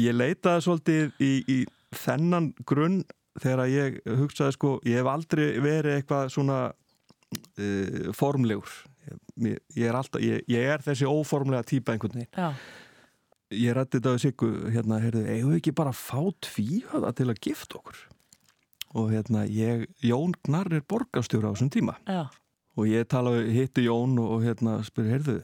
ég 0.00 0.14
leitaði 0.14 0.64
svolítið 0.66 1.24
í, 1.26 1.32
í 1.50 1.58
þennan 1.98 2.52
grunn 2.68 3.00
þegar 3.40 3.70
ég 3.70 3.98
hugsaði 4.20 4.54
sko, 4.56 4.76
ég 4.86 5.00
hef 5.00 5.10
aldrei 5.10 5.46
verið 5.62 5.96
eitthvað 5.98 6.30
svona 6.34 6.60
uh, 6.70 8.10
formlegur 8.16 8.70
ég, 9.08 9.58
ég, 9.76 9.84
er 9.88 9.98
alltaf, 9.98 10.22
ég, 10.24 10.44
ég 10.50 10.70
er 10.74 10.84
þessi 10.84 11.08
óformlega 11.08 11.66
típa 11.66 11.94
einhvern 11.94 12.20
veginn 12.20 12.36
Já. 12.36 12.52
ég 13.56 13.76
rætti 13.76 13.98
þetta 13.98 14.14
á 14.14 14.22
Siggu 14.22 14.50
hérna, 14.70 15.00
heyrðu, 15.02 15.24
eigum 15.26 15.54
við 15.54 15.60
ekki 15.62 15.76
bara 15.80 15.94
fá 15.96 16.20
tvíhöða 16.46 17.14
til 17.18 17.28
að 17.30 17.42
gifta 17.46 17.80
okkur 17.80 18.02
og 19.00 19.12
hérna, 19.14 19.46
ég, 19.46 19.86
Jón 20.02 20.34
Gnar 20.46 20.72
er 20.74 20.84
borgastjóra 20.90 21.50
á 21.50 21.54
þessum 21.54 21.72
tíma 21.72 21.96
Já. 22.06 22.26
og 22.76 22.90
ég 22.90 23.08
tala, 23.10 23.36
hitti 23.46 23.86
Jón 23.86 24.18
og 24.22 24.44
hérna 24.46 24.80
spyr, 24.86 25.12
heyrðu, 25.14 25.38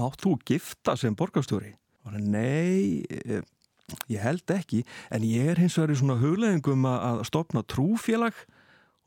mátt 0.00 0.20
þú 0.24 0.36
gifta 0.48 0.96
sem 0.98 1.16
borgastjóri? 1.16 1.76
og 2.04 2.14
hann, 2.14 2.30
nei 2.32 3.02
ég 4.10 4.22
held 4.22 4.52
ekki, 4.54 4.84
en 5.10 5.24
ég 5.26 5.50
er 5.52 5.60
hins 5.60 5.76
vegar 5.78 5.94
í 5.94 5.98
svona 5.98 6.18
hugleðingum 6.20 6.86
að 6.88 7.24
stopna 7.28 7.62
trúfélag 7.66 8.36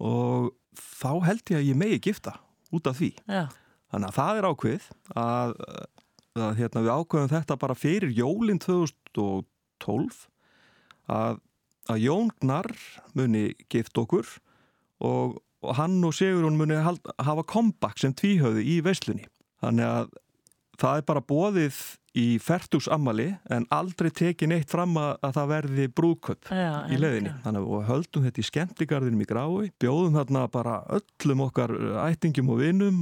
og 0.04 0.52
þá 0.76 1.12
held 1.30 1.54
ég 1.54 1.60
að 1.60 1.70
ég 1.70 1.80
megi 1.80 2.00
gifta 2.10 2.38
út 2.74 2.90
af 2.90 2.98
því. 3.00 3.14
Já. 3.30 3.46
Þannig 3.94 4.10
að 4.10 4.18
það 4.18 4.40
er 4.40 4.48
ákveð 4.50 4.86
að, 5.22 5.52
að 6.42 6.54
hérna, 6.58 6.82
við 6.82 6.94
ákveðum 6.98 7.32
þetta 7.36 7.58
bara 7.62 7.78
fyrir 7.78 8.14
jólinn 8.18 8.62
2012 8.64 10.24
að, 11.14 11.38
að 11.94 12.02
Jón 12.02 12.32
Gnar 12.42 12.72
muni 13.14 13.44
gift 13.70 14.02
okkur 14.02 14.32
og, 15.06 15.38
og 15.62 15.78
hann 15.78 16.00
og 16.08 16.16
Sigurún 16.18 16.58
muni 16.58 16.80
hafa 16.82 17.46
comeback 17.46 18.02
sem 18.02 18.16
tvíhauði 18.18 18.66
í 18.66 18.80
veislunni. 18.86 19.30
Þannig 19.62 19.92
að 19.92 20.10
það 20.82 20.98
er 20.98 21.08
bara 21.12 21.28
bóðið 21.30 21.84
í 22.14 22.38
færtugsammali 22.42 23.28
en 23.54 23.66
aldrei 23.74 24.12
tekið 24.14 24.52
neitt 24.52 24.70
fram 24.72 24.94
að, 25.02 25.16
að 25.26 25.34
það 25.38 25.50
verði 25.52 25.88
brúköp 25.98 26.52
í 26.54 27.00
leðinni. 27.00 27.34
Þannig 27.46 27.64
að 27.64 27.70
við 27.72 27.88
höldum 27.90 28.28
þetta 28.28 28.42
í 28.44 28.48
skemmtigarðinum 28.50 29.24
í 29.24 29.30
grái, 29.30 29.72
bjóðum 29.82 30.20
þarna 30.20 30.46
bara 30.54 30.76
öllum 31.00 31.44
okkar 31.48 31.74
ættingum 32.06 32.54
og 32.54 32.62
vinnum, 32.62 33.02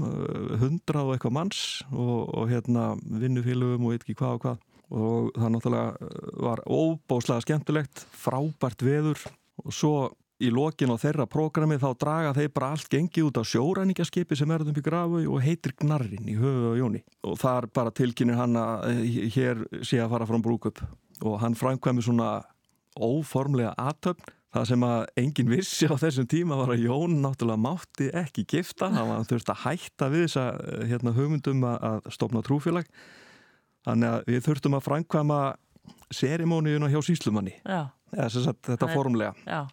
hundrað 0.61 1.11
og 1.11 1.17
eitthvað 1.17 1.37
manns 1.37 1.61
og, 1.91 2.31
og 2.31 2.47
hérna 2.51 2.93
vinnufélögum 3.03 3.89
og 3.89 3.97
eitthvað 3.97 4.21
hvað 4.21 4.37
og 4.37 4.45
hvað. 4.45 4.65
Og 4.91 5.29
það 5.39 5.53
náttúrulega 5.55 6.15
var 6.43 6.63
óbáslega 6.67 7.45
skemmtilegt, 7.45 8.01
frábært 8.11 8.83
veður 8.83 9.21
og 9.61 9.75
svo 9.75 9.93
í 10.41 10.49
lokin 10.53 10.91
á 10.93 10.97
þeirra 11.01 11.27
prógrami 11.29 11.77
þá 11.81 11.89
draga 12.01 12.33
þeir 12.35 12.51
bara 12.55 12.71
allt 12.75 12.89
gengið 12.91 13.29
út 13.29 13.39
á 13.39 13.43
sjóræningaskipi 13.45 14.37
sem 14.37 14.51
er 14.51 14.65
um 14.65 14.73
í 14.73 14.83
grafu 14.83 15.21
og 15.27 15.39
heitir 15.45 15.75
Gnarrin 15.77 16.27
í 16.29 16.37
höfu 16.39 16.73
og 16.73 16.79
jóni. 16.79 17.03
Og 17.27 17.37
þar 17.41 17.69
bara 17.73 17.93
tilkynir 17.95 18.39
hann 18.39 18.57
að 18.59 19.01
hér 19.35 19.63
sé 19.85 20.01
að 20.01 20.13
fara 20.15 20.29
fram 20.29 20.43
brúkup 20.45 20.81
og 21.21 21.39
hann 21.43 21.57
framkvæmi 21.57 22.03
svona 22.05 22.41
óformlega 22.97 23.75
aðtöfn 23.79 24.33
það 24.51 24.67
sem 24.67 24.83
að 24.83 25.01
enginn 25.21 25.51
vissi 25.51 25.87
á 25.87 25.95
þessum 25.95 26.27
tíma 26.27 26.57
var 26.59 26.73
að 26.73 26.85
Jón 26.87 27.21
náttúrulega 27.23 27.63
mátti 27.63 28.09
ekki 28.19 28.43
gifta, 28.51 28.89
hann 28.91 29.07
var 29.07 29.27
þurft 29.29 29.51
að 29.53 29.61
hætta 29.63 30.09
við 30.11 30.25
þessa 30.25 30.45
hérna, 30.89 31.13
hugmyndum 31.15 31.63
að 31.69 32.09
stopna 32.11 32.43
trúfélag. 32.43 32.89
Þannig 33.87 34.11
að 34.11 34.27
við 34.27 34.43
þurftum 34.49 34.75
að 34.77 34.83
framkvæma 34.89 35.39
serimóniuna 36.13 36.91
hjá 36.91 36.99
síslumanni 37.05 37.55
Eða, 37.63 38.51
þetta 38.67 38.89
formlega. 38.91 39.31
Já 39.47 39.63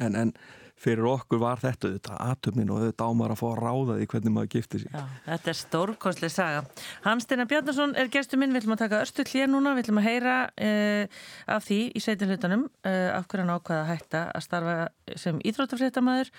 en, 0.00 0.16
en 0.18 0.32
fyrir 0.78 1.06
okkur 1.10 1.40
var 1.42 1.60
þetta 1.62 1.88
auðvitað 1.88 2.20
aðtöfnin 2.22 2.70
og 2.70 2.82
auðvitað 2.82 3.10
ámar 3.10 3.32
að 3.34 3.40
fá 3.40 3.46
að 3.48 3.56
ráða 3.64 3.96
því 3.98 4.06
hvernig 4.12 4.34
maður 4.34 4.50
gifti 4.52 4.80
sig. 4.82 4.92
Já, 4.94 5.02
þetta 5.24 5.50
er 5.50 5.58
stórkonslega 5.58 6.34
saga. 6.34 6.60
Hans 7.06 7.26
Steinar 7.26 7.48
Bjarnason 7.50 7.94
er 7.98 8.12
gestur 8.14 8.40
minn, 8.40 8.54
við 8.54 8.62
ætlum 8.62 8.76
að 8.76 8.84
taka 8.84 9.00
örstu 9.02 9.26
hlér 9.32 9.50
núna, 9.50 9.74
við 9.74 9.86
ætlum 9.86 10.00
að 10.02 10.06
heyra 10.06 10.36
uh, 10.68 11.18
af 11.56 11.66
því 11.66 11.80
í 11.90 12.04
sveitinlutanum 12.04 12.68
uh, 12.68 13.08
af 13.16 13.26
hverju 13.26 13.44
hann 13.44 13.54
ákvaða 13.56 13.80
að 13.80 13.90
hætta 13.90 14.22
að 14.30 14.46
starfa 14.46 14.78
sem 15.24 15.42
íþróttafréttamaður 15.50 16.32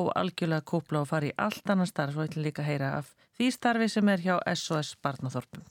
og 0.00 0.10
algjörlega 0.22 0.68
kúpla 0.72 1.04
og 1.04 1.12
fara 1.12 1.28
í 1.28 1.36
allt 1.36 1.74
annan 1.74 1.90
starf 1.90 2.16
og 2.16 2.24
við 2.24 2.32
ætlum 2.32 2.48
líka 2.48 2.64
að 2.64 2.72
heyra 2.72 2.96
af 3.02 3.12
því 3.36 3.52
starfi 3.58 3.92
sem 3.92 4.12
er 4.12 4.24
hjá 4.24 4.34
SOS 4.56 4.96
Barnathorpum. 5.04 5.64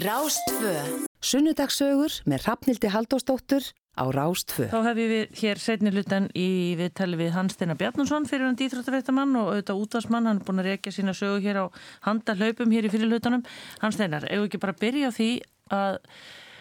Rástfö 0.00 0.72
Sunnudagssögur 1.20 2.20
með 2.30 2.44
Rafnildi 2.46 2.88
Haldósdóttur 2.94 3.64
á 3.96 4.04
Rástfö. 4.14 4.68
Þá 4.70 4.80
hef 4.86 5.00
ég 5.02 5.40
hér 5.40 5.60
setni 5.60 5.92
hlutan 5.92 6.28
í 6.38 6.76
viðtali 6.78 7.18
við 7.20 7.32
Hans 7.34 7.56
Steinar 7.56 7.78
Bjarnason 7.80 8.28
fyrir 8.30 8.46
hann 8.46 8.58
dýþróttafrættamann 8.60 9.38
og 9.40 9.54
auðvitað 9.54 9.82
útvarsmann, 9.84 10.28
hann 10.30 10.40
er 10.40 10.46
búin 10.46 10.62
að 10.62 10.70
reykja 10.70 10.94
sína 10.94 11.16
sögu 11.16 11.40
hér 11.44 11.62
á 11.62 11.64
handa 12.06 12.36
hlaupum 12.38 12.70
hér 12.70 12.86
í 12.86 12.92
fyrir 12.92 13.10
hlutanum. 13.10 13.42
Hans 13.82 13.98
Steinar, 13.98 14.28
ef 14.30 14.46
ekki 14.46 14.62
bara 14.62 14.78
byrja 14.78 15.10
á 15.10 15.16
því 15.16 15.32
að 15.74 15.98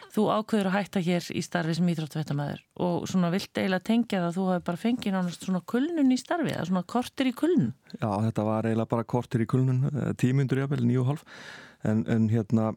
þú 0.09 0.25
ákveður 0.33 0.67
að 0.71 0.73
hætta 0.73 1.01
hér 1.05 1.29
í 1.37 1.41
starfi 1.45 1.75
sem 1.77 1.89
íþróttafrættamæður 1.93 2.63
og 2.81 3.05
svona 3.11 3.29
vilt 3.29 3.53
eiginlega 3.53 3.85
tengja 3.85 4.23
það 4.23 4.27
að 4.29 4.37
þú 4.39 4.45
hefur 4.49 4.65
bara 4.71 4.81
fengið 4.81 5.15
nánast 5.15 5.45
svona 5.45 5.61
kulnun 5.69 6.11
í 6.15 6.17
starfi, 6.17 6.53
eða 6.55 6.65
svona 6.65 6.85
kortir 6.89 7.29
í 7.29 7.33
kulnun. 7.37 7.71
Já, 7.93 8.09
þetta 8.25 8.45
var 8.47 8.65
eiginlega 8.65 8.93
bara 8.95 9.05
kortir 9.05 9.45
í 9.45 9.49
kulnun, 9.49 9.85
tímundur 10.17 10.65
en, 11.79 12.03
en 12.11 12.25
hérna, 12.27 12.73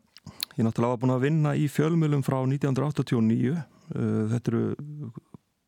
ég 0.55 0.63
náttúrulega 0.63 0.93
var 0.93 1.01
búin 1.03 1.15
að 1.17 1.25
vinna 1.25 1.55
í 1.59 1.65
fjölmjölum 1.73 2.23
frá 2.23 2.37
1989 2.45 3.57
þetta 3.91 4.53
eru 4.53 4.65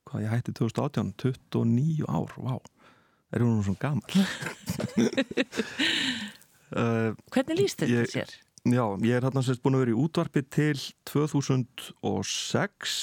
hvað 0.08 0.24
ég 0.24 0.30
hætti 0.30 0.54
2018 0.60 1.12
29 1.18 2.06
ár, 2.08 2.30
vá. 2.38 2.56
Er 3.34 3.42
hún 3.42 3.62
svona 3.66 3.80
gaman 3.82 4.08
Hvernig 7.34 7.58
líst 7.58 7.80
þetta 7.82 7.92
ég, 7.92 8.10
sér? 8.10 8.30
Já, 8.64 8.84
ég 9.04 9.12
er 9.16 9.24
hérna 9.26 9.42
semst 9.44 9.62
búin 9.64 9.76
að 9.76 9.82
vera 9.84 9.94
í 9.94 10.00
útvarpi 10.04 10.42
til 10.54 10.78
2006 11.10 12.94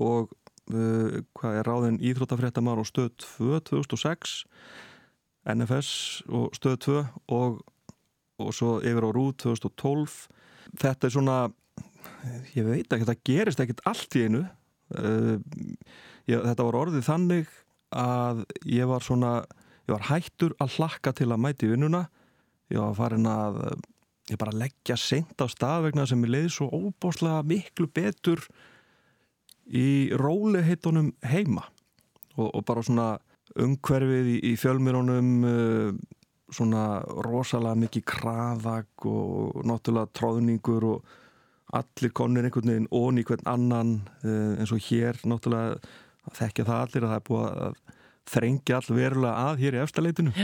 og 0.00 0.32
uh, 0.72 1.20
hvað 1.36 1.58
er 1.60 1.68
ráðin 1.68 2.00
Íþróttafréttamar 2.02 2.80
og 2.80 2.88
stöð 2.88 3.10
2 3.38 3.60
2006 3.70 4.44
NFS 5.54 5.90
og 6.28 6.56
stöð 6.56 6.76
2 6.88 6.98
og, 7.36 7.60
og 8.40 8.50
svo 8.56 8.78
yfir 8.80 9.04
á 9.04 9.10
Rúð 9.12 9.32
2012 9.44 10.28
þetta 10.80 11.06
er 11.06 11.14
svona 11.14 11.38
ég 12.56 12.66
veit 12.66 12.92
ekki, 12.92 13.08
það 13.08 13.22
gerist 13.28 13.62
ekkit 13.62 13.82
allt 13.88 14.16
í 14.18 14.26
einu. 14.26 14.44
Uh, 14.90 15.36
ég, 16.26 16.38
þetta 16.38 16.66
var 16.66 16.78
orðið 16.82 17.06
þannig 17.06 17.50
að 17.90 18.44
ég 18.70 18.88
var 18.90 19.04
svona 19.04 19.32
ég 19.90 19.96
var 19.96 20.06
hættur 20.10 20.54
að 20.62 20.76
hlakka 20.78 21.14
til 21.18 21.30
að 21.30 21.42
mæti 21.42 21.70
vinnuna. 21.70 22.04
Ég 22.70 22.78
var 22.78 22.94
farin 22.98 23.26
að 23.26 23.60
ég 24.30 24.38
bara 24.38 24.54
leggja 24.54 24.94
sent 25.00 25.42
á 25.42 25.46
stað 25.50 25.88
vegna 25.88 26.06
sem 26.06 26.22
ég 26.22 26.30
leiði 26.30 26.52
svo 26.54 26.68
óbáslega 26.70 27.42
miklu 27.46 27.88
betur 27.90 28.44
í 29.66 30.10
róliheitunum 30.14 31.10
heima. 31.26 31.66
Og, 32.38 32.46
og 32.54 32.62
bara 32.66 32.84
svona 32.86 33.08
umhverfið 33.58 34.30
í, 34.30 34.36
í 34.52 34.56
fjölmjörunum 34.60 35.30
uh, 35.42 35.90
svona 36.50 36.84
rosalega 37.26 37.78
mikið 37.78 38.06
kraðag 38.10 39.06
og 39.10 39.64
náttúrulega 39.66 40.14
tróðningur 40.18 40.86
og 40.94 41.16
allir 41.76 42.12
konir 42.16 42.46
einhvern 42.46 42.72
veginn 42.72 42.90
ón 42.90 43.20
í 43.20 43.24
hvern 43.26 43.46
annan 43.50 43.92
uh, 44.24 44.58
eins 44.58 44.72
og 44.74 44.82
hér 44.88 45.20
náttúrulega 45.24 45.78
þekkja 46.36 46.66
það 46.68 46.82
allir 46.84 47.06
að 47.06 47.12
það 47.12 47.20
er 47.20 47.28
búið 47.28 47.60
að 47.66 47.78
þrengja 48.30 48.78
all 48.78 48.96
verulega 48.96 49.46
að 49.48 49.62
hér 49.64 49.76
í 49.76 49.82
efstaleitinu 49.84 50.34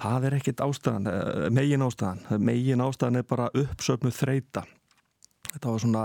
það 0.00 0.28
er 0.28 0.36
ekkit 0.38 0.62
ástæðan, 0.64 1.08
eh, 1.10 1.48
megin 1.54 1.84
ástæðan 1.86 2.40
megin 2.42 2.84
ástæðan 2.84 3.20
er 3.20 3.26
bara 3.28 3.50
uppsöfnu 3.54 4.12
þreita 4.14 4.64
þetta 5.52 5.70
var 5.70 5.82
svona 5.82 6.04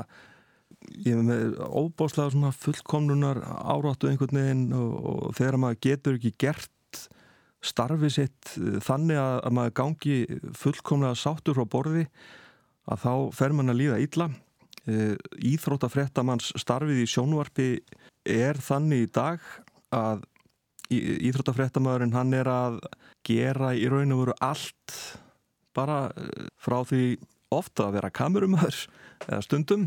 ég 0.90 1.16
hef 1.16 1.24
með 1.26 1.56
óbáslega 1.68 2.34
svona 2.34 2.52
fullkomnunar 2.56 3.42
áráttu 3.44 4.10
einhvern 4.10 4.42
veginn 4.42 4.68
og, 4.78 4.92
og 5.12 5.38
þegar 5.38 5.60
maður 5.62 5.82
getur 5.88 6.20
ekki 6.20 6.36
gert 6.46 7.08
starfið 7.66 8.14
sitt 8.16 8.54
eh, 8.58 8.78
þannig 8.84 9.22
að, 9.22 9.38
að 9.44 9.58
maður 9.58 9.78
gangi 9.82 10.20
fullkomlega 10.58 11.18
sáttur 11.20 11.58
frá 11.58 11.66
borði 11.70 12.06
að 12.90 13.04
þá 13.04 13.14
fer 13.38 13.56
mann 13.56 13.72
að 13.72 13.82
líða 13.84 14.00
illa. 14.04 14.30
Íþróttafréttamanns 14.90 16.54
starfið 16.58 17.04
í 17.04 17.08
sjónvarpi 17.10 17.70
er 18.26 18.58
þannig 18.64 19.06
í 19.06 19.10
dag 19.14 19.44
að 19.94 20.24
Íþróttafréttamæðurinn 20.90 22.16
hann 22.16 22.34
er 22.34 22.48
að 22.50 22.80
gera 23.28 23.76
í 23.78 23.86
raun 23.92 24.16
og 24.16 24.24
veru 24.24 24.36
allt 24.42 24.96
bara 25.78 26.08
eh, 26.18 26.48
frá 26.58 26.80
því 26.88 27.04
ofta 27.54 27.88
að 27.88 28.00
vera 28.00 28.14
kamerumæður 28.14 28.80
eða 29.28 29.42
stundum 29.46 29.86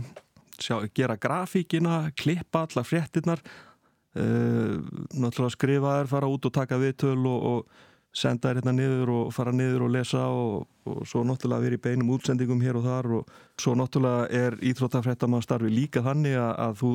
sjá, 0.62 0.76
gera 0.94 1.16
grafíkina, 1.18 2.12
klippa 2.18 2.66
alla 2.66 2.84
fréttinnar 2.86 3.40
uh, 3.42 4.78
náttúrulega 5.14 5.54
skrifa 5.54 5.94
þær, 5.98 6.10
fara 6.10 6.30
út 6.30 6.46
og 6.46 6.54
taka 6.54 6.78
viðtöl 6.78 7.18
og, 7.18 7.46
og 7.50 7.80
senda 8.12 8.50
þær 8.50 8.60
hérna 8.60 8.76
niður 8.76 9.14
og 9.14 9.32
fara 9.32 9.54
niður 9.56 9.86
og 9.86 9.94
lesa 9.94 10.26
og, 10.28 10.68
og 10.88 11.02
svo 11.08 11.24
náttúrulega 11.24 11.64
vera 11.64 11.78
í 11.78 11.82
beinum 11.86 12.12
útsendingum 12.16 12.62
hér 12.64 12.78
og 12.80 12.86
þar 12.86 13.10
og 13.18 13.34
svo 13.60 13.74
náttúrulega 13.78 14.28
er 14.36 14.58
Íþróttafréttamæðstarfi 14.72 15.72
líka 15.72 16.04
þannig 16.04 16.36
að, 16.36 16.52
að 16.66 16.78
þú 16.82 16.92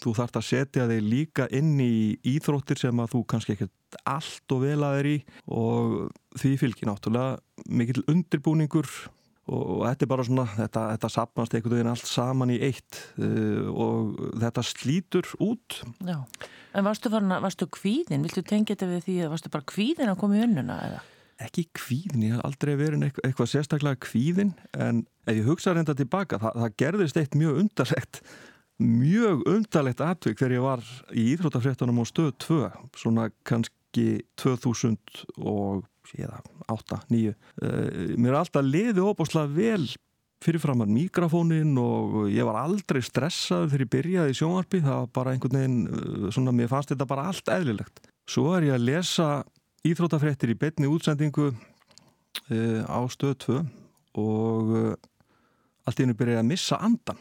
þú 0.00 0.12
þarfst 0.16 0.38
að 0.38 0.46
setja 0.46 0.88
þig 0.90 1.02
líka 1.04 1.46
inn 1.52 1.74
í 1.82 1.94
íþróttir 2.34 2.80
sem 2.80 3.02
að 3.02 3.16
þú 3.16 3.22
kannski 3.32 3.56
ekkert 3.56 3.98
allt 4.08 4.54
og 4.54 4.62
vel 4.64 4.78
að 4.86 4.98
er 5.00 5.08
í 5.10 5.16
og 5.52 5.96
því 6.40 6.52
fylgir 6.62 6.88
náttúrulega 6.88 7.68
mikill 7.68 8.04
undirbúningur 8.08 8.88
og, 9.48 9.62
og 9.62 9.80
þetta 9.86 10.06
er 10.06 10.10
bara 10.12 10.26
svona, 10.28 10.46
þetta, 10.56 10.84
þetta 10.94 11.12
sapnast 11.16 11.56
einhvern 11.56 11.76
veginn 11.76 11.92
allt 11.92 12.10
saman 12.10 12.52
í 12.54 12.58
eitt 12.68 13.00
uh, 13.18 13.70
og 13.72 14.20
þetta 14.42 14.66
slítur 14.66 15.32
út. 15.42 15.80
Já, 16.06 16.20
en 16.76 16.86
varstu 16.86 17.12
farin 17.12 17.34
að, 17.34 17.46
varstu 17.48 17.68
kvíðin, 17.78 18.26
viltu 18.26 18.44
tengja 18.46 18.76
þetta 18.76 18.92
við 18.92 19.08
því 19.08 19.16
að 19.24 19.34
varstu 19.34 19.52
bara 19.54 19.68
kvíðin 19.72 20.12
að 20.12 20.22
koma 20.22 20.38
í 20.38 20.46
unnuna 20.46 20.78
eða? 20.86 21.02
Ekki 21.42 21.66
kvíðin, 21.74 22.28
ég 22.28 22.36
hef 22.36 22.46
aldrei 22.46 22.76
verið 22.78 23.08
eitthvað, 23.08 23.26
eitthvað 23.26 23.50
sérstaklega 23.50 24.02
kvíðin 24.04 24.54
en 24.78 25.02
ef 25.26 25.36
ég 25.40 25.48
hugsa 25.48 25.74
reynda 25.74 25.96
tilbaka, 25.98 26.38
það, 26.42 26.58
það 26.62 26.80
gerðist 26.84 27.18
eitt 27.18 27.38
mjög 27.38 27.62
undarlegt 27.64 28.22
mjög 28.82 29.44
undalegt 29.48 30.00
atvik 30.02 30.38
þegar 30.40 30.56
ég 30.56 30.64
var 30.64 30.82
í 31.14 31.26
Íþrótafréttunum 31.34 32.02
á 32.02 32.04
stöð 32.08 32.32
2 32.42 32.60
svona 32.98 33.28
kannski 33.46 34.06
2008, 36.10 36.98
9 37.12 37.34
mér 38.18 38.32
er 38.32 38.38
alltaf 38.40 38.64
liðið 38.66 39.04
óbúslega 39.06 39.52
vel 39.54 39.84
fyrirframar 40.42 40.90
mikrofónin 40.90 41.76
og 41.80 42.26
ég 42.32 42.46
var 42.46 42.58
aldrei 42.62 43.02
stressaður 43.04 43.70
þegar 43.70 43.84
ég 43.84 43.92
byrjaði 43.94 44.34
í 44.34 44.38
sjónvarpi. 44.38 44.80
Það 44.82 44.98
var 44.98 45.10
bara 45.18 45.34
einhvern 45.34 45.58
veginn 45.58 45.78
eh, 45.86 46.28
svona, 46.34 46.54
mér 46.56 46.70
fannst 46.72 46.92
þetta 46.92 47.08
bara 47.10 47.26
allt 47.30 47.52
eðlilegt. 47.52 48.02
Svo 48.30 48.52
er 48.56 48.68
ég 48.70 48.78
að 48.78 48.88
lesa 48.88 49.28
Íþrótafréttir 49.82 50.52
í 50.52 50.54
betni 50.54 50.86
útsendingu 50.86 51.48
uh, 51.50 52.82
á 52.86 53.02
stöð 53.10 53.32
2 53.42 53.56
og 54.22 54.68
uh, 54.78 54.92
allt 55.82 55.98
í 55.98 56.04
hennu 56.04 56.14
byrjaði 56.20 56.38
að 56.38 56.50
missa 56.52 56.78
andan 56.86 57.18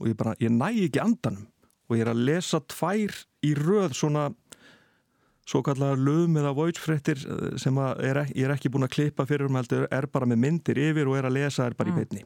og 0.00 0.08
ég 0.10 0.16
bara, 0.18 0.32
ég 0.42 0.50
næ 0.50 0.72
ekki 0.72 0.98
andanum. 0.98 1.46
Og 1.86 1.94
ég 1.94 2.02
er 2.02 2.10
að 2.10 2.24
lesa 2.26 2.58
tvær 2.66 3.14
í 3.46 3.52
röð 3.54 3.94
svona 3.94 4.26
svo 5.46 5.62
kallar 5.66 5.98
lögum 5.98 6.38
eða 6.40 6.54
voice-frettir 6.56 7.20
eh, 7.22 7.52
sem 7.60 7.76
er, 7.78 8.24
ég 8.34 8.46
er 8.46 8.54
ekki 8.56 8.72
búin 8.72 8.86
að 8.86 8.96
klippa 8.96 9.26
fyrir 9.28 9.50
um 9.50 9.58
heldur, 9.58 9.86
er 9.90 10.08
bara 10.10 10.28
með 10.28 10.42
myndir 10.42 10.80
yfir 10.88 11.10
og 11.10 11.18
er 11.20 11.28
að 11.28 11.38
lesa 11.38 11.68
er 11.68 11.76
bara 11.78 11.92
mm. 11.92 11.94
í 11.94 12.00
beitni 12.00 12.24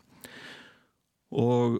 og, 1.31 1.77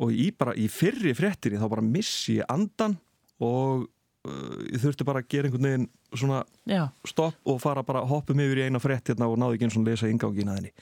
og 0.00 0.14
í, 0.14 0.30
bara, 0.38 0.54
í 0.56 0.68
fyrri 0.72 1.12
frettinni 1.16 1.60
þá 1.60 1.66
bara 1.72 1.84
missi 1.84 2.38
ég 2.38 2.48
andan 2.52 2.96
og 3.42 3.84
uh, 3.84 4.54
ég 4.70 4.80
þurfti 4.80 5.06
bara 5.06 5.20
að 5.24 5.28
gera 5.34 5.50
einhvern 5.50 5.68
veginn 5.68 5.90
svona 6.14 6.44
Já. 6.70 6.86
stopp 7.08 7.50
og 7.50 7.60
fara 7.62 7.84
bara 7.84 8.06
hoppum 8.08 8.40
yfir 8.40 8.62
í 8.62 8.68
eina 8.68 8.80
frett 8.82 9.12
hérna 9.12 9.28
og 9.28 9.36
náðu 9.40 9.58
ekki 9.58 9.68
eins 9.68 9.80
og 9.80 9.88
lesa 9.88 10.08
ingangina 10.08 10.56
þenni 10.56 10.72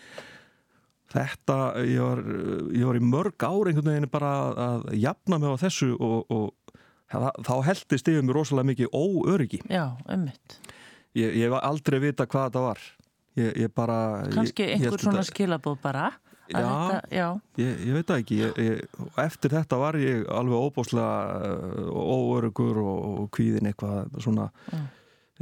þetta, 1.13 1.57
ég 1.85 2.01
var, 2.01 2.21
ég 2.73 2.89
var 2.89 2.97
í 2.97 3.05
mörg 3.05 3.45
ár 3.45 3.69
einhvern 3.69 3.91
veginn 3.91 4.13
bara 4.13 4.33
að 4.69 4.87
jafna 4.97 5.41
mig 5.41 5.57
á 5.57 5.63
þessu 5.65 5.91
og, 5.99 6.31
og 6.33 6.47
þá 7.13 7.55
heldist 7.69 8.11
yfir 8.11 8.25
mér 8.27 8.39
rosalega 8.41 8.71
mikið 8.73 8.93
óöryggi. 8.97 9.63
Já, 9.71 9.85
ummitt. 10.11 10.59
Ég, 11.19 11.35
ég 11.43 11.53
var 11.53 11.65
aldrei 11.69 12.01
vita 12.03 12.27
hvað 12.27 12.49
þetta 12.49 12.67
var. 12.67 12.85
Ég, 13.41 13.57
ég 13.65 13.73
bara... 13.75 13.97
Kanski 14.33 14.69
einhver 14.75 15.01
svona 15.01 15.25
skilabóð 15.27 15.81
bara? 15.85 16.11
Já, 16.53 16.59
þetta, 16.59 16.99
já. 17.15 17.27
Ég, 17.61 17.85
ég 17.87 17.97
veit 17.97 18.09
það 18.09 18.23
ekki. 18.23 18.39
Eftir 19.23 19.55
þetta 19.55 19.79
var 19.81 19.99
ég 20.01 20.27
alveg 20.33 20.67
óbúslega 20.67 21.53
uh, 21.53 22.03
óörugur 22.17 22.83
og, 22.83 23.07
og 23.23 23.31
kvíðin 23.33 23.71
eitthvað 23.71 24.19
svona 24.21 24.49
já. 24.73 24.83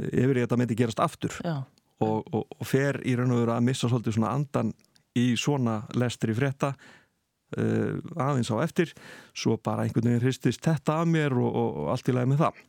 yfir 0.07 0.39
ég 0.39 0.45
þetta 0.45 0.59
myndi 0.61 0.77
gerast 0.79 1.03
aftur 1.03 1.35
og, 1.41 2.21
og, 2.21 2.45
og 2.45 2.67
fer 2.67 3.01
í 3.03 3.17
raun 3.17 3.33
og 3.35 3.43
veru 3.43 3.55
að 3.55 3.67
missa 3.67 3.89
svolítið 3.91 4.17
svona 4.19 4.33
andan 4.37 4.71
í 5.17 5.25
svona 5.39 5.81
lestri 5.99 6.35
frétta 6.37 6.71
uh, 7.57 7.97
aðeins 8.21 8.51
á 8.53 8.57
eftir 8.63 8.93
svo 9.33 9.57
bara 9.63 9.85
einhvern 9.85 10.09
veginn 10.09 10.23
hristist 10.23 10.63
þetta 10.65 11.01
að 11.01 11.11
mér 11.15 11.35
og, 11.39 11.49
og, 11.51 11.81
allt 11.93 12.11
í 12.11 12.15
lagi 12.15 12.31
með 12.31 12.43
það. 12.45 12.61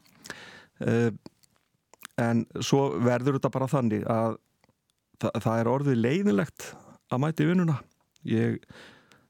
Uh, 0.83 1.11
en 2.23 2.43
svo 2.61 2.87
verður 3.03 3.39
þetta 3.39 3.53
bara 3.55 3.71
þannig 3.71 4.09
að 4.11 4.39
það, 5.23 5.37
það 5.45 5.61
er 5.61 5.71
orðið 5.75 6.03
leiðilegt 6.07 6.67
að 7.13 7.23
mæti 7.25 7.47
vinnuna. 7.49 7.79
Ég, 8.29 8.59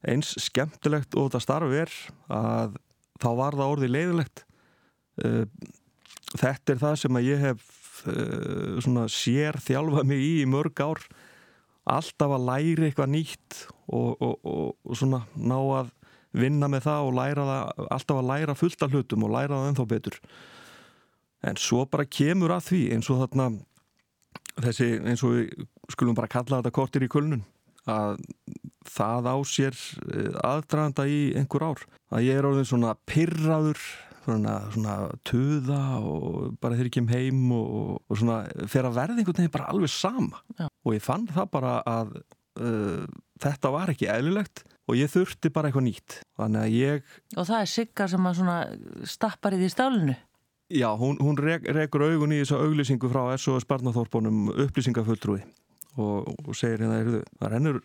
eins 0.02 0.34
skemmtilegt 0.42 1.14
og 1.16 1.28
þetta 1.28 1.44
starf 1.44 1.76
er 1.76 1.92
að 2.32 2.80
þá 3.22 3.30
var 3.38 3.56
það 3.56 3.76
orðið 3.76 3.94
leiðilegt 3.96 4.44
uh, 5.22 5.44
þetta 6.32 6.74
er 6.74 6.82
það 6.82 6.98
sem 7.04 7.20
að 7.20 7.30
ég 7.30 7.46
hef 7.48 7.70
sér 9.12 9.58
þjálfa 9.62 10.02
mig 10.08 10.18
í 10.18 10.30
í 10.42 10.46
mörg 10.48 10.80
ár 10.82 10.98
alltaf 11.90 12.36
að 12.36 12.46
læra 12.46 12.86
eitthvað 12.86 13.12
nýtt 13.12 13.58
og, 13.88 14.14
og, 14.22 14.34
og, 14.46 14.70
og 14.86 14.98
svona 14.98 15.24
ná 15.34 15.58
að 15.58 15.92
vinna 16.32 16.68
með 16.70 16.86
það 16.86 17.08
og 17.08 17.16
læra 17.18 17.46
það 17.48 17.88
alltaf 17.98 18.20
að 18.20 18.28
læra 18.30 18.56
fullt 18.56 18.84
af 18.84 18.94
hlutum 18.94 19.26
og 19.26 19.34
læra 19.34 19.58
það 19.58 19.70
ennþá 19.70 19.88
betur. 19.90 20.18
En 21.42 21.58
svo 21.58 21.84
bara 21.90 22.06
kemur 22.06 22.54
að 22.54 22.68
því 22.70 22.82
eins 22.94 23.10
og 23.10 23.24
þarna 23.24 23.48
þessi 24.62 24.88
eins 25.00 25.24
og 25.26 25.34
við 25.34 25.66
skulum 25.92 26.16
bara 26.16 26.30
kalla 26.30 26.60
þetta 26.60 26.74
kortir 26.76 27.04
í 27.04 27.10
kulnun 27.10 27.42
að 27.90 28.20
það 28.86 29.28
á 29.34 29.36
sér 29.48 29.74
eh, 30.14 30.30
aðdraganda 30.46 31.06
í 31.10 31.20
einhver 31.38 31.66
ár. 31.72 31.84
Að 32.12 32.26
ég 32.28 32.38
er 32.38 32.46
orðin 32.46 32.68
svona 32.68 32.94
pyrraður 33.08 33.80
svona, 34.24 34.56
svona 34.74 34.96
töða 35.28 35.80
og 36.00 36.56
bara 36.62 36.76
þegar 36.76 36.90
ég 36.90 36.96
kem 36.96 37.10
heim 37.12 37.42
og, 37.56 38.00
og 38.06 38.20
svona 38.20 38.42
fer 38.70 38.88
að 38.88 38.98
verða 38.98 39.18
einhvern 39.18 39.40
veginn 39.40 39.54
bara 39.54 39.70
alveg 39.72 39.92
sama. 39.92 40.42
Já. 40.58 40.66
og 40.68 40.96
ég 40.96 41.04
fann 41.04 41.28
það 41.30 41.48
bara 41.52 41.76
að 41.88 42.16
uh, 42.18 43.06
þetta 43.42 43.72
var 43.74 43.92
ekki 43.92 44.10
eðlilegt 44.12 44.64
og 44.90 44.98
ég 44.98 45.10
þurfti 45.12 45.52
bara 45.54 45.70
eitthvað 45.70 45.88
nýtt. 45.88 46.18
Þannig 46.38 46.64
að 46.64 46.76
ég 46.76 47.16
Og 47.36 47.48
það 47.48 47.58
er 47.60 47.72
Sigga 47.76 48.08
sem 48.10 48.28
að 48.28 48.38
svona 48.40 48.58
stappar 49.08 49.56
í 49.56 49.62
því 49.62 49.72
stálinu? 49.72 50.18
Já, 50.72 50.88
hún, 50.96 51.18
hún 51.20 51.36
rek, 51.36 51.66
rekur 51.76 52.06
augun 52.06 52.32
í 52.32 52.40
þessu 52.40 52.56
auglýsingu 52.62 53.10
frá 53.12 53.26
SOS 53.36 53.66
Barnathorpunum 53.68 54.46
upplýsingafulltrúi 54.54 55.42
og, 56.00 56.30
og 56.32 56.54
segir 56.56 56.86
hérna, 56.86 57.20
það 57.36 57.52
rennur 57.52 57.80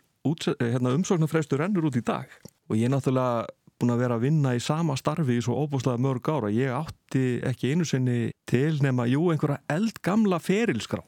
hérna, 0.61 0.93
umsóknarfreistur 0.95 1.59
rennur 1.61 1.89
út 1.89 1.99
í 1.99 2.03
dag. 2.05 2.31
Og 2.72 2.80
ég 2.80 2.91
náttúrulega 2.91 3.47
búin 3.78 3.94
að 3.94 4.02
vera 4.04 4.18
að 4.18 4.26
vinna 4.28 4.56
í 4.58 4.62
sama 4.64 4.98
starfi 4.99 5.38
í 5.38 5.44
svo 5.44 5.58
óbúslega 5.64 6.02
mörg 6.02 6.30
ára. 6.32 6.52
Ég 6.54 6.74
átti 6.74 7.26
ekki 7.45 7.74
einu 7.74 7.86
sinni 7.88 8.32
til 8.49 8.80
nema, 8.84 9.08
jú, 9.10 9.30
einhverja 9.32 9.62
eldgamla 9.72 10.41
ferilskrá 10.44 11.04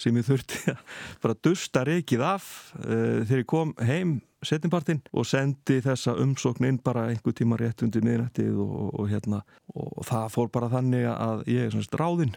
sem 0.00 0.16
ég 0.18 0.26
þurfti 0.26 0.72
að 0.72 0.80
bara 1.22 1.36
dusta 1.46 1.84
reikið 1.86 2.24
af 2.26 2.46
uh, 2.80 3.22
þegar 3.22 3.42
ég 3.42 3.50
kom 3.50 3.74
heim 3.84 4.16
setjumpartin 4.44 5.00
og 5.14 5.28
sendi 5.28 5.78
þessa 5.84 6.16
umsókn 6.20 6.66
inn 6.68 6.80
bara 6.84 7.06
einhver 7.12 7.36
tíma 7.36 7.56
rétt 7.60 7.84
undir 7.86 8.04
miðnættið 8.04 8.58
og, 8.58 8.74
og, 8.82 8.90
og 9.00 9.12
hérna 9.12 9.40
og 9.72 10.02
það 10.08 10.26
fór 10.34 10.50
bara 10.52 10.72
þannig 10.74 11.06
að 11.14 11.46
ég 11.52 11.68
er 11.68 11.72
svona 11.72 11.88
stráðinn. 11.88 12.34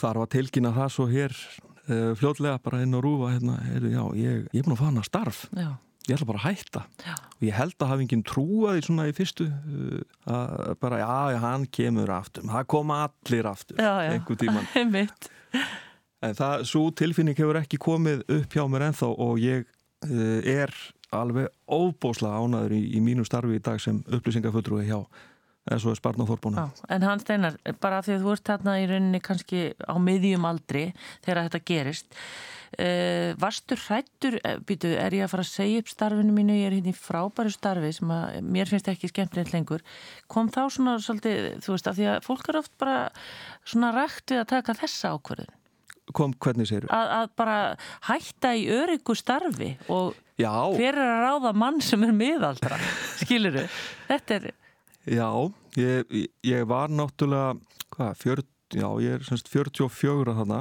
Þar 0.00 0.22
var 0.22 0.32
tilkynna 0.32 0.72
það 0.78 0.94
svo 0.94 1.08
hér 1.10 1.34
uh, 1.34 2.12
fljótlega 2.16 2.62
bara 2.62 2.84
inn 2.86 2.96
á 2.96 3.00
rúfa 3.02 3.34
hérna, 3.34 3.58
heyrðu, 3.66 3.92
já, 3.92 4.02
ég, 4.22 4.42
ég 4.54 4.62
er 4.62 4.68
búin 4.68 4.78
að 4.78 4.84
fana 4.86 5.06
starf. 5.10 5.44
Já 5.58 5.74
ég 6.08 6.14
ætla 6.16 6.28
bara 6.30 6.40
að 6.40 6.46
hætta. 6.48 6.84
Já. 7.04 7.14
og 7.16 7.44
ég 7.46 7.56
held 7.56 7.76
að 7.76 7.92
hafa 7.92 8.04
enginn 8.04 8.24
trúaði 8.26 8.84
svona 8.86 9.08
í 9.10 9.14
fyrstu 9.16 9.48
uh, 9.50 10.00
að 10.30 10.72
bara 10.82 11.02
já, 11.02 11.40
hann 11.44 11.66
kemur 11.72 12.14
aftur. 12.14 12.46
Það 12.48 12.70
koma 12.76 13.02
allir 13.08 13.50
aftur 13.50 13.80
einhver 13.80 14.40
tíman 14.40 14.70
en 16.24 16.36
það, 16.36 16.64
svo 16.68 16.86
tilfinning 16.96 17.38
hefur 17.38 17.60
ekki 17.60 17.80
komið 17.80 18.24
upp 18.28 18.56
hjá 18.56 18.64
mér 18.70 18.90
ennþá 18.90 19.12
og 19.12 19.40
ég 19.42 19.66
uh, 19.66 20.40
er 20.44 20.74
alveg 21.14 21.50
óbóslega 21.66 22.38
ánaður 22.38 22.76
í, 22.76 22.82
í 22.96 23.00
mínu 23.02 23.24
starfi 23.26 23.58
í 23.58 23.64
dag 23.64 23.80
sem 23.82 24.02
upplýsingafulltrúi 24.06 24.86
hjá 24.86 25.00
SOS 25.78 26.02
barnaþorpunum. 26.04 26.70
Já, 26.70 26.86
en 26.96 27.04
hann 27.06 27.22
steinar, 27.22 27.58
bara 27.82 28.00
því 28.02 28.16
að 28.16 28.24
þú 28.24 28.32
ert 28.34 28.48
þarna 28.50 28.78
í 28.80 28.86
rauninni 28.90 29.20
kannski 29.24 29.66
á 29.78 29.94
miðjum 30.02 30.48
aldri 30.48 30.88
þegar 31.22 31.44
þetta 31.46 31.62
gerist 31.70 32.16
uh, 32.78 33.34
varstu 33.40 33.78
hrættur, 33.78 34.38
eh, 34.44 34.58
býtu, 34.66 34.90
er 34.94 35.14
ég 35.16 35.26
að 35.26 35.32
fara 35.34 35.46
að 35.46 35.52
segja 35.52 35.82
upp 35.82 35.92
starfinu 35.92 36.34
mínu, 36.34 36.58
ég 36.60 36.70
er 36.70 36.76
hérna 36.78 36.92
í 36.92 36.98
frábæru 36.98 37.52
starfi 37.54 37.92
sem 37.96 38.12
að 38.14 38.40
mér 38.46 38.70
finnst 38.70 38.90
ekki 38.92 39.10
skemmtilegt 39.10 39.54
lengur 39.54 39.84
kom 40.30 40.50
þá 40.52 40.62
svona 40.70 40.98
svolítið, 41.02 41.62
þú 41.64 41.74
veist, 41.74 41.90
af 41.90 41.98
því 41.98 42.10
að 42.12 42.26
fólk 42.26 42.50
er 42.50 42.60
oft 42.60 42.76
bara 42.80 42.98
svona 43.64 43.94
rætt 43.96 44.34
við 44.34 44.44
að 44.44 44.52
taka 44.56 44.78
þessa 44.82 45.16
ákverðin 45.16 45.56
Kom, 46.10 46.32
hvernig 46.42 46.66
segir 46.66 46.88
þú? 46.88 46.94
Að, 46.96 47.08
að 47.20 47.28
bara 47.38 47.56
hætta 48.08 48.50
í 48.58 48.64
öryggu 48.74 49.14
starfi 49.14 49.68
og 49.94 50.16
Já. 50.40 50.50
hver 50.74 50.96
er 50.96 51.04
að 51.04 51.20
ráða 51.26 51.52
mann 51.54 51.78
sem 51.84 52.02
er 52.02 52.14
miðaldra, 52.16 52.80
skilur 53.20 53.60
þau? 53.60 53.76
Þetta 54.08 54.38
er 54.40 54.48
Já, 55.10 55.30
ég, 55.78 56.16
ég 56.46 56.66
var 56.70 56.90
náttúrulega, 56.92 57.54
hvað, 57.94 58.18
fjör, 58.22 58.42
já, 58.74 58.88
ég 59.02 59.18
er 59.18 59.26
semst 59.26 59.50
44 59.50 60.36
þarna 60.40 60.60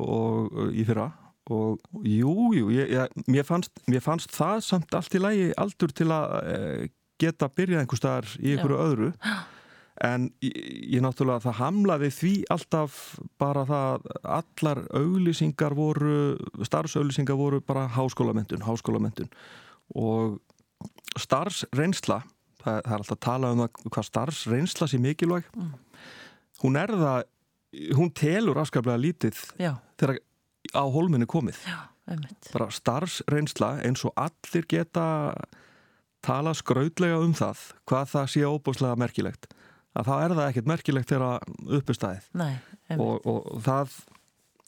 og 0.00 0.50
uh, 0.52 0.70
í 0.72 0.84
fyrra 0.88 1.10
og 1.50 1.80
jú, 2.06 2.34
jú, 2.54 2.68
ég, 2.74 2.92
ég, 2.94 3.22
mér, 3.26 3.46
fannst, 3.48 3.72
mér 3.90 4.04
fannst 4.04 4.34
það 4.36 4.60
samt 4.66 4.94
allt 4.94 5.16
í 5.16 5.22
lagi 5.22 5.48
aldur 5.58 5.94
til 5.96 6.10
að 6.14 6.36
uh, 6.40 6.84
geta 7.20 7.50
byrjað 7.52 7.82
einhver 7.84 8.00
staðar 8.00 8.36
í 8.38 8.54
einhverju 8.54 8.76
Já. 8.78 8.84
öðru 8.86 9.10
en 10.00 10.28
ég, 10.40 11.00
náttúrulega 11.04 11.44
það 11.44 11.58
hamlaði 11.58 12.10
því 12.16 12.32
alltaf 12.54 13.00
bara 13.40 13.66
það 13.68 14.06
allar 14.38 14.82
auglýsingar 14.96 15.76
voru 15.76 16.14
starfsauglýsingar 16.64 17.36
voru 17.36 17.60
bara 17.64 17.86
háskólamyndun, 17.92 18.64
háskólamyndun. 18.64 19.28
Og 20.00 20.38
starfsreynsla 21.20 22.22
það, 22.62 22.80
það 22.86 22.94
er 22.94 22.96
alltaf 22.98 23.16
að 23.16 23.22
tala 23.26 23.52
um 23.54 23.62
það, 23.64 23.84
hvað 23.90 24.08
starfsreynsla 24.08 24.90
sé 24.90 25.00
mikilvæg. 25.02 25.52
Mm. 25.56 25.70
hún 26.60 26.80
er 26.80 26.94
það 27.00 27.20
hún 27.94 28.10
telur 28.16 28.58
afskaplega 28.60 28.98
lítið 29.00 29.38
Já. 29.60 29.74
þegar 30.00 30.18
á 30.74 30.84
hólminni 30.90 31.28
komið. 31.30 31.60
Já, 31.66 31.78
bara 32.50 32.68
starfsreynsla 32.74 33.76
eins 33.86 34.02
og 34.06 34.14
allir 34.18 34.66
geta 34.70 35.06
tala 36.24 36.52
skrautlega 36.56 37.20
um 37.22 37.32
það 37.36 37.62
hvað 37.88 38.12
það 38.14 38.30
sé 38.34 38.44
óbúslega 38.44 38.98
merkilegt. 39.00 39.50
Að 39.96 40.06
þá 40.06 40.14
er 40.16 40.34
það 40.36 40.48
ekkert 40.48 40.70
merkilegt 40.70 41.10
þegar 41.10 41.54
uppistæðið 41.78 42.98
og, 42.98 43.26
og 43.26 43.62
það 43.64 43.96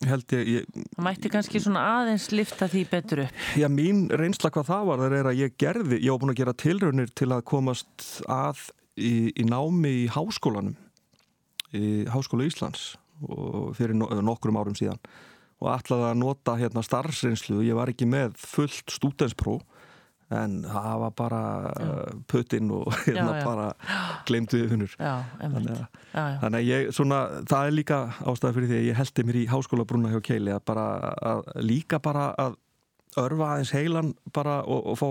held 0.09 0.35
ég, 0.37 0.51
ég 0.53 0.85
Það 0.93 1.03
mætti 1.07 1.31
kannski 1.33 1.61
svona 1.63 1.83
aðeins 1.99 2.29
lifta 2.35 2.69
því 2.71 2.85
betur 2.91 3.23
upp. 3.25 3.43
Já, 3.59 3.67
mín 3.71 4.05
reynsla 4.11 4.51
hvað 4.53 4.69
það 4.69 4.87
var 4.89 5.03
það 5.03 5.17
er 5.19 5.29
að 5.31 5.41
ég 5.41 5.57
gerði, 5.61 5.99
ég 5.99 6.13
var 6.13 6.23
búin 6.23 6.33
að 6.33 6.41
gera 6.41 6.55
tilraunir 6.63 7.13
til 7.13 7.29
að 7.31 7.45
komast 7.49 8.07
að 8.31 8.63
í, 8.97 9.13
í 9.33 9.45
námi 9.47 9.93
í 10.03 10.07
háskólanum 10.13 10.75
í 11.73 12.05
Háskóla 12.11 12.47
Íslands 12.47 12.93
fyrir 13.77 13.95
no 13.97 14.09
nokkrum 14.25 14.57
árum 14.59 14.75
síðan 14.77 14.99
og 15.63 15.69
ætlaði 15.71 16.09
að 16.09 16.19
nota 16.19 16.57
hérna 16.59 16.83
starfsreynslu 16.85 17.63
ég 17.63 17.77
var 17.77 17.91
ekki 17.91 18.07
með 18.09 18.35
fullt 18.41 18.91
stúdenspróf 18.91 19.63
en 20.33 20.55
það 20.65 20.93
var 21.03 21.13
bara 21.17 21.41
uh, 21.71 22.13
puttinn 22.31 22.71
og 22.73 22.87
hérna 23.03 23.33
Já, 23.33 23.39
já. 23.39 23.45
bara 23.45 23.65
glemdu 24.27 24.61
við 24.61 24.71
finnur 24.73 24.95
Já, 24.97 25.13
einmitt. 25.39 25.67
þannig 25.67 25.81
að, 25.81 26.37
þannig 26.43 26.57
að 26.59 26.69
ég 26.69 26.93
svona, 26.97 27.19
það 27.51 27.67
er 27.67 27.75
líka 27.77 27.99
ástæði 28.31 28.55
fyrir 28.57 28.71
því 28.71 28.79
að 28.79 28.87
ég 28.87 28.99
heldi 29.01 29.25
mér 29.27 29.39
í 29.41 29.45
háskólabrúna 29.51 30.13
hjá 30.13 30.21
Keili 30.29 30.55
að 30.55 30.63
bara 30.71 30.87
að, 31.33 31.43
líka 31.65 31.99
bara 32.03 32.25
að 32.39 32.57
örfa 33.23 33.51
aðeins 33.51 33.73
heilan 33.75 34.13
bara 34.33 34.57
og, 34.63 34.89
og 34.93 34.97
fá 34.97 35.09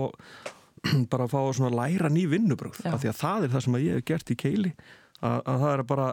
bara 1.11 1.27
að 1.29 1.31
fá 1.31 1.39
að 1.69 1.77
læra 1.77 2.11
ný 2.11 2.25
vinnubröð 2.27 2.81
af 2.89 2.99
því 3.03 3.11
að 3.13 3.19
það 3.21 3.45
er 3.47 3.53
það 3.53 3.65
sem 3.67 3.79
ég 3.79 3.97
hef 3.99 4.07
gert 4.11 4.33
í 4.33 4.39
Keili 4.43 4.73
að, 5.23 5.37
að 5.39 5.61
það 5.63 5.69
er 5.71 5.83
að 5.85 5.91
bara 5.93 6.07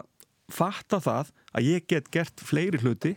fatta 0.51 0.99
það 1.03 1.31
að 1.55 1.67
ég 1.67 1.87
get 1.91 2.11
gert 2.13 2.43
fleiri 2.43 2.79
hluti 2.83 3.15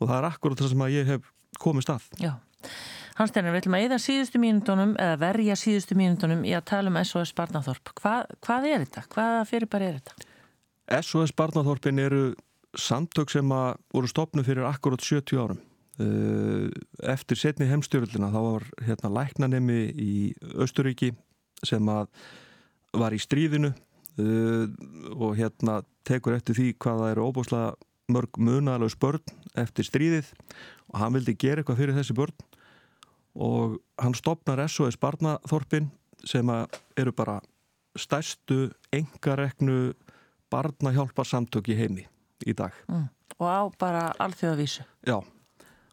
og 0.00 0.08
það 0.08 0.16
er 0.16 0.28
akkurat 0.30 0.62
það 0.62 0.72
sem 0.72 0.86
ég 0.94 1.12
hef 1.14 1.30
komist 1.60 1.92
að 1.92 2.06
Já. 2.22 2.32
Hansteinar, 3.18 3.54
við 3.54 3.64
ætlum 3.64 3.76
að 3.78 3.86
eða 3.86 3.98
síðustu 4.02 4.40
mínútonum 4.42 4.92
eða 5.00 5.16
verja 5.20 5.56
síðustu 5.58 5.96
mínútonum 5.98 6.44
í 6.46 6.52
að 6.56 6.66
tala 6.70 6.92
um 6.92 6.98
SOS 7.02 7.32
Barnaþorp. 7.36 7.92
Hva, 8.00 8.14
hvað 8.44 8.68
er 8.70 8.84
þetta? 8.84 9.06
Hvaða 9.14 9.40
fyrirbæri 9.50 9.88
er 9.88 9.98
þetta? 9.98 10.28
SOS 11.00 11.34
Barnaþorpin 11.38 12.00
eru 12.02 12.22
samtök 12.78 13.32
sem 13.32 13.50
að 13.54 13.74
voru 13.94 14.10
stopnu 14.10 14.44
fyrir 14.46 14.68
akkurat 14.68 15.02
70 15.02 15.42
árum. 15.42 15.60
Uh, 16.00 16.70
Eftir 17.12 17.36
setni 17.36 17.68
heimstjórnluna 17.68 18.30
þá 18.32 18.40
var 18.40 18.66
hérna 18.86 19.10
læknanemi 19.18 19.80
í 20.00 20.14
Östuríki 20.56 21.10
sem 21.66 21.90
að 21.92 22.08
var 22.96 23.12
í 23.12 23.20
stríðinu 23.20 23.74
uh, 23.74 24.64
og 25.18 25.36
hérna 25.36 25.80
tekur 26.08 26.38
eftir 26.38 26.56
því 26.56 26.72
hvað 26.80 27.02
það 27.02 27.12
eru 27.12 27.26
óbúslega 27.28 27.74
mörg 28.10 28.40
munaðalögs 28.40 28.96
börn 29.00 29.36
eftir 29.60 29.86
stríðið 29.86 30.30
og 30.90 30.96
hann 31.02 31.14
vildi 31.14 31.36
gera 31.38 31.62
eitthvað 31.62 31.82
fyrir 31.82 31.98
þessi 31.98 32.16
börn 32.16 32.34
og 33.40 33.78
hann 34.00 34.14
stopnar 34.14 34.60
SOS 34.68 34.98
Barnaþorpin 35.00 35.90
sem 36.28 36.50
eru 36.50 37.12
bara 37.16 37.40
stærstu 37.96 38.68
engareknu 38.92 39.92
barnahjálpar 40.50 41.26
samtök 41.26 41.70
í 41.72 41.78
heimi 41.78 42.06
í 42.46 42.54
dag. 42.56 42.74
Mm. 42.90 43.08
Og 43.40 43.46
á 43.48 43.60
bara 43.80 44.02
alþjóðavísu. 44.20 44.84
Já, 45.08 45.16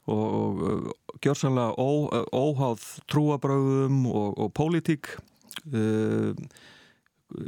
og, 0.07 0.25
og, 0.67 0.87
gjörsanlega 1.23 1.75
ó, 1.79 1.89
óháð 2.35 2.83
trúabröðum 3.11 4.03
og, 4.11 4.33
og 4.37 4.51
pólitík 4.57 5.13
uh, 5.71 6.33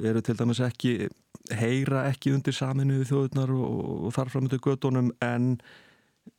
eru 0.03 0.23
til 0.23 0.37
dæmis 0.39 0.61
ekki 0.63 1.09
heyra 1.55 2.05
ekki 2.09 2.33
undir 2.35 2.55
saminu 2.55 3.03
þjóðunar 3.07 3.51
og, 3.55 4.07
og 4.07 4.15
þar 4.15 4.33
framöndu 4.33 4.59
gödunum 4.63 5.11
en 5.25 5.55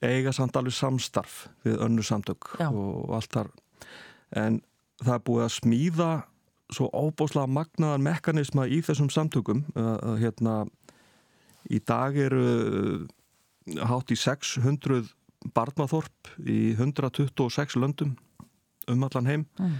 eiga 0.04 0.32
samt 0.32 0.56
alveg 0.56 0.74
samstarf 0.76 1.48
við 1.66 1.78
önnu 1.86 2.02
samtök 2.06 2.52
Já. 2.60 2.68
og, 2.70 3.10
allt 3.16 3.32
þar 3.34 3.50
en 4.40 4.60
það 5.02 5.14
er 5.16 5.24
búið 5.26 5.44
að 5.46 5.54
smíða 5.56 6.10
svo 6.70 6.86
óbáslega 6.94 7.50
magnaðan 7.50 8.04
mekanisma 8.06 8.66
í 8.70 8.78
þessum 8.86 9.08
samtökum 9.10 9.64
að 9.74 10.20
hérna 10.22 10.58
í 11.70 11.80
dag 11.82 12.16
eru 12.16 12.44
uh, 12.46 13.00
hátt 13.90 14.12
í 14.14 14.18
600 14.18 15.08
barnaþorp 15.56 16.30
í 16.46 16.74
126 16.76 17.76
löndum 17.80 18.14
um 18.90 19.04
allan 19.06 19.26
heim 19.28 19.46
Mm. 19.60 19.76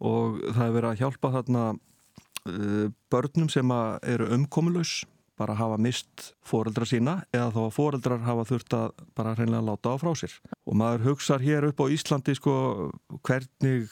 og 0.00 0.40
það 0.54 0.64
er 0.66 0.74
verið 0.74 0.90
að 0.90 1.00
hjálpa 1.02 1.30
þarna 1.36 1.62
uh, 1.74 2.86
börnum 3.12 3.48
sem 3.52 3.70
eru 4.02 4.28
umkomulaus 4.34 5.02
bara 5.40 5.56
hafa 5.56 5.80
mist 5.80 6.30
foreldra 6.46 6.86
sína 6.88 7.20
eða 7.32 7.50
þá 7.54 7.60
að 7.64 7.74
foreldrar 7.78 8.24
hafa 8.26 8.46
þurft 8.52 8.76
að 8.76 9.04
bara 9.16 9.34
hreinlega 9.38 9.66
láta 9.70 9.94
á 9.94 10.00
frá 10.00 10.12
sér. 10.18 10.36
Og 10.68 10.76
maður 10.76 11.10
hugsar 11.10 11.44
hér 11.44 11.70
upp 11.70 11.80
á 11.80 11.86
Íslandi 11.92 12.36
sko 12.36 12.54
hvernig 13.24 13.88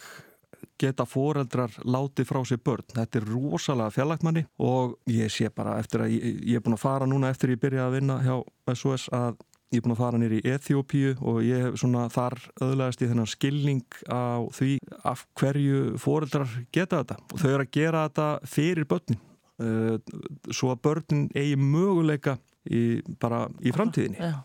geta 0.78 1.06
foreldrar 1.08 1.74
láti 1.84 2.26
frá 2.28 2.40
sér 2.46 2.60
börn? 2.64 2.86
Þetta 2.94 3.20
er 3.20 3.28
rosalega 3.32 3.94
fjarlagmanni 3.94 4.46
og 4.62 4.98
ég 5.10 5.32
sé 5.32 5.50
bara 5.54 5.78
eftir 5.80 6.04
að 6.04 6.16
ég, 6.16 6.40
ég 6.52 6.58
er 6.58 6.64
búin 6.64 6.78
að 6.78 6.84
fara 6.84 7.08
núna 7.08 7.32
eftir 7.32 7.54
ég 7.54 7.62
byrjaði 7.62 7.88
að 7.88 7.96
vinna 7.98 8.18
hjá 8.24 8.36
SOS 8.74 9.08
að 9.14 9.38
ég 9.74 9.80
er 9.80 9.84
búin 9.84 9.94
að 9.96 10.02
fara 10.02 10.20
nýri 10.20 10.40
í 10.40 10.52
Eþjópíu 10.54 11.14
og 11.20 11.40
ég 11.44 11.66
hef 11.66 11.80
svona 11.82 12.06
þar 12.12 12.38
öðlegast 12.64 13.02
í 13.04 13.10
þennan 13.10 13.30
skilning 13.30 13.98
á 14.08 14.44
því 14.54 14.76
af 15.04 15.26
hverju 15.38 15.96
foreldrar 16.00 16.60
geta 16.72 17.02
þetta. 17.02 17.18
Og 17.32 17.42
þau 17.42 17.50
eru 17.50 17.66
að 17.66 17.74
gera 17.80 18.04
þetta 18.08 18.28
fyrir 18.48 18.88
börnin 18.88 19.24
svo 19.58 20.70
að 20.70 20.82
börnin 20.86 21.24
eigi 21.34 21.56
möguleika 21.58 22.36
í, 22.70 23.00
bara 23.20 23.46
í 23.58 23.72
framtíðinni. 23.74 24.20
Já, 24.20 24.42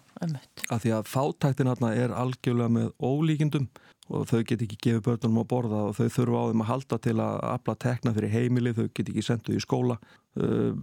af 0.71 0.83
því 0.83 0.93
að 0.97 1.09
fátæktin 1.11 1.69
hérna 1.69 1.91
er 1.97 2.15
algjörlega 2.17 2.73
með 2.77 2.89
ólíkindum 3.03 3.67
og 4.13 4.25
þau 4.29 4.41
get 4.47 4.63
ekki 4.65 4.79
gefið 4.87 5.05
börnunum 5.05 5.43
að 5.43 5.49
borða 5.53 5.83
og 5.89 5.95
þau 5.97 6.09
þurfa 6.17 6.41
á 6.43 6.49
þeim 6.49 6.65
að 6.65 6.71
halda 6.71 6.99
til 7.05 7.15
að 7.23 7.37
afla 7.53 7.77
tekna 7.85 8.15
fyrir 8.17 8.33
heimili, 8.33 8.75
þau 8.75 8.89
get 8.89 9.13
ekki 9.13 9.23
senduð 9.25 9.59
í 9.59 9.63
skóla. 9.63 9.99
Uh, 10.33 10.73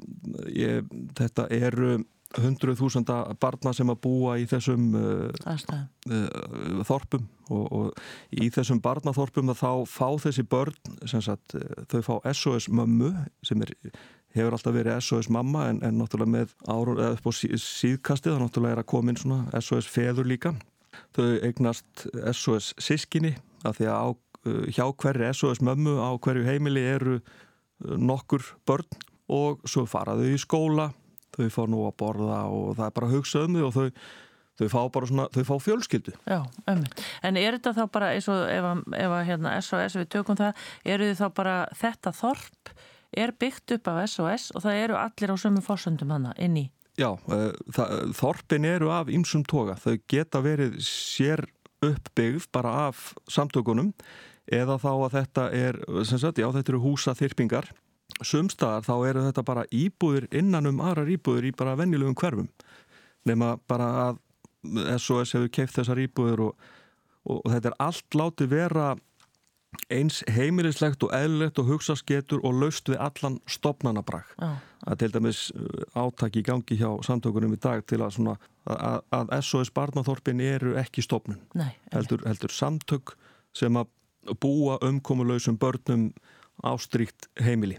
ég, 0.55 0.89
þetta 1.19 1.48
eru 1.52 1.98
hundruð 2.39 2.78
þúsunda 2.78 3.16
barna 3.43 3.73
sem 3.74 3.90
að 3.90 3.98
búa 4.05 4.36
í 4.39 4.44
þessum 4.47 4.93
uh, 4.94 5.48
uh, 5.51 6.82
þorpum 6.86 7.24
og, 7.51 7.65
og 7.74 7.89
í 8.31 8.47
þessum 8.55 8.78
barnaþorpum 8.85 9.51
þá 9.59 9.82
fá 9.90 10.07
þessi 10.23 10.44
börn 10.47 10.77
sagt, 11.11 11.57
þau 11.90 12.01
fá 12.07 12.15
SOS 12.31 12.69
mömmu 12.70 13.11
sem 13.47 13.66
er, 13.66 13.74
hefur 14.36 14.55
alltaf 14.57 14.74
verið 14.77 15.01
SOS 15.02 15.28
mamma 15.35 15.66
en, 15.73 15.81
en 15.86 15.98
náttúrulega 15.98 16.35
með 16.36 16.55
árun 16.70 17.01
eða 17.02 17.16
upp 17.19 17.27
á 17.27 17.32
sí, 17.35 17.51
síðkastið 17.59 18.36
þá 18.36 18.43
náttúrulega 18.44 18.77
er 18.77 18.82
að 18.85 18.90
koma 18.93 19.11
inn 19.15 19.20
svona 19.20 19.61
SOS 19.61 19.89
feður 19.90 20.28
líka 20.31 20.52
þau 21.16 21.27
eignast 21.47 22.07
SOS 22.35 22.73
sískinni 22.82 23.35
af 23.66 23.78
því 23.81 23.89
að 23.90 23.98
á, 23.98 24.09
uh, 24.11 24.65
hjá 24.70 24.86
hverju 25.02 25.32
SOS 25.35 25.62
mömmu 25.66 25.97
á 25.98 26.11
hverju 26.23 26.47
heimili 26.47 26.82
eru 26.94 27.19
uh, 27.20 27.94
nokkur 27.98 28.44
börn 28.69 28.86
og 29.31 29.61
svo 29.70 29.85
fara 29.90 30.15
þau 30.19 30.31
í 30.31 30.39
skóla 30.43 30.89
þau 31.36 31.47
fá 31.55 31.62
nú 31.70 31.85
að 31.86 31.94
borða 32.02 32.40
og 32.51 32.74
það 32.78 32.86
er 32.89 32.94
bara 32.98 33.09
að 33.11 33.15
hugsa 33.19 33.44
um 33.47 33.55
þau 33.59 33.66
og 33.69 33.74
þau, 33.77 33.89
þau 34.61 34.69
fá 34.74 34.81
bara 34.97 35.07
svona, 35.11 35.27
þau 35.32 35.44
fá 35.47 35.52
fjölskyldu. 35.65 36.12
Já, 36.28 36.40
einmitt. 36.69 37.02
En 37.24 37.39
er 37.40 37.55
þetta 37.57 37.70
þá 37.78 37.85
bara 37.94 38.09
eins 38.16 38.27
og 38.28 38.43
ef, 38.51 38.66
að- 38.66 38.97
að 39.07 39.23
hérna 39.31 39.52
SOS 39.62 39.94
við 40.01 40.09
tökum 40.12 40.36
það, 40.40 40.59
eru 40.85 41.07
þið 41.12 41.20
þá 41.23 41.28
bara 41.39 41.55
þetta 41.81 42.12
þorp 42.19 42.73
er 43.16 43.32
byggt 43.32 43.77
upp 43.77 43.91
af 43.91 44.05
SOS 44.11 44.51
og 44.55 44.65
það 44.65 44.82
eru 44.85 44.99
allir 45.01 45.32
á 45.35 45.37
sömu 45.41 45.62
fórsöndum 45.65 46.12
hana 46.15 46.35
inn 46.39 46.59
í. 46.61 46.66
Já, 47.01 47.15
uh, 47.15 47.51
það, 47.73 47.95
þorpin 48.19 48.66
eru 48.69 48.91
af 48.93 49.11
ýmsum 49.12 49.45
toga. 49.49 49.77
Þau 49.81 49.97
geta 50.11 50.43
verið 50.45 50.78
sér 50.85 51.45
uppbyggð 51.85 52.51
bara 52.53 52.73
af 52.89 53.12
samtökunum 53.31 53.95
eða 54.51 54.77
þá 54.82 54.91
að 54.93 55.15
þetta 55.15 55.45
er, 55.57 55.78
sem 56.05 56.20
sagt, 56.20 56.41
já 56.43 56.49
þetta 56.53 56.74
eru 56.74 56.82
húsa 56.82 57.15
þyrpingar. 57.16 57.70
Sumstaðar 58.27 58.85
þá 58.85 58.95
eru 59.09 59.23
þetta 59.28 59.45
bara 59.47 59.69
íbúðir 59.73 60.27
innan 60.37 60.69
um 60.69 60.82
aðrar 60.85 61.09
íbúðir 61.09 61.49
í 61.49 61.55
bara 61.57 61.77
vennilegum 61.78 62.16
hverfum. 62.19 62.51
Nefna 63.28 63.55
bara 63.70 63.89
að 64.09 64.20
SOS 65.01 65.37
hefur 65.37 65.53
keift 65.55 65.78
þessar 65.78 66.03
íbúðir 66.03 66.43
og, 66.49 66.66
og, 67.24 67.39
og 67.39 67.49
þetta 67.55 67.70
er 67.70 67.78
allt 67.87 68.19
látið 68.19 68.53
vera 68.53 68.91
eins 69.90 70.20
heimilislegt 70.31 71.02
og 71.07 71.15
eðlilegt 71.16 71.61
og 71.62 71.70
hugsaðsketur 71.70 72.43
og 72.47 72.59
laust 72.62 72.90
við 72.90 73.01
allan 73.02 73.39
stopnanabrag. 73.51 74.35
Er 74.40 74.98
til 75.01 75.11
dæmis 75.12 75.48
átaki 75.94 76.43
í 76.43 76.47
gangi 76.47 76.78
hjá 76.81 76.89
samtökunum 77.07 77.55
í 77.57 77.61
dag 77.61 77.85
til 77.89 78.01
að, 78.01 78.16
svona, 78.16 78.36
að, 78.65 79.01
að 79.16 79.32
SOS 79.44 79.73
barnaþorpin 79.77 80.43
eru 80.44 80.77
ekki 80.81 81.05
stopnun. 81.05 81.40
Nei. 81.59 81.73
Heldur, 81.94 82.24
heldur 82.28 82.55
samtök 82.55 83.16
sem 83.57 83.77
að 83.77 83.90
búa 84.40 84.78
umkomulausum 84.85 85.59
börnum 85.61 86.11
ástríkt 86.66 87.28
heimili. 87.40 87.78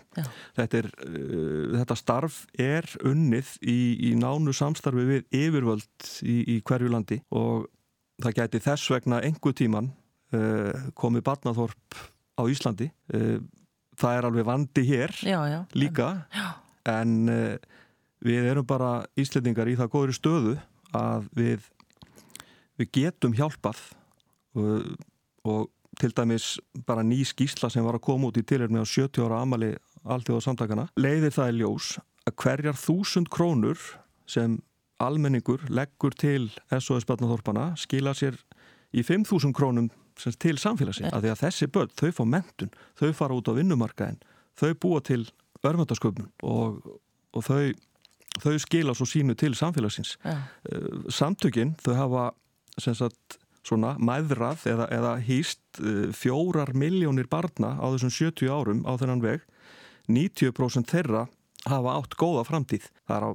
Þetta, 0.57 0.81
er, 0.81 0.89
uh, 1.05 1.77
þetta 1.77 1.97
starf 1.99 2.41
er 2.59 2.87
unnið 3.05 3.55
í, 3.61 3.79
í 4.09 4.13
nánu 4.17 4.53
samstarfi 4.55 5.05
við 5.07 5.37
yfirvöld 5.43 6.11
í, 6.25 6.37
í 6.55 6.59
hverju 6.65 6.91
landi 6.93 7.21
og 7.29 7.67
það 8.21 8.37
gæti 8.39 8.63
þess 8.65 8.93
vegna 8.93 9.21
engu 9.25 9.53
tíman 9.57 9.91
uh, 9.91 10.00
komið 10.95 11.23
barnaþorp 11.27 11.97
á 12.39 12.43
Íslandi. 12.47 12.87
Uh, 13.13 13.41
það 13.99 14.17
er 14.17 14.27
alveg 14.29 14.47
vandi 14.47 14.83
hér 14.87 15.13
Já, 15.21 15.39
já. 15.49 15.59
líka 15.77 16.09
Já. 16.33 16.47
en 16.89 17.29
uh, 17.29 17.55
við 18.23 18.49
erum 18.53 18.67
bara 18.67 19.01
Íslendingar 19.19 19.69
í 19.69 19.77
það 19.79 19.91
góðri 19.95 20.17
stöðu 20.17 20.55
að 20.97 21.27
við, 21.37 21.67
við 22.79 22.91
getum 22.97 23.35
hjálpað 23.37 23.79
og, 24.57 24.89
og 25.47 25.69
til 25.99 26.11
dæmis 26.15 26.55
bara 26.87 27.03
ný 27.05 27.21
skísla 27.27 27.69
sem 27.71 27.85
var 27.85 27.99
að 27.99 28.05
koma 28.07 28.31
út 28.31 28.39
í 28.39 28.45
tilhörni 28.47 28.81
á 28.81 28.85
70 28.87 29.25
ára 29.27 29.41
amali 29.45 29.73
alltjóða 30.01 30.45
samtakana 30.47 30.87
leiðir 30.99 31.35
það 31.35 31.51
í 31.51 31.57
ljós 31.61 31.93
að 32.27 32.37
hverjar 32.43 32.79
þúsund 32.79 33.29
krónur 33.33 33.79
sem 34.29 34.59
almenningur 35.01 35.63
leggur 35.73 36.13
til 36.17 36.49
SOS 36.71 37.07
Barnaþorpana 37.09 37.71
skila 37.79 38.13
sér 38.17 38.37
í 38.93 39.03
5.000 39.05 39.53
krónum 39.55 39.89
sem 40.19 40.35
til 40.39 40.57
samfélagsins 40.59 41.13
af 41.13 41.23
því 41.23 41.31
að 41.33 41.43
þessi 41.45 41.69
börn, 41.71 41.93
þau 41.95 42.11
fá 42.15 42.23
mentun 42.27 42.73
þau 42.99 43.11
fara 43.15 43.37
út 43.37 43.51
á 43.51 43.53
vinnumarkaðin 43.57 44.19
þau 44.59 44.73
búa 44.81 45.01
til 45.05 45.23
örmöndarsköpun 45.67 46.29
og, 46.47 46.81
og 47.35 47.45
þau, 47.45 47.71
þau 48.41 48.55
skila 48.61 48.95
svo 48.97 49.07
sínu 49.09 49.35
til 49.37 49.53
samfélagsins. 49.57 50.17
Já. 50.25 50.37
Eh, 50.71 50.89
samtökin 51.13 51.75
þau 51.81 51.93
hafa 51.97 52.25
sem 52.81 52.95
sagt 52.97 53.37
svona 53.67 53.93
mæðrað 54.01 54.65
eða, 54.71 54.87
eða 54.89 55.11
hýst 55.21 55.61
uh, 55.83 56.09
fjórar 56.17 56.71
miljónir 56.73 57.27
barna 57.29 57.75
á 57.77 57.85
þessum 57.93 58.09
70 58.09 58.49
árum 58.49 58.81
á 58.89 58.97
þennan 58.97 59.21
veg. 59.21 59.43
90% 60.09 60.89
þeirra 60.89 61.27
hafa 61.69 61.95
átt 61.99 62.17
góða 62.19 62.43
framtíð. 62.47 62.87
Það 63.09 63.17
er 63.17 63.25
á 63.27 63.31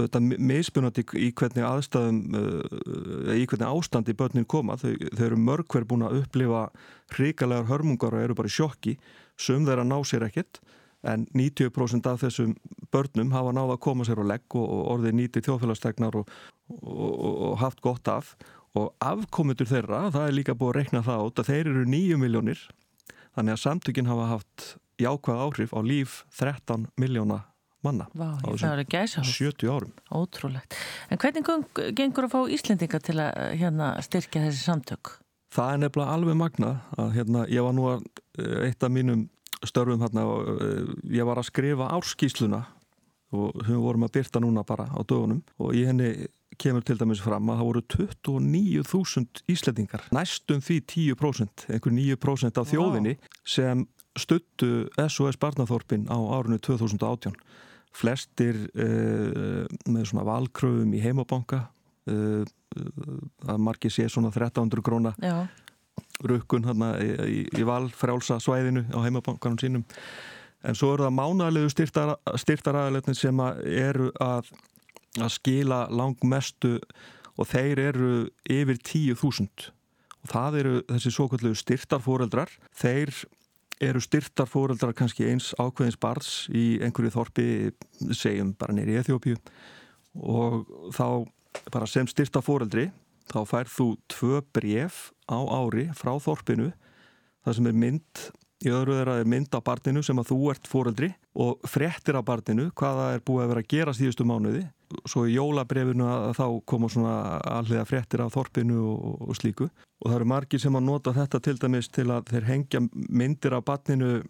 þetta 0.00 0.22
misspunandi 0.50 1.04
í 1.20 1.30
hvernig 1.38 1.66
aðstæðum 1.66 2.20
uh, 2.34 3.36
í 3.36 3.46
hvernig 3.46 3.68
ástandi 3.68 4.16
börnin 4.18 4.48
koma. 4.50 4.78
Þau, 4.80 4.92
þau 5.14 5.24
eru 5.28 5.40
mörg 5.40 5.70
hver 5.70 5.86
búin 5.88 6.06
að 6.08 6.20
upplifa 6.22 6.66
hrikalegar 7.14 7.68
hörmungar 7.70 8.16
og 8.16 8.26
eru 8.26 8.38
bara 8.38 8.50
í 8.50 8.56
sjokki. 8.56 8.96
Sum 9.40 9.66
þeirra 9.68 9.86
ná 9.86 9.98
sér 10.06 10.26
ekkert 10.28 10.62
en 11.06 11.26
90% 11.32 12.08
af 12.10 12.20
þessum 12.20 12.54
börnum 12.92 13.32
hafa 13.32 13.54
náða 13.56 13.78
að 13.78 13.84
koma 13.86 14.04
sér 14.04 14.20
á 14.20 14.24
legg 14.34 14.56
og, 14.56 14.66
og 14.66 14.82
orðið 14.96 15.16
nýti 15.16 15.42
þjóðfélagstegnar 15.46 16.18
og, 16.20 16.34
og, 16.82 17.14
og 17.20 17.54
haft 17.62 17.80
gott 17.84 18.10
af 18.12 18.34
og 18.78 18.92
afkomendur 19.02 19.66
þeirra, 19.66 20.10
það 20.14 20.26
er 20.26 20.36
líka 20.36 20.54
búið 20.54 20.70
að 20.70 20.78
rekna 20.78 21.02
það 21.06 21.24
át 21.24 21.42
að 21.42 21.50
þeir 21.50 21.70
eru 21.72 21.86
nýju 21.90 22.20
miljónir 22.20 22.60
þannig 23.34 23.56
að 23.56 23.62
samtökin 23.64 24.10
hafa 24.10 24.28
haft 24.34 24.66
jákvæð 25.00 25.42
áhrif 25.46 25.72
á 25.74 25.80
líf 25.82 26.20
13 26.38 26.86
miljóna 27.00 27.40
manna 27.86 28.06
Vá, 28.14 28.36
á 28.44 28.84
gæsa 28.84 29.22
70 29.24 29.68
árum. 29.70 29.92
Ótrúlegt. 30.12 30.76
En 31.10 31.18
hvernig 31.18 31.44
geng- 31.46 31.92
gengur 31.96 32.28
að 32.28 32.34
fá 32.34 32.40
Íslendinga 32.56 33.00
til 33.00 33.18
að 33.18 33.54
hérna, 33.60 33.92
styrkja 34.04 34.44
þessi 34.46 34.64
samtök? 34.64 35.14
Það 35.50 35.72
er 35.72 35.78
nefnilega 35.82 36.14
alveg 36.14 36.36
magnað 36.38 36.76
að 36.98 37.14
hérna, 37.16 37.46
ég 37.50 37.64
var 37.66 37.74
nú 37.74 37.86
að 37.90 38.04
eh, 38.38 38.66
eitt 38.68 38.84
af 38.86 38.92
mínum 38.94 39.28
störfum 39.66 40.04
hérna 40.04 40.26
og 40.30 40.50
eh, 40.60 40.92
ég 41.18 41.26
var 41.26 41.40
að 41.40 41.48
skrifa 41.50 41.88
árskísluna 41.96 42.64
og 43.30 43.54
við 43.62 43.78
vorum 43.78 44.06
að 44.06 44.14
byrta 44.18 44.42
núna 44.42 44.62
bara 44.66 44.88
á 44.90 45.00
dögunum 45.06 45.42
og 45.58 45.74
í 45.74 45.84
henni 45.86 46.28
kemur 46.60 46.84
til 46.84 46.98
dæmis 47.00 47.22
fram 47.24 47.48
að 47.50 47.60
það 47.60 47.68
voru 47.68 47.82
29.000 47.94 49.42
Íslendingar, 49.50 50.02
næstum 50.12 50.60
því 50.64 50.76
10%, 51.14 51.66
einhver 51.72 51.94
9% 51.94 52.60
af 52.60 52.68
þjóðinni 52.70 53.14
sem 53.48 53.86
stuttu 54.18 54.88
SOS 54.98 55.38
Barnaþorpin 55.40 56.08
á 56.10 56.18
árinu 56.18 56.58
2018. 56.58 57.34
Flestir 57.96 58.56
uh, 58.70 59.66
með 59.90 60.10
svona 60.10 60.26
valkröfum 60.28 60.92
í 60.94 61.02
heimabanka, 61.02 61.64
uh, 62.10 62.44
að 63.50 63.62
margir 63.66 63.92
sé 63.92 64.06
svona 64.08 64.30
1300 64.30 64.84
króna 64.86 65.14
Já, 65.18 65.48
rukkun 66.22 66.68
hérna 66.68 66.92
í, 67.02 67.46
í, 67.48 67.64
valfrjálsa 67.66 68.38
svæðinu 68.42 68.84
á 68.92 68.98
heimabankanum 69.04 69.58
sínum. 69.60 69.86
En 70.60 70.76
svo 70.76 70.92
eru 70.94 71.06
það 71.06 71.16
mánalegu 71.16 71.70
styrtaraðaletin 71.72 73.16
sem 73.16 73.40
að 73.40 73.62
eru 73.72 74.10
að, 74.20 74.50
að 75.16 75.32
skila 75.38 75.86
langmestu 75.88 76.76
og 77.40 77.48
þeir 77.48 77.80
eru 77.88 78.10
yfir 78.44 78.80
10.000 78.84 79.70
og 80.20 80.32
það 80.34 80.58
eru 80.60 80.74
þessi 80.90 81.12
svo 81.14 81.28
kallu 81.32 81.54
styrtarfóreldrar 81.56 82.52
þeir 82.76 83.14
eru 83.80 84.00
styrtarfóreldrar 84.04 84.94
kannski 84.96 85.26
eins 85.30 85.50
ákveðins 85.60 85.98
barns 86.00 86.32
í 86.52 86.78
einhverju 86.84 87.14
þorpi 87.14 87.46
segjum 88.16 88.52
bara 88.60 88.76
nýri 88.76 88.96
í 88.96 89.00
Eþjópíu 89.00 89.38
og 90.20 90.66
þá 90.96 91.06
bara 91.72 91.88
sem 91.88 92.08
styrtarfóreldri 92.10 92.90
þá 93.30 93.40
færð 93.48 93.72
þú 93.76 93.88
tvö 94.10 94.42
bref 94.54 95.00
á 95.30 95.38
ári 95.38 95.88
frá 95.96 96.12
þorpinu 96.20 96.70
það 97.44 97.56
sem 97.56 97.70
er 97.70 97.80
mynd 97.84 98.24
í 98.60 98.72
öðru 98.72 98.98
þeirra 98.98 99.18
er 99.20 99.28
mynd 99.30 99.54
af 99.56 99.64
barninu 99.64 100.02
sem 100.04 100.18
að 100.20 100.32
þú 100.32 100.38
ert 100.52 100.68
fóreldri 100.68 101.10
og 101.40 101.62
frettir 101.68 102.18
af 102.18 102.26
barninu 102.28 102.68
hvaða 102.76 103.06
er 103.14 103.22
búið 103.24 103.44
að 103.44 103.52
vera 103.52 103.64
að 103.64 103.70
gera 103.72 103.94
síðustu 103.96 104.26
mánuði. 104.28 104.64
Svo 105.08 105.24
í 105.28 105.36
jólabrefinu 105.36 106.08
að 106.10 106.34
þá 106.40 106.44
koma 106.68 106.90
svona 106.90 107.14
allega 107.46 107.86
frettir 107.88 108.24
af 108.24 108.34
þorpinu 108.34 108.82
og, 108.90 109.24
og 109.30 109.38
slíku. 109.38 109.70
Og 110.00 110.10
það 110.10 110.18
eru 110.18 110.28
margir 110.32 110.62
sem 110.62 110.76
að 110.76 110.86
nota 110.88 111.14
þetta 111.16 111.40
til 111.46 111.56
dæmis 111.62 111.88
til 111.92 112.08
að 112.10 112.32
þeir 112.34 112.48
hengja 112.50 112.84
myndir 112.92 113.56
af 113.56 113.66
barninu 113.68 114.20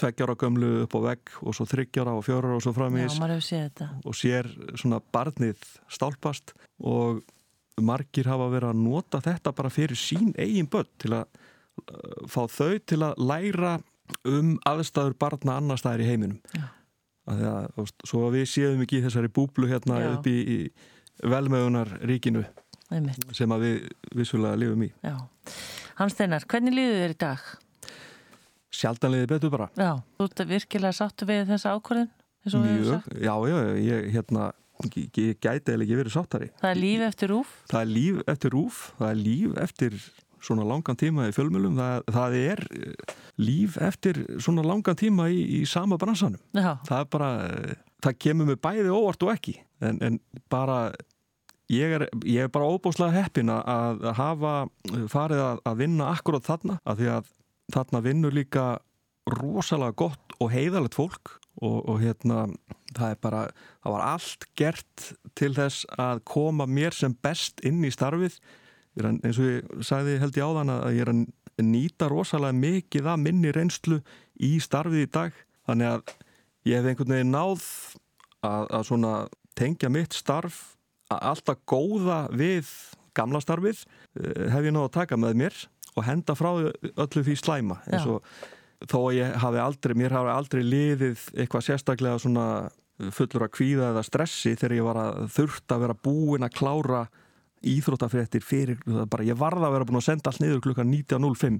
tveggjára 0.00 0.36
gömlu 0.40 0.70
upp 0.84 0.96
á 0.96 1.00
vegg 1.10 1.34
og 1.44 1.56
svo 1.56 1.66
þryggjára 1.68 2.14
og 2.16 2.24
fjórar 2.24 2.56
og 2.56 2.64
svo 2.64 2.72
já, 2.72 2.78
framvís 2.78 3.18
maður 3.20 3.36
hefur 3.36 3.46
séð 3.48 3.64
þetta. 3.66 3.88
og 4.04 4.16
sér 4.16 4.48
svona 4.80 5.00
barnið 5.12 5.66
stálpast 5.92 6.54
og 6.78 7.20
margir 7.80 8.28
hafa 8.30 8.48
verið 8.52 8.72
að 8.72 8.82
nota 8.84 9.20
þetta 9.24 9.52
bara 9.56 9.72
fyrir 9.72 9.98
sín 9.98 10.32
eigin 10.38 10.70
börn 10.70 10.88
til 11.00 11.14
að 11.18 11.40
fá 12.30 12.42
þau 12.50 12.78
til 12.86 13.00
að 13.06 13.22
læra 13.30 13.74
um 14.26 14.56
aðstæður 14.66 15.14
barna 15.22 15.56
annar 15.60 15.78
staðar 15.80 16.02
í 16.04 16.08
heiminum 16.10 16.38
að 17.30 17.42
að, 17.46 17.66
þú 17.76 17.84
veist, 17.84 18.06
svo 18.10 18.22
að 18.26 18.36
við 18.38 18.46
séum 18.50 18.80
ekki 18.84 19.02
þessari 19.04 19.30
búblu 19.30 19.68
hérna 19.70 20.00
Já. 20.02 20.08
upp 20.16 20.26
í, 20.30 20.36
í 20.40 20.58
velmögunar 21.30 21.92
ríkinu 22.08 22.42
Einmitt. 22.90 23.22
sem 23.36 23.52
að 23.54 23.66
við 23.66 23.76
vissulega 24.18 24.58
lifum 24.58 24.86
í 24.88 24.90
Já. 25.04 25.14
Hans 26.00 26.16
Steinar, 26.16 26.46
hvernig 26.50 26.74
líður 26.74 27.02
þér 27.04 27.14
í 27.14 27.18
dag? 27.20 27.44
sjaldanlega 28.70 29.28
betur 29.30 29.52
bara 29.52 29.68
Já, 29.78 29.92
þú 30.16 30.26
ert 30.28 30.42
virkilega 30.48 30.96
sáttu 30.96 31.28
við 31.28 31.44
þessa 31.50 31.74
ákvörðin? 31.76 32.10
mjög, 32.46 33.08
já, 33.20 33.34
já, 33.50 33.56
ég 33.84 34.10
hérna 34.14 34.46
ég, 34.96 35.10
ég 35.18 35.38
gæti 35.42 35.74
eða 35.74 35.84
ekki 35.84 35.98
verið 35.98 36.14
sáttari 36.14 36.48
Það 36.60 36.70
er 36.70 36.78
líf 36.80 37.02
eftir 37.04 37.32
rúf? 37.34 37.50
það 37.68 37.80
er 37.80 37.90
líf 37.94 38.20
eftir 38.32 38.54
rúf, 38.54 38.78
það 38.98 39.10
er 39.10 39.18
líf 39.20 39.58
eftir 39.60 39.98
svona 40.44 40.64
langan 40.66 40.96
tíma 41.00 41.28
í 41.28 41.34
fjölmjölum 41.36 41.76
það, 41.78 42.02
það 42.16 42.36
er 42.40 42.62
eh, 42.76 43.14
líf 43.40 43.76
eftir 43.80 44.22
svona 44.40 44.64
langan 44.66 44.96
tíma 45.00 45.28
í, 45.32 45.40
í 45.60 45.62
sama 45.68 45.98
bransanum. 46.00 46.40
Já, 46.56 46.74
það 46.88 46.98
er 47.04 47.08
bara, 47.14 47.30
eh, 47.48 47.74
það 48.04 48.18
kemur 48.26 48.50
mig 48.52 48.60
bæði 48.64 48.90
óvart 48.94 49.22
og 49.26 49.32
ekki. 49.34 49.56
En, 49.80 49.98
en 50.04 50.20
bara 50.52 50.78
ég 51.70 51.92
er, 52.00 52.06
ég 52.26 52.44
er 52.48 52.52
bara 52.52 52.66
óbúslega 52.68 53.14
heppin 53.20 53.48
að- 53.52 53.64
að 53.70 54.14
hafa 54.18 54.54
farið 55.12 55.42
að, 55.46 55.60
að 55.70 55.76
vinna 55.84 56.08
akkurat 56.14 56.42
þarna 56.48 56.80
af 56.84 56.98
því 56.98 57.10
að 57.16 57.28
þarna 57.76 58.00
vinnur 58.02 58.34
líka 58.34 58.64
rosalega 59.30 59.94
gott 60.00 60.34
og 60.40 60.50
heiðalegt 60.50 60.96
fólk 60.98 61.36
og, 61.60 61.76
og 61.88 62.00
hérna 62.02 62.46
það 62.96 63.12
er 63.14 63.18
bara, 63.22 63.42
það 63.84 63.92
var 63.94 64.04
allt 64.08 64.46
gert 64.58 65.04
til 65.38 65.52
þess 65.54 65.84
að 66.00 66.22
koma 66.26 66.66
mér 66.66 66.96
sem 66.96 67.14
best 67.22 67.60
inn 67.66 67.84
í 67.86 67.92
starfið 67.94 68.40
eins 68.98 69.38
og 69.38 69.46
ég 69.46 69.84
sagði 69.86 70.18
held 70.20 70.38
ég 70.38 70.46
áðan 70.46 70.72
að 70.74 70.96
ég 70.96 71.04
er 71.04 71.12
að 71.12 71.64
nýta 71.66 72.08
rosalega 72.10 72.56
mikið 72.56 73.08
að 73.12 73.22
minni 73.24 73.52
reynslu 73.54 74.00
í 74.40 74.56
starfið 74.62 75.04
í 75.04 75.10
dag. 75.12 75.34
Þannig 75.68 75.90
að 75.94 76.14
ég 76.68 76.80
hef 76.80 76.88
einhvern 76.90 77.14
veginn 77.14 77.34
náð 77.34 77.66
að, 78.46 78.64
að 78.64 78.86
svona 78.88 79.12
tengja 79.58 79.90
mitt 79.92 80.16
starf 80.16 80.62
að 81.10 81.26
alltaf 81.32 81.60
góða 81.68 82.22
við 82.32 82.70
gamla 83.16 83.42
starfið 83.42 83.82
eh, 83.82 84.48
hef 84.52 84.64
ég 84.66 84.74
náð 84.74 84.88
að 84.88 84.96
taka 85.00 85.18
með 85.20 85.38
mér 85.42 85.60
og 85.98 86.06
henda 86.06 86.36
frá 86.38 86.50
öllu 86.60 87.24
því 87.26 87.36
slæma. 87.38 87.80
Eins 87.90 88.06
og 88.08 88.24
þó 88.88 89.00
að 89.10 89.16
ég 89.18 89.40
hafi 89.42 89.60
aldrei, 89.60 89.96
mér 89.98 90.14
hafi 90.16 90.32
aldrei 90.32 90.62
liðið 90.64 91.24
eitthvað 91.34 91.66
sérstaklega 91.66 92.20
svona 92.22 92.46
fullur 93.16 93.46
að 93.46 93.54
kvíða 93.56 93.90
eða 93.94 94.04
stressi 94.04 94.54
þegar 94.54 94.76
ég 94.76 94.86
var 94.86 95.00
að 95.00 95.20
þurft 95.34 95.74
að 95.74 95.84
vera 95.86 95.98
búin 96.04 96.46
að 96.46 96.56
klára 96.58 97.02
íþróttafréttir 97.60 98.44
fyrir, 98.44 98.78
bara 99.10 99.24
ég 99.26 99.36
varða 99.38 99.68
að 99.68 99.74
vera 99.76 99.86
búin 99.88 100.00
að 100.00 100.06
senda 100.06 100.30
allt 100.30 100.40
niður 100.40 100.62
klukkan 100.64 100.88
19.05 100.88 101.58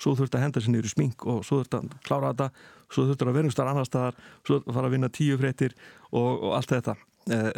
svo 0.00 0.14
þurft 0.16 0.36
að 0.38 0.44
henda 0.46 0.62
sér 0.62 0.72
niður 0.72 0.88
í 0.88 0.92
smink 0.94 1.26
og 1.28 1.42
svo 1.44 1.60
þurft 1.60 1.76
að 1.76 1.90
klára 2.06 2.32
þetta, 2.32 2.46
svo 2.88 3.06
þurft 3.08 3.24
að 3.26 3.36
vera 3.36 3.50
um 3.50 3.54
starf 3.54 3.72
annar 3.72 3.88
staðar, 3.88 4.20
svo 4.48 4.60
fara 4.64 4.88
að 4.88 4.96
vinna 4.96 5.12
tíu 5.12 5.36
fréttir 5.40 5.76
og, 6.10 6.30
og 6.30 6.54
allt 6.56 6.72
þetta. 6.72 6.96
Eh, 7.30 7.50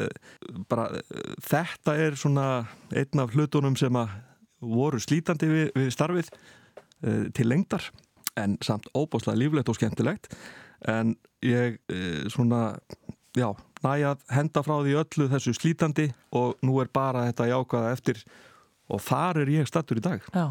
bara 0.69 0.89
þetta 1.41 1.95
er 2.03 2.19
svona 2.21 2.49
einn 2.93 3.23
af 3.23 3.33
hlutunum 3.33 3.79
sem 3.81 3.97
að 3.97 4.19
voru 4.65 5.01
slítandi 5.01 5.49
við, 5.49 5.71
við 5.77 5.93
starfið 5.95 6.33
eh, 6.35 7.25
til 7.37 7.49
lengdar 7.49 7.89
en 8.41 8.59
samt 8.65 8.91
óbáslega 8.97 9.39
líflegt 9.39 9.71
og 9.71 9.79
skemmtilegt. 9.79 10.33
En 10.91 11.15
ég 11.45 11.79
eh, 11.89 12.27
svona 12.33 12.75
já, 13.37 13.49
næja 13.85 14.15
henda 14.33 14.63
frá 14.65 14.77
því 14.81 14.99
öllu 15.03 15.29
þessu 15.33 15.55
slítandi 15.57 16.11
og 16.35 16.59
nú 16.65 16.79
er 16.83 16.91
bara 16.93 17.27
þetta 17.29 17.51
jákvæða 17.51 17.95
eftir 17.97 18.23
og 18.91 19.03
þar 19.03 19.45
er 19.45 19.53
ég 19.59 19.69
stattur 19.69 20.01
í 20.01 20.05
dag. 20.05 20.25
Já, 20.35 20.47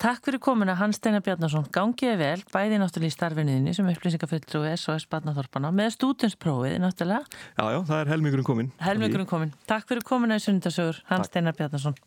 takk 0.00 0.26
fyrir 0.26 0.42
komuna 0.42 0.76
Hans 0.78 1.00
Steinar 1.00 1.24
Bjarnason, 1.24 1.66
gangiði 1.72 2.18
vel 2.20 2.44
bæði 2.52 2.78
náttúrulega 2.82 3.12
í 3.12 3.16
starfinniðinni 3.16 3.74
sem 3.76 3.90
upplýsingafulltrú 3.92 4.62
SOS 4.74 5.08
Barnaþorpana 5.10 5.72
með 5.74 5.96
stúdinsprófið 5.96 6.78
náttúrulega. 6.84 7.26
Já, 7.56 7.64
já, 7.74 7.80
það 7.90 7.98
er 7.98 8.14
helmingurinn 8.14 8.48
komin 8.52 8.72
Helmingurinn 8.84 9.30
komin, 9.30 9.52
takk 9.70 9.88
fyrir 9.90 10.06
komuna 10.06 10.40
í 10.40 10.44
sundarsögur 10.44 11.02
Hans 11.10 11.32
Steinar 11.32 11.58
Bjarnason 11.58 11.98